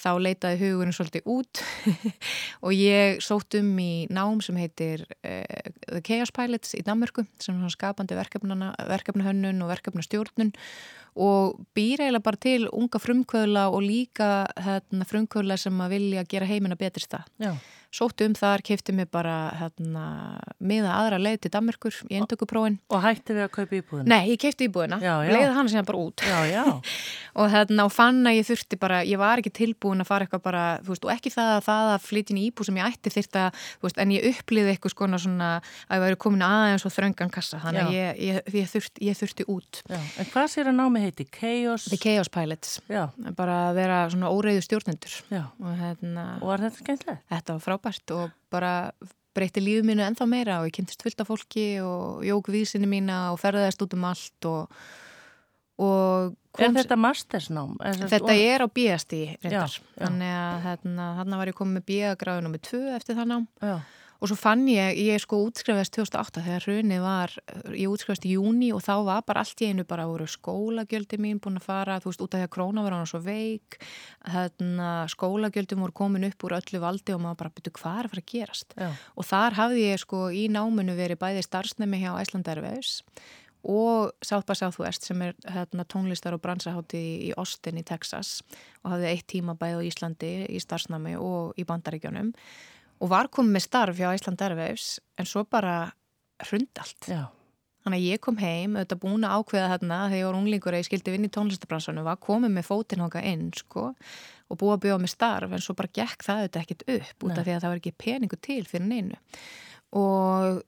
þá 0.05 0.11
leitaði 0.23 0.61
hugurinn 0.63 0.97
svolítið 0.97 1.33
út 1.37 1.65
og 2.67 2.77
ég 2.77 3.25
sótt 3.25 3.59
um 3.59 3.73
í 3.83 3.91
nám 4.15 4.45
sem 4.45 4.61
heitir 4.63 5.07
uh, 5.07 5.73
The 5.89 6.05
Chaos 6.07 6.35
Pilots 6.35 6.77
í 6.79 6.85
Danmörku 6.87 7.27
sem 7.43 7.59
er 7.59 7.75
skapandi 7.75 8.19
verkefnahönnun 8.19 9.67
og 9.67 9.75
verkefnastjórnun 9.75 10.55
og 11.17 11.61
býr 11.77 12.03
eiginlega 12.05 12.25
bara 12.25 12.41
til 12.41 12.67
unga 12.69 13.01
frumkvöðla 13.01 13.67
og 13.73 13.81
líka 13.85 14.47
hérna, 14.61 15.07
frumkvöðla 15.09 15.57
sem 15.61 15.79
að 15.81 15.95
vilja 15.97 16.25
gera 16.29 16.49
heimina 16.49 16.77
betri 16.77 17.07
stað. 17.07 17.25
Já. 17.39 17.57
Sóttu 17.97 18.27
um 18.29 18.35
þar, 18.37 18.61
kefti 18.67 18.93
mig 18.93 19.07
bara 19.09 19.35
hérna, 19.57 20.03
miða 20.61 20.91
aðra 20.99 21.17
leið 21.23 21.39
til 21.47 21.51
Danmörkur 21.55 21.95
í 22.11 22.19
endökuprófin. 22.19 22.75
Og 22.93 23.01
hætti 23.01 23.33
við 23.37 23.47
að 23.47 23.53
kaupa 23.55 23.79
íbúðina? 23.79 24.09
Nei, 24.13 24.33
ég 24.35 24.41
kefti 24.43 24.67
íbúðina, 24.69 24.99
leiði 25.01 25.53
hana 25.57 25.73
síðan 25.73 25.87
bara 25.89 26.03
út 26.03 26.25
Já, 26.27 26.37
já. 26.51 26.65
og 27.41 27.49
hérna 27.55 27.87
og 27.89 27.93
fann 27.95 28.21
að 28.29 28.37
ég 28.41 28.49
þurfti 28.51 28.79
bara, 28.83 28.99
ég 29.09 29.21
var 29.21 29.41
ekki 29.41 29.53
tilbúin 29.57 30.05
að 30.05 30.11
fara 30.11 30.27
eitthvað 30.27 30.43
bara, 30.45 30.65
þú 30.85 30.93
veist, 30.93 31.07
og 31.09 31.13
ekki 31.15 31.33
það 31.33 31.53
að 31.55 31.63
það 31.71 31.93
að 31.95 32.05
flytja 32.11 32.37
í 32.37 32.45
íbúð 32.51 32.69
sem 32.69 32.81
ég 32.83 32.91
ætti 32.93 33.13
þyrfti 33.17 33.41
að, 33.47 33.63
þú 33.81 33.89
veist, 33.89 34.01
en 34.05 34.15
ég 34.17 34.29
upplýði 34.35 34.75
eitthvað 34.75 34.95
skona 34.97 35.21
svona 35.25 35.49
að 35.57 35.97
ég 35.97 36.05
væri 36.05 36.21
komin 36.27 36.45
aðeins 36.47 36.85
og 36.89 36.95
þröngan 36.97 37.33
kassa, 37.33 37.61
þannig 37.65 37.87
að 37.87 37.97
ég, 37.97 38.21
ég, 38.29 38.53
ég, 38.61 38.69
þurfti, 38.75 39.05
ég 39.09 39.19
þurfti 39.23 39.49
út. 39.57 39.81
já. 39.89 39.99
En 40.21 40.31
hvað 40.35 40.51
sér 40.53 40.71
að 40.73 40.77
námi 40.83 41.05
heiti? 41.07 41.27
Chaos? 41.33 41.89
The 41.93 42.01
Chaos 42.03 42.29
Pilots, 42.33 42.77
Já, 42.93 43.07
bara 43.37 43.57
að 43.71 43.79
vera 43.81 43.99
svona 44.13 44.31
óreiðu 44.33 44.65
stjórnendur 44.67 45.17
já. 45.33 45.43
og 45.61 45.73
hérna, 45.81 46.27
Og 46.43 46.49
var 46.53 46.65
þetta 46.67 46.83
skemmtilegt? 46.83 47.25
þetta 47.33 47.57
var 47.57 47.65
frábært 47.87 48.13
og 48.15 48.31
bara 48.51 48.91
breytti 49.37 49.61
lífið 49.61 49.85
mínu 49.85 50.05
ennþá 50.07 50.27
meira 50.29 50.61
og 50.61 50.69
ég 50.71 50.77
kynntist 50.79 51.03
fullt 51.05 51.21
af 51.21 51.29
fólki 51.29 51.67
og 51.85 52.25
jók 52.25 52.49
vísinni 52.49 52.89
mína 52.89 53.33
og 53.35 53.41
ferðaðist 53.41 53.83
út 53.85 53.95
um 53.95 54.05
allt 54.09 54.49
og, 54.49 54.71
og 55.79 56.35
Er 56.57 56.73
þetta 56.73 56.97
mastersnám? 56.97 57.75
Er 57.85 57.99
Þetta 58.09 58.33
er 58.33 58.65
á 58.65 58.69
bíðasti 58.73 59.37
reyndar, 59.43 59.69
Já, 59.69 59.77
já. 59.77 60.07
þannig 60.07 60.33
að 60.33 60.63
hérna, 60.65 61.09
þarna 61.19 61.41
var 61.43 61.51
ég 61.51 61.59
komið 61.59 61.75
með 61.77 61.85
bíðagráðu 61.91 62.45
nummið 62.47 62.63
tvö 62.71 62.81
eftir 62.97 63.19
það 63.19 63.29
nám 63.35 63.45
Já, 63.61 63.75
og 64.21 64.31
svo 64.31 64.37
fann 64.39 64.65
ég, 64.71 64.97
ég 64.97 65.21
sko 65.23 65.39
útskrifaðist 65.45 65.95
2008 65.97 66.45
þegar 66.47 66.67
hrunið 66.67 67.05
var, 67.05 67.35
ég 67.73 67.93
útskrifaðist 67.93 68.27
í 68.29 68.35
júni 68.37 68.71
og 68.75 68.83
þá 68.85 68.93
var 69.07 69.25
bara 69.29 69.45
allt 69.45 69.63
í 69.63 69.71
einu 69.71 69.87
bara 69.89 70.09
voru 70.09 70.27
skólagjöldin 70.31 71.23
mín 71.23 71.41
búin 71.43 71.61
að 71.61 71.69
fara, 71.69 71.99
þú 72.03 72.13
veist, 72.13 72.25
út 72.25 72.37
af 72.37 72.43
því 72.43 72.49
að 72.49 72.55
króna 72.57 72.85
var 72.87 72.97
hann 72.97 73.11
svo 73.11 73.23
veik, 73.25 73.79
skólagjöldin 75.15 75.83
voru 75.85 75.97
komin 76.03 76.29
upp 76.31 76.47
úr 76.49 76.59
öllu 76.61 76.83
valdi 76.83 77.17
og 77.17 77.25
maður 77.25 77.43
bara 77.45 77.57
byrju 77.57 77.75
hvað 77.81 77.99
er 78.01 78.11
að 78.11 78.15
fara 78.15 78.25
að 78.25 78.31
gerast 78.33 78.77
já. 78.77 78.89
og 79.17 79.29
þar 79.29 79.59
hafði 79.61 79.89
ég 79.89 80.05
sko 80.05 80.29
í 80.33 80.47
náminu 80.53 80.97
verið 80.97 81.21
bæði 81.21 81.45
starfsnemi 81.47 82.01
hjá 82.05 82.15
Æslandarvegs 82.21 83.01
og 83.67 84.13
South 84.23 84.47
by 84.47 84.55
Southwest 84.55 85.09
sem 85.09 85.23
er 85.27 85.35
hérna, 85.51 85.85
tónlistar 85.91 86.37
og 86.37 86.43
bransahátti 86.45 87.03
í 87.27 87.33
Austin 87.37 87.81
í 87.81 87.85
Texas 87.87 88.39
og 88.85 88.93
hafði 88.95 89.11
eitt 89.11 89.27
tíma 89.33 89.57
bæði 89.59 89.83
á 89.83 89.87
Íslandi 89.89 90.33
í 90.47 90.63
starfsnami 90.63 91.17
og 91.19 91.59
í 91.59 91.67
bandaríkjónum 91.67 92.31
og 93.01 93.13
var 93.13 93.31
komið 93.33 93.57
með 93.57 93.67
starf 93.67 93.99
hjá 94.01 94.11
Æsland 94.13 94.45
Airwaves 94.45 94.91
en 95.19 95.29
svo 95.29 95.45
bara 95.49 95.79
hrund 96.47 96.83
allt. 96.83 97.09
Já, 97.09 97.27
Þannig 97.87 98.01
að 98.03 98.07
ég 98.11 98.19
kom 98.19 98.39
heim, 98.43 98.73
auðvitað 98.75 98.99
búin 99.05 99.25
að 99.25 99.35
ákveða 99.39 99.67
þarna 99.71 99.97
þegar 100.11 100.19
ég 100.19 100.25
var 100.27 100.37
unglingur 100.41 100.75
að 100.75 100.81
ég 100.81 100.87
skildi 100.89 101.13
vinna 101.15 101.29
í 101.29 101.35
tónlistabransanum 101.37 102.07
var 102.09 102.17
komið 102.19 102.51
með 102.57 102.65
fótinn 102.67 103.03
hóka 103.05 103.21
inn 103.23 103.45
sko 103.55 103.85
og 103.87 104.59
búið 104.59 104.73
að 104.75 104.81
bjóða 104.83 105.03
með 105.05 105.13
starf 105.13 105.55
en 105.55 105.63
svo 105.63 105.77
bara 105.79 105.93
gekk 105.95 106.25
það 106.27 106.41
auðvitað 106.41 106.65
ekkit 106.65 106.83
upp 106.97 107.27
út 107.29 107.37
af 107.37 107.47
því 107.47 107.55
að 107.55 107.61
það 107.63 107.71
var 107.71 107.83
ekki 107.85 107.93
peningu 108.03 108.39
til 108.43 108.59
fyrir 108.67 108.89
neinu. 108.91 109.21
Og 110.03 110.59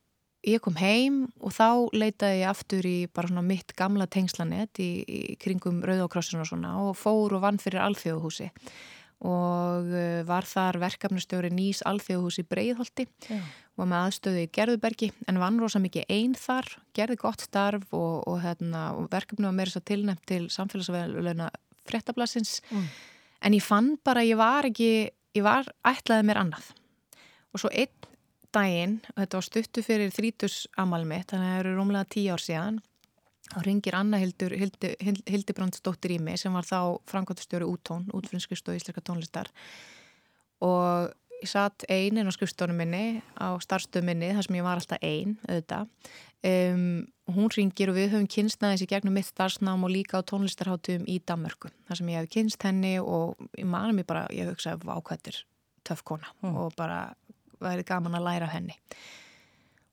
ég 0.46 0.62
kom 0.62 0.78
heim 0.78 1.16
og 1.42 1.56
þá 1.58 1.66
leitaði 1.98 2.38
ég 2.44 2.52
aftur 2.52 2.86
í 2.86 2.96
bara 3.10 3.32
svona 3.32 3.46
mitt 3.50 3.74
gamla 3.82 4.06
tengslanett 4.06 4.78
í, 4.78 4.90
í 5.02 5.34
kringum 5.42 5.82
Rauðakrossin 5.90 6.44
og 6.44 6.52
svona 6.52 6.76
og 6.84 6.94
fór 7.02 7.34
og 7.34 7.42
vann 7.42 7.58
fyrir 7.58 7.82
alþjóðhúsi 7.82 8.52
og 9.26 9.88
uh, 9.90 10.20
var 10.28 10.46
þar 10.46 10.78
verkefnustjóri 10.84 11.50
Nýs 11.50 11.80
Alþjóðhús 11.88 12.38
í 12.38 12.46
Breiðholti 12.46 13.06
Já. 13.26 13.40
var 13.78 13.88
með 13.90 14.04
aðstöðu 14.06 14.42
í 14.44 14.50
Gerðubergi 14.54 15.08
en 15.26 15.40
vann 15.42 15.58
rosa 15.58 15.80
mikið 15.82 16.06
einn 16.14 16.36
þar, 16.38 16.68
gerði 16.94 17.16
gott 17.24 17.42
starf 17.42 17.92
og, 17.96 18.22
og, 18.30 18.38
hérna, 18.44 18.92
og 18.94 19.08
verkefni 19.10 19.48
var 19.48 19.56
meira 19.58 19.74
svo 19.74 19.82
tilnæmt 19.82 20.22
til 20.30 20.46
samfélagsveðluna 20.54 21.50
fréttablasins 21.88 22.60
Mm. 22.70 22.84
en 23.42 23.54
ég 23.54 23.62
fann 23.64 23.96
bara 24.04 24.20
að 24.22 24.30
ég 24.32 24.36
var 24.38 24.66
ekki 24.68 24.90
ég 25.38 25.42
var 25.46 25.66
ætlaði 25.86 26.26
mér 26.28 26.40
annað 26.42 26.70
og 27.54 27.60
svo 27.62 27.70
einn 27.72 27.94
daginn 28.54 28.98
og 29.14 29.22
þetta 29.22 29.38
var 29.38 29.46
stuttu 29.46 29.82
fyrir 29.84 30.10
þrítus 30.14 30.66
amal 30.80 31.04
mitt 31.08 31.30
þannig 31.32 31.48
að 31.48 31.52
það 31.54 31.60
eru 31.64 31.74
rúmlega 31.78 32.08
tíu 32.14 32.32
ár 32.32 32.42
síðan 32.44 32.78
þá 33.52 33.60
ringir 33.64 33.96
Anna 33.98 34.20
Hildur 34.20 34.54
Hildi, 34.56 34.94
Hildibrandsdóttir 35.28 36.16
í 36.16 36.18
mig 36.22 36.40
sem 36.40 36.54
var 36.54 36.66
þá 36.68 36.98
framkvæmtastjóri 37.10 37.68
úttón, 37.68 38.08
útfrinskrifstof 38.16 38.76
íslenska 38.76 39.04
tónlistar. 39.04 39.50
Og 40.64 41.12
ég 41.38 41.50
satt 41.50 41.86
einin 41.90 42.28
á 42.28 42.32
skrifstofunum 42.34 42.80
minni 42.82 43.20
á 43.38 43.54
starfstöðu 43.62 44.08
minni 44.08 44.32
þar 44.34 44.48
sem 44.48 44.58
ég 44.58 44.66
var 44.66 44.80
alltaf 44.80 45.04
ein 45.04 45.36
auðvitað. 45.46 45.92
Um, 46.48 46.82
hún 47.34 47.50
ringir 47.50 47.90
og 47.90 47.96
við 47.98 48.12
höfum 48.12 48.28
kynstnaðis 48.30 48.84
í 48.84 48.90
gegnum 48.90 49.16
mitt 49.18 49.26
starfsnám 49.26 49.82
og 49.86 49.90
líka 49.90 50.20
á 50.22 50.26
tónlistarháttum 50.26 51.06
í 51.10 51.18
Danmörku 51.26 51.70
þar 51.88 51.98
sem 51.98 52.10
ég 52.12 52.22
hef 52.22 52.30
kynst 52.34 52.66
henni 52.66 52.94
og 53.02 53.38
ég 53.58 53.66
manum 53.66 53.98
mér 53.98 54.06
bara, 54.06 54.26
ég 54.30 54.50
hugsaði 54.50 54.86
vákvættir 54.86 55.40
töff 55.88 56.04
kona. 56.06 56.30
Mm. 56.42 56.54
og 56.54 56.76
bara 56.78 57.08
væri 57.58 57.86
gaman 57.86 58.14
að 58.18 58.28
læra 58.28 58.50
henni 58.52 58.76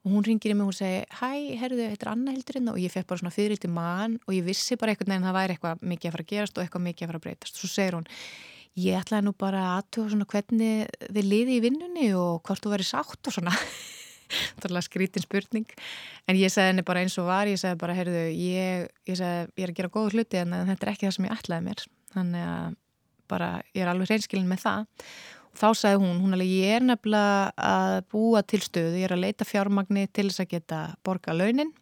og 0.06 0.12
hún 0.14 0.26
ringir 0.26 0.54
í 0.54 0.56
mig 0.56 0.68
og 0.68 0.70
hún 0.70 0.78
segi 0.78 1.00
hæ, 1.18 1.30
herruðu, 1.58 1.88
þetta 1.90 2.06
er 2.06 2.12
Anna 2.12 2.34
Hildurinn. 2.36 2.70
Og 2.70 2.78
ég 2.78 2.94
fekk 2.94 3.08
bara 3.10 3.22
svona 3.24 3.34
fyrir 3.34 3.58
til 3.62 3.72
mann 3.74 4.20
og 4.28 4.36
ég 4.36 4.46
vissi 4.46 4.78
bara 4.78 4.94
einhvern 4.94 5.16
veginn 5.16 5.26
að 5.26 5.32
það 5.32 5.40
væri 5.40 5.56
eitthvað 5.56 5.88
mikið 5.94 6.10
að 6.10 6.16
fara 6.16 6.26
að 6.26 6.32
gerast 6.32 6.60
og 6.60 6.64
eitthvað 6.64 6.86
mikið 6.86 7.06
að 7.06 7.12
fara 7.12 7.22
að 7.22 7.26
breytast. 7.26 7.58
Og 7.58 7.64
svo 7.64 7.72
segir 7.74 7.98
hún 7.98 8.08
ég 8.86 9.00
ætlaði 9.00 9.26
nú 9.26 9.34
bara 9.40 9.64
aðtuga 9.80 10.14
svona 10.14 10.30
hvernig 10.30 10.96
þið 11.10 11.30
liði 11.32 11.58
í 11.58 11.64
vinnunni 11.64 12.08
og 12.20 12.46
hvort 12.46 12.62
þú 12.62 12.76
verið 12.76 12.92
sátt 12.92 13.32
og 13.32 13.38
svona. 13.40 13.56
Það 14.26 14.64
er 14.66 14.72
alveg 14.72 14.88
skrítin 14.88 15.26
spurning. 15.26 15.68
En 16.30 16.38
ég 16.38 16.54
segði 16.54 16.74
henni 16.74 16.86
bara 16.86 17.02
eins 17.06 17.18
og 17.22 17.30
var 17.30 17.50
ég 17.50 17.60
segði 17.62 17.82
bara, 17.82 17.98
heyrðu, 17.98 18.24
ég, 18.34 18.88
ég 19.10 19.20
ég 19.22 19.62
er 19.66 19.72
að 19.72 19.78
gera 19.78 19.94
góða 19.94 20.16
hluti 20.16 20.42
en 20.42 20.54
þetta 20.70 20.86
er 20.86 20.94
ekki 20.94 21.08
það 21.08 21.16
sem 21.18 21.28
ég 21.30 21.38
ætlaði 21.38 21.68
mér. 21.70 21.86
Þannig 22.16 22.50
að 22.50 22.82
bara 23.30 23.50
ég 23.74 23.82
er 23.82 23.92
alveg 23.92 24.12
reynskilin 24.12 24.50
með 24.50 24.66
það 24.66 25.06
þá 25.60 25.68
sagði 25.78 26.02
hún, 26.04 26.20
hún 26.24 26.36
alveg, 26.36 26.52
ég 26.52 26.76
er 26.78 26.86
nefnilega 26.86 27.52
að 27.70 27.96
búa 28.12 28.44
til 28.48 28.62
stöðu, 28.64 29.00
ég 29.00 29.08
er 29.08 29.16
að 29.16 29.24
leita 29.24 29.48
fjármagni 29.48 30.06
til 30.12 30.28
þess 30.30 30.44
að 30.44 30.52
geta 30.56 30.82
borga 31.06 31.36
launin 31.36 31.74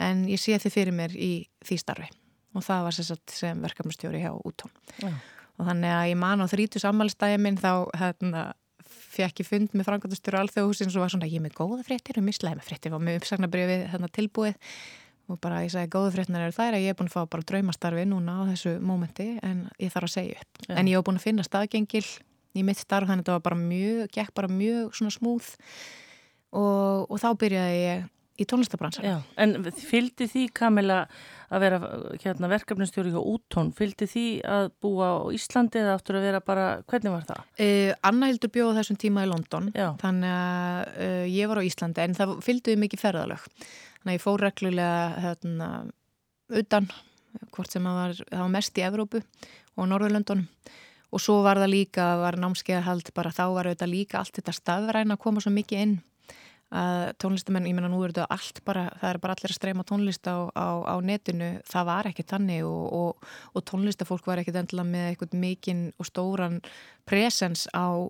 en 0.00 0.24
ég 0.30 0.40
sé 0.40 0.56
þið 0.60 0.76
fyrir 0.76 0.96
mér 0.96 1.16
í 1.16 1.32
því 1.66 1.78
starfi. 1.82 2.08
Og 2.56 2.64
það 2.66 2.86
var 2.86 2.96
sem, 2.96 3.06
sagt 3.06 3.34
sem 3.34 3.60
verkefnastjóri 3.62 4.22
hjá 4.24 4.32
útón 4.34 4.72
Já. 4.98 5.12
og 5.60 5.68
þannig 5.68 5.92
að 5.94 6.08
ég 6.10 6.18
man 6.18 6.42
á 6.42 6.46
þrítus 6.50 6.86
ammælstæði 6.88 7.42
minn 7.44 7.60
þá 7.60 7.86
hérna, 8.00 8.46
fekk 8.90 9.42
ég 9.42 9.48
fund 9.48 9.76
með 9.76 9.86
frangatastjóri 9.86 10.40
alþjóðhúsins 10.40 10.96
og 10.96 11.04
var 11.04 11.12
svona 11.12 11.28
ég 11.30 11.38
er 11.38 11.44
með 11.46 11.58
góða 11.60 11.84
fréttir 11.86 12.18
og 12.18 12.26
mislæði 12.26 12.58
með 12.58 12.66
fréttir. 12.70 12.96
Og 12.96 13.04
með 13.04 13.20
uppsagnabrifið 13.20 13.84
hérna, 13.92 14.10
tilbúið. 14.16 14.74
Og 15.30 15.38
bara 15.38 15.60
ég 15.62 15.70
sagði 15.70 15.92
góða 15.94 16.10
fréttinar 16.16 16.48
eru 16.48 16.56
þær 16.56 16.74
að 16.74 16.84
ég 16.84 16.90
er 16.90 16.98
búin 16.98 17.10
að 17.10 17.14
fá 17.14 17.30
bara 17.30 17.46
draumastarfi 17.46 18.06
núna 18.10 18.34
á 18.34 18.50
þessu 18.50 18.72
mómenti 18.82 19.28
en 19.46 19.68
ég 19.78 19.92
þarf 19.94 20.08
að 20.08 20.14
segja 20.16 20.40
upp. 20.42 20.64
Já. 20.66 20.74
en 20.74 20.90
ég 20.90 20.98
hef 20.98 21.06
búin 21.06 21.20
að 21.20 21.26
finna 21.28 21.46
staðgengil 21.46 22.06
í 22.56 22.64
mitt 22.66 22.80
starf 22.80 23.08
þannig 23.08 23.22
að 23.22 23.26
þetta 23.26 23.36
var 23.38 23.44
bara 23.48 23.60
mjög, 23.60 24.06
gekk 24.14 24.32
bara 24.36 24.52
mjög 24.52 24.96
svona 24.98 25.14
smúð 25.14 25.52
og, 26.50 27.06
og 27.06 27.20
þá 27.22 27.28
byrjaði 27.38 27.84
ég 27.84 28.08
í 28.40 28.46
tónlistabransan 28.48 29.20
en 29.40 29.52
fylgdi 29.76 30.26
því 30.30 30.46
Kamila 30.56 31.02
að 31.50 31.64
vera 31.64 31.78
hérna, 32.22 32.48
verkefnistjóri 32.50 33.12
hjá 33.12 33.20
úttón, 33.20 33.72
fylgdi 33.76 34.08
því 34.08 34.24
að 34.48 34.70
búa 34.82 35.10
á 35.12 35.18
Íslandi 35.34 35.80
eða 35.82 35.96
áttur 35.98 36.18
að 36.20 36.26
vera 36.28 36.40
bara, 36.44 36.66
hvernig 36.88 37.14
var 37.14 37.26
það? 37.28 37.44
Uh, 37.58 37.92
Anna 38.06 38.30
Hildur 38.30 38.52
bjóð 38.54 38.78
þessum 38.78 39.00
tíma 39.02 39.26
í 39.26 39.30
London 39.30 39.70
Já. 39.74 39.90
þannig 40.00 40.34
að 40.36 40.92
uh, 41.04 41.24
ég 41.28 41.50
var 41.50 41.60
á 41.60 41.68
Íslandi 41.68 42.04
en 42.04 42.16
það 42.16 42.36
fylgduði 42.46 42.82
mikið 42.84 43.04
ferðalög 43.04 43.46
þannig 43.50 44.12
að 44.12 44.16
ég 44.16 44.24
fór 44.24 44.44
reglulega 44.46 45.24
hérna, 45.26 45.70
utan 46.62 46.92
hvort 47.54 47.74
sem 47.74 47.86
að 47.86 47.98
var, 47.98 48.22
það 48.22 48.46
var 48.46 48.54
mest 48.56 48.78
í 48.80 48.86
Evrópu 48.86 49.24
og 49.76 49.90
Norðurlöndunum 49.90 50.46
og 51.10 51.20
svo 51.22 51.40
var 51.42 51.58
það 51.58 51.72
líka, 51.74 52.04
var 52.22 52.38
námskeiðahald 52.38 53.10
bara 53.16 53.32
þá 53.34 53.44
var 53.56 53.66
auðvitað 53.70 53.92
líka 53.94 54.20
allt 54.20 54.36
þetta 54.38 54.54
staðræna 54.54 55.16
að 55.18 55.22
koma 55.24 55.42
svo 55.42 55.50
mikið 55.54 55.84
inn 55.86 55.98
að 56.70 57.08
tónlistamenn, 57.18 57.66
ég 57.66 57.74
menna 57.74 57.88
nú 57.90 57.98
er 58.06 58.12
þetta 58.12 58.28
allt 58.30 58.60
bara, 58.62 58.84
það 59.00 59.08
er 59.10 59.18
bara 59.18 59.34
allir 59.34 59.50
að 59.50 59.56
streyma 59.56 59.84
tónlist 59.88 60.28
á, 60.30 60.38
á, 60.54 60.66
á 60.86 60.94
netinu, 61.02 61.48
það 61.66 61.88
var 61.88 62.08
ekki 62.12 62.24
þannig 62.30 62.62
og, 62.62 62.84
og, 62.94 63.26
og 63.58 63.64
tónlistafólk 63.66 64.28
var 64.30 64.38
ekkit 64.38 64.60
endilega 64.60 64.86
með 64.92 65.08
eitthvað 65.08 65.34
mikinn 65.42 65.82
og 65.98 66.06
stóran 66.06 66.60
presens 67.10 67.66
á, 67.74 68.06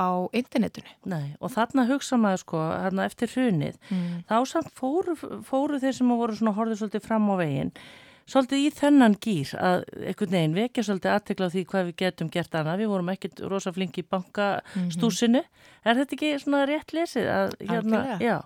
á 0.00 0.08
internetinu. 0.32 0.88
Nei, 1.04 1.34
og 1.36 1.52
þarna 1.52 1.84
hugsa 1.90 2.16
maður 2.16 2.44
sko, 2.46 2.64
þarna 2.86 3.08
eftir 3.10 3.34
hrunið, 3.34 3.76
Mm. 3.92 4.24
þá 4.24 4.36
samt 4.54 4.72
fóru, 4.72 5.12
fóru 5.44 5.76
þeir 5.82 6.00
sem 6.00 6.08
voru 6.08 6.32
svona 6.38 6.56
horfið 6.56 6.80
svolítið 6.80 7.04
fram 7.10 7.28
á 7.28 7.34
veginn, 7.44 7.74
svolítið 8.28 8.64
í 8.64 8.68
þennan 8.76 9.16
gýr 9.24 9.52
að 9.56 9.84
einhvern 10.10 10.34
veginn 10.36 10.56
vekja 10.56 10.84
svolítið 10.86 11.14
aðtekla 11.14 11.48
á 11.48 11.52
því 11.54 11.64
hvað 11.70 11.86
við 11.88 11.96
getum 12.02 12.30
gert 12.32 12.56
annað, 12.58 12.82
við 12.82 12.92
vorum 12.92 13.12
ekkit 13.14 13.42
rosa 13.48 13.72
flinki 13.74 14.04
í 14.04 14.08
bankastúsinu, 14.12 15.42
er 15.84 16.00
þetta 16.00 16.16
ekki 16.18 16.32
svona 16.42 16.64
rétt 16.68 16.94
lesið 16.96 17.28
hérna, 17.28 17.78
Algjörlega. 17.78 18.40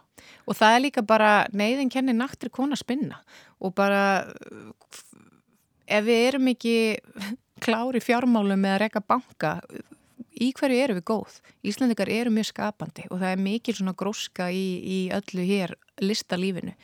Og 0.46 0.58
það 0.58 0.76
er 0.76 0.84
líka 0.84 1.06
bara 1.06 1.32
neyðin 1.50 1.90
kenni 1.92 2.14
naktri 2.14 2.52
kona 2.52 2.78
spinna 2.78 3.22
og 3.62 3.74
bara 3.78 4.02
ef 5.86 6.06
við 6.06 6.28
erum 6.28 6.52
ekki 6.52 6.76
klári 7.64 8.02
fjármálum 8.02 8.62
með 8.62 8.76
að 8.76 8.82
reka 8.86 9.02
banka 9.02 9.56
í 10.42 10.50
hverju 10.56 10.82
eru 10.84 10.98
við 10.98 11.06
góð? 11.10 11.38
Íslandikar 11.66 12.10
eru 12.10 12.32
mjög 12.34 12.50
skapandi 12.52 13.06
og 13.10 13.20
það 13.20 13.34
er 13.34 13.42
mikil 13.42 13.74
svona 13.76 13.96
gróska 13.98 14.48
í, 14.54 14.66
í 14.82 14.98
öllu 15.14 15.46
hér 15.46 15.74
listalífinu. 16.02 16.74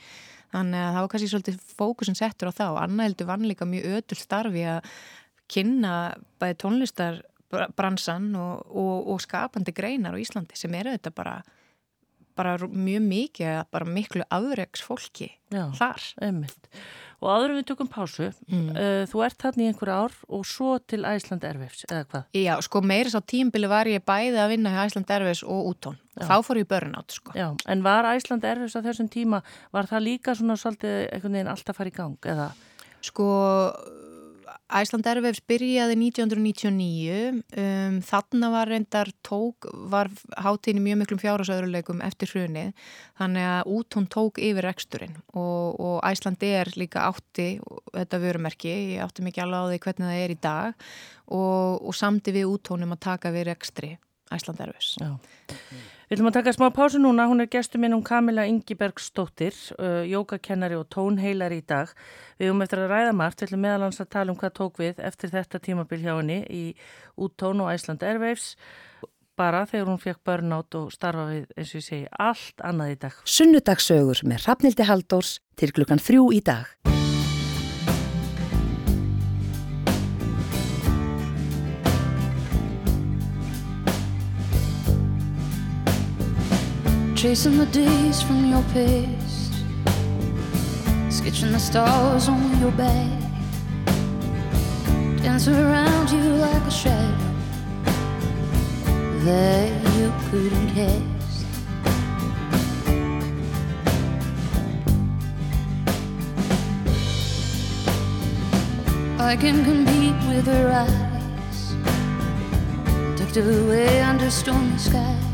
Þannig 0.49 0.81
að 0.81 0.93
það 0.93 1.03
var 1.03 1.11
kannski 1.13 1.31
svolítið 1.33 1.59
fókusin 1.77 2.17
settur 2.17 2.49
á 2.49 2.57
það 2.57 2.73
og 2.73 2.81
Anna 2.83 3.05
heldur 3.05 3.29
vann 3.29 3.45
líka 3.45 3.67
mjög 3.69 3.99
ödul 3.99 4.17
starfi 4.17 4.65
að 4.65 4.93
kynna 5.49 5.93
bæði 6.41 6.57
tónlistarbransan 6.63 8.27
og, 8.37 8.65
og, 8.69 8.95
og 9.13 9.21
skapandi 9.25 9.73
greinar 9.77 10.17
á 10.17 10.21
Íslandi 10.21 10.57
sem 10.57 10.73
eru 10.77 10.95
þetta 10.95 11.13
bara 11.13 11.39
bara 12.39 12.55
mjög 12.71 13.03
mikið, 13.11 13.59
bara 13.75 13.85
miklu 13.99 14.23
afreks 14.31 14.81
fólki 14.87 15.29
já, 15.51 15.65
þar. 15.75 16.07
einmitt. 16.23 16.71
Og 17.19 17.27
áður 17.35 17.51
við 17.57 17.65
tökum 17.67 17.89
pásu, 17.91 18.29
Mm. 18.47 18.69
uh, 18.71 19.03
þú 19.11 19.23
ert 19.25 19.37
þarna 19.43 19.63
í 19.65 19.67
einhver 19.73 19.89
ár 19.91 20.13
og 20.31 20.45
svo 20.47 20.77
til 20.87 21.01
Æsland 21.03 21.43
Erfifs, 21.43 21.83
eða 21.91 22.05
hvað? 22.07 22.23
Já, 22.39 22.53
sko 22.63 22.79
meira 22.81 23.11
sá 23.11 23.19
tímbili 23.19 23.67
var 23.67 23.89
ég 23.91 24.05
bæði 24.07 24.39
að 24.39 24.53
vinna 24.53 24.71
hjá 24.71 24.85
Æsland 24.87 25.11
Erfis 25.11 25.43
og 25.43 25.67
útón. 25.73 25.97
Já. 26.15 26.23
Þá 26.29 26.35
fór 26.47 26.61
ég 26.61 26.69
börnátt, 26.71 27.11
sko. 27.11 27.35
Já, 27.35 27.49
en 27.67 27.83
var 27.83 28.07
Æsland 28.13 28.47
Erfifs 28.47 28.79
á 28.79 28.81
þessum 28.87 29.09
tíma, 29.11 29.41
var 29.75 29.83
það 29.91 30.05
líka 30.07 30.31
svona 30.39 30.55
svolítið 30.55 31.11
einhvern 31.11 31.35
veginn 31.35 31.51
alltaf 31.51 31.75
fara 31.75 31.91
í 31.91 31.95
gang, 31.99 32.15
eða? 32.23 32.51
Sko, 33.03 33.27
Æsland 34.69 35.07
Erfis 35.09 35.39
byrjaði 35.49 35.95
1999, 35.97 37.39
um, 37.57 37.95
þarna 38.05 38.49
var 38.53 38.69
reyndar 38.69 39.09
tók, 39.25 39.65
var 39.89 40.11
hátíðin 40.37 40.81
í 40.81 40.83
mjög 40.85 40.99
miklum 41.01 41.21
fjárhásöðruleikum 41.23 42.03
eftir 42.05 42.29
hrunið, 42.35 42.73
þannig 43.17 43.47
að 43.49 43.71
útón 43.73 44.09
tók 44.13 44.37
yfir 44.37 44.67
reksturinn. 44.69 45.17
Og, 45.33 45.79
og 45.81 45.95
Æsland 46.05 46.45
er 46.45 46.69
líka 46.77 47.07
átti, 47.09 47.49
þetta 47.95 48.21
vörumerki, 48.21 48.75
ég 48.93 49.05
átti 49.07 49.25
mikið 49.25 49.45
alveg 49.47 49.57
á 49.57 49.69
því 49.71 49.83
hvernig 49.87 50.09
það 50.11 50.23
er 50.23 50.35
í 50.35 50.39
dag. 50.45 50.89
Og, 51.29 51.81
og 51.89 51.97
samti 51.97 52.33
við 52.37 52.53
útónum 52.53 52.93
að 52.93 53.03
taka 53.09 53.33
við 53.33 53.49
rekstri 53.49 53.95
Æsland 54.33 54.61
Erfis. 54.67 54.93
Já. 55.01 55.15
Við 56.09 56.17
ætlum 56.17 56.27
að 56.31 56.37
taka 56.39 56.51
smá 56.55 56.63
pásu 56.73 56.97
núna, 56.97 57.27
hún 57.29 57.43
er 57.43 57.47
gestur 57.53 57.77
minn 57.77 57.93
um 57.93 57.99
Kamila 58.01 58.41
Ingibergsdóttir, 58.49 59.53
uh, 59.77 60.01
jógakennari 60.09 60.73
og 60.73 60.87
tónheilari 60.89 61.59
í 61.61 61.65
dag. 61.69 61.91
Við 62.41 62.49
höfum 62.49 62.63
eftir 62.65 62.81
að 62.81 62.93
ræða 62.95 63.11
margt, 63.13 63.43
við 63.43 63.51
ætlum 63.51 63.61
meðalans 63.67 64.01
að 64.01 64.09
tala 64.17 64.33
um 64.33 64.39
hvað 64.41 64.55
tók 64.57 64.81
við 64.81 65.03
eftir 65.05 65.29
þetta 65.35 65.61
tímabil 65.61 66.01
hjá 66.01 66.15
henni 66.15 66.39
í 66.49 66.63
úttón 67.13 67.61
og 67.61 67.69
Æsland 67.75 68.01
Airwaves, 68.01 68.55
bara 69.37 69.67
þegar 69.69 69.91
hún 69.93 70.01
fekk 70.01 70.25
börnátt 70.25 70.81
og 70.81 70.89
starfa 70.97 71.29
við, 71.29 71.45
eins 71.53 71.75
og 71.75 71.83
ég 71.83 71.89
segi, 71.91 72.07
allt 72.17 72.65
annað 72.65 72.95
í 72.95 73.01
dag. 73.05 73.25
Sunnudagsögur 73.37 74.25
með 74.25 74.47
Hrafnildi 74.47 74.89
Haldórs 74.89 75.35
til 75.61 75.69
klukkan 75.77 76.01
þrjú 76.01 76.31
í 76.33 76.41
dag. 76.41 76.73
Tracing 87.19 87.57
the 87.57 87.65
days 87.65 88.21
from 88.21 88.45
your 88.45 88.63
past, 88.73 89.53
sketching 91.09 91.51
the 91.51 91.59
stars 91.59 92.29
on 92.29 92.61
your 92.61 92.71
back, 92.71 93.21
dancing 95.21 95.55
around 95.55 96.09
you 96.11 96.21
like 96.35 96.61
a 96.61 96.71
shadow 96.71 97.17
that 99.25 99.69
you 99.97 100.13
couldn't 100.29 100.69
cast. 100.69 101.45
I 109.19 109.35
can 109.35 109.65
compete 109.65 110.15
with 110.29 110.45
her 110.45 110.71
eyes, 110.71 111.75
tucked 113.19 113.35
away 113.35 113.99
under 113.99 114.31
stormy 114.31 114.77
skies. 114.77 115.28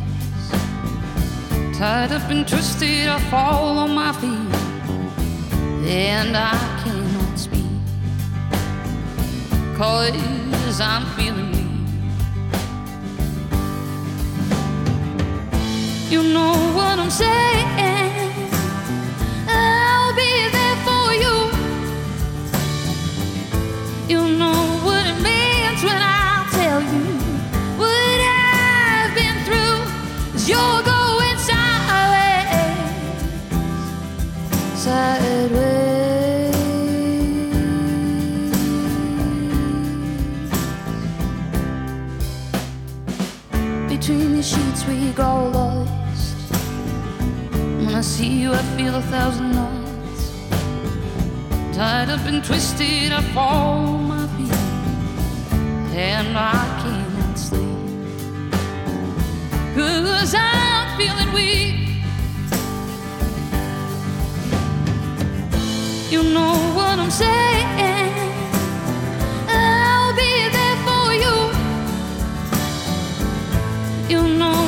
Tied 1.78 2.14
up 2.14 2.32
and 2.32 2.48
twisted, 2.48 3.10
I 3.10 3.20
fall 3.30 3.78
on 3.80 3.94
my 3.94 4.14
feet. 4.14 4.56
And 5.92 6.38
I 6.38 6.56
cannot 6.82 7.38
speak. 7.38 7.66
Cause 9.76 10.80
I'm 10.80 11.06
feeling 11.18 11.52
weak. 11.52 11.66
You 16.10 16.24
know 16.24 16.54
what 16.78 16.98
I'm 16.98 17.12
saying. 17.12 17.95
We 45.18 45.24
lost. 45.24 46.36
When 47.54 47.96
I 47.96 48.02
see 48.02 48.42
you, 48.42 48.52
I 48.54 48.62
feel 48.76 48.96
a 48.96 49.02
thousand 49.02 49.52
knots. 49.54 50.32
Tied 51.76 52.10
up 52.10 52.26
and 52.26 52.44
twisted, 52.44 53.12
I 53.12 53.22
fall 53.34 53.98
my 53.98 54.28
feet. 54.36 54.52
And 55.96 56.38
I 56.38 56.52
can't 56.82 57.38
sleep. 57.38 58.52
Cause 59.76 60.36
I'm 60.38 60.98
feeling 60.98 61.32
weak. 61.34 61.76
You 66.12 66.24
know 66.24 66.56
what 66.76 67.00
I'm 67.00 67.12
saying. 67.12 68.14
I'll 69.48 70.14
be 70.16 70.50
there 70.58 70.78
for 70.88 71.14
you. 71.24 71.36
You 74.10 74.22
know 74.38 74.65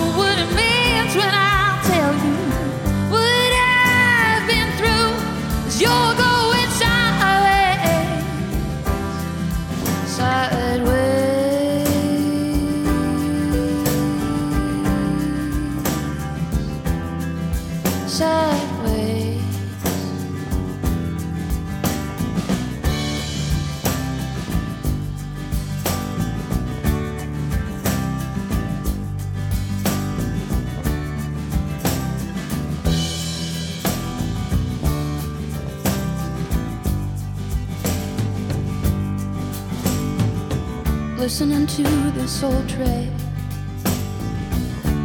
listening 41.28 41.68
to 41.68 41.84
this 42.12 42.41
old 42.41 42.70
track, 42.70 43.10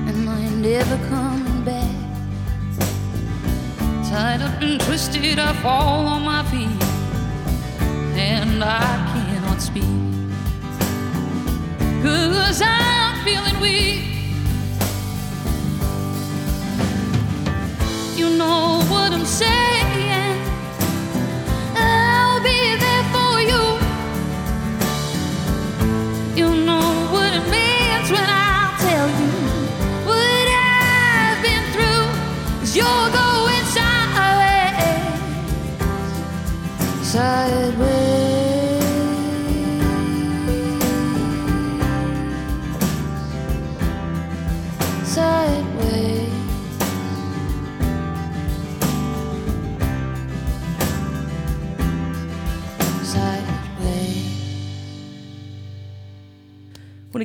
and 0.06 0.30
I 0.30 0.40
ain't 0.40 0.58
never 0.58 0.96
coming 1.08 1.64
back. 1.64 1.96
Tied 4.08 4.40
up 4.40 4.62
and 4.62 4.80
twisted, 4.82 5.40
I 5.40 5.52
fall 5.54 6.06
on 6.06 6.22
my 6.22 6.44
feet, 6.44 6.80
and 8.16 8.62
I 8.62 8.86
cannot 9.12 9.60
speak. 9.60 9.82
Cause 12.04 12.62
I'm 12.64 13.24
feeling 13.24 13.58
weak. 13.60 14.04
You 18.16 18.38
know 18.38 18.80
what 18.88 19.12
I'm 19.12 19.26
saying. 19.26 19.61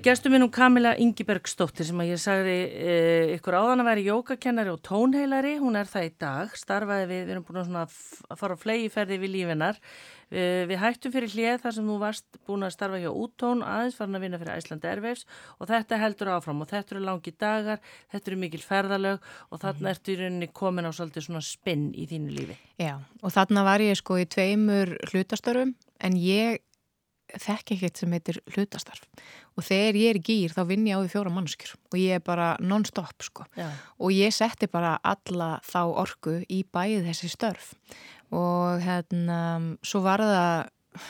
Gestur 0.07 0.31
minn 0.31 0.45
um 0.45 0.51
Kamila 0.53 0.93
Ingibergsdóttir 1.03 1.83
sem 1.83 1.99
að 1.99 2.13
ég 2.13 2.19
sagði 2.23 2.53
e, 2.79 2.91
ykkur 3.33 3.57
áðan 3.59 3.81
að 3.83 3.87
vera 3.89 4.03
jógakennari 4.05 4.71
og 4.71 4.77
tónheilari. 4.87 5.57
Hún 5.59 5.75
er 5.75 5.89
það 5.89 6.05
í 6.05 6.11
dag, 6.23 6.53
starfaði 6.55 7.07
við, 7.09 7.23
við 7.25 7.33
erum 7.33 7.43
búin 7.43 7.79
að, 7.81 7.97
fara 8.39 8.55
á 8.55 8.61
flegiferði 8.61 9.17
við 9.19 9.33
lífinar. 9.33 9.81
E, 10.31 10.45
við 10.69 10.79
hættum 10.79 11.11
fyrir 11.11 11.33
hlið 11.33 11.59
þar 11.65 11.75
sem 11.75 11.89
þú 11.91 11.97
varst 12.05 12.39
búin 12.47 12.63
að 12.63 12.71
starfa 12.77 13.01
hjá 13.01 13.09
úttón, 13.09 13.65
aðeins 13.67 13.97
farin 13.99 14.15
að 14.15 14.23
vinna 14.23 14.39
fyrir 14.39 14.61
Æslandi 14.61 14.89
Erveifs 14.93 15.27
og 15.57 15.71
þetta 15.73 15.99
heldur 15.99 16.31
áfram 16.37 16.63
og 16.63 16.71
þetta 16.71 16.95
eru 16.95 17.03
langi 17.03 17.33
dagar, 17.35 17.81
þetta 18.13 18.31
eru 18.31 18.39
mikil 18.45 18.61
ferðalög 18.63 19.27
og 19.51 19.63
þarna 19.65 19.91
ertu 19.91 20.15
í 20.15 20.17
rauninni 20.21 20.49
komin 20.55 20.87
á 20.87 20.91
svolítið 20.95 21.27
svona 21.27 21.43
spinn 21.43 21.89
í 21.91 22.07
þínu 22.07 22.37
lífi. 22.37 22.55
Já, 22.79 22.95
og 22.95 23.35
þarna 23.35 23.67
var 23.67 23.83
ég 23.83 23.99
sko 23.99 24.21
í 24.23 24.27
tveimur 24.29 24.95
hlutastörfum 25.11 25.75
en 25.99 26.17
ég 26.21 26.61
þekk 27.35 27.73
ekkert 27.75 27.99
sem 27.99 28.13
heitir 28.15 28.39
hlutastarf. 28.53 29.03
Og 29.57 29.65
þegar 29.65 29.99
ég 29.99 30.11
er 30.13 30.19
í 30.19 30.23
gýr 30.23 30.55
þá 30.55 30.61
vinn 30.69 30.87
ég 30.87 30.99
á 30.99 31.01
því 31.03 31.11
fjóra 31.11 31.33
mannskjur 31.33 31.73
og 31.75 31.99
ég 31.99 32.19
er 32.19 32.23
bara 32.23 32.49
non-stop 32.63 33.25
sko. 33.25 33.47
Já. 33.57 33.67
og 33.99 34.13
ég 34.15 34.33
setti 34.35 34.69
bara 34.71 34.97
alla 35.03 35.57
þá 35.65 35.81
orku 36.03 36.39
í 36.47 36.63
bæði 36.63 37.03
þessi 37.09 37.31
störf. 37.33 37.73
Og 38.35 38.83
hérna 38.83 39.41
svo 39.85 40.03
var 40.05 40.23
það 40.23 41.05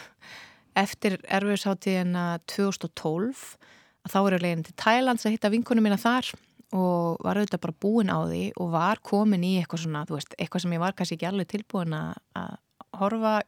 eftir 0.77 1.17
erfiðsháttíðina 1.25 2.27
2012 2.49 3.57
að 4.05 4.13
þá 4.13 4.19
er 4.21 4.37
ég 4.37 4.43
leginn 4.45 4.67
til 4.67 4.77
Thailands 4.77 5.25
að 5.25 5.35
hitta 5.35 5.53
vinkunum 5.53 5.85
mína 5.85 5.99
þar. 6.01 6.29
Og 6.75 7.21
var 7.23 7.39
auðvitað 7.39 7.63
bara 7.63 7.79
búin 7.79 8.09
á 8.11 8.19
því 8.27 8.45
og 8.59 8.71
var 8.73 8.99
komin 8.99 9.45
í 9.47 9.53
eitthvað 9.61 9.85
svona, 9.85 10.01
þú 10.07 10.17
veist, 10.17 10.33
eitthvað 10.35 10.65
sem 10.65 10.73
ég 10.75 10.81
var 10.83 10.95
kannski 10.97 11.15
ekki 11.15 11.29
alveg 11.29 11.47
tilbúin 11.53 11.95
að 11.95 12.57
horfa 12.97 13.39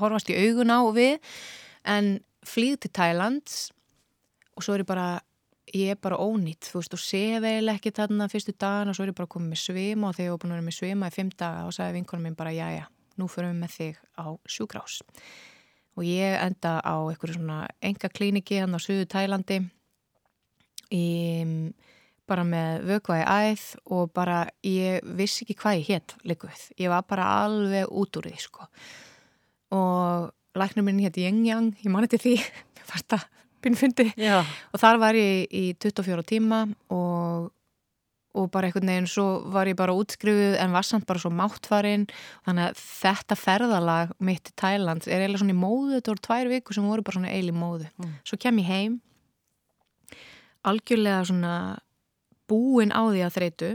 horfast 0.00 0.30
í 0.32 0.36
augun 0.36 0.72
á 0.72 0.80
við 0.96 1.16
en 1.86 2.18
flýð 2.46 2.80
til 2.84 2.92
Thailands 2.98 3.70
og 4.56 4.64
svo 4.64 4.76
er 4.76 4.84
ég 4.84 4.88
bara 4.88 5.08
ég 5.74 5.96
er 5.96 5.98
bara 6.00 6.18
ónýtt, 6.22 6.68
þú 6.70 6.80
veist, 6.80 6.94
og 6.94 7.02
sef 7.02 7.42
eiginlega 7.42 7.80
ekki 7.80 7.92
þarna 7.96 8.28
fyrstu 8.30 8.54
dagan 8.54 8.92
og 8.92 8.96
svo 8.96 9.06
er 9.06 9.10
ég 9.10 9.18
bara 9.18 9.30
komið 9.32 9.52
með 9.52 9.62
svima 9.64 10.10
og 10.10 10.16
þegar 10.16 10.28
ég 10.28 10.34
var 10.34 10.42
búin 10.42 10.52
að 10.52 10.58
vera 10.58 10.66
með 10.68 10.76
svima 10.78 11.10
í 11.10 11.16
fimm 11.16 11.32
daga 11.34 11.64
og 11.66 11.74
sagði 11.74 11.96
vinkonum 11.98 12.28
minn 12.28 12.38
bara, 12.38 12.52
já, 12.54 12.68
já, 12.76 12.84
nú 13.18 13.26
förum 13.30 13.50
við 13.50 13.62
með 13.64 13.74
þig 13.76 13.98
á 14.14 14.26
sjúkrás 14.46 15.00
og 15.96 16.04
ég 16.06 16.36
enda 16.38 16.76
á 16.84 16.94
einhverju 17.00 17.38
svona 17.38 17.58
enga 17.80 18.10
klíniki 18.12 18.60
hann 18.60 18.76
á 18.76 18.80
söðu 18.82 19.08
Tælandi 19.10 19.62
í 20.94 21.06
bara 22.26 22.42
með 22.46 22.86
vökvaði 22.90 23.26
æð 23.26 23.66
og 23.94 24.10
bara 24.14 24.40
ég 24.66 25.04
vissi 25.18 25.44
ekki 25.44 25.56
hvað 25.60 25.80
ég 25.80 25.90
hétt 25.90 26.16
líkuð, 26.26 26.64
ég 26.82 26.90
var 26.90 27.06
bara 27.08 27.28
alveg 27.44 27.90
út 27.90 28.18
úr 28.18 28.26
því 28.26 28.40
sko. 28.42 28.66
Og 29.76 30.32
læknum 30.60 30.86
minn 30.88 31.02
hétt 31.04 31.18
Yang 31.20 31.42
Yang, 31.48 31.74
ég 31.84 31.92
mani 31.92 32.10
til 32.12 32.22
því. 32.22 32.36
Fannst 32.88 33.10
það 33.12 33.26
pinnfundi 33.64 34.10
og 34.14 34.78
þar 34.78 34.98
var 35.02 35.16
ég 35.18 35.46
í 35.50 35.62
24 35.82 36.22
tíma 36.28 36.60
og, 36.94 37.48
og 38.36 38.44
bara 38.54 38.68
einhvern 38.68 38.92
veginn 38.92 39.08
svo 39.10 39.24
var 39.50 39.66
ég 39.66 39.78
bara 39.78 39.96
útskrifuð 39.96 40.54
en 40.62 40.76
var 40.76 40.86
samt 40.86 41.08
bara 41.08 41.22
svo 41.22 41.32
máttfarin. 41.34 42.06
Þannig 42.46 42.68
að 42.68 42.84
þetta 42.84 43.38
ferðalag 43.40 44.14
mitt 44.22 44.44
til 44.46 44.54
Thailand 44.60 45.08
er 45.08 45.24
eiginlega 45.24 45.42
svona 45.42 45.56
í 45.56 45.58
móðu 45.64 45.96
þetta 45.96 46.12
voru 46.12 46.24
tvær 46.28 46.52
vikur 46.52 46.78
sem 46.78 46.86
voru 46.86 47.06
bara 47.06 47.18
svona 47.18 47.34
eil 47.34 47.50
í 47.50 47.56
móðu. 47.56 47.90
Mm. 47.98 48.14
svo 48.28 48.38
kem 48.40 48.62
ég 48.62 48.70
heim 48.70 49.00
algjörlega 50.66 51.24
svona 51.26 51.54
búin 52.50 52.94
á 52.94 53.02
því 53.06 53.24
að 53.26 53.34
þreytu 53.36 53.70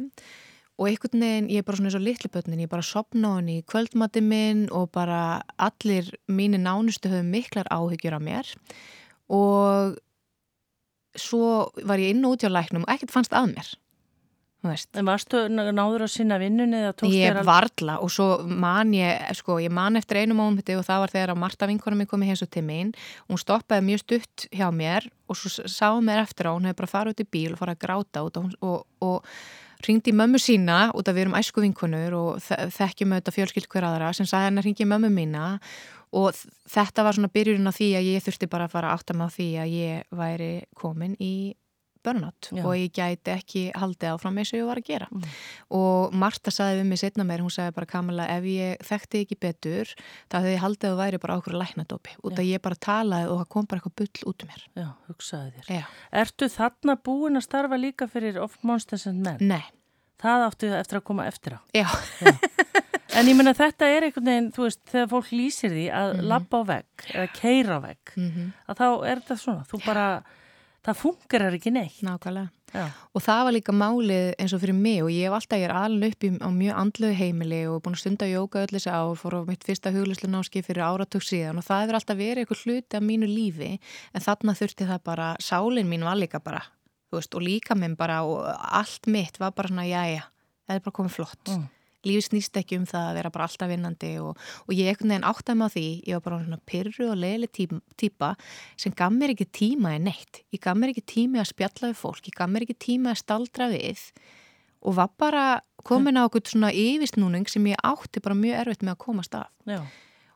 og 0.82 0.88
einhvern 0.90 1.22
veginn, 1.22 1.50
ég 1.54 1.62
er 1.62 1.66
bara 1.68 1.78
svona 1.78 1.92
eins 1.92 1.98
og 2.00 2.06
litlu 2.08 2.30
börnin, 2.34 2.58
ég 2.64 2.66
er 2.66 2.74
bara 2.74 2.86
sopna 2.88 3.36
á 3.36 3.38
henni 3.38 3.60
í 3.62 3.66
kvöldmati 3.70 4.24
minn 4.26 4.64
og 4.74 4.90
bara 4.98 5.20
allir 5.62 6.10
mínu 6.28 6.58
nánustu 6.64 7.12
höfum 7.14 7.30
miklar 7.36 7.70
áhyggjur 7.70 8.18
af 8.18 8.26
mér 8.26 8.50
og 9.30 10.00
svo 11.20 11.70
var 11.86 12.00
ég 12.02 12.16
inn 12.16 12.26
og 12.26 12.34
út 12.38 12.44
hjá 12.46 12.52
læknum 12.52 12.86
og 12.88 12.94
ekkert 12.96 13.14
fannst 13.14 13.34
að 13.36 13.54
mér 13.54 13.70
varstu 15.08 15.40
náður 15.50 16.04
að 16.06 16.12
sinna 16.14 16.36
vinnunni 16.38 16.78
eða 16.78 16.92
tókst 16.94 17.16
Ég 17.18 17.32
þér 17.32 17.40
alveg? 17.40 17.48
varla 17.50 17.96
og 18.06 18.12
svo 18.14 18.28
man 18.46 18.92
ég, 18.94 19.24
sko, 19.40 19.56
ég 19.58 19.74
man 19.74 19.98
eftir 19.98 20.20
einu 20.22 20.36
mómenti 20.38 20.76
og 20.78 20.86
það 20.86 21.00
var 21.02 21.14
þegar 21.16 21.32
að 21.34 21.40
Marta 21.42 21.70
vinkona 21.72 21.98
mín 21.98 22.10
kom 22.12 22.22
í 22.22 22.28
heimsótt 22.30 22.52
til 22.54 22.62
mín. 22.68 22.92
Hún 23.26 23.42
stoppaði 23.42 23.88
mjög 23.88 24.04
stutt 24.04 24.46
hjá 24.54 24.68
mér 24.70 25.08
og 25.26 25.40
svo 25.40 25.50
s- 25.50 25.66
sá 25.80 25.90
mér 25.98 26.22
eftir 26.28 26.46
á, 26.46 26.54
hún 26.54 26.70
hefði 26.70 26.78
bara 26.78 26.92
farið 26.94 27.16
út 27.18 27.24
í 27.26 27.30
bíl 27.34 27.56
og 27.56 27.58
farið 27.64 27.74
að 27.80 27.82
gráta 27.88 28.24
út 28.28 28.38
og, 28.38 28.54
og, 28.62 28.86
og 29.02 29.26
ringdi 29.88 30.12
mömmu 30.16 30.40
sína 30.42 30.92
út 30.98 31.08
af 31.10 31.16
við 31.16 31.26
erum 31.26 31.38
æsku 31.40 31.62
vinkonur 31.64 32.14
og 32.18 32.40
þe- 32.46 32.70
þekkjum 32.78 33.16
auðvitað 33.16 33.38
fjölskyld 33.38 33.68
hver 33.72 33.88
aðra 33.90 34.14
sem 34.18 34.26
sagði 34.30 34.50
henni 34.50 34.62
að 34.64 34.68
ringi 34.70 34.88
mömmu 34.92 35.10
mína 35.16 35.46
og 36.14 36.36
þetta 36.68 37.04
var 37.08 37.16
svona 37.16 37.32
byrjurinn 37.32 37.70
á 37.70 37.74
því 37.74 37.88
að 37.96 38.08
ég 38.12 38.24
þurfti 38.26 38.50
bara 38.52 38.66
að 38.68 38.74
fara 38.76 38.92
að 38.92 38.98
átta 39.00 39.14
mig 39.16 39.28
á 39.28 39.36
því 39.38 39.48
að 39.64 39.76
ég 39.78 40.04
væri 40.22 40.52
komin 40.76 41.16
í 41.20 41.34
Já. 42.52 42.64
og 42.66 42.74
ég 42.76 42.92
gæti 42.92 43.32
ekki 43.36 43.64
haldið 43.78 44.14
áfram 44.16 44.38
eins 44.42 44.52
og 44.54 44.60
ég 44.60 44.68
var 44.68 44.78
að 44.82 44.88
gera 44.90 45.08
Mm. 45.12 45.24
og 45.72 46.14
Marta 46.14 46.52
sagði 46.52 46.82
við 46.82 46.86
mig 46.92 47.00
setna 47.00 47.24
meir, 47.28 47.40
hún 47.44 47.52
sagði 47.54 47.74
bara 47.76 47.86
Kamila 47.86 48.26
ef 48.38 48.44
ég 48.44 48.78
þekkti 48.88 49.22
ekki 49.26 49.38
betur 49.40 49.86
þá 50.32 50.36
hefði 50.42 50.56
ég 50.56 50.64
haldið 50.64 50.88
að 50.90 50.94
þú 50.94 51.02
væri 51.04 51.20
bara 51.22 51.38
okkur 51.42 51.58
læknadópi 51.62 52.16
út 52.24 52.40
að 52.40 52.50
ég 52.52 52.62
bara 52.62 52.76
talaði 52.76 53.30
og 53.30 53.40
það 53.42 53.50
kom 53.50 53.66
bara 53.66 53.82
eitthvað 53.82 53.96
bull 53.96 54.32
út 54.34 54.44
um 54.44 54.50
mér 54.50 54.64
Já, 54.82 54.88
hugsaði 55.10 55.52
þér. 55.58 55.70
Já. 55.78 55.86
Ertu 56.24 56.50
þarna 56.50 56.96
búin 57.04 57.38
að 57.38 57.46
starfa 57.48 57.78
líka 57.78 58.08
fyrir 58.10 58.38
Of 58.42 58.58
Monsters 58.64 59.08
and 59.08 59.22
Men? 59.26 59.38
Nei, 59.42 59.64
Það 60.22 60.44
áttu 60.52 60.68
eftir 60.78 60.98
að 61.00 61.04
koma 61.04 61.24
eftir 61.26 61.58
á. 61.58 61.60
já, 61.74 61.88
En 63.12 63.28
ég 63.28 63.36
meina 63.36 63.52
þetta 63.54 63.88
er 63.92 64.06
einhvern 64.08 64.24
veginn, 64.30 64.52
þú 64.56 64.64
veist, 64.64 64.80
þegar 64.88 65.08
fólk 65.12 65.32
lýsir 65.36 65.74
því 65.74 65.86
að 65.92 66.14
Mhm. 66.16 66.28
labba 66.32 66.62
á 66.62 66.64
vegg 66.70 67.06
eða 67.12 67.28
keira 67.36 67.76
á 67.76 67.80
vegg, 67.84 68.14
mm 68.16 68.54
að 68.70 68.78
þá 68.80 68.86
er 69.12 69.16
þetta 69.20 69.36
svona, 69.42 69.66
þú 69.68 69.80
bara, 69.86 70.06
það 70.86 71.00
fungerar 71.04 71.58
ekki 71.58 71.74
neitt. 71.74 72.02
nákvæmlega 72.06 72.50
Já, 72.72 72.86
og 73.12 73.20
það 73.20 73.42
var 73.44 73.54
líka 73.58 73.74
málið 73.76 74.28
eins 74.40 74.54
og 74.56 74.62
fyrir 74.64 74.78
mig 74.78 75.02
og 75.04 75.10
ég 75.12 75.28
hef 75.28 75.34
alltaf, 75.36 75.60
ég 75.60 75.68
er 75.68 75.74
alveg 75.76 76.14
upp 76.14 76.24
í, 76.24 76.30
á 76.40 76.50
mjög 76.56 76.78
andlu 76.80 77.10
heimili 77.18 77.60
og 77.68 77.82
búin 77.84 77.98
að 77.98 78.04
stunda 78.06 78.30
jóka 78.30 78.62
öll 78.64 78.72
þessi 78.72 78.94
ár, 78.96 79.12
fór 79.20 79.36
á 79.36 79.42
mitt 79.50 79.66
fyrsta 79.68 79.92
huglislu 79.92 80.30
náski 80.32 80.64
fyrir 80.64 80.86
áratug 80.88 81.26
síðan 81.28 81.60
og 81.60 81.68
það 81.68 81.84
hefur 81.84 82.00
alltaf 82.00 82.22
verið 82.22 82.46
eitthvað 82.46 82.64
hluti 82.64 83.00
af 83.02 83.04
mínu 83.04 83.28
lífi 83.28 83.74
en 83.76 84.24
þarna 84.24 84.56
þurfti 84.62 84.88
það 84.88 85.04
bara, 85.12 85.28
sálin 85.44 85.92
mín 85.92 86.08
var 86.08 86.16
líka 86.16 86.40
bara, 86.40 86.64
þú 87.12 87.20
veist, 87.20 87.36
og 87.36 87.44
líka 87.44 87.76
minn 87.76 88.00
bara 88.00 88.22
og 88.24 88.48
allt 88.48 89.12
mitt 89.12 89.42
var 89.44 89.52
bara 89.58 89.74
svona, 89.74 89.88
jæja, 89.92 90.24
það 90.64 90.80
er 90.80 90.88
bara 90.88 91.00
komið 91.02 91.18
flott. 91.20 91.44
Mm. 91.52 91.68
Lífi 92.08 92.24
snýst 92.28 92.58
ekki 92.58 92.80
um 92.82 92.86
það 92.90 93.08
að 93.12 93.18
vera 93.20 93.32
bara 93.36 93.46
alltaf 93.48 93.70
vinnandi 93.70 94.12
og, 94.24 94.38
og 94.68 94.72
ég 94.74 94.90
einhvern 94.92 95.14
veginn 95.14 95.28
áttaði 95.30 95.58
mig 95.60 95.68
á 95.70 95.74
því, 95.76 95.86
ég 96.08 96.18
var 96.18 96.24
bara 96.28 96.40
svona 96.44 96.60
pyrru 96.72 97.10
og 97.12 97.18
leiðileg 97.22 97.52
tí- 97.54 97.82
típa 98.02 98.32
sem 98.76 98.94
gaf 98.98 99.14
mér 99.14 99.36
ekki 99.36 99.48
tíma 99.54 99.96
í 99.98 100.02
neitt. 100.02 100.42
Ég 100.52 100.62
gaf 100.64 100.78
mér 100.78 100.94
ekki 100.96 101.06
tími 101.14 101.42
að 101.42 101.52
spjalla 101.54 101.92
við 101.92 102.00
fólk, 102.02 102.24
ég 102.26 102.38
gaf 102.38 102.50
mér 102.50 102.66
ekki 102.66 102.78
tíma 102.88 103.14
að 103.14 103.22
staldra 103.22 103.70
við 103.70 104.06
og 104.82 104.96
var 104.98 105.12
bara 105.22 105.44
komin 105.86 106.18
á 106.18 106.26
okkur 106.26 106.42
svona 106.50 106.72
yfirsnúning 106.74 107.46
sem 107.50 107.66
ég 107.70 107.78
átti 107.86 108.22
bara 108.22 108.34
mjög 108.38 108.64
erfitt 108.64 108.82
með 108.82 108.96
að 108.96 109.04
komast 109.06 109.36
af. 109.38 109.50
já, 109.70 109.82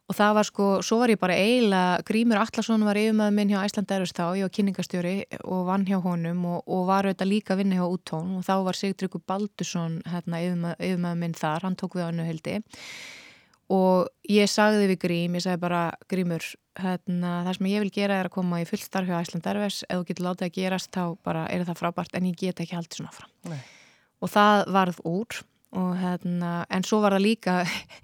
Og 0.06 0.14
það 0.14 0.34
var 0.38 0.46
sko, 0.46 0.66
svo 0.86 1.00
var 1.02 1.10
ég 1.10 1.18
bara 1.18 1.34
eiginlega, 1.34 2.04
Grímur 2.06 2.38
Allarsson 2.38 2.84
var 2.86 2.98
yfirmaður 3.02 3.34
minn 3.40 3.50
hjá 3.50 3.64
Æsland 3.66 3.94
Erfist 3.96 4.20
þá, 4.20 4.38
ég 4.38 4.46
var 4.46 4.52
kynningastjóri 4.54 5.14
og 5.42 5.64
vann 5.66 5.86
hjá 5.88 5.98
honum 6.04 6.44
og, 6.46 6.60
og 6.70 6.84
var 6.92 7.08
auðvitað 7.10 7.32
líka 7.32 7.56
að 7.56 7.64
vinna 7.64 7.80
hjá 7.80 7.88
Útón 7.90 8.36
og 8.38 8.46
þá 8.46 8.54
var 8.68 8.78
Sigtryggur 8.78 9.24
Baldursson 9.26 9.96
hérna, 10.12 10.44
yfirmaður 10.78 11.22
minn 11.24 11.34
þar, 11.40 11.66
hann 11.66 11.78
tók 11.82 11.98
við 11.98 12.06
á 12.06 12.10
hennu 12.12 12.28
hildi 12.28 12.60
og 13.74 14.12
ég 14.30 14.50
sagði 14.52 14.92
við 14.92 15.02
Grím, 15.02 15.40
ég 15.40 15.46
sagði 15.46 15.62
bara 15.64 15.82
Grímur, 16.12 16.52
hérna, 16.78 17.34
það 17.48 17.58
sem 17.58 17.72
ég 17.72 17.86
vil 17.86 17.94
gera 17.98 18.20
er 18.22 18.30
að 18.30 18.36
koma 18.38 18.62
í 18.62 18.70
fullt 18.70 18.86
starf 18.86 19.10
hjá 19.10 19.18
Æsland 19.24 19.50
Erfist, 19.50 19.88
ef 19.90 20.04
þú 20.04 20.08
getur 20.12 20.28
látið 20.28 20.48
að 20.50 20.56
gerast 20.60 20.94
þá 20.94 21.04
bara 21.26 21.48
er 21.50 21.66
það 21.66 21.82
frábært 21.82 22.14
en 22.14 22.30
ég 22.30 22.38
get 22.46 22.62
ekki 22.62 22.78
haldið 22.78 23.02
svona 23.02 23.16
fram. 23.16 23.34
Nei. 23.50 23.58
Og 24.22 24.30
það 24.32 24.66
varð 24.76 25.02
úr 25.10 25.42
og 25.76 25.96
hérna, 26.00 26.66
en 26.72 26.86
svo 26.88 27.02
var 27.04 27.16
það 27.16 27.26
líka 27.26 27.56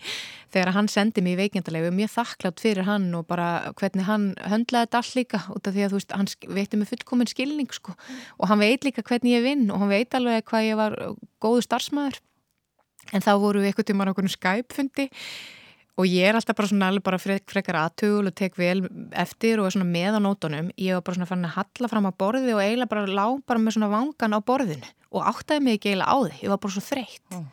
þegar 0.51 0.73
hann 0.75 0.89
sendi 0.91 1.23
mig 1.23 1.37
í 1.37 1.39
veikindalegu 1.39 1.91
mjög 1.95 2.11
þakklátt 2.17 2.63
fyrir 2.63 2.87
hann 2.87 3.07
og 3.15 3.23
bara 3.29 3.71
hvernig 3.79 4.07
hann 4.07 4.31
höndlaði 4.51 4.87
þetta 4.87 4.99
allt 4.99 5.15
líka 5.19 5.39
út 5.55 5.69
af 5.69 5.75
því 5.75 5.85
að 5.85 5.93
þú 5.93 6.01
veist, 6.01 6.17
hann 6.17 6.57
veitti 6.57 6.79
mig 6.79 6.91
fullkomin 6.91 7.31
skilning 7.31 7.71
sko. 7.71 7.95
Og 8.39 8.51
hann 8.51 8.59
veit 8.59 8.83
líka 8.87 9.05
hvernig 9.07 9.37
ég 9.37 9.45
vinn 9.47 9.71
og 9.71 9.79
hann 9.83 9.93
veit 9.93 10.17
alveg 10.17 10.43
hvað 10.51 10.67
ég 10.67 10.79
var 10.79 10.97
góðu 11.43 11.63
starfsmæður 11.67 12.19
en 13.15 13.23
þá 13.23 13.31
voru 13.41 13.63
við 13.63 13.71
eitthvað 13.71 13.89
tíma 13.89 14.05
á 14.07 14.11
okkur 14.11 14.29
Skype-fundi 14.31 15.07
og 15.99 16.07
ég 16.07 16.27
er 16.27 16.37
alltaf 16.37 16.57
bara 16.57 16.69
svona 16.69 16.89
alveg 16.91 17.05
bara 17.05 17.19
frek, 17.21 17.45
frekar 17.51 17.77
aðtugul 17.81 18.29
og 18.29 18.35
tek 18.37 18.59
vel 18.59 18.83
eftir 19.19 19.61
og 19.61 19.67
er 19.67 19.75
svona 19.75 19.87
með 19.87 20.17
á 20.17 20.21
nótunum. 20.23 20.71
Ég 20.79 20.97
var 20.97 21.05
bara 21.07 21.19
svona 21.19 21.29
fann 21.29 21.47
að 21.47 21.57
halla 21.59 21.91
fram 21.91 22.07
á 22.07 22.11
borði 22.11 22.55
og 22.55 22.63
eiginlega 22.63 22.91
bara 22.91 23.07
lá 23.07 23.25
bara 23.47 23.61
með 23.61 23.77
svona 23.77 23.91
vangan 23.91 24.37
á 24.37 24.39
borðinu 24.43 24.93
og 25.11 25.27
áttaði 25.31 25.65
mig 25.65 25.79
ekki 25.79 25.91
eiginlega 25.91 26.11
á 26.11 26.17
því, 26.23 26.37
ég 26.45 26.53
var 26.53 26.61
bara 26.63 26.75
svo 26.75 26.83
þreytt. 26.85 27.25
Mm. 27.35 27.49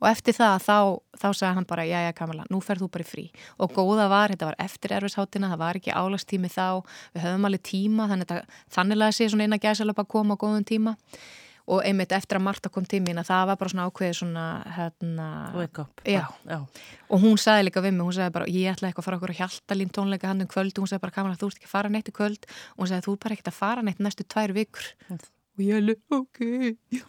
Og 0.00 0.08
eftir 0.10 0.36
það 0.36 0.56
þá, 0.64 0.78
þá 1.20 1.28
sagði 1.28 1.52
hann 1.58 1.68
bara, 1.70 1.86
já 1.88 1.98
já 2.06 2.12
Kamila, 2.16 2.46
nú 2.52 2.62
ferð 2.64 2.86
þú 2.86 2.90
bara 2.96 3.06
í 3.06 3.10
frí 3.10 3.26
og 3.60 3.76
góða 3.76 4.08
var, 4.12 4.34
þetta 4.34 4.50
var 4.50 4.58
eftir 4.66 4.96
erfisháttina 4.96 5.52
það 5.52 5.62
var 5.64 5.80
ekki 5.80 5.96
álagstími 5.96 6.50
þá, 6.52 6.80
við 7.14 7.26
höfum 7.26 7.50
alveg 7.50 7.66
tíma 7.70 8.08
þannig 8.10 8.34
að 8.36 8.56
þannig 8.76 9.04
að 9.06 9.14
sé 9.18 9.30
svona 9.30 9.50
að 9.50 9.68
gæsalöpa 9.68 10.06
að 10.06 10.12
koma 10.16 10.36
á 10.36 10.40
góðum 10.40 10.66
tíma 10.66 10.96
og 11.70 11.84
einmitt 11.86 12.12
eftir 12.14 12.38
að 12.38 12.44
Marta 12.46 12.70
kom 12.72 12.86
til 12.88 13.00
mín 13.04 13.20
að 13.20 13.28
það 13.30 13.44
var 13.50 13.58
bara 13.60 13.72
svona 13.72 13.86
ákveðið 13.86 14.16
svona 14.18 14.44
hérna, 14.76 15.26
wake 15.54 15.84
up. 15.84 16.02
Já. 16.02 16.24
já. 16.48 16.58
og 17.08 17.22
hún 17.22 17.36
sagði 17.38 17.68
líka 17.68 17.84
við 17.84 17.94
mig, 17.94 18.06
hún 18.08 18.16
sagði 18.16 18.34
bara 18.38 18.48
ég 18.50 18.72
ætla 18.72 18.90
eitthvað 18.90 19.04
að 19.04 19.08
fara 19.08 19.18
okkur 19.20 19.34
að 19.34 19.42
hjalta 19.42 19.76
lín 19.78 19.92
tónleika 19.94 20.30
hann 20.30 20.42
um 20.42 20.50
kvöld 20.50 20.72
og 20.74 20.82
hún 20.82 20.90
sagði 20.90 21.04
bara 21.06 21.16
Kamila, 21.18 21.38
þú 21.38 21.50
ert 21.50 21.60
ekki 21.60 21.68
að 21.70 21.74
fara 21.76 21.92
neitt 21.92 22.10
í 22.10 22.16
kvöld 22.16 22.48
og 22.48 22.80
hún 22.82 22.90
sagði 22.90 23.06
þú 23.06 23.14
er 23.14 23.22
bara 23.26 23.36
ekkert 23.36 23.52
að 23.52 23.60
fara 23.60 23.86
neitt 23.86 24.02
næstu 24.02 24.26
tvær 24.26 24.56
vikur. 24.56 24.90
Og 25.60 25.66
ég 25.66 25.80
alveg, 25.80 26.00
ok. 26.16 26.40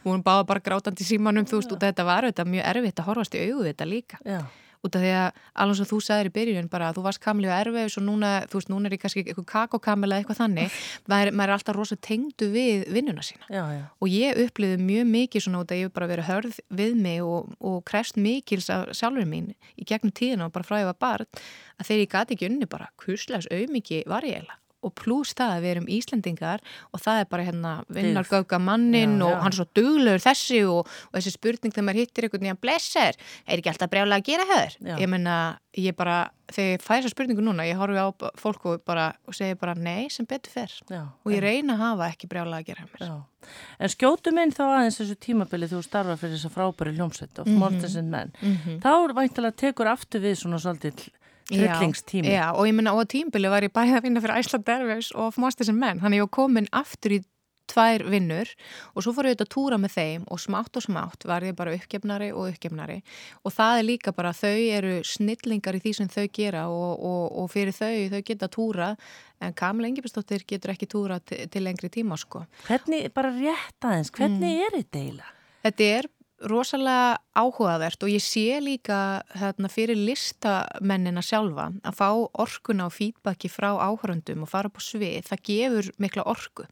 Og 0.03 0.09
hún 0.11 0.25
báða 0.25 0.47
bara 0.49 0.63
grátandi 0.63 1.07
símanum 1.07 1.47
þú 1.47 1.61
veist, 1.61 1.71
og 1.71 1.79
þetta 1.81 2.07
var 2.07 2.27
þetta 2.27 2.47
mjög 2.49 2.67
erfitt 2.73 2.99
að 2.99 3.07
horfast 3.07 3.37
í 3.39 3.45
við 3.47 3.71
þetta 3.71 3.87
líka. 3.87 4.19
Já, 4.27 4.41
út 4.81 4.97
af 4.97 5.03
því 5.03 5.11
að 5.13 5.39
alveg 5.61 5.77
svo 5.77 5.85
þú 5.91 5.99
sagðir 6.05 6.29
í 6.29 6.33
byrjun 6.35 6.69
bara 6.71 6.89
þú 6.95 7.03
varst 7.05 7.21
kamli 7.21 7.49
og 7.49 7.53
erfið 7.53 7.97
og 7.99 8.05
núna, 8.05 8.31
þú 8.49 8.57
veist, 8.57 8.71
núna 8.71 8.89
er 8.89 8.95
ég 8.95 9.01
kannski 9.03 9.23
eitthvað 9.23 9.47
kakokamil 9.51 10.09
eða 10.09 10.21
eitthvað 10.23 10.39
þannig, 10.39 10.77
maður, 11.11 11.33
maður 11.37 11.53
er 11.53 11.55
alltaf 11.57 11.77
rosa 11.77 11.97
tengdu 12.09 12.49
við 12.53 12.87
vinnuna 12.95 13.25
sína. 13.25 13.45
Já, 13.53 13.61
já. 13.77 13.83
og 14.01 14.13
ég 14.13 14.41
upplifði 14.45 14.79
mjög 14.87 15.11
mikið 15.11 15.45
svona 15.45 15.61
út 15.61 15.73
að 15.73 15.83
ég 15.83 15.89
hef 15.89 15.97
bara 15.97 16.09
verið 16.11 16.29
hörð 16.31 16.61
við 16.81 16.97
mig 17.05 17.21
og, 17.25 17.51
og 17.61 17.77
krefst 17.87 18.17
mikils 18.17 18.71
af 18.73 18.89
sjálfur 18.97 19.29
mín 19.29 19.53
í 19.77 19.85
gegnum 19.85 20.15
tíðina 20.17 20.49
og 20.49 20.55
bara 20.55 20.67
frá 20.67 20.81
ég 20.81 20.89
var 20.89 20.99
barn 21.01 21.29
að 21.77 21.91
þegar 21.91 22.03
ég 22.05 22.15
gati 22.15 22.37
ekki 22.37 22.49
unni 22.49 22.69
bara 22.71 22.89
kuslegs 23.01 23.49
auðmiki 23.53 24.03
var 24.09 24.25
ég 24.25 24.41
eiginlega 24.41 24.60
og 24.81 24.93
pluss 24.97 25.33
það 25.37 25.51
að 25.55 25.61
við 25.65 25.71
erum 25.75 25.87
Íslendingar 25.93 26.61
og 26.91 27.01
það 27.03 27.19
er 27.23 27.29
bara 27.31 27.45
hérna 27.47 27.73
vinnargöfga 27.93 28.59
mannin 28.59 29.17
Já, 29.19 29.25
og 29.25 29.31
já. 29.35 29.39
hann 29.43 29.51
er 29.53 29.57
svo 29.59 29.67
duglegur 29.77 30.23
þessi 30.25 30.61
og, 30.67 30.87
og 31.09 31.17
þessi 31.19 31.33
spurning 31.35 31.73
þegar 31.75 31.87
maður 31.89 32.01
hittir 32.01 32.27
einhvern 32.27 32.45
veginn 32.47 32.61
blessar, 32.61 33.17
er 33.47 33.57
ekki 33.61 33.69
alltaf 33.73 33.91
brjálega 33.93 34.21
að 34.21 34.29
gera 34.31 34.47
höður 34.51 34.77
ég 35.03 35.11
menna, 35.11 35.35
ég 35.77 35.95
bara 35.95 36.19
þegar 36.51 36.71
ég 36.75 36.81
fæ 36.83 36.89
þessa 36.97 37.11
spurningu 37.13 37.43
núna, 37.45 37.63
ég 37.69 37.77
horfi 37.79 37.95
á 38.01 38.07
fólk 38.41 38.65
og, 38.67 38.81
bara, 38.85 39.05
og 39.29 39.37
segi 39.37 39.55
bara 39.61 39.75
nei 39.77 40.09
sem 40.11 40.25
betur 40.27 40.51
fer 40.51 40.73
já. 40.91 41.05
og 41.23 41.31
ég 41.31 41.39
reyna 41.45 41.77
að 41.77 41.83
hafa 41.85 42.09
ekki 42.11 42.27
brjálega 42.27 42.59
að 42.59 42.71
gera 42.73 42.87
Já. 42.99 43.13
En 43.81 43.89
skjótum 43.89 44.37
inn 44.37 44.51
þá 44.53 44.61
aðeins 44.67 44.99
þessu 44.99 45.15
tímabili 45.23 45.69
þú 45.71 45.79
starfa 45.85 46.17
fyrir 46.19 46.35
þessa 46.37 46.51
frábæri 46.53 46.91
hljómsveit 46.97 47.39
of 47.41 47.47
Mhm. 47.47 47.57
Mortens 47.57 47.95
and 47.97 48.11
Men. 48.11 48.33
mm 48.41 48.81
Þá 48.83 48.89
er 48.91 49.13
væntalega 49.17 49.55
tekur 49.63 49.87
aftur 49.89 50.21
við 50.21 50.35
svona 50.43 50.59
svolítið 50.61 51.07
tryllingstími. 51.51 52.31
Já, 52.31 52.47
og 52.53 52.69
ég 52.69 52.77
menna 52.77 52.95
á 52.95 53.01
tímbili 53.05 53.51
var 53.51 53.67
ég 53.67 53.73
bæði 53.75 53.99
að 53.99 54.07
vinna 54.07 54.23
fyrir 54.23 54.39
Æsland 54.41 54.71
Airways 54.75 55.11
og 55.15 55.37
Masters 55.41 55.71
and 55.73 55.81
Men, 55.81 56.01
þannig 56.01 56.21
ég 56.21 56.27
var 56.27 56.35
komin 56.39 56.71
aftur 56.71 57.17
í 57.17 57.21
tvær 57.71 58.03
vinnur 58.11 58.49
og 58.95 59.05
svo 59.05 59.13
fór 59.15 59.29
ég 59.29 59.35
auðvitað 59.35 59.47
að 59.47 59.53
túra 59.55 59.79
með 59.81 59.95
þeim 59.95 60.27
og 60.33 60.41
smátt 60.43 60.77
og 60.77 60.85
smátt 60.85 61.25
var 61.29 61.45
ég 61.45 61.57
bara 61.57 61.73
uppgefnari 61.75 62.31
og 62.33 62.51
uppgefnari 62.51 62.99
og 63.45 63.55
það 63.55 63.79
er 63.79 63.87
líka 63.87 64.13
bara 64.15 64.33
þau 64.35 64.55
eru 64.77 64.95
snillingar 65.07 65.77
í 65.77 65.83
því 65.83 65.93
sem 65.97 66.11
þau 66.11 66.25
gera 66.35 66.65
og, 66.71 66.91
og, 66.99 67.25
og 67.43 67.51
fyrir 67.53 67.75
þau, 67.75 67.93
þau 68.15 68.23
geta 68.27 68.49
túra 68.51 68.89
en 69.41 69.55
Kamila 69.57 69.89
Engibistóttir 69.89 70.45
getur 70.47 70.75
ekki 70.75 70.89
túra 70.91 71.19
til, 71.23 71.63
lengri 71.63 71.89
tíma 71.93 72.17
sko. 72.19 72.43
Hvernig, 72.67 73.07
bara 73.15 73.31
rétt 73.33 73.87
aðeins, 73.87 74.11
hvernig 74.13 74.65
er 74.67 74.75
þetta 74.75 75.01
eiginlega? 75.01 75.37
Þetta 75.61 75.87
er 75.87 76.09
rosalega 76.49 77.19
áhugavert 77.37 78.03
og 78.03 78.11
ég 78.11 78.23
sé 78.23 78.59
líka 78.63 79.21
hérna, 79.37 79.69
fyrir 79.71 79.99
listamennina 79.99 81.23
sjálfa 81.25 81.69
að 81.85 81.97
fá 81.97 82.09
orkuna 82.41 82.87
og 82.89 82.95
feedbacki 82.95 83.51
frá 83.51 83.71
áhörundum 83.77 84.45
og 84.45 84.51
fara 84.51 84.71
á 84.71 84.79
svið, 84.81 85.25
það 85.29 85.43
gefur 85.49 85.91
mikla 86.01 86.25
orku. 86.25 86.67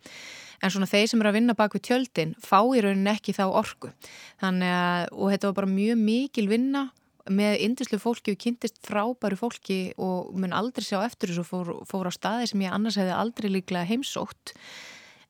En 0.59 0.73
svona 0.73 0.89
þeir 0.89 1.07
sem 1.07 1.21
eru 1.21 1.31
að 1.31 1.37
vinna 1.39 1.55
bak 1.55 1.75
við 1.77 1.85
tjöldin 1.87 2.35
fá 2.43 2.59
í 2.75 2.81
rauninni 2.83 3.13
ekki 3.13 3.35
þá 3.37 3.45
orku. 3.47 3.93
Þannig 4.41 4.73
að, 4.75 5.03
og 5.15 5.33
þetta 5.33 5.51
var 5.51 5.59
bara 5.61 5.71
mjög 5.71 6.01
mikil 6.03 6.47
vinna 6.51 6.89
með 7.29 7.59
indislu 7.65 7.99
fólki 8.01 8.33
og 8.33 8.41
kynntist 8.41 8.79
frábæru 8.85 9.37
fólki 9.39 9.79
og 10.01 10.33
mun 10.33 10.55
aldrei 10.55 10.85
sjá 10.85 10.99
eftir 11.05 11.31
þessu 11.31 11.45
fór, 11.47 11.73
fór 11.87 12.09
á 12.09 12.13
staði 12.13 12.49
sem 12.49 12.63
ég 12.65 12.73
annars 12.73 12.97
hefði 12.99 13.15
aldrei 13.15 13.51
líklega 13.53 13.87
heimsótt. 13.87 14.55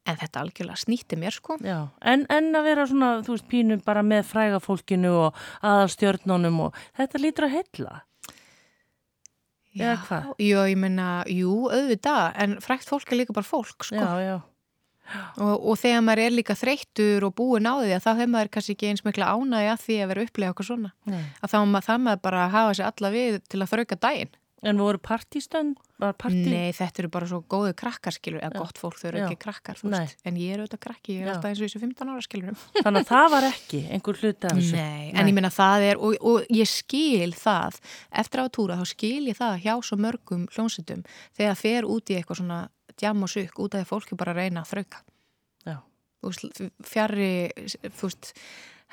En 0.07 0.15
þetta 0.17 0.41
algjörlega 0.41 0.79
snýtti 0.79 1.17
mér 1.19 1.35
sko. 1.35 1.57
Já, 1.61 1.87
en, 2.01 2.23
en 2.31 2.51
að 2.55 2.63
vera 2.69 2.85
svona, 2.89 3.09
þú 3.25 3.35
veist, 3.35 3.47
pínu 3.51 3.79
bara 3.85 4.01
með 4.05 4.23
fræga 4.31 4.59
fólkinu 4.63 5.11
og 5.27 5.41
aðalstjörnunum 5.61 6.61
og 6.69 6.77
þetta 6.97 7.21
lítur 7.21 7.49
að. 7.49 7.99
Eða 9.79 9.97
hvað? 10.07 10.29
Já, 10.41 10.59
ég 10.71 10.79
meina, 10.81 11.09
jú, 11.29 11.51
auðvitað, 11.69 12.23
en 12.41 12.55
frækt 12.63 12.89
fólk 12.89 13.11
er 13.13 13.19
líka 13.21 13.35
bara 13.37 13.45
fólk, 13.47 13.85
sko. 13.85 13.95
Já, 13.99 14.09
já. 14.25 14.37
og, 15.37 15.53
og 15.71 15.77
þegar 15.79 16.01
maður 16.05 16.23
er 16.25 16.33
líka 16.35 16.55
þreyttur 16.57 17.23
og 17.29 17.35
búin 17.37 17.65
á 17.69 17.73
því 17.81 17.93
að 17.95 18.03
þá 18.03 18.09
hefur 18.15 18.31
maður 18.33 18.51
kannski 18.55 18.75
ekki 18.75 18.89
eins 18.91 19.05
mikla 19.05 19.29
ánægi 19.33 19.69
að 19.71 19.79
því 19.85 19.95
að 20.03 20.11
vera 20.11 20.25
upplega 20.27 20.53
okkur 20.53 20.67
svona 20.67 20.91
Nei. 21.09 21.21
að 21.41 21.53
þá 21.53 21.57
ma- 21.69 21.81
það 21.85 22.03
maður 22.05 22.21
bara 22.27 22.43
hafa 22.53 22.75
sér 22.77 22.89
alla 22.91 23.09
við 23.15 23.39
til 23.49 23.61
að 23.63 23.71
þrauka 23.71 23.97
daginn 24.05 24.33
En 24.67 24.79
voru 24.81 24.99
partístönd, 24.99 25.77
var 26.01 26.15
partí? 26.19 26.41
Nei, 26.51 26.71
þetta 26.75 27.03
eru 27.03 27.09
bara 27.13 27.27
svo 27.29 27.39
góðu 27.47 27.71
krakkar 27.79 28.15
skilur 28.15 28.41
eða 28.43 28.57
Já. 28.57 28.59
gott 28.59 28.81
fólk, 28.81 28.97
þau 28.99 29.07
eru 29.09 29.21
ekki 29.23 29.37
krakkar 29.45 29.79
Nei. 29.87 30.07
en 30.27 30.39
ég 30.39 30.55
er 30.55 30.63
auðvitað 30.63 30.81
krakki, 30.83 31.15
ég 31.15 31.23
er 31.23 31.29
Já. 31.29 31.33
alltaf 31.35 31.49
eins 31.51 31.61
og 31.61 31.69
þessu 31.69 31.81
15 31.83 32.11
ára 32.11 32.23
skilur 32.25 32.65
Þannig 32.79 32.99
að 32.99 33.11
það 33.13 33.27
var 33.35 33.47
ekki 33.49 33.81
einhver 33.87 34.19
hluti 34.19 34.49
af 34.49 34.57
þessu. 34.57 34.75
Nei, 34.75 35.05
en 35.13 35.31
ég 35.31 35.37
minna 35.37 35.51
það 35.55 35.85
er 35.91 36.01
og, 36.03 36.17
og 36.19 36.51
ég 36.59 36.71
skil 36.71 37.31
það 37.39 37.79
eftir 38.23 38.43
að 38.43 38.51
túra 38.59 38.79
þá 38.79 38.85
skil 38.91 39.21
ég 39.29 39.39
það 39.39 39.61
hjá 39.63 39.73
svo 39.79 39.99
mörgum 40.07 40.47
hljónsutum 40.51 41.05
þegar 41.39 41.61
fer 41.61 41.87
út 41.87 42.11
í 42.11 42.19
eitthvað 42.19 42.41
svona 42.41 42.59
djam 42.99 43.23
og 43.23 43.31
sukk 43.31 43.63
út 43.63 43.77
af 43.77 43.85
því 43.85 43.91
fólki 43.93 44.19
bara 44.19 44.35
reyna 44.35 44.65
að 44.65 44.73
þrauka 44.73 45.05
þú 47.95 48.09
veist 48.09 48.33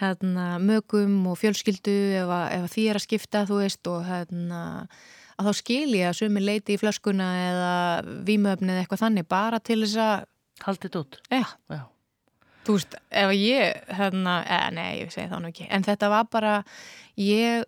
hérna, 0.01 0.47
mögum 0.61 1.25
og 1.31 1.39
fjölskyldu 1.41 1.95
ef, 2.21 2.33
ef 2.53 2.67
því 2.75 2.89
er 2.91 2.99
að 2.99 3.07
skipta 3.07 3.45
þú 3.49 3.61
veist 3.63 3.91
og 3.91 4.05
hérna 4.07 4.63
að 5.37 5.51
þá 5.51 5.53
skil 5.61 5.91
ég 5.99 6.09
að 6.11 6.17
sumi 6.21 6.41
leiti 6.45 6.77
í 6.77 6.81
flöskuna 6.81 7.27
eða 7.51 7.75
vímöfni 8.27 8.73
eða 8.73 8.83
eitthvað 8.85 9.03
þannig 9.05 9.29
bara 9.29 9.61
til 9.61 9.83
þess 9.85 10.01
að, 10.07 10.27
Haldið 10.65 10.95
út. 11.03 11.19
já, 11.29 11.45
Já. 11.69 11.81
þú 12.65 12.77
veist, 12.79 12.95
ef 13.13 13.33
ég, 13.37 13.81
hérna, 13.99 14.37
eða, 14.49 14.69
nei, 14.73 14.93
ég 15.03 15.11
segi 15.13 15.29
það 15.31 15.43
nú 15.45 15.51
ekki, 15.53 15.67
en 15.71 15.85
þetta 15.85 16.09
var 16.15 16.25
bara, 16.33 16.55
ég, 17.21 17.67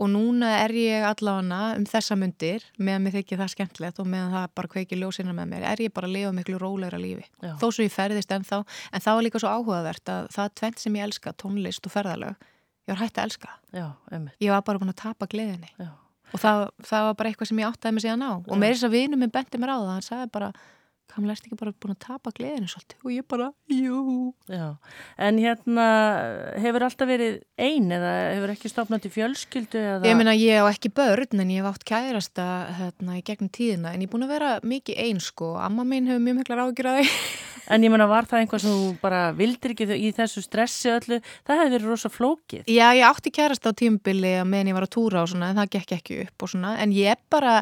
og 0.00 0.08
núna 0.08 0.48
er 0.62 0.72
ég 0.72 1.04
allavega 1.04 1.76
um 1.76 1.84
þessa 1.84 2.16
mundir, 2.16 2.64
meðan 2.80 3.04
mér 3.04 3.18
þykir 3.18 3.42
það 3.42 3.52
skemmtilegt 3.52 4.00
og 4.00 4.08
meðan 4.08 4.32
það 4.32 4.46
bara 4.56 4.72
kveikir 4.72 5.02
ljósina 5.02 5.34
með 5.36 5.50
mér, 5.52 5.66
er 5.74 5.84
ég 5.84 5.92
bara 5.92 6.08
að 6.08 6.16
lifa 6.16 6.32
miklu 6.32 6.56
rólegra 6.62 6.96
lífi. 7.02 7.26
Já. 7.44 7.52
Þó 7.60 7.66
svo 7.68 7.84
ég 7.84 7.92
ferðist 7.92 8.32
ennþá, 8.32 8.62
en 8.96 9.04
það 9.04 9.18
var 9.20 9.26
líka 9.28 9.42
svo 9.44 9.52
áhugavert 9.52 10.08
að 10.16 10.30
það 10.32 10.54
tvent 10.62 10.80
sem 10.86 10.96
ég 10.96 11.04
elska, 11.10 11.34
tónlist 11.36 11.84
og 11.84 11.92
ferðalög, 11.92 12.48
ég 12.88 12.94
var 12.96 13.02
hægt 13.04 13.20
að 13.20 13.28
elska. 13.28 13.52
Já, 13.76 13.90
einmitt. 14.10 14.40
Ég 14.40 14.56
var 14.56 14.64
bara 14.64 14.80
búin 14.80 14.94
að 14.96 15.02
tapa 15.04 15.28
gleðinni 15.28 15.68
Já. 15.76 15.92
Og 16.30 16.42
það, 16.42 16.66
það 16.86 17.06
var 17.08 17.16
bara 17.18 17.32
eitthvað 17.32 17.50
sem 17.50 17.62
ég 17.62 17.70
áttaði 17.70 17.96
mig 17.96 18.04
síðan 18.04 18.26
á. 18.26 18.32
Og 18.46 18.56
með 18.58 18.74
þess 18.74 18.88
að 18.88 18.94
vinur 18.96 19.20
minn 19.20 19.34
benti 19.34 19.60
mér 19.60 19.74
á 19.74 19.78
það, 19.78 19.92
hann 19.94 20.06
sagði 20.06 20.30
bara, 20.36 20.50
Kamla, 21.10 21.34
ertu 21.34 21.48
ekki 21.48 21.58
bara 21.58 21.72
búin 21.74 21.94
að 21.96 22.02
tapa 22.04 22.32
gleðinu 22.36 22.68
svolítið? 22.70 23.00
Og 23.02 23.14
ég 23.14 23.26
bara, 23.30 23.48
jú. 23.72 24.00
Já, 24.50 24.66
en 25.26 25.40
hérna 25.42 25.86
hefur 26.62 26.86
alltaf 26.86 27.10
verið 27.10 27.40
ein 27.58 27.90
eða 27.96 28.12
hefur 28.36 28.54
ekki 28.54 28.70
stofnað 28.70 29.04
til 29.06 29.12
fjölskyldu 29.16 29.80
eða... 29.80 30.06
Ég 30.06 30.18
meina, 30.20 30.36
ég 30.38 30.62
á 30.62 30.70
ekki 30.70 30.92
börn 30.94 31.42
en 31.42 31.50
ég 31.50 31.64
hef 31.64 31.70
átt 31.72 31.86
kærasta 31.90 32.48
hérna 32.78 33.18
í 33.18 33.24
gegnum 33.26 33.50
tíðina 33.50 33.94
en 33.94 34.04
ég 34.04 34.10
er 34.10 34.14
búin 34.14 34.26
að 34.28 34.34
vera 34.36 34.56
mikið 34.62 35.02
einn 35.06 35.22
sko. 35.24 35.56
Amma 35.58 35.86
mín 35.88 36.10
hefur 36.10 36.22
mjög 36.22 36.42
mikla 36.42 36.60
rákjur 36.62 36.92
að 36.92 37.00
því. 37.02 37.14
En 37.70 37.84
ég 37.86 37.92
meina, 37.92 38.08
var 38.10 38.26
það 38.26 38.40
einhvað 38.42 38.62
sem 38.64 38.72
þú 38.74 38.86
bara 38.98 39.18
vildir 39.36 39.74
ekki 39.76 39.86
í 39.94 40.08
þessu 40.16 40.42
stressi 40.42 40.90
öllu? 40.90 41.20
Það 41.46 41.60
hefur 41.60 41.74
verið 41.76 41.92
rosa 41.92 42.10
flókið. 42.10 42.64
Já, 42.66 42.86
ég 42.98 43.06
átti 43.06 43.30
kærasta 43.36 43.70
á 43.70 43.78
tímbili 43.78 44.32
meðan 44.42 44.72
ég 44.72 44.78
var 44.78 44.86
að 44.88 44.94
túra 44.96 45.22
og 45.22 45.30
svona 45.30 45.52
en 45.52 45.60
það 45.60 45.70
gekk 45.76 45.94
ekki 46.00 46.18
upp 46.24 46.46
og 46.46 46.50
svona 46.50 46.72
en 46.82 46.94
ég 46.96 47.14
er 47.14 47.20
bara, 47.30 47.60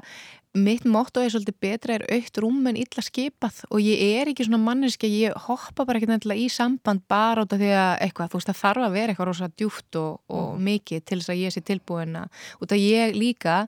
mitt 0.56 0.86
motto 0.88 1.20
er 1.22 1.32
svolítið 1.32 1.56
betra 1.60 1.96
er 1.98 2.04
aukt 2.14 2.40
rúm 2.40 2.62
en 2.70 2.78
illa 2.80 3.04
skipað. 3.04 3.60
Og 3.68 3.82
ég 3.84 4.00
er 4.20 4.30
ekki 4.30 4.46
svona 4.46 4.60
manneski, 4.62 5.10
ég 5.20 5.36
hoppa 5.48 5.84
bara 5.88 6.00
ekki 6.00 6.08
nefnilega 6.10 6.44
í 6.44 6.48
samband 6.52 7.04
bara 7.10 7.44
út 7.44 7.54
af 7.54 7.60
því 7.60 7.72
að 7.76 7.92
eitthvað, 8.06 8.32
þú 8.32 8.40
veist, 8.40 8.50
það 8.50 8.62
þarf 8.62 8.86
að 8.86 8.96
vera 8.96 9.14
eitthvað 9.14 9.30
rosa 9.30 9.50
djúft 9.54 10.00
og, 10.00 10.20
og 10.32 10.60
mikið 10.68 11.04
til 11.04 11.20
þess 11.20 11.34
að 11.34 11.42
ég 11.42 11.54
sé 11.54 11.64
tilbúin 11.68 12.20
að, 12.22 12.44
út 12.62 12.74
af 12.74 12.82
ég 12.82 13.16
líka 13.18 13.58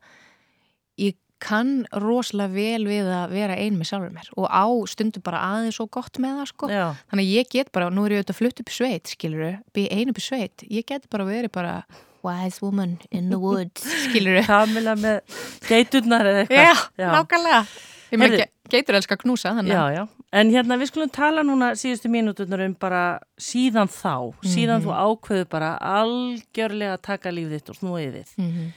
ég 1.00 1.16
kann 1.40 1.86
rosalega 1.96 2.52
vel 2.52 2.84
við 2.88 3.08
að 3.08 3.32
vera 3.32 3.56
ein 3.56 3.78
með 3.78 3.90
sjálfur 3.90 4.12
mér 4.12 4.28
og 4.36 4.44
á 4.52 4.68
stundu 4.92 5.22
bara 5.24 5.40
aðeins 5.54 5.78
svo 5.80 5.86
gott 5.88 6.20
með 6.20 6.42
það 6.42 6.50
sko. 6.50 6.68
Já, 6.68 6.84
þannig 7.08 7.24
að 7.24 7.34
ég 7.38 7.50
get 7.54 7.72
bara, 7.72 7.88
nú 7.88 8.04
er 8.04 8.14
ég 8.14 8.20
auðvitað 8.20 8.40
flutt 8.40 8.60
upp 8.60 8.72
í 8.72 8.76
sveit 8.76 9.12
skiluru, 9.14 9.52
byrja 9.72 9.96
einu 9.96 10.12
upp 10.12 10.20
í 10.20 10.26
sveit 10.26 10.64
ég 10.68 10.88
get 10.88 11.08
bara 11.12 11.28
verið 11.28 11.52
bara 11.54 11.74
wise 12.26 12.60
woman 12.62 12.98
in 13.10 13.30
the 13.30 13.38
woods, 13.44 13.84
skiluru 14.06 14.42
Kamila 14.46 14.96
með 14.98 15.20
geiturnar 15.68 16.26
eða 16.26 16.44
eitthvað. 16.46 16.84
já, 16.96 17.10
nákvæmlega 17.16 17.62
ég 18.10 18.20
með 18.20 18.36
geitur 18.70 18.98
elskar 18.98 19.18
að 19.18 19.24
knúsa 19.24 19.52
Já, 19.66 19.82
já. 19.94 20.02
En 20.30 20.50
hérna 20.50 20.76
við 20.78 20.92
skulum 20.92 21.10
tala 21.10 21.42
núna 21.42 21.72
síðustu 21.78 22.10
mínúturnar 22.10 22.62
um 22.62 22.74
bara 22.78 23.18
síðan 23.40 23.90
þá, 23.90 24.30
síðan 24.46 24.84
þú 24.84 24.94
ákveðu 24.94 25.48
bara 25.50 25.72
algjörlega 25.82 26.94
að 26.94 27.02
taka 27.08 27.32
lífið 27.34 27.56
þitt 27.58 27.72
og 27.72 27.78
snúið 27.80 28.12
við. 28.14 28.30
mm 28.36 28.50
-hmm. 28.50 28.70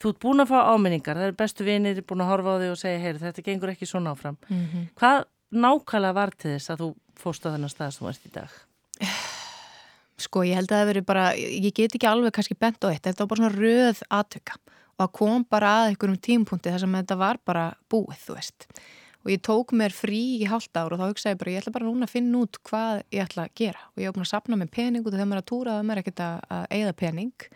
Þú 0.00 0.08
ert 0.08 0.20
búin 0.20 0.40
að 0.40 0.48
fá 0.48 0.58
áminningar, 0.72 1.16
það 1.16 1.26
er 1.28 1.32
bestu 1.36 1.64
vinir 1.64 2.02
búin 2.02 2.22
að 2.24 2.30
horfa 2.30 2.54
á 2.56 2.60
þig 2.60 2.70
og 2.70 2.78
segja, 2.78 2.98
heyri, 2.98 3.18
þetta 3.18 3.42
gengur 3.44 3.68
ekki 3.68 3.86
svona 3.86 4.10
áfram. 4.14 4.36
Hvað 4.96 5.24
nákvæmlega 5.52 6.14
var 6.14 6.30
til 6.30 6.50
þess 6.54 6.70
að 6.70 6.78
þú 6.80 6.94
fórst 7.20 7.44
á 7.44 7.52
þennan 7.52 7.68
stað 7.68 7.90
sem 7.90 8.06
þú 8.06 8.08
ert 8.08 8.26
í 8.26 8.32
dag? 8.32 8.50
sko 10.20 10.44
ég 10.46 10.58
held 10.58 10.70
að 10.70 10.82
það 10.82 10.90
veri 10.90 11.04
bara 11.06 11.24
ég 11.36 11.72
get 11.74 11.96
ekki 11.96 12.08
alveg 12.10 12.34
kannski 12.36 12.58
bent 12.58 12.82
á 12.84 12.92
eitt 12.92 13.04
þetta 13.06 13.24
var 13.24 13.30
bara 13.32 13.42
svona 13.42 13.56
röð 13.56 14.02
aðtöka 14.08 14.58
og 15.00 15.06
það 15.06 15.12
kom 15.16 15.44
bara 15.48 15.74
að 15.80 15.90
einhverjum 15.90 16.22
tímpunkti 16.26 16.72
þar 16.72 16.82
sem 16.82 16.96
þetta 16.98 17.16
var 17.20 17.38
bara 17.48 17.68
búið, 17.92 18.18
þú 18.26 18.34
veist. 18.36 18.66
Og 19.20 19.30
ég 19.32 19.40
tók 19.44 19.72
mér 19.76 19.92
frí 19.92 20.20
í 20.40 20.48
hálft 20.48 20.76
ár 20.76 20.94
og 20.94 21.00
þá 21.00 21.06
hugsaði 21.10 21.34
ég 21.34 21.40
bara, 21.40 21.52
ég 21.52 21.62
ætla 21.62 21.72
bara 21.74 21.88
núna 21.88 22.08
að 22.08 22.12
finna 22.14 22.40
út 22.40 22.58
hvað 22.68 23.02
ég 23.12 23.24
ætla 23.24 23.46
að 23.46 23.54
gera. 23.60 23.86
Og 23.92 24.02
ég 24.02 24.14
búin 24.16 24.24
að 24.24 24.32
sapna 24.32 24.58
með 24.60 24.72
pening 24.76 25.04
út 25.04 25.12
af 25.12 25.18
þegar 25.18 25.30
maður 25.30 25.40
er 25.40 25.44
að 25.44 25.50
túra 25.50 25.76
og 25.76 25.86
maður 25.88 26.00
er 26.00 26.02
ekkert 26.04 26.22
að, 26.24 26.44
að 26.56 26.66
eigða 26.76 26.94
pening. 27.00 27.46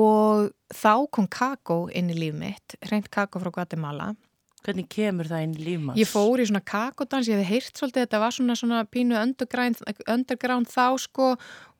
Og 0.00 0.50
þá 0.80 0.94
kom 1.16 1.30
kakó 1.30 1.78
inn 1.98 2.10
í 2.10 2.18
líf 2.18 2.36
mitt, 2.38 2.76
reynd 2.90 3.10
kakó 3.14 3.42
frá 3.42 3.50
Guatemala 3.54 4.12
Hvernig 4.60 4.90
kemur 4.92 5.28
það 5.30 5.44
inn 5.46 5.54
lífmanns? 5.56 6.00
Ég 6.00 6.08
fór 6.10 6.42
í 6.42 6.46
svona 6.50 6.60
kakodans, 6.68 7.28
ég 7.30 7.38
hefði 7.38 7.48
heyrt 7.48 7.80
svolítið, 7.80 8.04
þetta 8.04 8.20
var 8.20 8.34
svona, 8.36 8.56
svona 8.60 8.80
pínu 8.92 9.16
underground, 9.16 10.68
þá 10.68 10.86
sko 11.00 11.30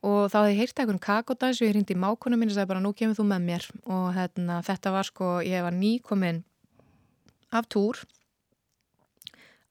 og 0.01 0.21
þá 0.33 0.39
hefði 0.39 0.55
heyrt 0.63 0.81
eitthvað 0.81 1.01
kakodans 1.05 1.61
og 1.61 1.69
ég 1.69 1.75
hrindi 1.75 1.97
í 1.97 2.01
mákunum 2.01 2.41
mín 2.41 2.53
og 2.53 2.57
sagði 2.57 2.71
bara 2.73 2.85
nú 2.85 2.95
kemur 2.97 3.19
þú 3.19 3.27
með 3.29 3.45
mér 3.51 3.67
og 3.85 4.07
hérna, 4.17 4.63
þetta 4.65 4.95
var 4.95 5.11
sko, 5.11 5.35
ég 5.45 5.67
var 5.67 5.77
nýkomin 5.77 6.41
af 7.53 7.69
túr, 7.69 8.01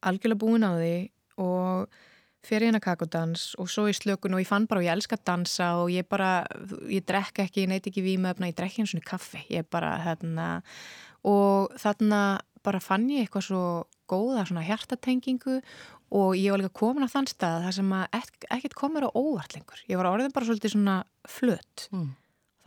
algjörlega 0.05 0.43
búin 0.43 0.67
á 0.69 0.77
því 0.77 0.93
og 1.41 1.99
fyrir 2.45 2.69
hérna 2.69 2.79
kakodans 2.83 3.51
og 3.59 3.67
svo 3.71 3.87
í 3.89 3.95
slökun 3.95 4.37
og 4.37 4.43
ég 4.43 4.47
fann 4.47 4.67
bara 4.69 4.83
og 4.83 4.87
ég 4.87 4.93
elska 4.93 5.17
að 5.17 5.25
dansa 5.31 5.73
og 5.81 5.89
ég 5.91 6.07
bara, 6.07 6.43
ég 6.87 7.03
drekka 7.07 7.47
ekki, 7.47 7.65
ég 7.65 7.71
neyt 7.71 7.89
ekki 7.89 8.05
vímöfna, 8.05 8.51
ég 8.51 8.57
drekki 8.57 8.83
eins 8.83 8.95
og 8.95 9.03
kaffi, 9.07 9.41
ég 9.51 9.67
bara, 9.71 9.95
hérna, 10.05 10.61
og 11.27 11.73
þarna 11.79 12.39
bara 12.65 12.81
fann 12.83 13.07
ég 13.11 13.25
eitthvað 13.25 13.47
svo 13.49 13.63
góða 14.09 14.45
svona 14.49 14.65
hjartatengingu 14.65 15.59
og 16.09 16.31
ég 16.37 16.53
var 16.53 16.61
líka 16.61 16.73
komin 16.79 17.05
á 17.05 17.09
þann 17.11 17.29
stað 17.29 17.67
þar 17.67 17.75
sem 17.77 17.91
að 17.93 18.17
ek 18.19 18.47
ekkert 18.57 18.77
komur 18.77 19.05
á 19.05 19.09
óvart 19.13 19.53
lengur. 19.55 19.83
Ég 19.89 19.99
var 19.99 20.09
orðin 20.09 20.33
bara 20.33 20.49
svolítið 20.49 20.73
svona 20.73 20.97
flött. 21.29 21.87
Mm. 21.93 22.09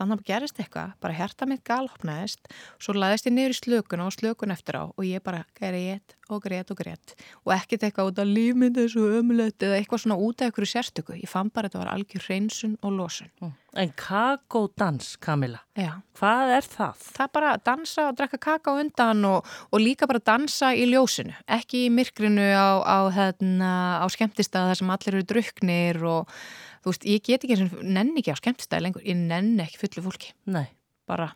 Þannig 0.03 0.19
að 0.19 0.27
gerist 0.27 0.57
eitthvað, 0.59 0.89
bara 0.99 1.15
hjarta 1.15 1.45
mitt 1.47 1.61
galopnaðist, 1.63 2.49
svo 2.75 2.95
laðist 2.97 3.29
ég 3.29 3.35
niður 3.37 3.53
í 3.53 3.59
slökuna 3.61 4.07
og 4.09 4.15
slökun 4.17 4.51
eftir 4.51 4.75
á 4.75 4.83
og 4.91 5.05
ég 5.07 5.23
bara 5.23 5.45
grét 5.55 6.17
og 6.27 6.43
grét 6.43 6.71
og 6.73 6.79
grét 6.79 7.13
og 7.45 7.53
ekkert 7.55 7.85
eitthvað 7.87 8.09
út 8.11 8.19
af 8.19 8.27
lífmynd 8.27 8.79
þessu 8.79 9.03
ömulegt 9.19 9.63
eða 9.63 9.77
eitthvað 9.79 10.03
svona 10.03 10.17
út 10.19 10.41
af 10.41 10.49
einhverju 10.49 10.71
sérstöku. 10.73 11.15
Ég 11.15 11.31
fann 11.31 11.51
bara 11.53 11.69
að 11.69 11.77
þetta 11.77 11.83
var 11.85 11.91
algjör 11.93 12.25
hreinsun 12.27 12.75
og 12.83 12.97
losun. 12.97 13.31
Mm. 13.39 13.53
En 13.79 13.93
kakódans, 13.97 15.15
Kamila, 15.23 15.63
Já. 15.73 15.95
hvað 16.19 16.51
er 16.59 16.67
það? 16.67 16.99
það 17.15 17.23
er 17.23 17.31
bara 17.33 17.53
að 17.53 17.63
dansa 17.65 18.03
og 18.09 18.17
drekka 18.19 18.37
kaka 18.37 18.75
á 18.75 18.79
undan 18.83 19.25
og, 19.25 19.47
og 19.71 19.81
líka 19.81 20.05
bara 20.05 20.21
dansa 20.21 20.75
í 20.77 20.83
ljósinu 20.91 21.33
ekki 21.47 21.87
í 21.87 21.93
myrkrinu 21.95 22.51
á, 22.53 22.85
á, 22.85 22.99
hérna, 23.15 23.71
á 23.97 24.05
skemmtistað 24.13 24.69
þar 24.69 24.81
sem 24.83 24.93
allir 24.93 25.17
eru 25.17 25.25
druknir 25.31 26.03
og 26.05 26.37
þú 26.83 26.91
veist, 26.91 27.07
ég 27.07 27.23
get 27.23 27.43
ekki 27.43 27.57
eins 27.57 27.73
og 27.73 27.83
nenni 27.83 28.21
ekki 28.21 28.35
á 28.35 28.37
skemmtistað 28.39 28.85
lengur, 28.85 29.05
ég 29.07 29.17
nenni 29.19 29.63
ekki 29.65 29.81
fullu 29.81 30.05
fólki. 30.07 30.33
Nei. 30.45 30.67
bara, 31.07 31.33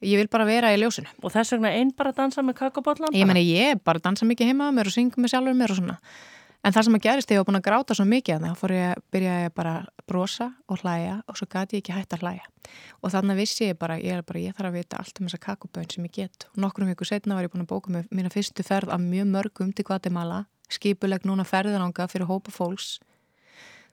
ég 0.00 0.16
vil 0.20 0.30
bara 0.32 0.46
vera 0.48 0.72
í 0.72 0.80
ljósinu. 0.80 1.10
Og 1.22 1.32
þess 1.34 1.56
vegna 1.56 1.74
einn 1.76 1.92
bara 1.96 2.14
dansa 2.16 2.44
með 2.44 2.60
kakóbollan? 2.62 3.14
ég 3.16 3.28
meni, 3.28 3.44
ég 3.48 3.82
bara 3.84 4.00
dansa 4.00 4.28
mikið 4.28 4.52
heima 4.52 4.72
mér 4.72 4.88
og 4.88 4.96
syngu 4.96 5.20
með 5.20 5.34
sjálfur 5.34 5.56
mér 5.58 5.74
og 5.74 5.80
svona. 5.80 5.98
En 6.66 6.74
það 6.74 6.88
sem 6.88 6.96
að 6.98 7.04
gerist, 7.04 7.30
ég 7.30 7.38
var 7.38 7.46
búin 7.46 7.58
að 7.60 7.66
gráta 7.68 7.94
svo 7.94 8.04
mikið 8.08 8.46
að 8.48 8.56
fór 8.58 8.72
ég 8.74 8.88
að 8.90 9.02
byrja 9.14 9.50
bara 9.54 9.74
að 9.78 10.06
brosa 10.10 10.48
og 10.66 10.80
hlæja 10.82 11.20
og 11.30 11.38
svo 11.38 11.46
gati 11.46 11.78
ég 11.78 11.84
ekki 11.84 11.94
hægt 11.94 12.16
að 12.16 12.24
hlæja. 12.24 12.48
Og 12.98 13.12
þannig 13.14 13.38
vissi 13.38 13.68
ég 13.68 13.78
bara, 13.78 13.94
ég 14.02 14.18
er 14.18 14.24
bara, 14.26 14.42
ég 14.42 14.56
þarf 14.56 14.72
að 14.72 14.78
vita 14.80 14.98
allt 14.98 15.20
um 15.20 15.28
þessa 15.28 15.38
kakoböðin 15.44 15.92
sem 15.94 16.08
ég 16.08 16.16
get. 16.16 16.48
Og 16.50 16.62
nokkrum 16.64 16.90
vikur 16.90 17.06
setna 17.06 17.38
var 17.38 17.46
ég 17.46 17.52
búin 17.54 17.62
að 17.62 17.70
bóka 17.70 18.02
mína 18.10 18.32
fyrstu 18.34 18.66
ferð 18.66 18.90
af 18.90 18.98
mjög 19.04 19.30
mörgum 19.30 19.70
til 19.70 19.86
Guatemala 19.86 20.48
skipuleg 20.72 21.24
núna 21.28 21.46
ferðaranga 21.48 22.08
fyrir 22.10 22.28
hópa 22.28 22.52
fólks 22.52 22.98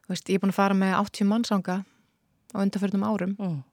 veist, 0.09 0.27
ég 0.29 0.35
er 0.37 0.43
búin 0.43 0.53
að 0.53 0.59
fara 0.59 0.73
með 0.77 0.93
80 0.99 1.27
mannsanga 1.31 1.77
á 2.53 2.57
undarförnum 2.61 3.03
árum 3.07 3.35
Mm. 3.39 3.63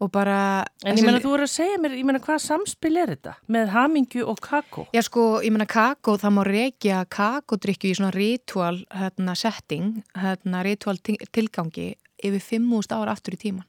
og 0.00 0.10
bara 0.12 0.64
En 0.84 0.96
ég 0.96 1.04
meina, 1.04 1.18
þú 1.20 1.30
voru 1.32 1.42
að 1.46 1.54
segja 1.54 1.78
mér, 1.80 1.94
ég 1.96 2.04
meina, 2.04 2.18
hvað 2.20 2.40
samspil 2.42 2.96
er 2.98 3.08
þetta? 3.14 3.34
Með 3.48 3.68
hamingju 3.72 4.26
og 4.28 4.40
kakó? 4.40 4.86
Já 4.92 5.02
sko, 5.02 5.40
ég 5.42 5.50
meina 5.52 5.66
kakó, 5.66 6.16
það 6.18 6.34
má 6.36 6.42
reykja 6.44 7.04
kakódrykju 7.08 7.90
í 7.90 7.96
svona 7.96 8.12
ritual 8.14 8.84
hérna, 8.92 9.34
setting, 9.36 10.02
hérna, 10.14 10.62
ritual 10.64 10.98
til- 10.98 11.18
tilgangi 11.32 11.94
yfir 12.24 12.40
5.000 12.40 12.92
ára 12.96 13.12
aftur 13.12 13.34
í 13.34 13.38
tíman. 13.38 13.64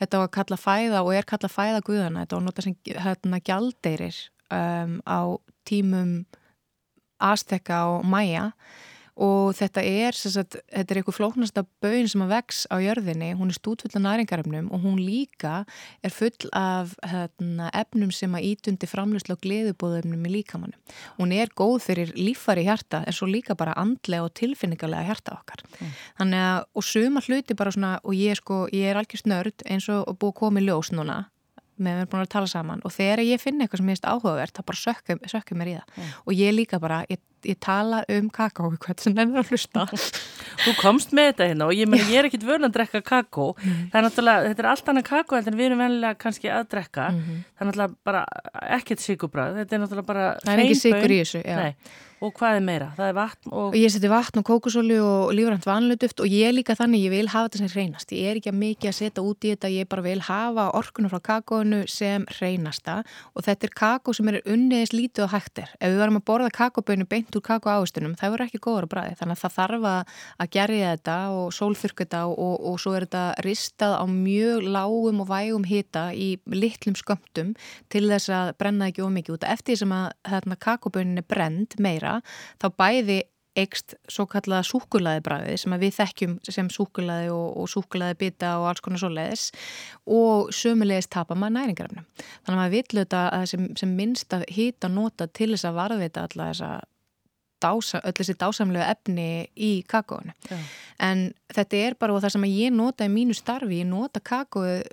Þetta 0.00 0.18
var 0.18 0.28
að 0.28 0.32
kalla 0.32 0.56
fæða 0.56 1.00
og 1.04 1.14
er 1.14 1.22
kalla 1.22 1.48
fæða 1.48 1.80
guðana, 1.86 2.20
þetta 2.26 2.32
var 2.36 2.40
að 2.42 2.44
nota 2.44 2.62
sem 2.62 2.74
hérna, 2.84 3.40
gjaldeirir 3.40 4.16
um, 4.50 5.00
á 5.06 5.38
tímum 5.64 6.24
Azteka 7.22 7.84
og 7.86 8.04
Maya 8.04 8.50
og 9.22 9.52
þetta 9.54 9.84
er, 9.86 10.16
sagt, 10.18 10.56
þetta 10.72 10.94
er 10.94 10.98
eitthvað 11.00 11.16
flóknasta 11.18 11.64
böin 11.84 12.08
sem 12.10 12.24
að 12.24 12.32
vex 12.34 12.62
á 12.66 12.76
jörðinni, 12.82 13.32
hún 13.38 13.52
er 13.52 13.56
stútfull 13.58 13.92
af 13.94 14.02
næringarefnum 14.02 14.70
og 14.74 14.82
hún 14.82 14.98
líka 14.98 15.62
er 16.02 16.14
full 16.14 16.50
af 16.58 16.96
hérna, 17.06 17.70
efnum 17.78 18.10
sem 18.14 18.34
að 18.34 18.48
ítundi 18.50 18.88
framlustla 18.90 19.36
og 19.36 19.42
gleðubóðefnum 19.46 20.26
í 20.26 20.34
líkamannu. 20.38 20.78
Hún 21.20 21.34
er 21.36 21.52
góð 21.54 21.78
fyrir 21.86 22.14
lífari 22.18 22.66
hjarta 22.66 23.04
en 23.06 23.16
svo 23.16 23.30
líka 23.30 23.56
bara 23.58 23.76
andlega 23.78 24.26
og 24.26 24.34
tilfinningarlega 24.38 25.06
hjarta 25.10 25.36
okkar. 25.38 25.62
Mm. 25.78 25.92
Þannig 26.20 26.46
að, 26.48 26.64
og 26.74 26.88
suma 26.88 27.22
hluti 27.22 27.58
bara 27.58 27.74
svona, 27.74 27.92
og 28.02 28.18
ég, 28.18 28.40
sko, 28.40 28.64
ég 28.74 28.90
er 28.90 28.98
algjör 28.98 29.22
snörd 29.22 29.66
eins 29.70 29.86
og 29.92 30.16
búið 30.18 30.38
komið 30.42 30.70
ljós 30.70 30.90
núna 30.96 31.22
með 31.82 31.92
að 31.92 31.96
við 31.96 32.02
erum 32.02 32.10
búin 32.12 32.22
að 32.22 32.32
tala 32.34 32.50
saman 32.50 32.82
og 32.86 32.92
þegar 32.94 33.22
ég 33.24 33.40
finn 33.42 33.60
eitthvað 33.62 33.80
sem 33.80 33.88
ég 33.88 33.96
finnst 33.96 34.08
áhugavert 34.08 34.56
þá 34.56 34.64
bara 34.68 34.80
sökkum, 34.82 35.22
sökkum 35.30 35.60
mér 35.60 35.70
í 35.70 35.76
það 35.78 35.94
mm. 35.96 36.10
og 36.24 36.34
ég 36.36 36.54
líka 36.54 36.80
bara, 36.82 37.00
ég, 37.10 37.20
ég 37.48 37.58
tala 37.62 38.02
um 38.12 38.28
kakó 38.32 38.70
hvert 38.76 39.02
sem 39.02 39.16
ennur 39.16 39.42
að 39.42 39.52
hlusta 39.52 39.86
Þú 40.62 40.74
komst 40.78 41.14
með 41.16 41.32
þetta 41.32 41.48
hérna 41.50 41.68
og 41.70 41.74
ég, 41.76 41.88
meni, 41.90 42.04
ég 42.12 42.22
er 42.22 42.28
ekkit 42.28 42.46
vörn 42.46 42.68
að 42.68 42.76
drekka 42.76 43.02
kakó 43.06 43.52
mm. 43.56 43.88
það 43.92 43.98
er 44.00 44.06
náttúrulega, 44.06 44.46
þetta 44.50 44.64
er 44.64 44.70
allt 44.74 44.92
annað 44.92 45.08
kakó 45.08 45.38
en 45.38 45.58
við 45.58 45.66
erum 45.70 45.82
venilega 45.82 46.20
kannski 46.20 46.52
að 46.52 46.70
drekka 46.76 47.08
mm 47.10 47.18
-hmm. 47.18 47.42
það 47.56 47.66
er 47.66 47.70
náttúrulega 47.70 47.94
bara 48.04 48.24
ekkit 48.78 49.04
sigurbræð 49.06 49.60
þetta 49.62 49.76
er 49.76 49.84
náttúrulega 49.84 50.10
bara 50.12 50.30
Það 50.42 50.54
er 50.54 50.64
ekki 50.66 50.80
sigur 50.80 51.12
í 51.12 51.20
þessu, 51.22 51.42
Og 52.22 52.30
hvað 52.38 52.56
er 52.56 52.62
meira? 52.62 52.88
Það 52.94 53.08
er 53.08 53.14
vatn 53.16 53.50
og... 53.50 53.64
og 53.72 53.76
ég 53.76 53.90
seti 53.90 54.08
vatn 54.10 54.38
og 54.38 54.44
kókusóli 54.46 54.98
og 55.02 55.32
lífrænt 55.34 55.64
vanlutuft 55.66 56.20
og 56.22 56.30
ég 56.30 56.52
líka 56.54 56.76
þannig, 56.78 57.08
ég 57.08 57.10
vil 57.16 57.30
hafa 57.32 57.48
þetta 57.48 57.60
sem 57.62 57.72
reynast. 57.72 58.14
Ég 58.14 58.28
er 58.30 58.38
ekki 58.38 58.52
að 58.52 58.60
mikið 58.60 58.90
að 58.90 58.94
setja 59.00 59.24
út 59.26 59.42
í 59.42 59.50
þetta, 59.50 59.70
ég 59.74 59.88
bara 59.90 60.04
vil 60.06 60.20
hafa 60.28 60.68
orkunum 60.78 61.10
frá 61.10 61.18
kakóinu 61.26 61.80
sem 61.90 62.26
reynasta 62.38 63.00
og 63.34 63.46
þetta 63.48 63.66
er 63.66 63.74
kakó 63.80 64.14
sem 64.14 64.30
er 64.30 64.38
unniðis 64.46 64.94
lítið 64.94 65.26
og 65.26 65.34
hægtir. 65.34 65.72
Ef 65.80 65.90
við 65.90 65.98
varum 66.04 66.20
að 66.20 66.26
borða 66.30 66.52
kakóböinu 66.60 67.08
beint 67.10 67.31
úr 67.38 67.44
kakó 67.46 67.72
áhustunum, 67.72 68.14
það 68.18 68.34
voru 68.34 68.46
ekki 68.46 68.60
góður 68.62 68.86
að 68.86 68.92
bræði. 68.94 69.16
Þannig 69.20 69.38
að 69.38 69.42
það 69.42 69.56
þarf 69.56 69.88
að 69.92 70.52
gerja 70.56 70.92
þetta 70.92 71.16
og 71.38 71.56
sólþurka 71.56 72.04
þetta 72.04 72.22
og, 72.30 72.54
og 72.70 72.78
svo 72.82 72.94
er 72.96 73.06
þetta 73.06 73.24
ristað 73.46 73.96
á 73.98 74.04
mjög 74.10 74.68
lágum 74.76 75.24
og 75.24 75.30
vægum 75.32 75.66
hita 75.68 76.06
í 76.14 76.30
litlum 76.52 76.96
skömmtum 76.98 77.52
til 77.92 78.06
þess 78.08 78.32
að 78.32 78.54
brenna 78.60 78.92
ekki 78.92 79.04
ómikið 79.06 79.38
út. 79.38 79.50
Eftir 79.52 79.80
sem 79.80 79.92
að 79.96 80.08
hérna, 80.28 80.58
kakóböinin 80.60 81.22
er 81.22 81.28
brend 81.28 81.78
meira 81.82 82.20
þá 82.62 82.70
bæði 82.78 83.22
eikst 83.58 83.96
svo 84.10 84.24
kallaða 84.30 84.64
súkulaði 84.64 85.22
bræði 85.26 85.56
sem 85.60 85.74
við 85.80 85.96
þekkjum 85.98 86.36
sem 86.48 86.68
súkulaði 86.72 87.28
og, 87.34 87.48
og 87.60 87.68
súkulaði 87.70 88.18
bita 88.24 88.54
og 88.60 88.70
alls 88.70 88.84
konar 88.84 89.02
svo 89.02 89.10
leiðis 89.12 89.50
og 90.08 90.52
sömulegis 90.56 91.10
tapa 91.12 91.36
maður 91.36 91.58
næringarefnum. 91.58 92.06
Þannig 92.16 92.54
að 92.54 92.60
maður 92.62 92.74
villu 92.76 93.04
þetta 93.04 93.42
sem, 93.52 93.68
sem 93.78 93.92
minnst 93.98 94.36
að 94.36 94.46
hýta 94.56 94.90
nota 94.92 95.28
til 95.28 95.52
þess 95.52 95.68
að 95.68 95.78
varðvita 95.82 96.26
alla 96.28 96.48
þessa 96.52 96.70
dása, 97.62 98.00
öll 98.02 98.16
þessi 98.18 98.36
dásamlega 98.40 98.90
efni 98.92 99.28
í 99.56 99.72
kakóinu. 99.88 100.34
Já. 100.50 100.58
En 101.02 101.30
þetta 101.54 101.84
er 101.86 101.96
bara 102.00 102.18
það 102.20 102.36
sem 102.36 102.50
ég 102.50 102.74
nota 102.74 103.06
í 103.06 103.12
mínu 103.12 103.36
starfi, 103.36 103.80
ég 103.82 103.88
nota 103.88 104.20
kakóið 104.20 104.84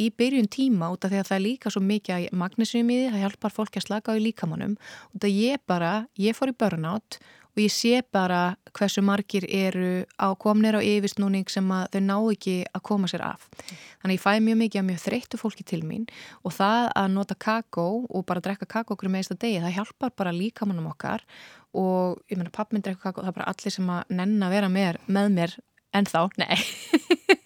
í 0.00 0.08
byrjun 0.16 0.48
tíma 0.50 0.90
út 0.94 1.04
af 1.04 1.12
því 1.12 1.20
að 1.20 1.28
það 1.28 1.36
er 1.36 1.44
líka 1.44 1.72
svo 1.72 1.82
mikið 1.84 2.28
magnísum 2.36 2.90
í 2.92 2.98
því, 3.00 3.10
það 3.10 3.24
hjálpar 3.24 3.54
fólki 3.54 3.80
að 3.80 3.86
slaka 3.88 4.14
á 4.14 4.18
í 4.18 4.24
líkamannum 4.24 4.76
út 5.16 5.26
af 5.26 5.34
ég 5.34 5.60
bara, 5.68 5.92
ég 6.20 6.36
fór 6.36 6.52
í 6.52 6.56
burnout 6.56 7.18
og 7.18 7.39
ég 7.58 7.72
sé 7.74 8.02
bara 8.12 8.56
hversu 8.76 9.02
margir 9.02 9.46
eru 9.48 10.04
á 10.20 10.28
komnir 10.38 10.78
á 10.78 10.80
yfirsnúning 10.80 11.48
sem 11.50 11.66
að 11.74 11.88
þau 11.94 12.02
ná 12.06 12.16
ekki 12.32 12.56
að 12.70 12.84
koma 12.86 13.10
sér 13.10 13.24
af. 13.26 13.48
Þannig 14.02 14.18
ég 14.18 14.22
fæ 14.22 14.32
mjög 14.44 14.60
mikið 14.62 14.82
að 14.82 14.88
mjög 14.90 15.02
þreyttu 15.04 15.40
fólki 15.40 15.66
til 15.66 15.82
mín 15.86 16.06
og 16.44 16.54
það 16.56 16.90
að 17.02 17.10
nota 17.16 17.34
kakó 17.34 17.88
og 18.08 18.26
bara 18.28 18.44
drekka 18.44 18.68
kakó 18.70 18.94
okkur 18.94 19.10
með 19.10 19.24
einsta 19.24 19.38
degi, 19.40 19.62
það 19.64 19.76
hjálpar 19.78 20.14
bara 20.16 20.36
líkamannum 20.36 20.92
okkar. 20.92 21.26
Og 21.74 22.18
ég 22.30 22.38
menna 22.38 22.54
pappminn 22.54 22.82
drekka 22.86 23.10
kakó, 23.10 23.24
það 23.24 23.32
er 23.34 23.38
bara 23.40 23.50
allir 23.52 23.74
sem 23.74 23.90
að 23.90 24.16
nenn 24.20 24.40
að 24.42 24.56
vera 24.56 24.70
með, 24.72 25.02
með 25.06 25.34
mér 25.36 25.58
en 25.94 26.06
þá, 26.06 26.28
nei 26.38 26.56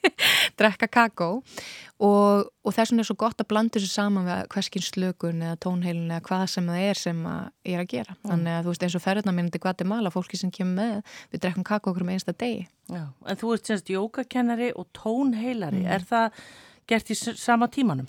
drekka 0.60 0.88
kakó 0.90 1.28
og, 1.34 2.50
og 2.64 2.74
þess 2.74 2.92
vegna 2.92 3.04
er 3.04 3.08
svo 3.08 3.16
gott 3.20 3.40
að 3.42 3.48
blanda 3.52 3.78
þessu 3.78 3.90
saman 3.92 4.28
við 4.28 4.44
hverskins 4.54 4.90
slökun 4.92 5.42
eða 5.44 5.60
tónheilun 5.64 6.12
eða 6.12 6.26
hvað 6.28 6.44
sem 6.54 6.70
það 6.72 6.86
er 6.90 7.00
sem 7.00 7.24
ég 7.24 7.76
er 7.76 7.82
að 7.84 7.90
gera 7.94 8.16
mm. 8.16 8.28
þannig 8.30 8.58
að 8.58 8.62
þú 8.62 8.74
veist 8.74 8.86
eins 8.88 8.98
og 8.98 9.04
ferðarna 9.06 9.36
minn 9.38 9.50
til 9.54 9.62
Guatemala 9.64 10.14
fólki 10.14 10.40
sem 10.40 10.52
kemur 10.54 10.78
með, 10.78 11.16
við 11.32 11.44
drekkum 11.46 11.66
kakó 11.66 11.92
okkur 11.92 12.06
með 12.06 12.18
einsta 12.18 12.36
degi 12.36 12.66
Já. 12.92 13.06
En 13.24 13.40
þú 13.40 13.54
ert 13.54 13.70
semst 13.70 13.90
jókakennari 13.90 14.70
og 14.76 14.90
tónheilari 14.96 15.84
mm. 15.84 15.92
er 15.96 16.08
það 16.08 16.42
gert 16.90 17.10
í 17.10 17.16
sama 17.16 17.68
tímanum? 17.72 18.08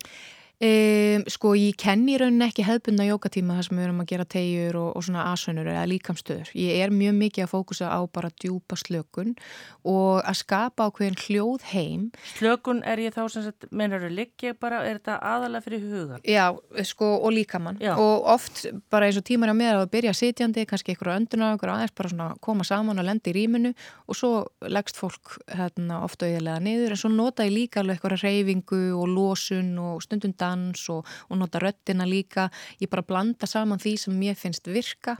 Um, 0.56 1.26
sko 1.28 1.52
ég 1.60 1.76
kenni 1.76 2.14
rauninni 2.16 2.46
ekki 2.48 2.64
hefðbundna 2.64 3.10
jókatíma 3.10 3.58
þar 3.58 3.66
sem 3.68 3.76
við 3.76 3.86
erum 3.90 3.98
að 4.00 4.08
gera 4.08 4.26
tegjur 4.32 4.78
og, 4.80 4.90
og 4.96 5.04
svona 5.04 5.26
asunur 5.34 5.68
eða 5.68 5.82
líkamstöður. 5.92 6.52
Ég 6.56 6.80
er 6.80 6.94
mjög 6.96 7.18
mikið 7.20 7.44
að 7.44 7.52
fókusa 7.52 7.90
á 7.92 8.00
bara 8.08 8.30
djúpa 8.40 8.78
slökun 8.80 9.34
og 9.84 10.22
að 10.24 10.38
skapa 10.40 10.88
ákveðin 10.88 11.20
hljóð 11.26 11.66
heim. 11.74 12.06
Slökun 12.38 12.80
er 12.88 13.04
ég 13.04 13.12
þá 13.12 13.26
sem 13.34 13.44
sagt, 13.50 13.68
meinar 13.76 14.06
þú 14.06 14.14
liggja 14.16 14.54
bara, 14.56 14.80
er 14.88 15.02
þetta 15.02 15.18
aðalega 15.28 15.66
fyrir 15.66 15.84
hugan? 15.90 16.24
Já, 16.24 16.46
sko 16.88 17.12
og 17.18 17.36
líkamann 17.36 17.82
Já. 17.84 17.98
og 18.00 18.24
oft 18.38 18.64
bara 18.94 19.10
eins 19.10 19.20
og 19.20 19.28
tímar 19.28 19.52
á 19.52 19.56
mér 19.60 19.82
að 19.82 19.92
byrja 19.98 20.16
sitjandi, 20.16 20.64
kannski 20.70 20.96
einhverju 20.96 21.18
önduna, 21.20 21.52
einhverju 21.52 21.76
aðeins 21.76 21.96
bara 22.00 22.14
svona 22.14 22.30
koma 22.40 22.64
saman 22.64 23.04
og 23.04 23.10
lendi 23.10 23.34
í 23.34 23.38
rýminu 23.42 23.74
og 24.08 24.16
svo 24.16 24.32
leggst 24.64 24.96
fólk 25.04 25.36
hérna, 25.52 26.00
ofta 26.08 26.30
auðilega 26.30 26.64
niður 26.64 26.96
en 26.96 27.04
svo 27.04 27.12
nota 27.12 27.44
ég 27.44 27.58
líka 27.60 27.84
dans 30.46 30.86
og, 30.94 31.10
og 31.30 31.42
nota 31.42 31.62
röttina 31.64 32.08
líka. 32.08 32.48
Ég 32.80 32.92
bara 32.92 33.06
blanda 33.06 33.50
saman 33.50 33.82
því 33.82 33.96
sem 34.06 34.16
mér 34.16 34.38
finnst 34.40 34.70
virka 34.70 35.18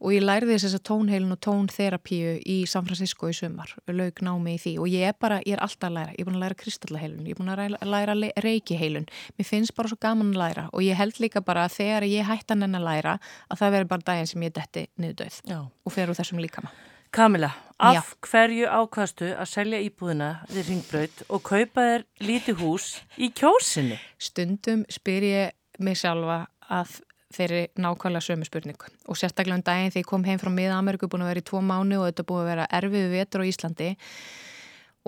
og 0.00 0.14
ég 0.14 0.24
lærði 0.24 0.56
þess 0.56 0.78
að 0.78 0.84
tónheilun 0.90 1.34
og 1.34 1.42
tónþerapíu 1.46 2.36
í 2.44 2.58
San 2.70 2.86
Francisco 2.86 3.30
í 3.30 3.36
sumar, 3.36 3.72
laug 3.90 4.22
námi 4.24 4.56
í 4.56 4.62
því. 4.62 4.74
Og 4.82 4.90
ég 4.92 5.10
er 5.10 5.16
bara, 5.18 5.40
ég 5.46 5.56
er 5.56 5.64
alltaf 5.64 5.90
að 5.90 5.98
læra, 5.98 6.16
ég 6.16 6.22
er 6.22 6.30
búin 6.30 6.38
að 6.38 6.44
læra 6.46 6.60
kristallaheilun, 6.62 7.26
ég 7.26 7.36
er 7.36 7.40
búin 7.40 7.52
að 7.54 7.90
læra 7.90 8.16
reikiheilun. 8.44 9.08
Mér 9.38 9.48
finnst 9.48 9.76
bara 9.76 9.92
svo 9.92 10.00
gaman 10.00 10.34
að 10.34 10.42
læra 10.42 10.66
og 10.72 10.84
ég 10.84 10.98
held 10.98 11.20
líka 11.22 11.42
bara 11.44 11.66
að 11.66 11.78
þegar 11.80 12.08
ég 12.10 12.28
hættan 12.28 12.66
en 12.66 12.78
að 12.78 12.86
læra 12.88 13.16
að 13.50 13.62
það 13.62 13.78
veri 13.78 13.90
bara 13.94 14.06
daginn 14.10 14.30
sem 14.32 14.46
ég 14.46 14.54
detti 14.56 14.86
niður 15.00 15.24
döð 15.24 15.40
og 15.56 15.94
fer 15.94 16.12
úr 16.12 16.18
þessum 16.18 16.42
líkama 16.42 16.72
Kamila, 17.16 17.48
af 17.80 17.94
Já. 17.94 18.02
hverju 18.28 18.66
ákvastu 18.68 19.30
að 19.32 19.48
selja 19.48 19.78
íbúðina 19.80 20.26
við 20.52 20.66
Ringbraut 20.68 21.22
og 21.32 21.40
kaupa 21.48 21.84
þér 21.86 22.02
lítið 22.20 22.58
hús 22.60 22.88
í 23.16 23.30
kjósinni? 23.32 23.96
Stundum 24.20 24.82
spyr 24.92 25.24
ég 25.24 25.54
mig 25.80 25.96
sjálfa 25.96 26.42
að 26.68 26.98
þeirri 27.32 27.62
nákvæmlega 27.80 28.26
sömu 28.26 28.44
spurningu 28.44 28.92
og 29.08 29.16
sérstaklega 29.16 29.56
um 29.56 29.64
daginn 29.64 29.94
þegar 29.94 30.04
ég 30.04 30.10
kom 30.10 30.28
heim 30.28 30.42
frá 30.42 30.52
miða-Ameriku 30.52 31.08
búin 31.08 31.24
að 31.24 31.32
vera 31.32 31.44
í 31.44 31.48
tvo 31.48 31.62
mánu 31.64 32.02
og 32.02 32.10
þetta 32.10 32.26
búin 32.28 32.44
að 32.44 32.50
vera 32.52 32.68
erfið 32.82 33.08
vetur 33.14 33.44
á 33.44 33.48
Íslandi 33.48 33.90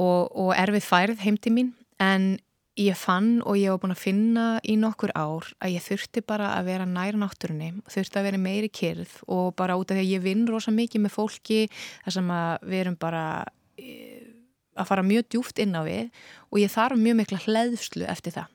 og, 0.01 0.33
og 0.33 0.51
erfið 0.57 0.89
færð 0.89 1.25
heim 1.27 1.37
til 1.37 1.53
mín 1.59 1.75
en 2.01 2.31
ég 2.79 2.99
fann 2.99 3.41
og 3.43 3.59
ég 3.59 3.73
var 3.73 3.81
búin 3.83 3.95
að 3.95 4.03
finna 4.05 4.47
í 4.63 4.77
nokkur 4.79 5.11
ár 5.19 5.49
að 5.59 5.75
ég 5.75 5.85
þurfti 5.85 6.23
bara 6.27 6.53
að 6.55 6.69
vera 6.71 6.87
næra 6.87 7.19
náttúrunni, 7.19 7.73
þurfti 7.91 8.21
að 8.21 8.29
vera 8.29 8.43
meiri 8.43 8.71
kyrð 8.71 9.17
og 9.27 9.57
bara 9.59 9.79
út 9.79 9.91
af 9.91 9.99
því 9.99 10.05
að 10.05 10.13
ég 10.13 10.27
vinn 10.27 10.45
rosa 10.47 10.75
mikið 10.75 11.05
með 11.05 11.17
fólki 11.17 11.65
þar 11.73 12.17
sem 12.19 12.31
að 12.35 12.69
við 12.69 12.83
erum 12.85 12.99
bara 13.01 13.25
eh, 13.81 14.29
að 14.79 14.93
fara 14.93 15.07
mjög 15.07 15.27
djúft 15.33 15.59
inn 15.63 15.75
á 15.75 15.83
við 15.83 16.07
og 16.53 16.63
ég 16.63 16.73
þarf 16.73 17.03
mjög 17.03 17.19
mikla 17.23 17.43
hleðslu 17.47 18.07
eftir 18.07 18.37
það. 18.39 18.55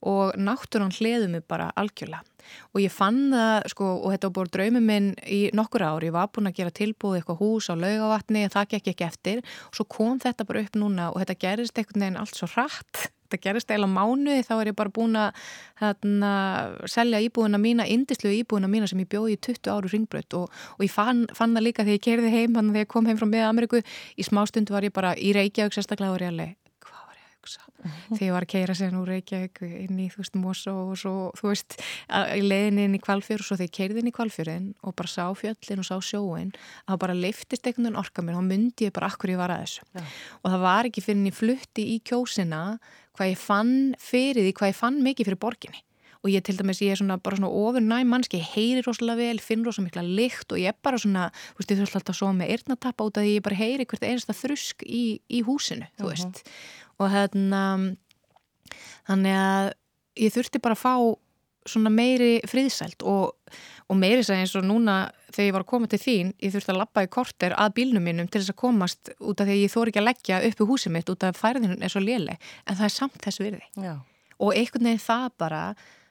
Og 0.00 0.32
náttúrann 0.40 0.94
hleðu 0.96 1.26
mig 1.28 1.42
bara 1.44 1.66
algjörlega. 1.76 2.24
Og 2.72 2.80
ég 2.80 2.90
fann 2.90 3.34
það 3.34 3.66
sko 3.68 3.88
og 3.98 4.14
þetta 4.14 4.30
var 4.30 4.34
búin 4.38 4.52
draumið 4.56 4.86
minn 4.86 5.10
í 5.28 5.40
nokkur 5.52 5.84
ár. 5.84 6.06
Ég 6.08 6.16
var 6.16 6.30
búin 6.32 6.48
að 6.48 6.56
gera 6.56 6.72
tilbúið 6.72 7.20
eitthvað 7.20 7.42
hús 7.42 7.68
á 7.68 7.76
laugavatni 7.76 8.46
það 8.48 8.70
gekk 8.72 8.90
ekki 8.94 9.06
eftir. 9.06 9.44
Og 9.68 9.76
svo 9.76 9.86
kom 9.92 10.16
þetta 10.24 10.48
bara 10.48 10.64
upp 10.64 10.80
núna 10.80 11.10
og 11.12 11.20
þetta 11.20 11.40
gerist 11.44 11.76
einhvern 11.76 12.06
veginn 12.06 12.20
allt 12.22 12.40
svo 12.40 12.48
rætt 12.56 13.10
þetta 13.30 13.42
gerist 13.46 13.70
eiginlega 13.70 13.94
mánuði 13.94 14.44
þá 14.46 14.54
er 14.58 14.72
ég 14.72 14.78
bara 14.78 14.94
búin 14.98 15.18
að 15.20 15.42
þarna, 15.80 16.32
selja 16.90 17.22
íbúðina 17.24 17.60
mína, 17.62 17.86
indislu 17.86 18.34
íbúðina 18.40 18.70
mína 18.70 18.90
sem 18.90 19.00
ég 19.00 19.10
bjóði 19.10 19.38
í 19.38 19.42
20 19.48 19.72
áru 19.72 19.92
ringbröð 19.94 20.38
og, 20.42 20.62
og 20.76 20.84
ég 20.84 20.92
fann, 20.92 21.26
fann 21.36 21.54
það 21.56 21.68
líka 21.68 21.86
þegar 21.86 21.98
ég 21.98 22.06
kerði 22.08 22.34
heim 22.34 22.56
þannig 22.56 22.70
að 22.70 22.80
þegar 22.80 22.88
ég 22.88 22.94
kom 22.96 23.10
heim 23.10 23.20
frá 23.20 23.28
miða 23.30 23.52
Ameriku 23.52 23.80
í 23.80 24.26
smástundu 24.26 24.76
var 24.76 24.86
ég 24.86 24.96
bara 24.96 25.14
í 25.16 25.32
Reykjavík 25.36 25.78
sérstaklega 25.78 26.16
og 26.16 26.20
ég 26.20 26.56
mm 27.84 27.90
-hmm. 27.90 28.16
þegar 28.16 28.26
ég 28.28 28.32
var 28.32 28.42
að 28.42 28.52
keira 28.52 28.74
sér 28.74 28.92
nú 28.92 29.04
Reykjavík 29.04 29.62
inn 29.62 29.98
í 29.98 30.08
þú 30.12 30.18
veist 30.22 30.36
Mosso 30.36 30.74
og 30.90 30.98
svo 30.98 31.32
þú 31.38 31.48
veist 31.48 31.76
í 32.36 32.42
leðinni 32.42 32.84
inn 32.84 32.94
í 32.94 33.00
kvalfjör 33.00 33.40
og 33.40 33.46
svo 33.46 33.56
þegar 33.56 33.68
ég 33.68 33.76
keirði 33.78 33.98
inn 34.00 34.10
í 34.10 34.16
kvalfjörinn 34.18 34.74
og 34.82 34.94
bara 34.94 35.08
sá 35.08 35.24
fjöllin 35.34 35.82
og 35.82 35.88
sá 35.88 35.96
sjóin 36.00 36.52
að 36.86 36.92
það 36.92 37.02
bara 37.04 37.14
leiftist 37.14 37.66
einhvern 37.66 37.84
veginn 37.84 38.02
orka 38.02 38.22
mér 38.22 38.36
þá 38.36 38.44
myndi 38.44 38.84
ég 38.86 38.92
bara 38.92 39.06
akkur 39.06 39.30
ég 39.30 39.40
var 39.40 39.50
að 39.50 39.62
þessu 39.64 39.82
ja. 39.94 40.02
og 40.42 40.50
það 40.50 40.60
var 40.60 40.84
ekki 40.84 41.00
fyrir 41.00 41.20
en 41.20 41.30
ég 41.30 41.38
flutti 41.40 41.82
í 41.94 41.96
kjósina 42.04 42.78
hvað 43.20 43.32
ég 43.34 43.44
fann 43.44 43.76
fyrir 44.00 44.48
því 44.48 44.56
hvað 44.56 44.72
ég 44.72 44.80
fann 44.80 44.98
mikið 45.04 45.30
fyrir 45.30 45.42
borginni 45.44 45.84
og 46.20 46.28
ég 46.28 46.44
til 46.44 46.52
dæmis, 46.58 46.82
ég 46.84 46.92
er 46.92 46.98
svona 47.00 47.16
bara 47.16 47.38
svona 47.38 47.48
ofur 47.48 47.80
næm 47.80 48.10
mannski, 48.12 48.42
ég 48.42 48.50
heyri 48.52 48.82
rosalega 48.84 49.22
vel, 49.22 49.38
finn 49.40 49.62
rosalega 49.64 49.86
mikla 49.86 50.02
lykt 50.04 50.52
og 50.52 50.60
ég 50.60 50.68
er 50.68 50.76
bara 50.84 50.98
svona, 51.00 51.30
þú 51.54 51.62
veist, 51.62 51.70
ég 51.72 51.78
þurft 51.78 51.96
alltaf 51.96 52.18
svo 52.18 52.28
með 52.36 52.50
eirnatappa 52.56 53.06
út 53.08 53.16
af 53.16 53.24
því 53.24 53.38
ég 53.38 53.46
bara 53.46 53.56
heyri 53.56 53.86
hvert 53.88 54.04
einasta 54.04 54.36
þrusk 54.36 54.84
í, 54.84 55.04
í 55.32 55.40
húsinu, 55.48 55.88
þú 55.96 56.04
mhm. 56.04 56.10
veist 56.10 56.28
uh 56.28 56.44
-huh 56.44 56.90
og 57.00 57.08
hérna 57.08 57.62
þannig 59.08 59.36
að 59.40 59.72
ég 60.20 60.34
þurfti 60.34 60.62
bara 60.62 60.76
að 60.76 60.84
fá 60.84 60.94
svona 61.70 61.92
meiri 61.92 62.38
friðsælt 62.48 63.04
og, 63.06 63.36
og 63.90 63.98
meiri 63.98 64.24
sæði 64.26 64.44
eins 64.44 64.56
og 64.58 64.66
núna 64.66 64.96
þegar 65.30 65.48
ég 65.48 65.54
var 65.56 65.64
að 65.64 65.70
koma 65.72 65.90
til 65.90 66.00
þín, 66.00 66.34
ég 66.38 66.54
þurfti 66.54 66.74
að 66.74 66.80
lappa 66.80 67.04
í 67.04 67.10
korter 67.10 67.54
að 67.58 67.76
bílnum 67.78 68.06
mínum 68.06 68.28
til 68.30 68.42
þess 68.42 68.54
að 68.54 68.60
komast 68.62 69.12
út 69.18 69.42
af 69.42 69.48
því 69.48 69.56
að 69.56 69.62
ég 69.64 69.72
þóri 69.74 69.92
ekki 69.92 70.02
að 70.02 70.08
leggja 70.08 70.42
upp 70.48 70.60
í 70.60 70.68
húsið 70.70 70.94
mitt 70.96 71.10
út 71.10 71.26
af 71.26 71.40
færðinu 71.40 71.78
er 71.78 71.92
svo 71.92 72.02
léleg, 72.04 72.50
en 72.66 72.78
það 72.78 72.86
er 72.86 72.94
samt 72.96 73.24
þess 73.24 73.42
virði. 73.42 73.64
Já, 73.82 73.94
og 74.38 74.54
einhvern 74.54 74.90
veginn 74.90 75.02
það 75.06 75.26
bara 75.42 75.62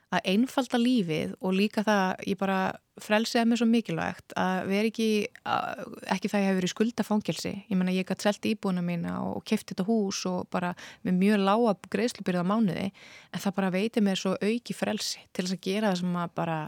að 0.10 0.26
einfalda 0.32 0.80
lífið 0.82 1.34
og 1.38 1.54
líka 1.54 1.84
það 1.86 2.24
ég 2.32 2.38
bara 2.40 2.60
frelsiða 3.00 3.46
mér 3.46 3.60
svo 3.62 3.68
mikilvægt 3.70 4.34
að 4.42 4.72
vera 4.72 4.90
ekki 4.90 5.10
að, 5.46 5.84
ekki 6.16 6.32
það 6.32 6.42
ég 6.42 6.50
hef 6.50 6.58
verið 6.58 6.72
skuldafangelsi. 6.74 7.52
Ég 7.70 7.78
menna 7.78 7.94
ég 7.94 8.08
gæti 8.10 8.26
selt 8.26 8.48
íbúna 8.50 8.82
mína 8.86 9.20
og 9.28 9.44
kefti 9.48 9.76
þetta 9.76 9.86
hús 9.88 10.24
og 10.30 10.50
bara 10.52 10.74
með 11.06 11.20
mjög 11.22 11.44
lága 11.46 11.76
greiðslubyrða 11.94 12.46
mánuði. 12.50 12.88
En 13.30 13.44
það 13.46 13.58
bara 13.62 13.74
veitir 13.78 14.06
mér 14.06 14.20
svo 14.20 14.34
auki 14.42 14.76
frelsi 14.76 15.22
til 15.30 15.46
þess 15.46 15.60
að 15.60 15.66
gera 15.70 15.94
það 15.94 16.02
sem 16.02 16.18
að 16.24 16.34
bara 16.42 16.60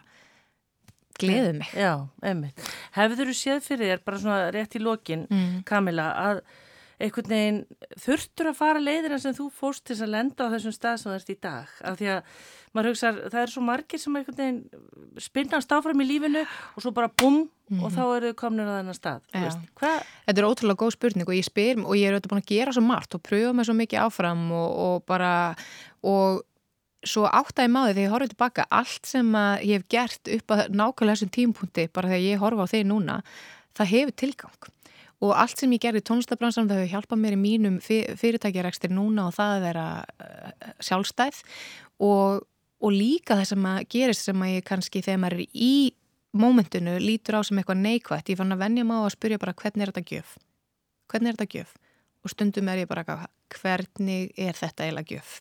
gleði 1.19 1.53
mig 1.59 1.71
já, 1.75 1.93
einmitt. 2.23 2.67
Hefur 2.95 3.21
þú 3.21 3.37
séð 3.37 3.63
fyrir 3.65 3.93
þér, 3.93 4.03
bara 4.07 4.21
svona 4.21 4.51
rétt 4.55 4.77
í 4.77 4.83
lokin, 4.83 5.25
mm. 5.29 5.63
Kamila, 5.67 6.11
að 6.29 6.43
einhvern 7.01 7.31
veginn 7.31 7.61
þurftur 8.01 8.51
að 8.51 8.57
fara 8.59 8.81
leiðina 8.81 9.19
sem 9.21 9.35
þú 9.35 9.47
fórst 9.55 9.85
til 9.89 9.97
að 9.97 10.13
lenda 10.15 10.47
á 10.47 10.53
þessum 10.53 10.75
stað 10.75 10.99
sem 11.01 11.09
það 11.09 11.17
ert 11.17 11.31
í 11.31 11.37
dag? 11.41 11.71
Af 11.87 11.97
því 11.99 12.09
að 12.13 12.35
maður 12.71 12.91
hugsa, 12.91 13.11
það 13.23 13.39
er 13.41 13.53
svo 13.53 13.63
margir 13.65 14.01
sem 14.01 14.19
einhvern 14.19 14.37
veginn 14.37 15.23
spinnast 15.25 15.73
áfram 15.75 16.03
í 16.03 16.07
lífinu 16.07 16.43
og 16.45 16.83
svo 16.83 16.93
bara 16.95 17.11
bum 17.21 17.43
og 17.79 17.87
þá 17.95 18.01
eru 18.03 18.31
þau 18.31 18.39
komin 18.41 18.67
á 18.67 18.73
þennan 18.77 18.97
stað. 18.97 19.25
Þetta 19.31 20.41
er 20.41 20.47
ótrúlega 20.47 20.81
góð 20.83 20.93
spurning 20.97 21.29
og 21.29 21.37
ég 21.37 21.47
spyr 21.47 21.81
og 21.81 21.93
ég 21.95 22.09
er 22.09 22.17
auðvitað 22.17 22.33
búin 22.33 22.43
að 22.43 22.51
gera 22.51 22.75
svo 22.75 22.83
margt 22.85 23.17
og 23.17 23.23
pröfa 23.23 23.53
mig 23.55 23.69
svo 23.69 23.75
mikið 23.79 24.03
áfram 24.05 24.43
og, 24.57 24.69
og 24.85 25.05
bara 25.07 25.33
og 26.03 26.41
svo 27.07 27.25
áttaði 27.25 27.71
maður 27.73 27.95
þegar 27.95 28.03
ég 28.03 28.13
horfði 28.13 28.33
tilbaka 28.33 28.67
allt 28.77 29.09
sem 29.09 29.31
að 29.37 29.63
ég 29.67 29.79
hef 29.79 29.87
gert 29.89 30.29
upp 30.35 30.53
að 30.53 30.61
nákvæmlega 30.75 31.15
þessum 31.15 31.33
tímpunkti 31.37 31.87
bara 31.93 32.11
þegar 32.11 32.27
ég 32.27 32.43
horfa 32.43 32.67
á 32.67 32.71
þig 32.73 32.85
núna 32.89 33.15
það 33.77 33.91
hefur 33.95 34.15
tilgang. 34.21 34.69
Og 35.21 35.33
allt 35.37 35.61
sem 35.61 35.73
ég 35.75 35.81
gerði 35.81 36.01
í 36.01 36.05
tónlistabransanum 36.09 36.69
það 36.69 36.81
hefur 36.81 36.93
hjálpað 36.95 37.21
mér 37.21 37.37
í 37.37 37.41
mínum 37.41 37.79
fyrirtækjarekstir 37.81 38.93
núna 38.93 39.27
og 39.29 39.35
það 39.37 39.55
að 39.55 39.65
vera 39.67 39.87
uh, 40.01 40.69
sjálfstæð. 40.81 41.41
Og, 42.01 42.45
og 42.81 42.95
líka 42.95 43.37
það 43.37 43.49
sem 43.51 43.67
að 43.71 43.81
gerist 43.93 44.29
sem 44.29 44.45
að 44.45 44.55
ég 44.55 44.65
kannski 44.69 45.03
þegar 45.05 45.21
maður 45.21 45.43
er 45.43 45.59
í 45.67 45.75
mómentinu 46.31 46.95
lítur 47.03 47.37
á 47.37 47.41
sem 47.45 47.59
eitthvað 47.59 47.83
neikvægt 47.83 48.31
ég 48.31 48.39
fann 48.39 48.55
að 48.55 48.63
venja 48.63 48.87
má 48.87 48.97
að 49.01 49.13
spyrja 49.17 49.41
bara 49.41 49.57
hvernig 49.57 49.85
er 49.85 49.93
þetta 49.93 50.15
gjöf? 50.15 50.33
Hvernig 51.11 51.29
er 51.29 51.37
þetta 51.37 51.59
gjöf? 51.59 51.77
Og 52.21 52.33
stundum 52.33 52.69
er 52.71 52.81
ég 52.81 52.89
bara 52.89 53.03
eitthvað, 53.03 53.29
hvernig 53.57 54.33
er 54.39 54.57
þetta 54.57 54.87
eiginlega 54.87 55.17
gjöf 55.17 55.37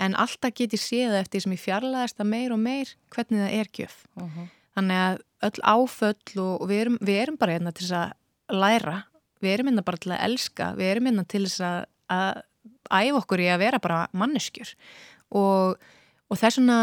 en 0.00 0.16
alltaf 0.16 0.54
get 0.56 0.74
ég 0.76 0.80
séð 0.82 1.16
eftir 1.18 1.44
sem 1.44 1.54
ég 1.54 1.60
fjarlæðist 1.60 2.18
það 2.18 2.30
meir 2.32 2.54
og 2.54 2.62
meir 2.62 2.94
hvernig 3.12 3.42
það 3.44 3.56
er 3.58 3.70
gjöf. 3.76 3.96
Þannig 4.78 5.00
að 5.04 5.20
öll 5.48 5.62
áföll 5.74 6.42
og 6.44 6.66
við 6.70 6.82
erum, 6.84 6.98
við 7.00 7.22
erum 7.24 7.38
bara 7.40 7.56
hérna 7.56 7.72
til 7.74 7.86
þess 7.86 7.98
að 8.00 8.60
læra. 8.62 8.96
Við 9.40 9.54
erum 9.54 9.70
hérna 9.70 9.84
bara 9.84 10.00
til 10.00 10.12
að 10.14 10.24
elska. 10.28 10.72
Við 10.78 10.92
erum 10.92 11.08
hérna 11.10 11.24
til 11.28 11.44
þess 11.46 11.64
að, 11.66 11.78
að 12.16 12.42
æfa 12.90 13.22
okkur 13.22 13.44
í 13.44 13.48
að 13.50 13.62
vera 13.64 13.80
bara 13.82 14.02
manneskjur. 14.16 14.74
Og, 15.40 15.88
og 16.30 16.40
þess 16.40 16.60
vegna 16.60 16.78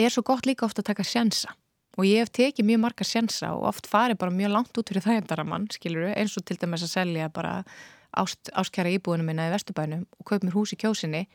er 0.00 0.14
svo 0.14 0.24
gott 0.26 0.48
líka 0.48 0.66
ofta 0.66 0.84
að 0.84 0.92
taka 0.92 1.06
sjansa. 1.06 1.54
Og 1.98 2.06
ég 2.06 2.22
hef 2.22 2.32
tekið 2.32 2.68
mjög 2.68 2.82
marga 2.84 3.04
sjansa 3.04 3.52
og 3.56 3.66
oft 3.72 3.88
farið 3.90 4.20
bara 4.22 4.34
mjög 4.34 4.54
langt 4.54 4.78
út 4.78 4.88
fyrir 4.88 5.04
þægendaramann 5.04 5.66
skilur 5.74 6.12
eins 6.14 6.36
og 6.38 6.46
til 6.48 6.56
dæmis 6.60 6.86
að 6.86 6.94
selja 6.94 7.28
bara 7.34 7.64
ást, 8.16 8.52
ástkjara 8.54 8.92
íbúinu 8.94 9.26
minna 9.26 9.48
í 9.48 9.52
Vesturbænum 9.52 10.06
og 10.06 10.28
kaup 10.28 10.46
mér 10.46 10.54
hús 10.54 10.72
í 10.72 10.78
kjósinni 10.80 11.26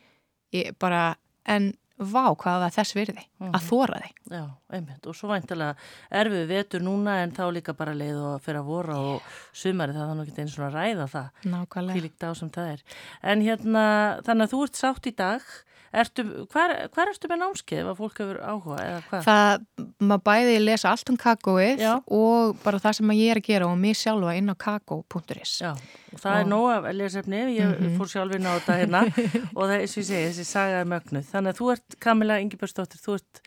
ég 0.56 0.78
bara, 0.82 1.02
en 1.44 1.74
vá 1.96 2.34
hvað 2.36 2.60
það 2.66 2.74
þess 2.74 2.94
virði, 2.96 3.22
að 3.46 3.62
þóra 3.70 4.00
þig 4.02 4.34
Já, 4.36 4.42
einmitt. 4.76 5.06
Og 5.08 5.16
svo 5.16 5.30
væntalega 5.30 5.76
erfið 6.20 6.42
vetur 6.50 6.82
núna 6.84 7.14
en 7.22 7.32
þá 7.36 7.44
líka 7.56 7.74
bara 7.78 7.94
leið 7.96 8.18
og 8.20 8.42
fyrir 8.44 8.60
að 8.60 8.68
vora 8.68 8.96
og 9.12 9.30
sumari 9.56 9.96
það 9.96 10.10
er 10.10 10.18
nú 10.18 10.26
ekki 10.26 10.42
eins 10.44 10.56
og 10.58 10.66
að 10.66 10.76
ræða 10.76 11.06
það. 11.14 11.30
nákvæmlega 11.54 11.96
Hvílíkt 11.96 12.26
á 12.28 12.30
sem 12.36 12.50
það 12.52 12.72
er. 12.74 12.82
En 13.22 13.46
hérna, 13.46 13.86
þannig 14.26 14.44
að 14.44 14.52
þú 14.52 14.60
ert 14.66 14.82
sátt 14.82 15.08
í 15.08 15.14
dag. 15.16 15.48
Hvar 15.92 17.08
ertu 17.10 17.28
með 17.30 17.38
námskeið 17.40 17.80
ef 17.82 17.88
að 17.92 17.98
fólk 18.00 18.18
hefur 18.20 18.38
áhuga 18.42 18.78
eða 18.84 19.02
hvað? 19.08 19.26
Það, 19.26 19.64
maður 20.10 20.22
bæði 20.28 20.56
lesa 20.64 20.90
allt 20.92 21.12
um 21.12 21.18
kakóið 21.22 21.84
og 22.16 22.56
bara 22.64 22.80
það 22.82 22.96
sem 22.98 23.12
ég 23.16 23.30
er 23.34 23.40
að 23.40 23.46
gera 23.50 23.68
og 23.70 23.78
mér 23.80 23.96
sjálfa 24.00 24.34
inn 24.36 24.50
á 24.52 24.56
kakó.is 24.66 25.52
Já, 25.62 25.70
og 26.12 26.20
það 26.22 26.40
er 26.40 26.50
nóg 26.50 26.66
af 26.74 26.88
lesefni, 26.98 27.42
ég 27.56 27.76
Mhm. 27.76 27.96
fór 28.00 28.10
sjálfinn 28.12 28.46
á 28.48 28.52
þetta 28.58 28.78
hérna 28.82 29.00
og 29.56 29.62
það 29.62 29.76
er 29.76 29.84
og 29.86 29.86
ég 29.86 29.94
segi, 29.94 30.24
þessi 30.30 30.44
saga 30.44 30.80
er 30.82 30.90
mögnuð. 30.90 31.24
Þannig 31.32 31.52
að 31.54 31.60
þú 31.60 31.70
ert, 31.76 31.96
Kamila 32.00 32.40
Ingebergsdóttir, 32.42 33.00
þú 33.04 33.14
ert 33.20 33.40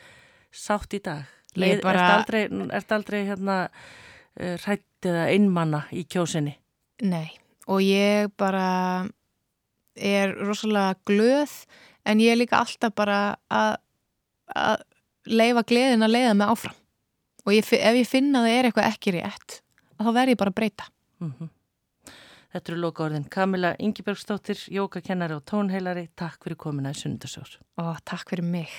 sátt 0.54 0.94
í 0.98 1.02
dag. 1.04 1.24
Leið, 1.56 1.82
bara- 1.82 2.00
ert, 2.00 2.18
aldrei, 2.30 2.68
ert 2.78 2.92
aldrei 2.92 3.26
hérna 3.28 3.60
hrætt 4.40 5.06
eða 5.06 5.28
einmanna 5.34 5.84
í 5.92 6.06
kjósinni? 6.08 6.56
Nei, 7.02 7.30
og 7.68 7.82
ég 7.84 8.32
bara 8.38 9.08
er 10.00 10.32
rosalega 10.40 10.96
glöð 11.06 11.52
en 12.06 12.24
ég 12.24 12.34
er 12.34 12.40
líka 12.40 12.60
alltaf 12.60 12.96
bara 12.96 13.20
að, 13.52 13.80
að 14.56 14.84
leifa 15.30 15.66
gleðin 15.68 16.06
að 16.06 16.16
leiða 16.16 16.36
mig 16.40 16.54
áfram 16.56 16.78
og 17.46 17.56
ég, 17.56 17.66
ef 17.66 18.00
ég 18.00 18.10
finna 18.10 18.44
að 18.44 18.50
það 18.50 18.58
er 18.58 18.70
eitthvað 18.70 18.92
ekki 18.94 19.16
rétt 19.18 19.62
þá 20.00 20.12
verð 20.16 20.36
ég 20.36 20.44
bara 20.44 20.56
að 20.56 20.62
breyta 20.62 20.92
Mm 21.20 21.50
Þetta 22.50 22.72
eru 22.72 22.80
loka 22.82 23.04
orðin. 23.06 23.26
Kamila 23.30 23.76
Ingebergsdóttir, 23.78 24.58
jókakennari 24.74 25.36
og 25.38 25.44
tónheilari, 25.46 26.08
takk 26.18 26.42
fyrir 26.48 26.58
komina 26.58 26.90
í 26.90 26.98
Sundasjór. 26.98 27.60
og 27.78 28.00
takk 28.10 28.32
fyrir 28.32 28.42
mig 28.42 28.72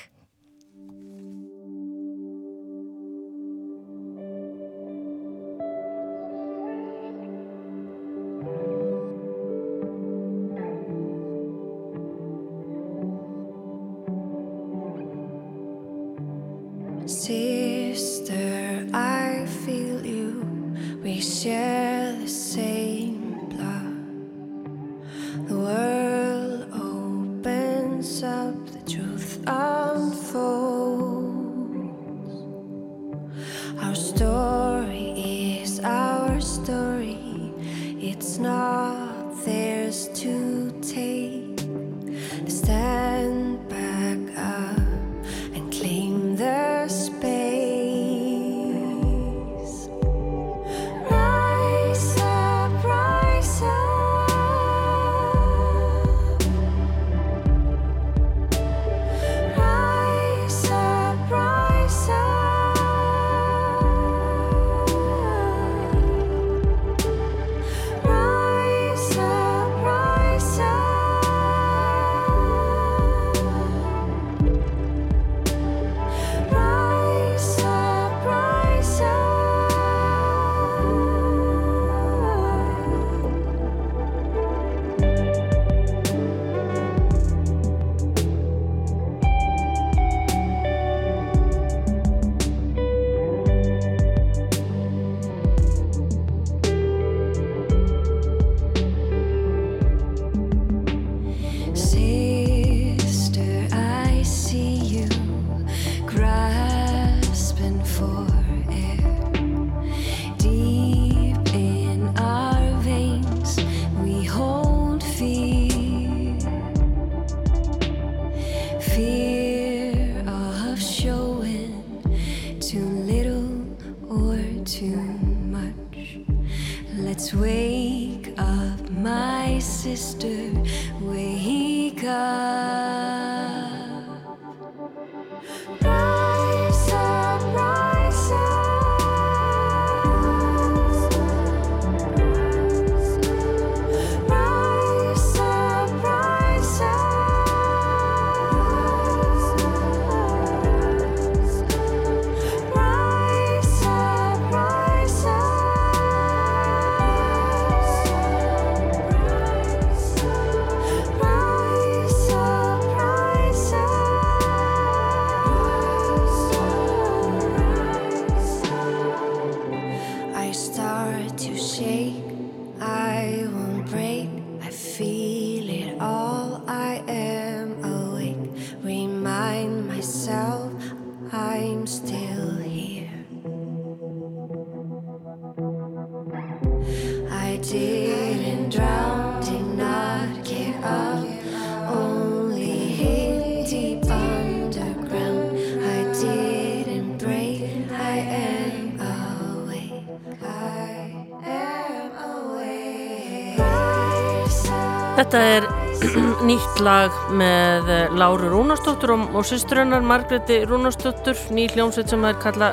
Þetta 205.31 205.43
er 205.47 205.67
nýtt 206.49 206.81
lag 206.83 207.15
með 207.39 207.91
eh, 207.95 208.15
Láru 208.19 208.49
Rúnarsdóttur 208.51 209.13
og, 209.15 209.29
og 209.39 209.45
sýsturinnar 209.47 210.03
Margreti 210.03 210.57
Rúnarsdóttur, 210.67 211.39
ný 211.55 211.69
hljómsveit 211.71 212.11
sem 212.11 212.27
er 212.27 212.41
kalla 212.43 212.73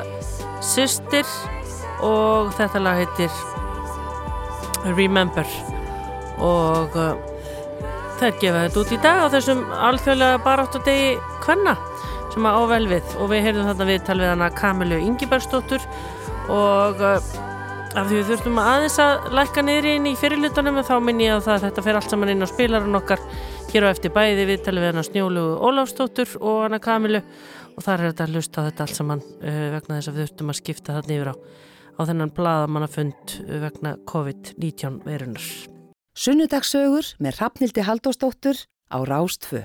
Systir 0.66 1.22
og 2.02 2.50
þetta 2.58 2.82
lag 2.82 2.98
heitir 2.98 3.30
Remember. 4.98 5.46
Og 6.42 6.98
uh, 6.98 7.14
þær 8.18 8.34
gefa 8.42 8.66
þetta 8.66 8.82
út 8.82 8.94
í 8.96 9.02
dag 9.06 9.22
á 9.22 9.26
þessum 9.38 9.64
alþjóðlega 9.78 10.42
baráttu 10.42 10.82
degi 10.82 11.14
kvenna 11.46 11.76
sem 12.34 12.42
að 12.50 12.58
ável 12.64 12.84
við. 12.96 13.18
Og 13.22 13.30
við 13.36 13.46
heyrðum 13.46 13.70
þarna 13.70 13.92
við 13.94 14.06
talvið 14.10 14.34
hana 14.34 14.54
Kamilu 14.58 14.98
Ingibergsdóttur 15.06 15.86
og 16.50 17.06
uh, 17.06 17.36
af 17.96 18.08
því 18.08 18.16
við 18.18 18.26
þurftum 18.28 18.58
aðeins 18.60 18.96
að 19.00 19.28
lækka 19.38 19.62
niður 19.64 19.86
inn 19.92 20.08
í 20.10 20.16
fyrirlutunum 20.18 20.80
þá 20.84 20.96
minn 21.04 21.22
ég 21.22 21.36
að 21.36 21.46
það 21.46 21.54
að 21.54 21.64
þetta 21.66 21.84
fer 21.86 21.98
allt 21.98 22.12
saman 22.12 22.32
inn 22.32 22.44
á 22.44 22.48
spilarinn 22.50 22.98
okkar 22.98 23.22
hér 23.72 23.86
á 23.88 23.92
eftir 23.92 24.12
bæði 24.12 24.44
við 24.48 24.64
talið 24.66 24.84
við 24.84 24.92
hana 24.92 25.04
Snjólu 25.06 25.44
Ólafsdóttur 25.64 26.34
og 26.40 26.60
hana 26.66 26.80
Kamilu 26.82 27.22
og 27.22 27.86
þar 27.86 28.02
er 28.02 28.10
þetta 28.10 28.26
að 28.26 28.36
hlusta 28.36 28.60
á 28.60 28.66
þetta 28.68 28.84
allt 28.84 28.98
saman 28.98 29.24
uh, 29.24 29.64
vegna 29.76 29.98
þess 29.98 30.10
að 30.10 30.18
við 30.18 30.26
þurftum 30.26 30.52
að 30.52 30.60
skipta 30.60 30.98
þetta 30.98 31.16
yfir 31.16 31.32
á 31.32 31.34
á 31.98 32.00
þennan 32.06 32.34
blaðamannafund 32.36 33.34
uh, 33.46 33.56
vegna 33.64 33.96
COVID-19 34.10 35.00
verunar. 35.06 35.48
Sunnudagsögur 36.18 37.14
með 37.22 37.40
Hrafnildi 37.40 37.86
Haldósdóttur 37.86 38.64
á 38.90 38.98
Rástfö. 39.06 39.64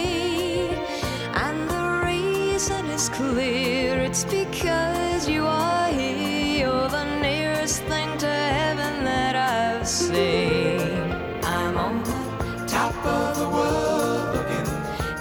Is 3.01 3.09
clear 3.09 3.97
it's 3.97 4.23
because 4.25 5.27
you 5.27 5.43
are 5.43 5.87
here. 5.87 6.67
You're 6.67 6.89
the 6.89 7.05
nearest 7.19 7.81
thing 7.83 8.09
to 8.19 8.27
heaven 8.27 9.03
that 9.03 9.35
I've 9.35 9.87
seen. 9.87 11.11
I'm 11.43 11.77
on 11.77 12.03
the 12.03 12.21
top 12.67 12.95
of 13.03 13.39
the 13.39 13.49
world 13.49 14.35
looking 14.35 14.69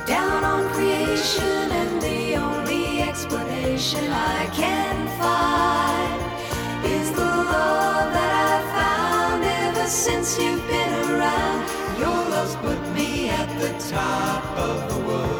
down 0.07 0.45
on 0.45 0.63
creation, 0.75 1.67
and 1.81 2.03
the 2.03 2.37
only 2.37 3.01
explanation 3.01 4.05
I 4.11 4.41
can 4.63 4.97
find 5.23 6.21
is 6.85 7.11
the 7.13 7.33
love 7.55 8.09
that 8.19 8.33
I've 8.49 8.69
found 8.81 9.45
ever 9.65 9.87
since 9.89 10.39
you've 10.39 10.67
been 10.75 10.93
around. 11.09 11.61
Your 11.99 12.21
love's 12.35 12.57
put 12.57 12.81
me 12.95 13.31
at 13.31 13.49
the 13.59 13.73
top 13.97 14.45
of 14.69 14.77
the 14.93 15.01
world. 15.09 15.40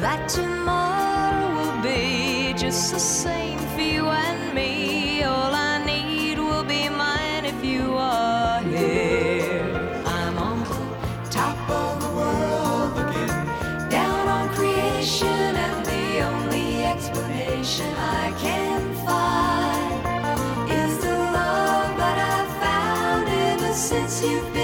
that 0.00 0.28
tomorrow 0.28 1.54
will 1.56 1.82
be 1.82 2.54
just 2.56 2.92
the 2.92 3.00
same 3.00 3.58
for 3.74 3.80
you 3.80 4.06
and 4.06 4.54
me. 4.54 5.22
All 5.24 5.52
I 5.52 5.84
need 5.84 6.38
will 6.38 6.62
be 6.62 6.88
mine 6.88 7.44
if 7.44 7.64
you 7.64 7.96
are 7.96 8.62
here. 8.62 9.62
I'm 10.06 10.38
on 10.38 10.60
the 10.60 11.30
top 11.30 11.58
of 11.68 12.00
the 12.00 12.10
world 12.20 12.96
looking 12.96 13.34
down 13.90 14.28
on 14.28 14.48
creation, 14.50 15.56
and 15.66 15.84
the 15.84 16.20
only 16.20 16.84
explanation 16.84 17.92
I 17.96 18.32
can 18.38 18.94
find 19.04 20.70
is 20.70 20.98
the 20.98 21.18
love 21.18 21.96
that 22.02 22.18
I've 22.34 22.52
found 22.62 23.28
ever 23.28 23.72
since 23.72 24.22
you've 24.22 24.52
been 24.52 24.57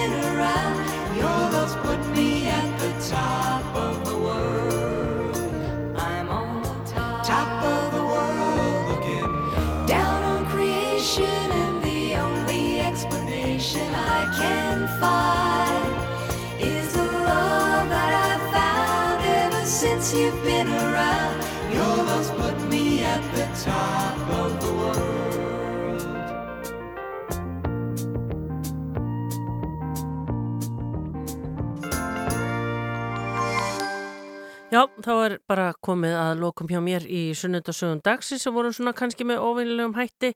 Já, 34.75 34.89
þá 35.05 35.13
er 35.23 35.33
bara 35.47 35.65
komið 35.87 36.17
að 36.19 36.41
lokum 36.41 36.67
hjá 36.67 36.81
mér 36.83 37.05
í 37.07 37.29
sunnundasögun 37.39 38.01
dagsi 38.03 38.41
sem 38.43 38.51
voru 38.51 38.73
svona 38.75 38.91
kannski 38.97 39.23
með 39.23 39.45
óvinnilegum 39.47 39.93
hætti. 39.95 40.33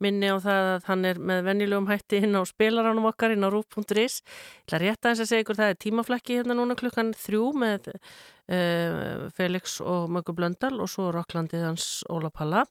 Minni 0.00 0.30
á 0.32 0.40
það 0.40 0.68
að 0.70 0.86
hann 0.86 1.02
er 1.10 1.20
með 1.20 1.42
vennilegum 1.50 1.88
hætti 1.90 2.22
inn 2.24 2.38
á 2.38 2.40
spilaranum 2.48 3.10
okkar 3.10 3.34
inn 3.34 3.44
á 3.44 3.52
rúf.is 3.52 4.22
Það 4.64 4.76
er 4.78 4.84
rétt 4.86 5.04
aðeins 5.04 5.20
að 5.26 5.28
segja 5.28 5.44
ykkur 5.44 5.60
það 5.60 5.74
er 5.74 5.80
tímaflekki 5.84 6.38
hérna 6.38 6.56
núna 6.56 6.78
klukkan 6.80 7.12
þrjú 7.20 7.50
með 7.60 7.90
uh, 7.92 9.28
Felix 9.36 9.76
og 9.84 10.08
Möggu 10.16 10.38
Blöndal 10.40 10.78
og 10.80 10.88
svo 10.88 11.10
Rokklandið 11.12 11.66
hans 11.68 11.90
Óla 12.08 12.32
Palla. 12.32 12.64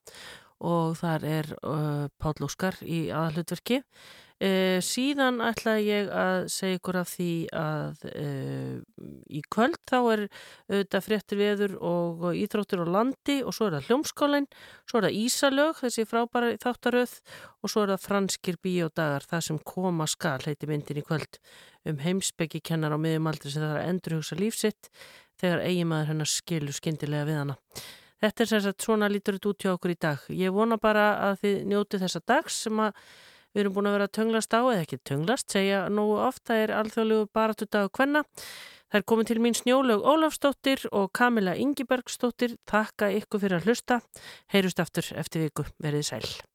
Og 0.65 0.97
þar 0.97 1.29
er 1.37 1.53
uh, 1.61 2.09
Páll 2.17 2.49
Óskar 2.49 2.81
í 2.81 3.11
aðalutverki 3.13 3.83
Uh, 4.41 4.79
síðan 4.81 5.37
ætla 5.45 5.75
ég 5.77 6.07
að 6.09 6.47
segja 6.49 6.79
ykkur 6.79 6.97
af 6.97 7.09
því 7.11 7.33
að 7.53 8.05
uh, 8.09 8.79
í 9.29 9.41
kvöld 9.53 9.77
þá 9.85 9.97
er 9.99 10.23
auðvitað 10.65 11.05
fréttir 11.05 11.37
veður 11.37 11.75
og 11.85 12.25
íþróttur 12.39 12.81
á 12.81 12.89
landi 12.89 13.35
og 13.45 13.53
svo 13.53 13.69
er 13.69 13.77
það 13.77 13.91
hljómskólinn, 13.91 14.49
svo 14.89 14.97
er 14.97 15.05
það 15.05 15.19
Ísalög, 15.19 15.77
þessi 15.83 16.07
frábæra 16.09 16.51
þáttaröð 16.65 17.15
og 17.61 17.69
svo 17.69 17.85
er 17.85 17.93
það 17.93 18.07
franskir 18.07 18.59
bíódagar, 18.65 19.29
það 19.29 19.47
sem 19.51 19.63
koma 19.75 20.09
skal, 20.09 20.39
heiti 20.47 20.73
myndin 20.73 21.03
í 21.03 21.05
kvöld, 21.05 21.41
um 21.85 22.01
heimsbyggi 22.01 22.65
kennar 22.65 22.97
á 22.97 23.03
miðjumaldri 23.03 23.53
sem 23.53 23.61
það 23.61 23.77
er 23.77 23.83
að 23.85 23.89
endurhugsa 23.93 24.41
lífsitt 24.41 24.93
þegar 25.37 25.67
eigimaður 25.69 26.15
hennar 26.15 26.33
skilur 26.33 26.81
skindilega 26.81 27.29
við 27.29 27.43
hana. 27.43 27.61
Þetta 28.21 28.41
er 28.41 28.49
sérstaklega 28.55 28.85
svona 28.89 29.09
lítur 29.09 29.37
þetta 29.37 29.53
út 29.53 29.63
hjá 29.65 29.71
okkur 29.75 29.93
í 29.93 30.01
dag. 30.01 30.25
Ég 30.33 30.53
vona 30.53 30.81
bara 30.81 31.11
að 31.29 31.43
þið 31.45 31.67
njóti 31.71 32.01
þessa 32.01 32.21
dags 32.29 32.65
sem 32.65 32.81
að 32.81 32.97
Við 33.51 33.63
erum 33.65 33.73
búin 33.75 33.89
að 33.89 33.97
vera 33.97 34.07
að 34.07 34.13
tönglast 34.17 34.53
á 34.55 34.61
eða 34.61 34.83
ekki 34.85 35.01
tönglast, 35.07 35.49
segja 35.51 35.81
nógu 35.91 36.19
oft, 36.23 36.43
það 36.47 36.61
er 36.65 36.75
alþjóðlegu 36.77 37.25
baratu 37.35 37.67
dag 37.67 37.89
og 37.89 37.99
hvenna. 37.99 38.23
Það 38.91 38.99
er 38.99 39.07
komið 39.07 39.27
til 39.29 39.39
mín 39.39 39.55
Snjólaug 39.55 40.07
Ólafsdóttir 40.13 40.85
og 40.91 41.11
Kamila 41.15 41.55
Ingibergsdóttir. 41.55 42.57
Takka 42.67 43.07
ykkur 43.21 43.45
fyrir 43.45 43.61
að 43.61 43.69
hlusta. 43.69 44.01
Heyrust 44.51 44.83
aftur 44.83 45.13
eftir 45.15 45.47
viku. 45.47 45.67
Verðið 45.79 46.09
sæl. 46.11 46.50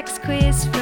sex 0.00 0.18
quiz 0.18 0.79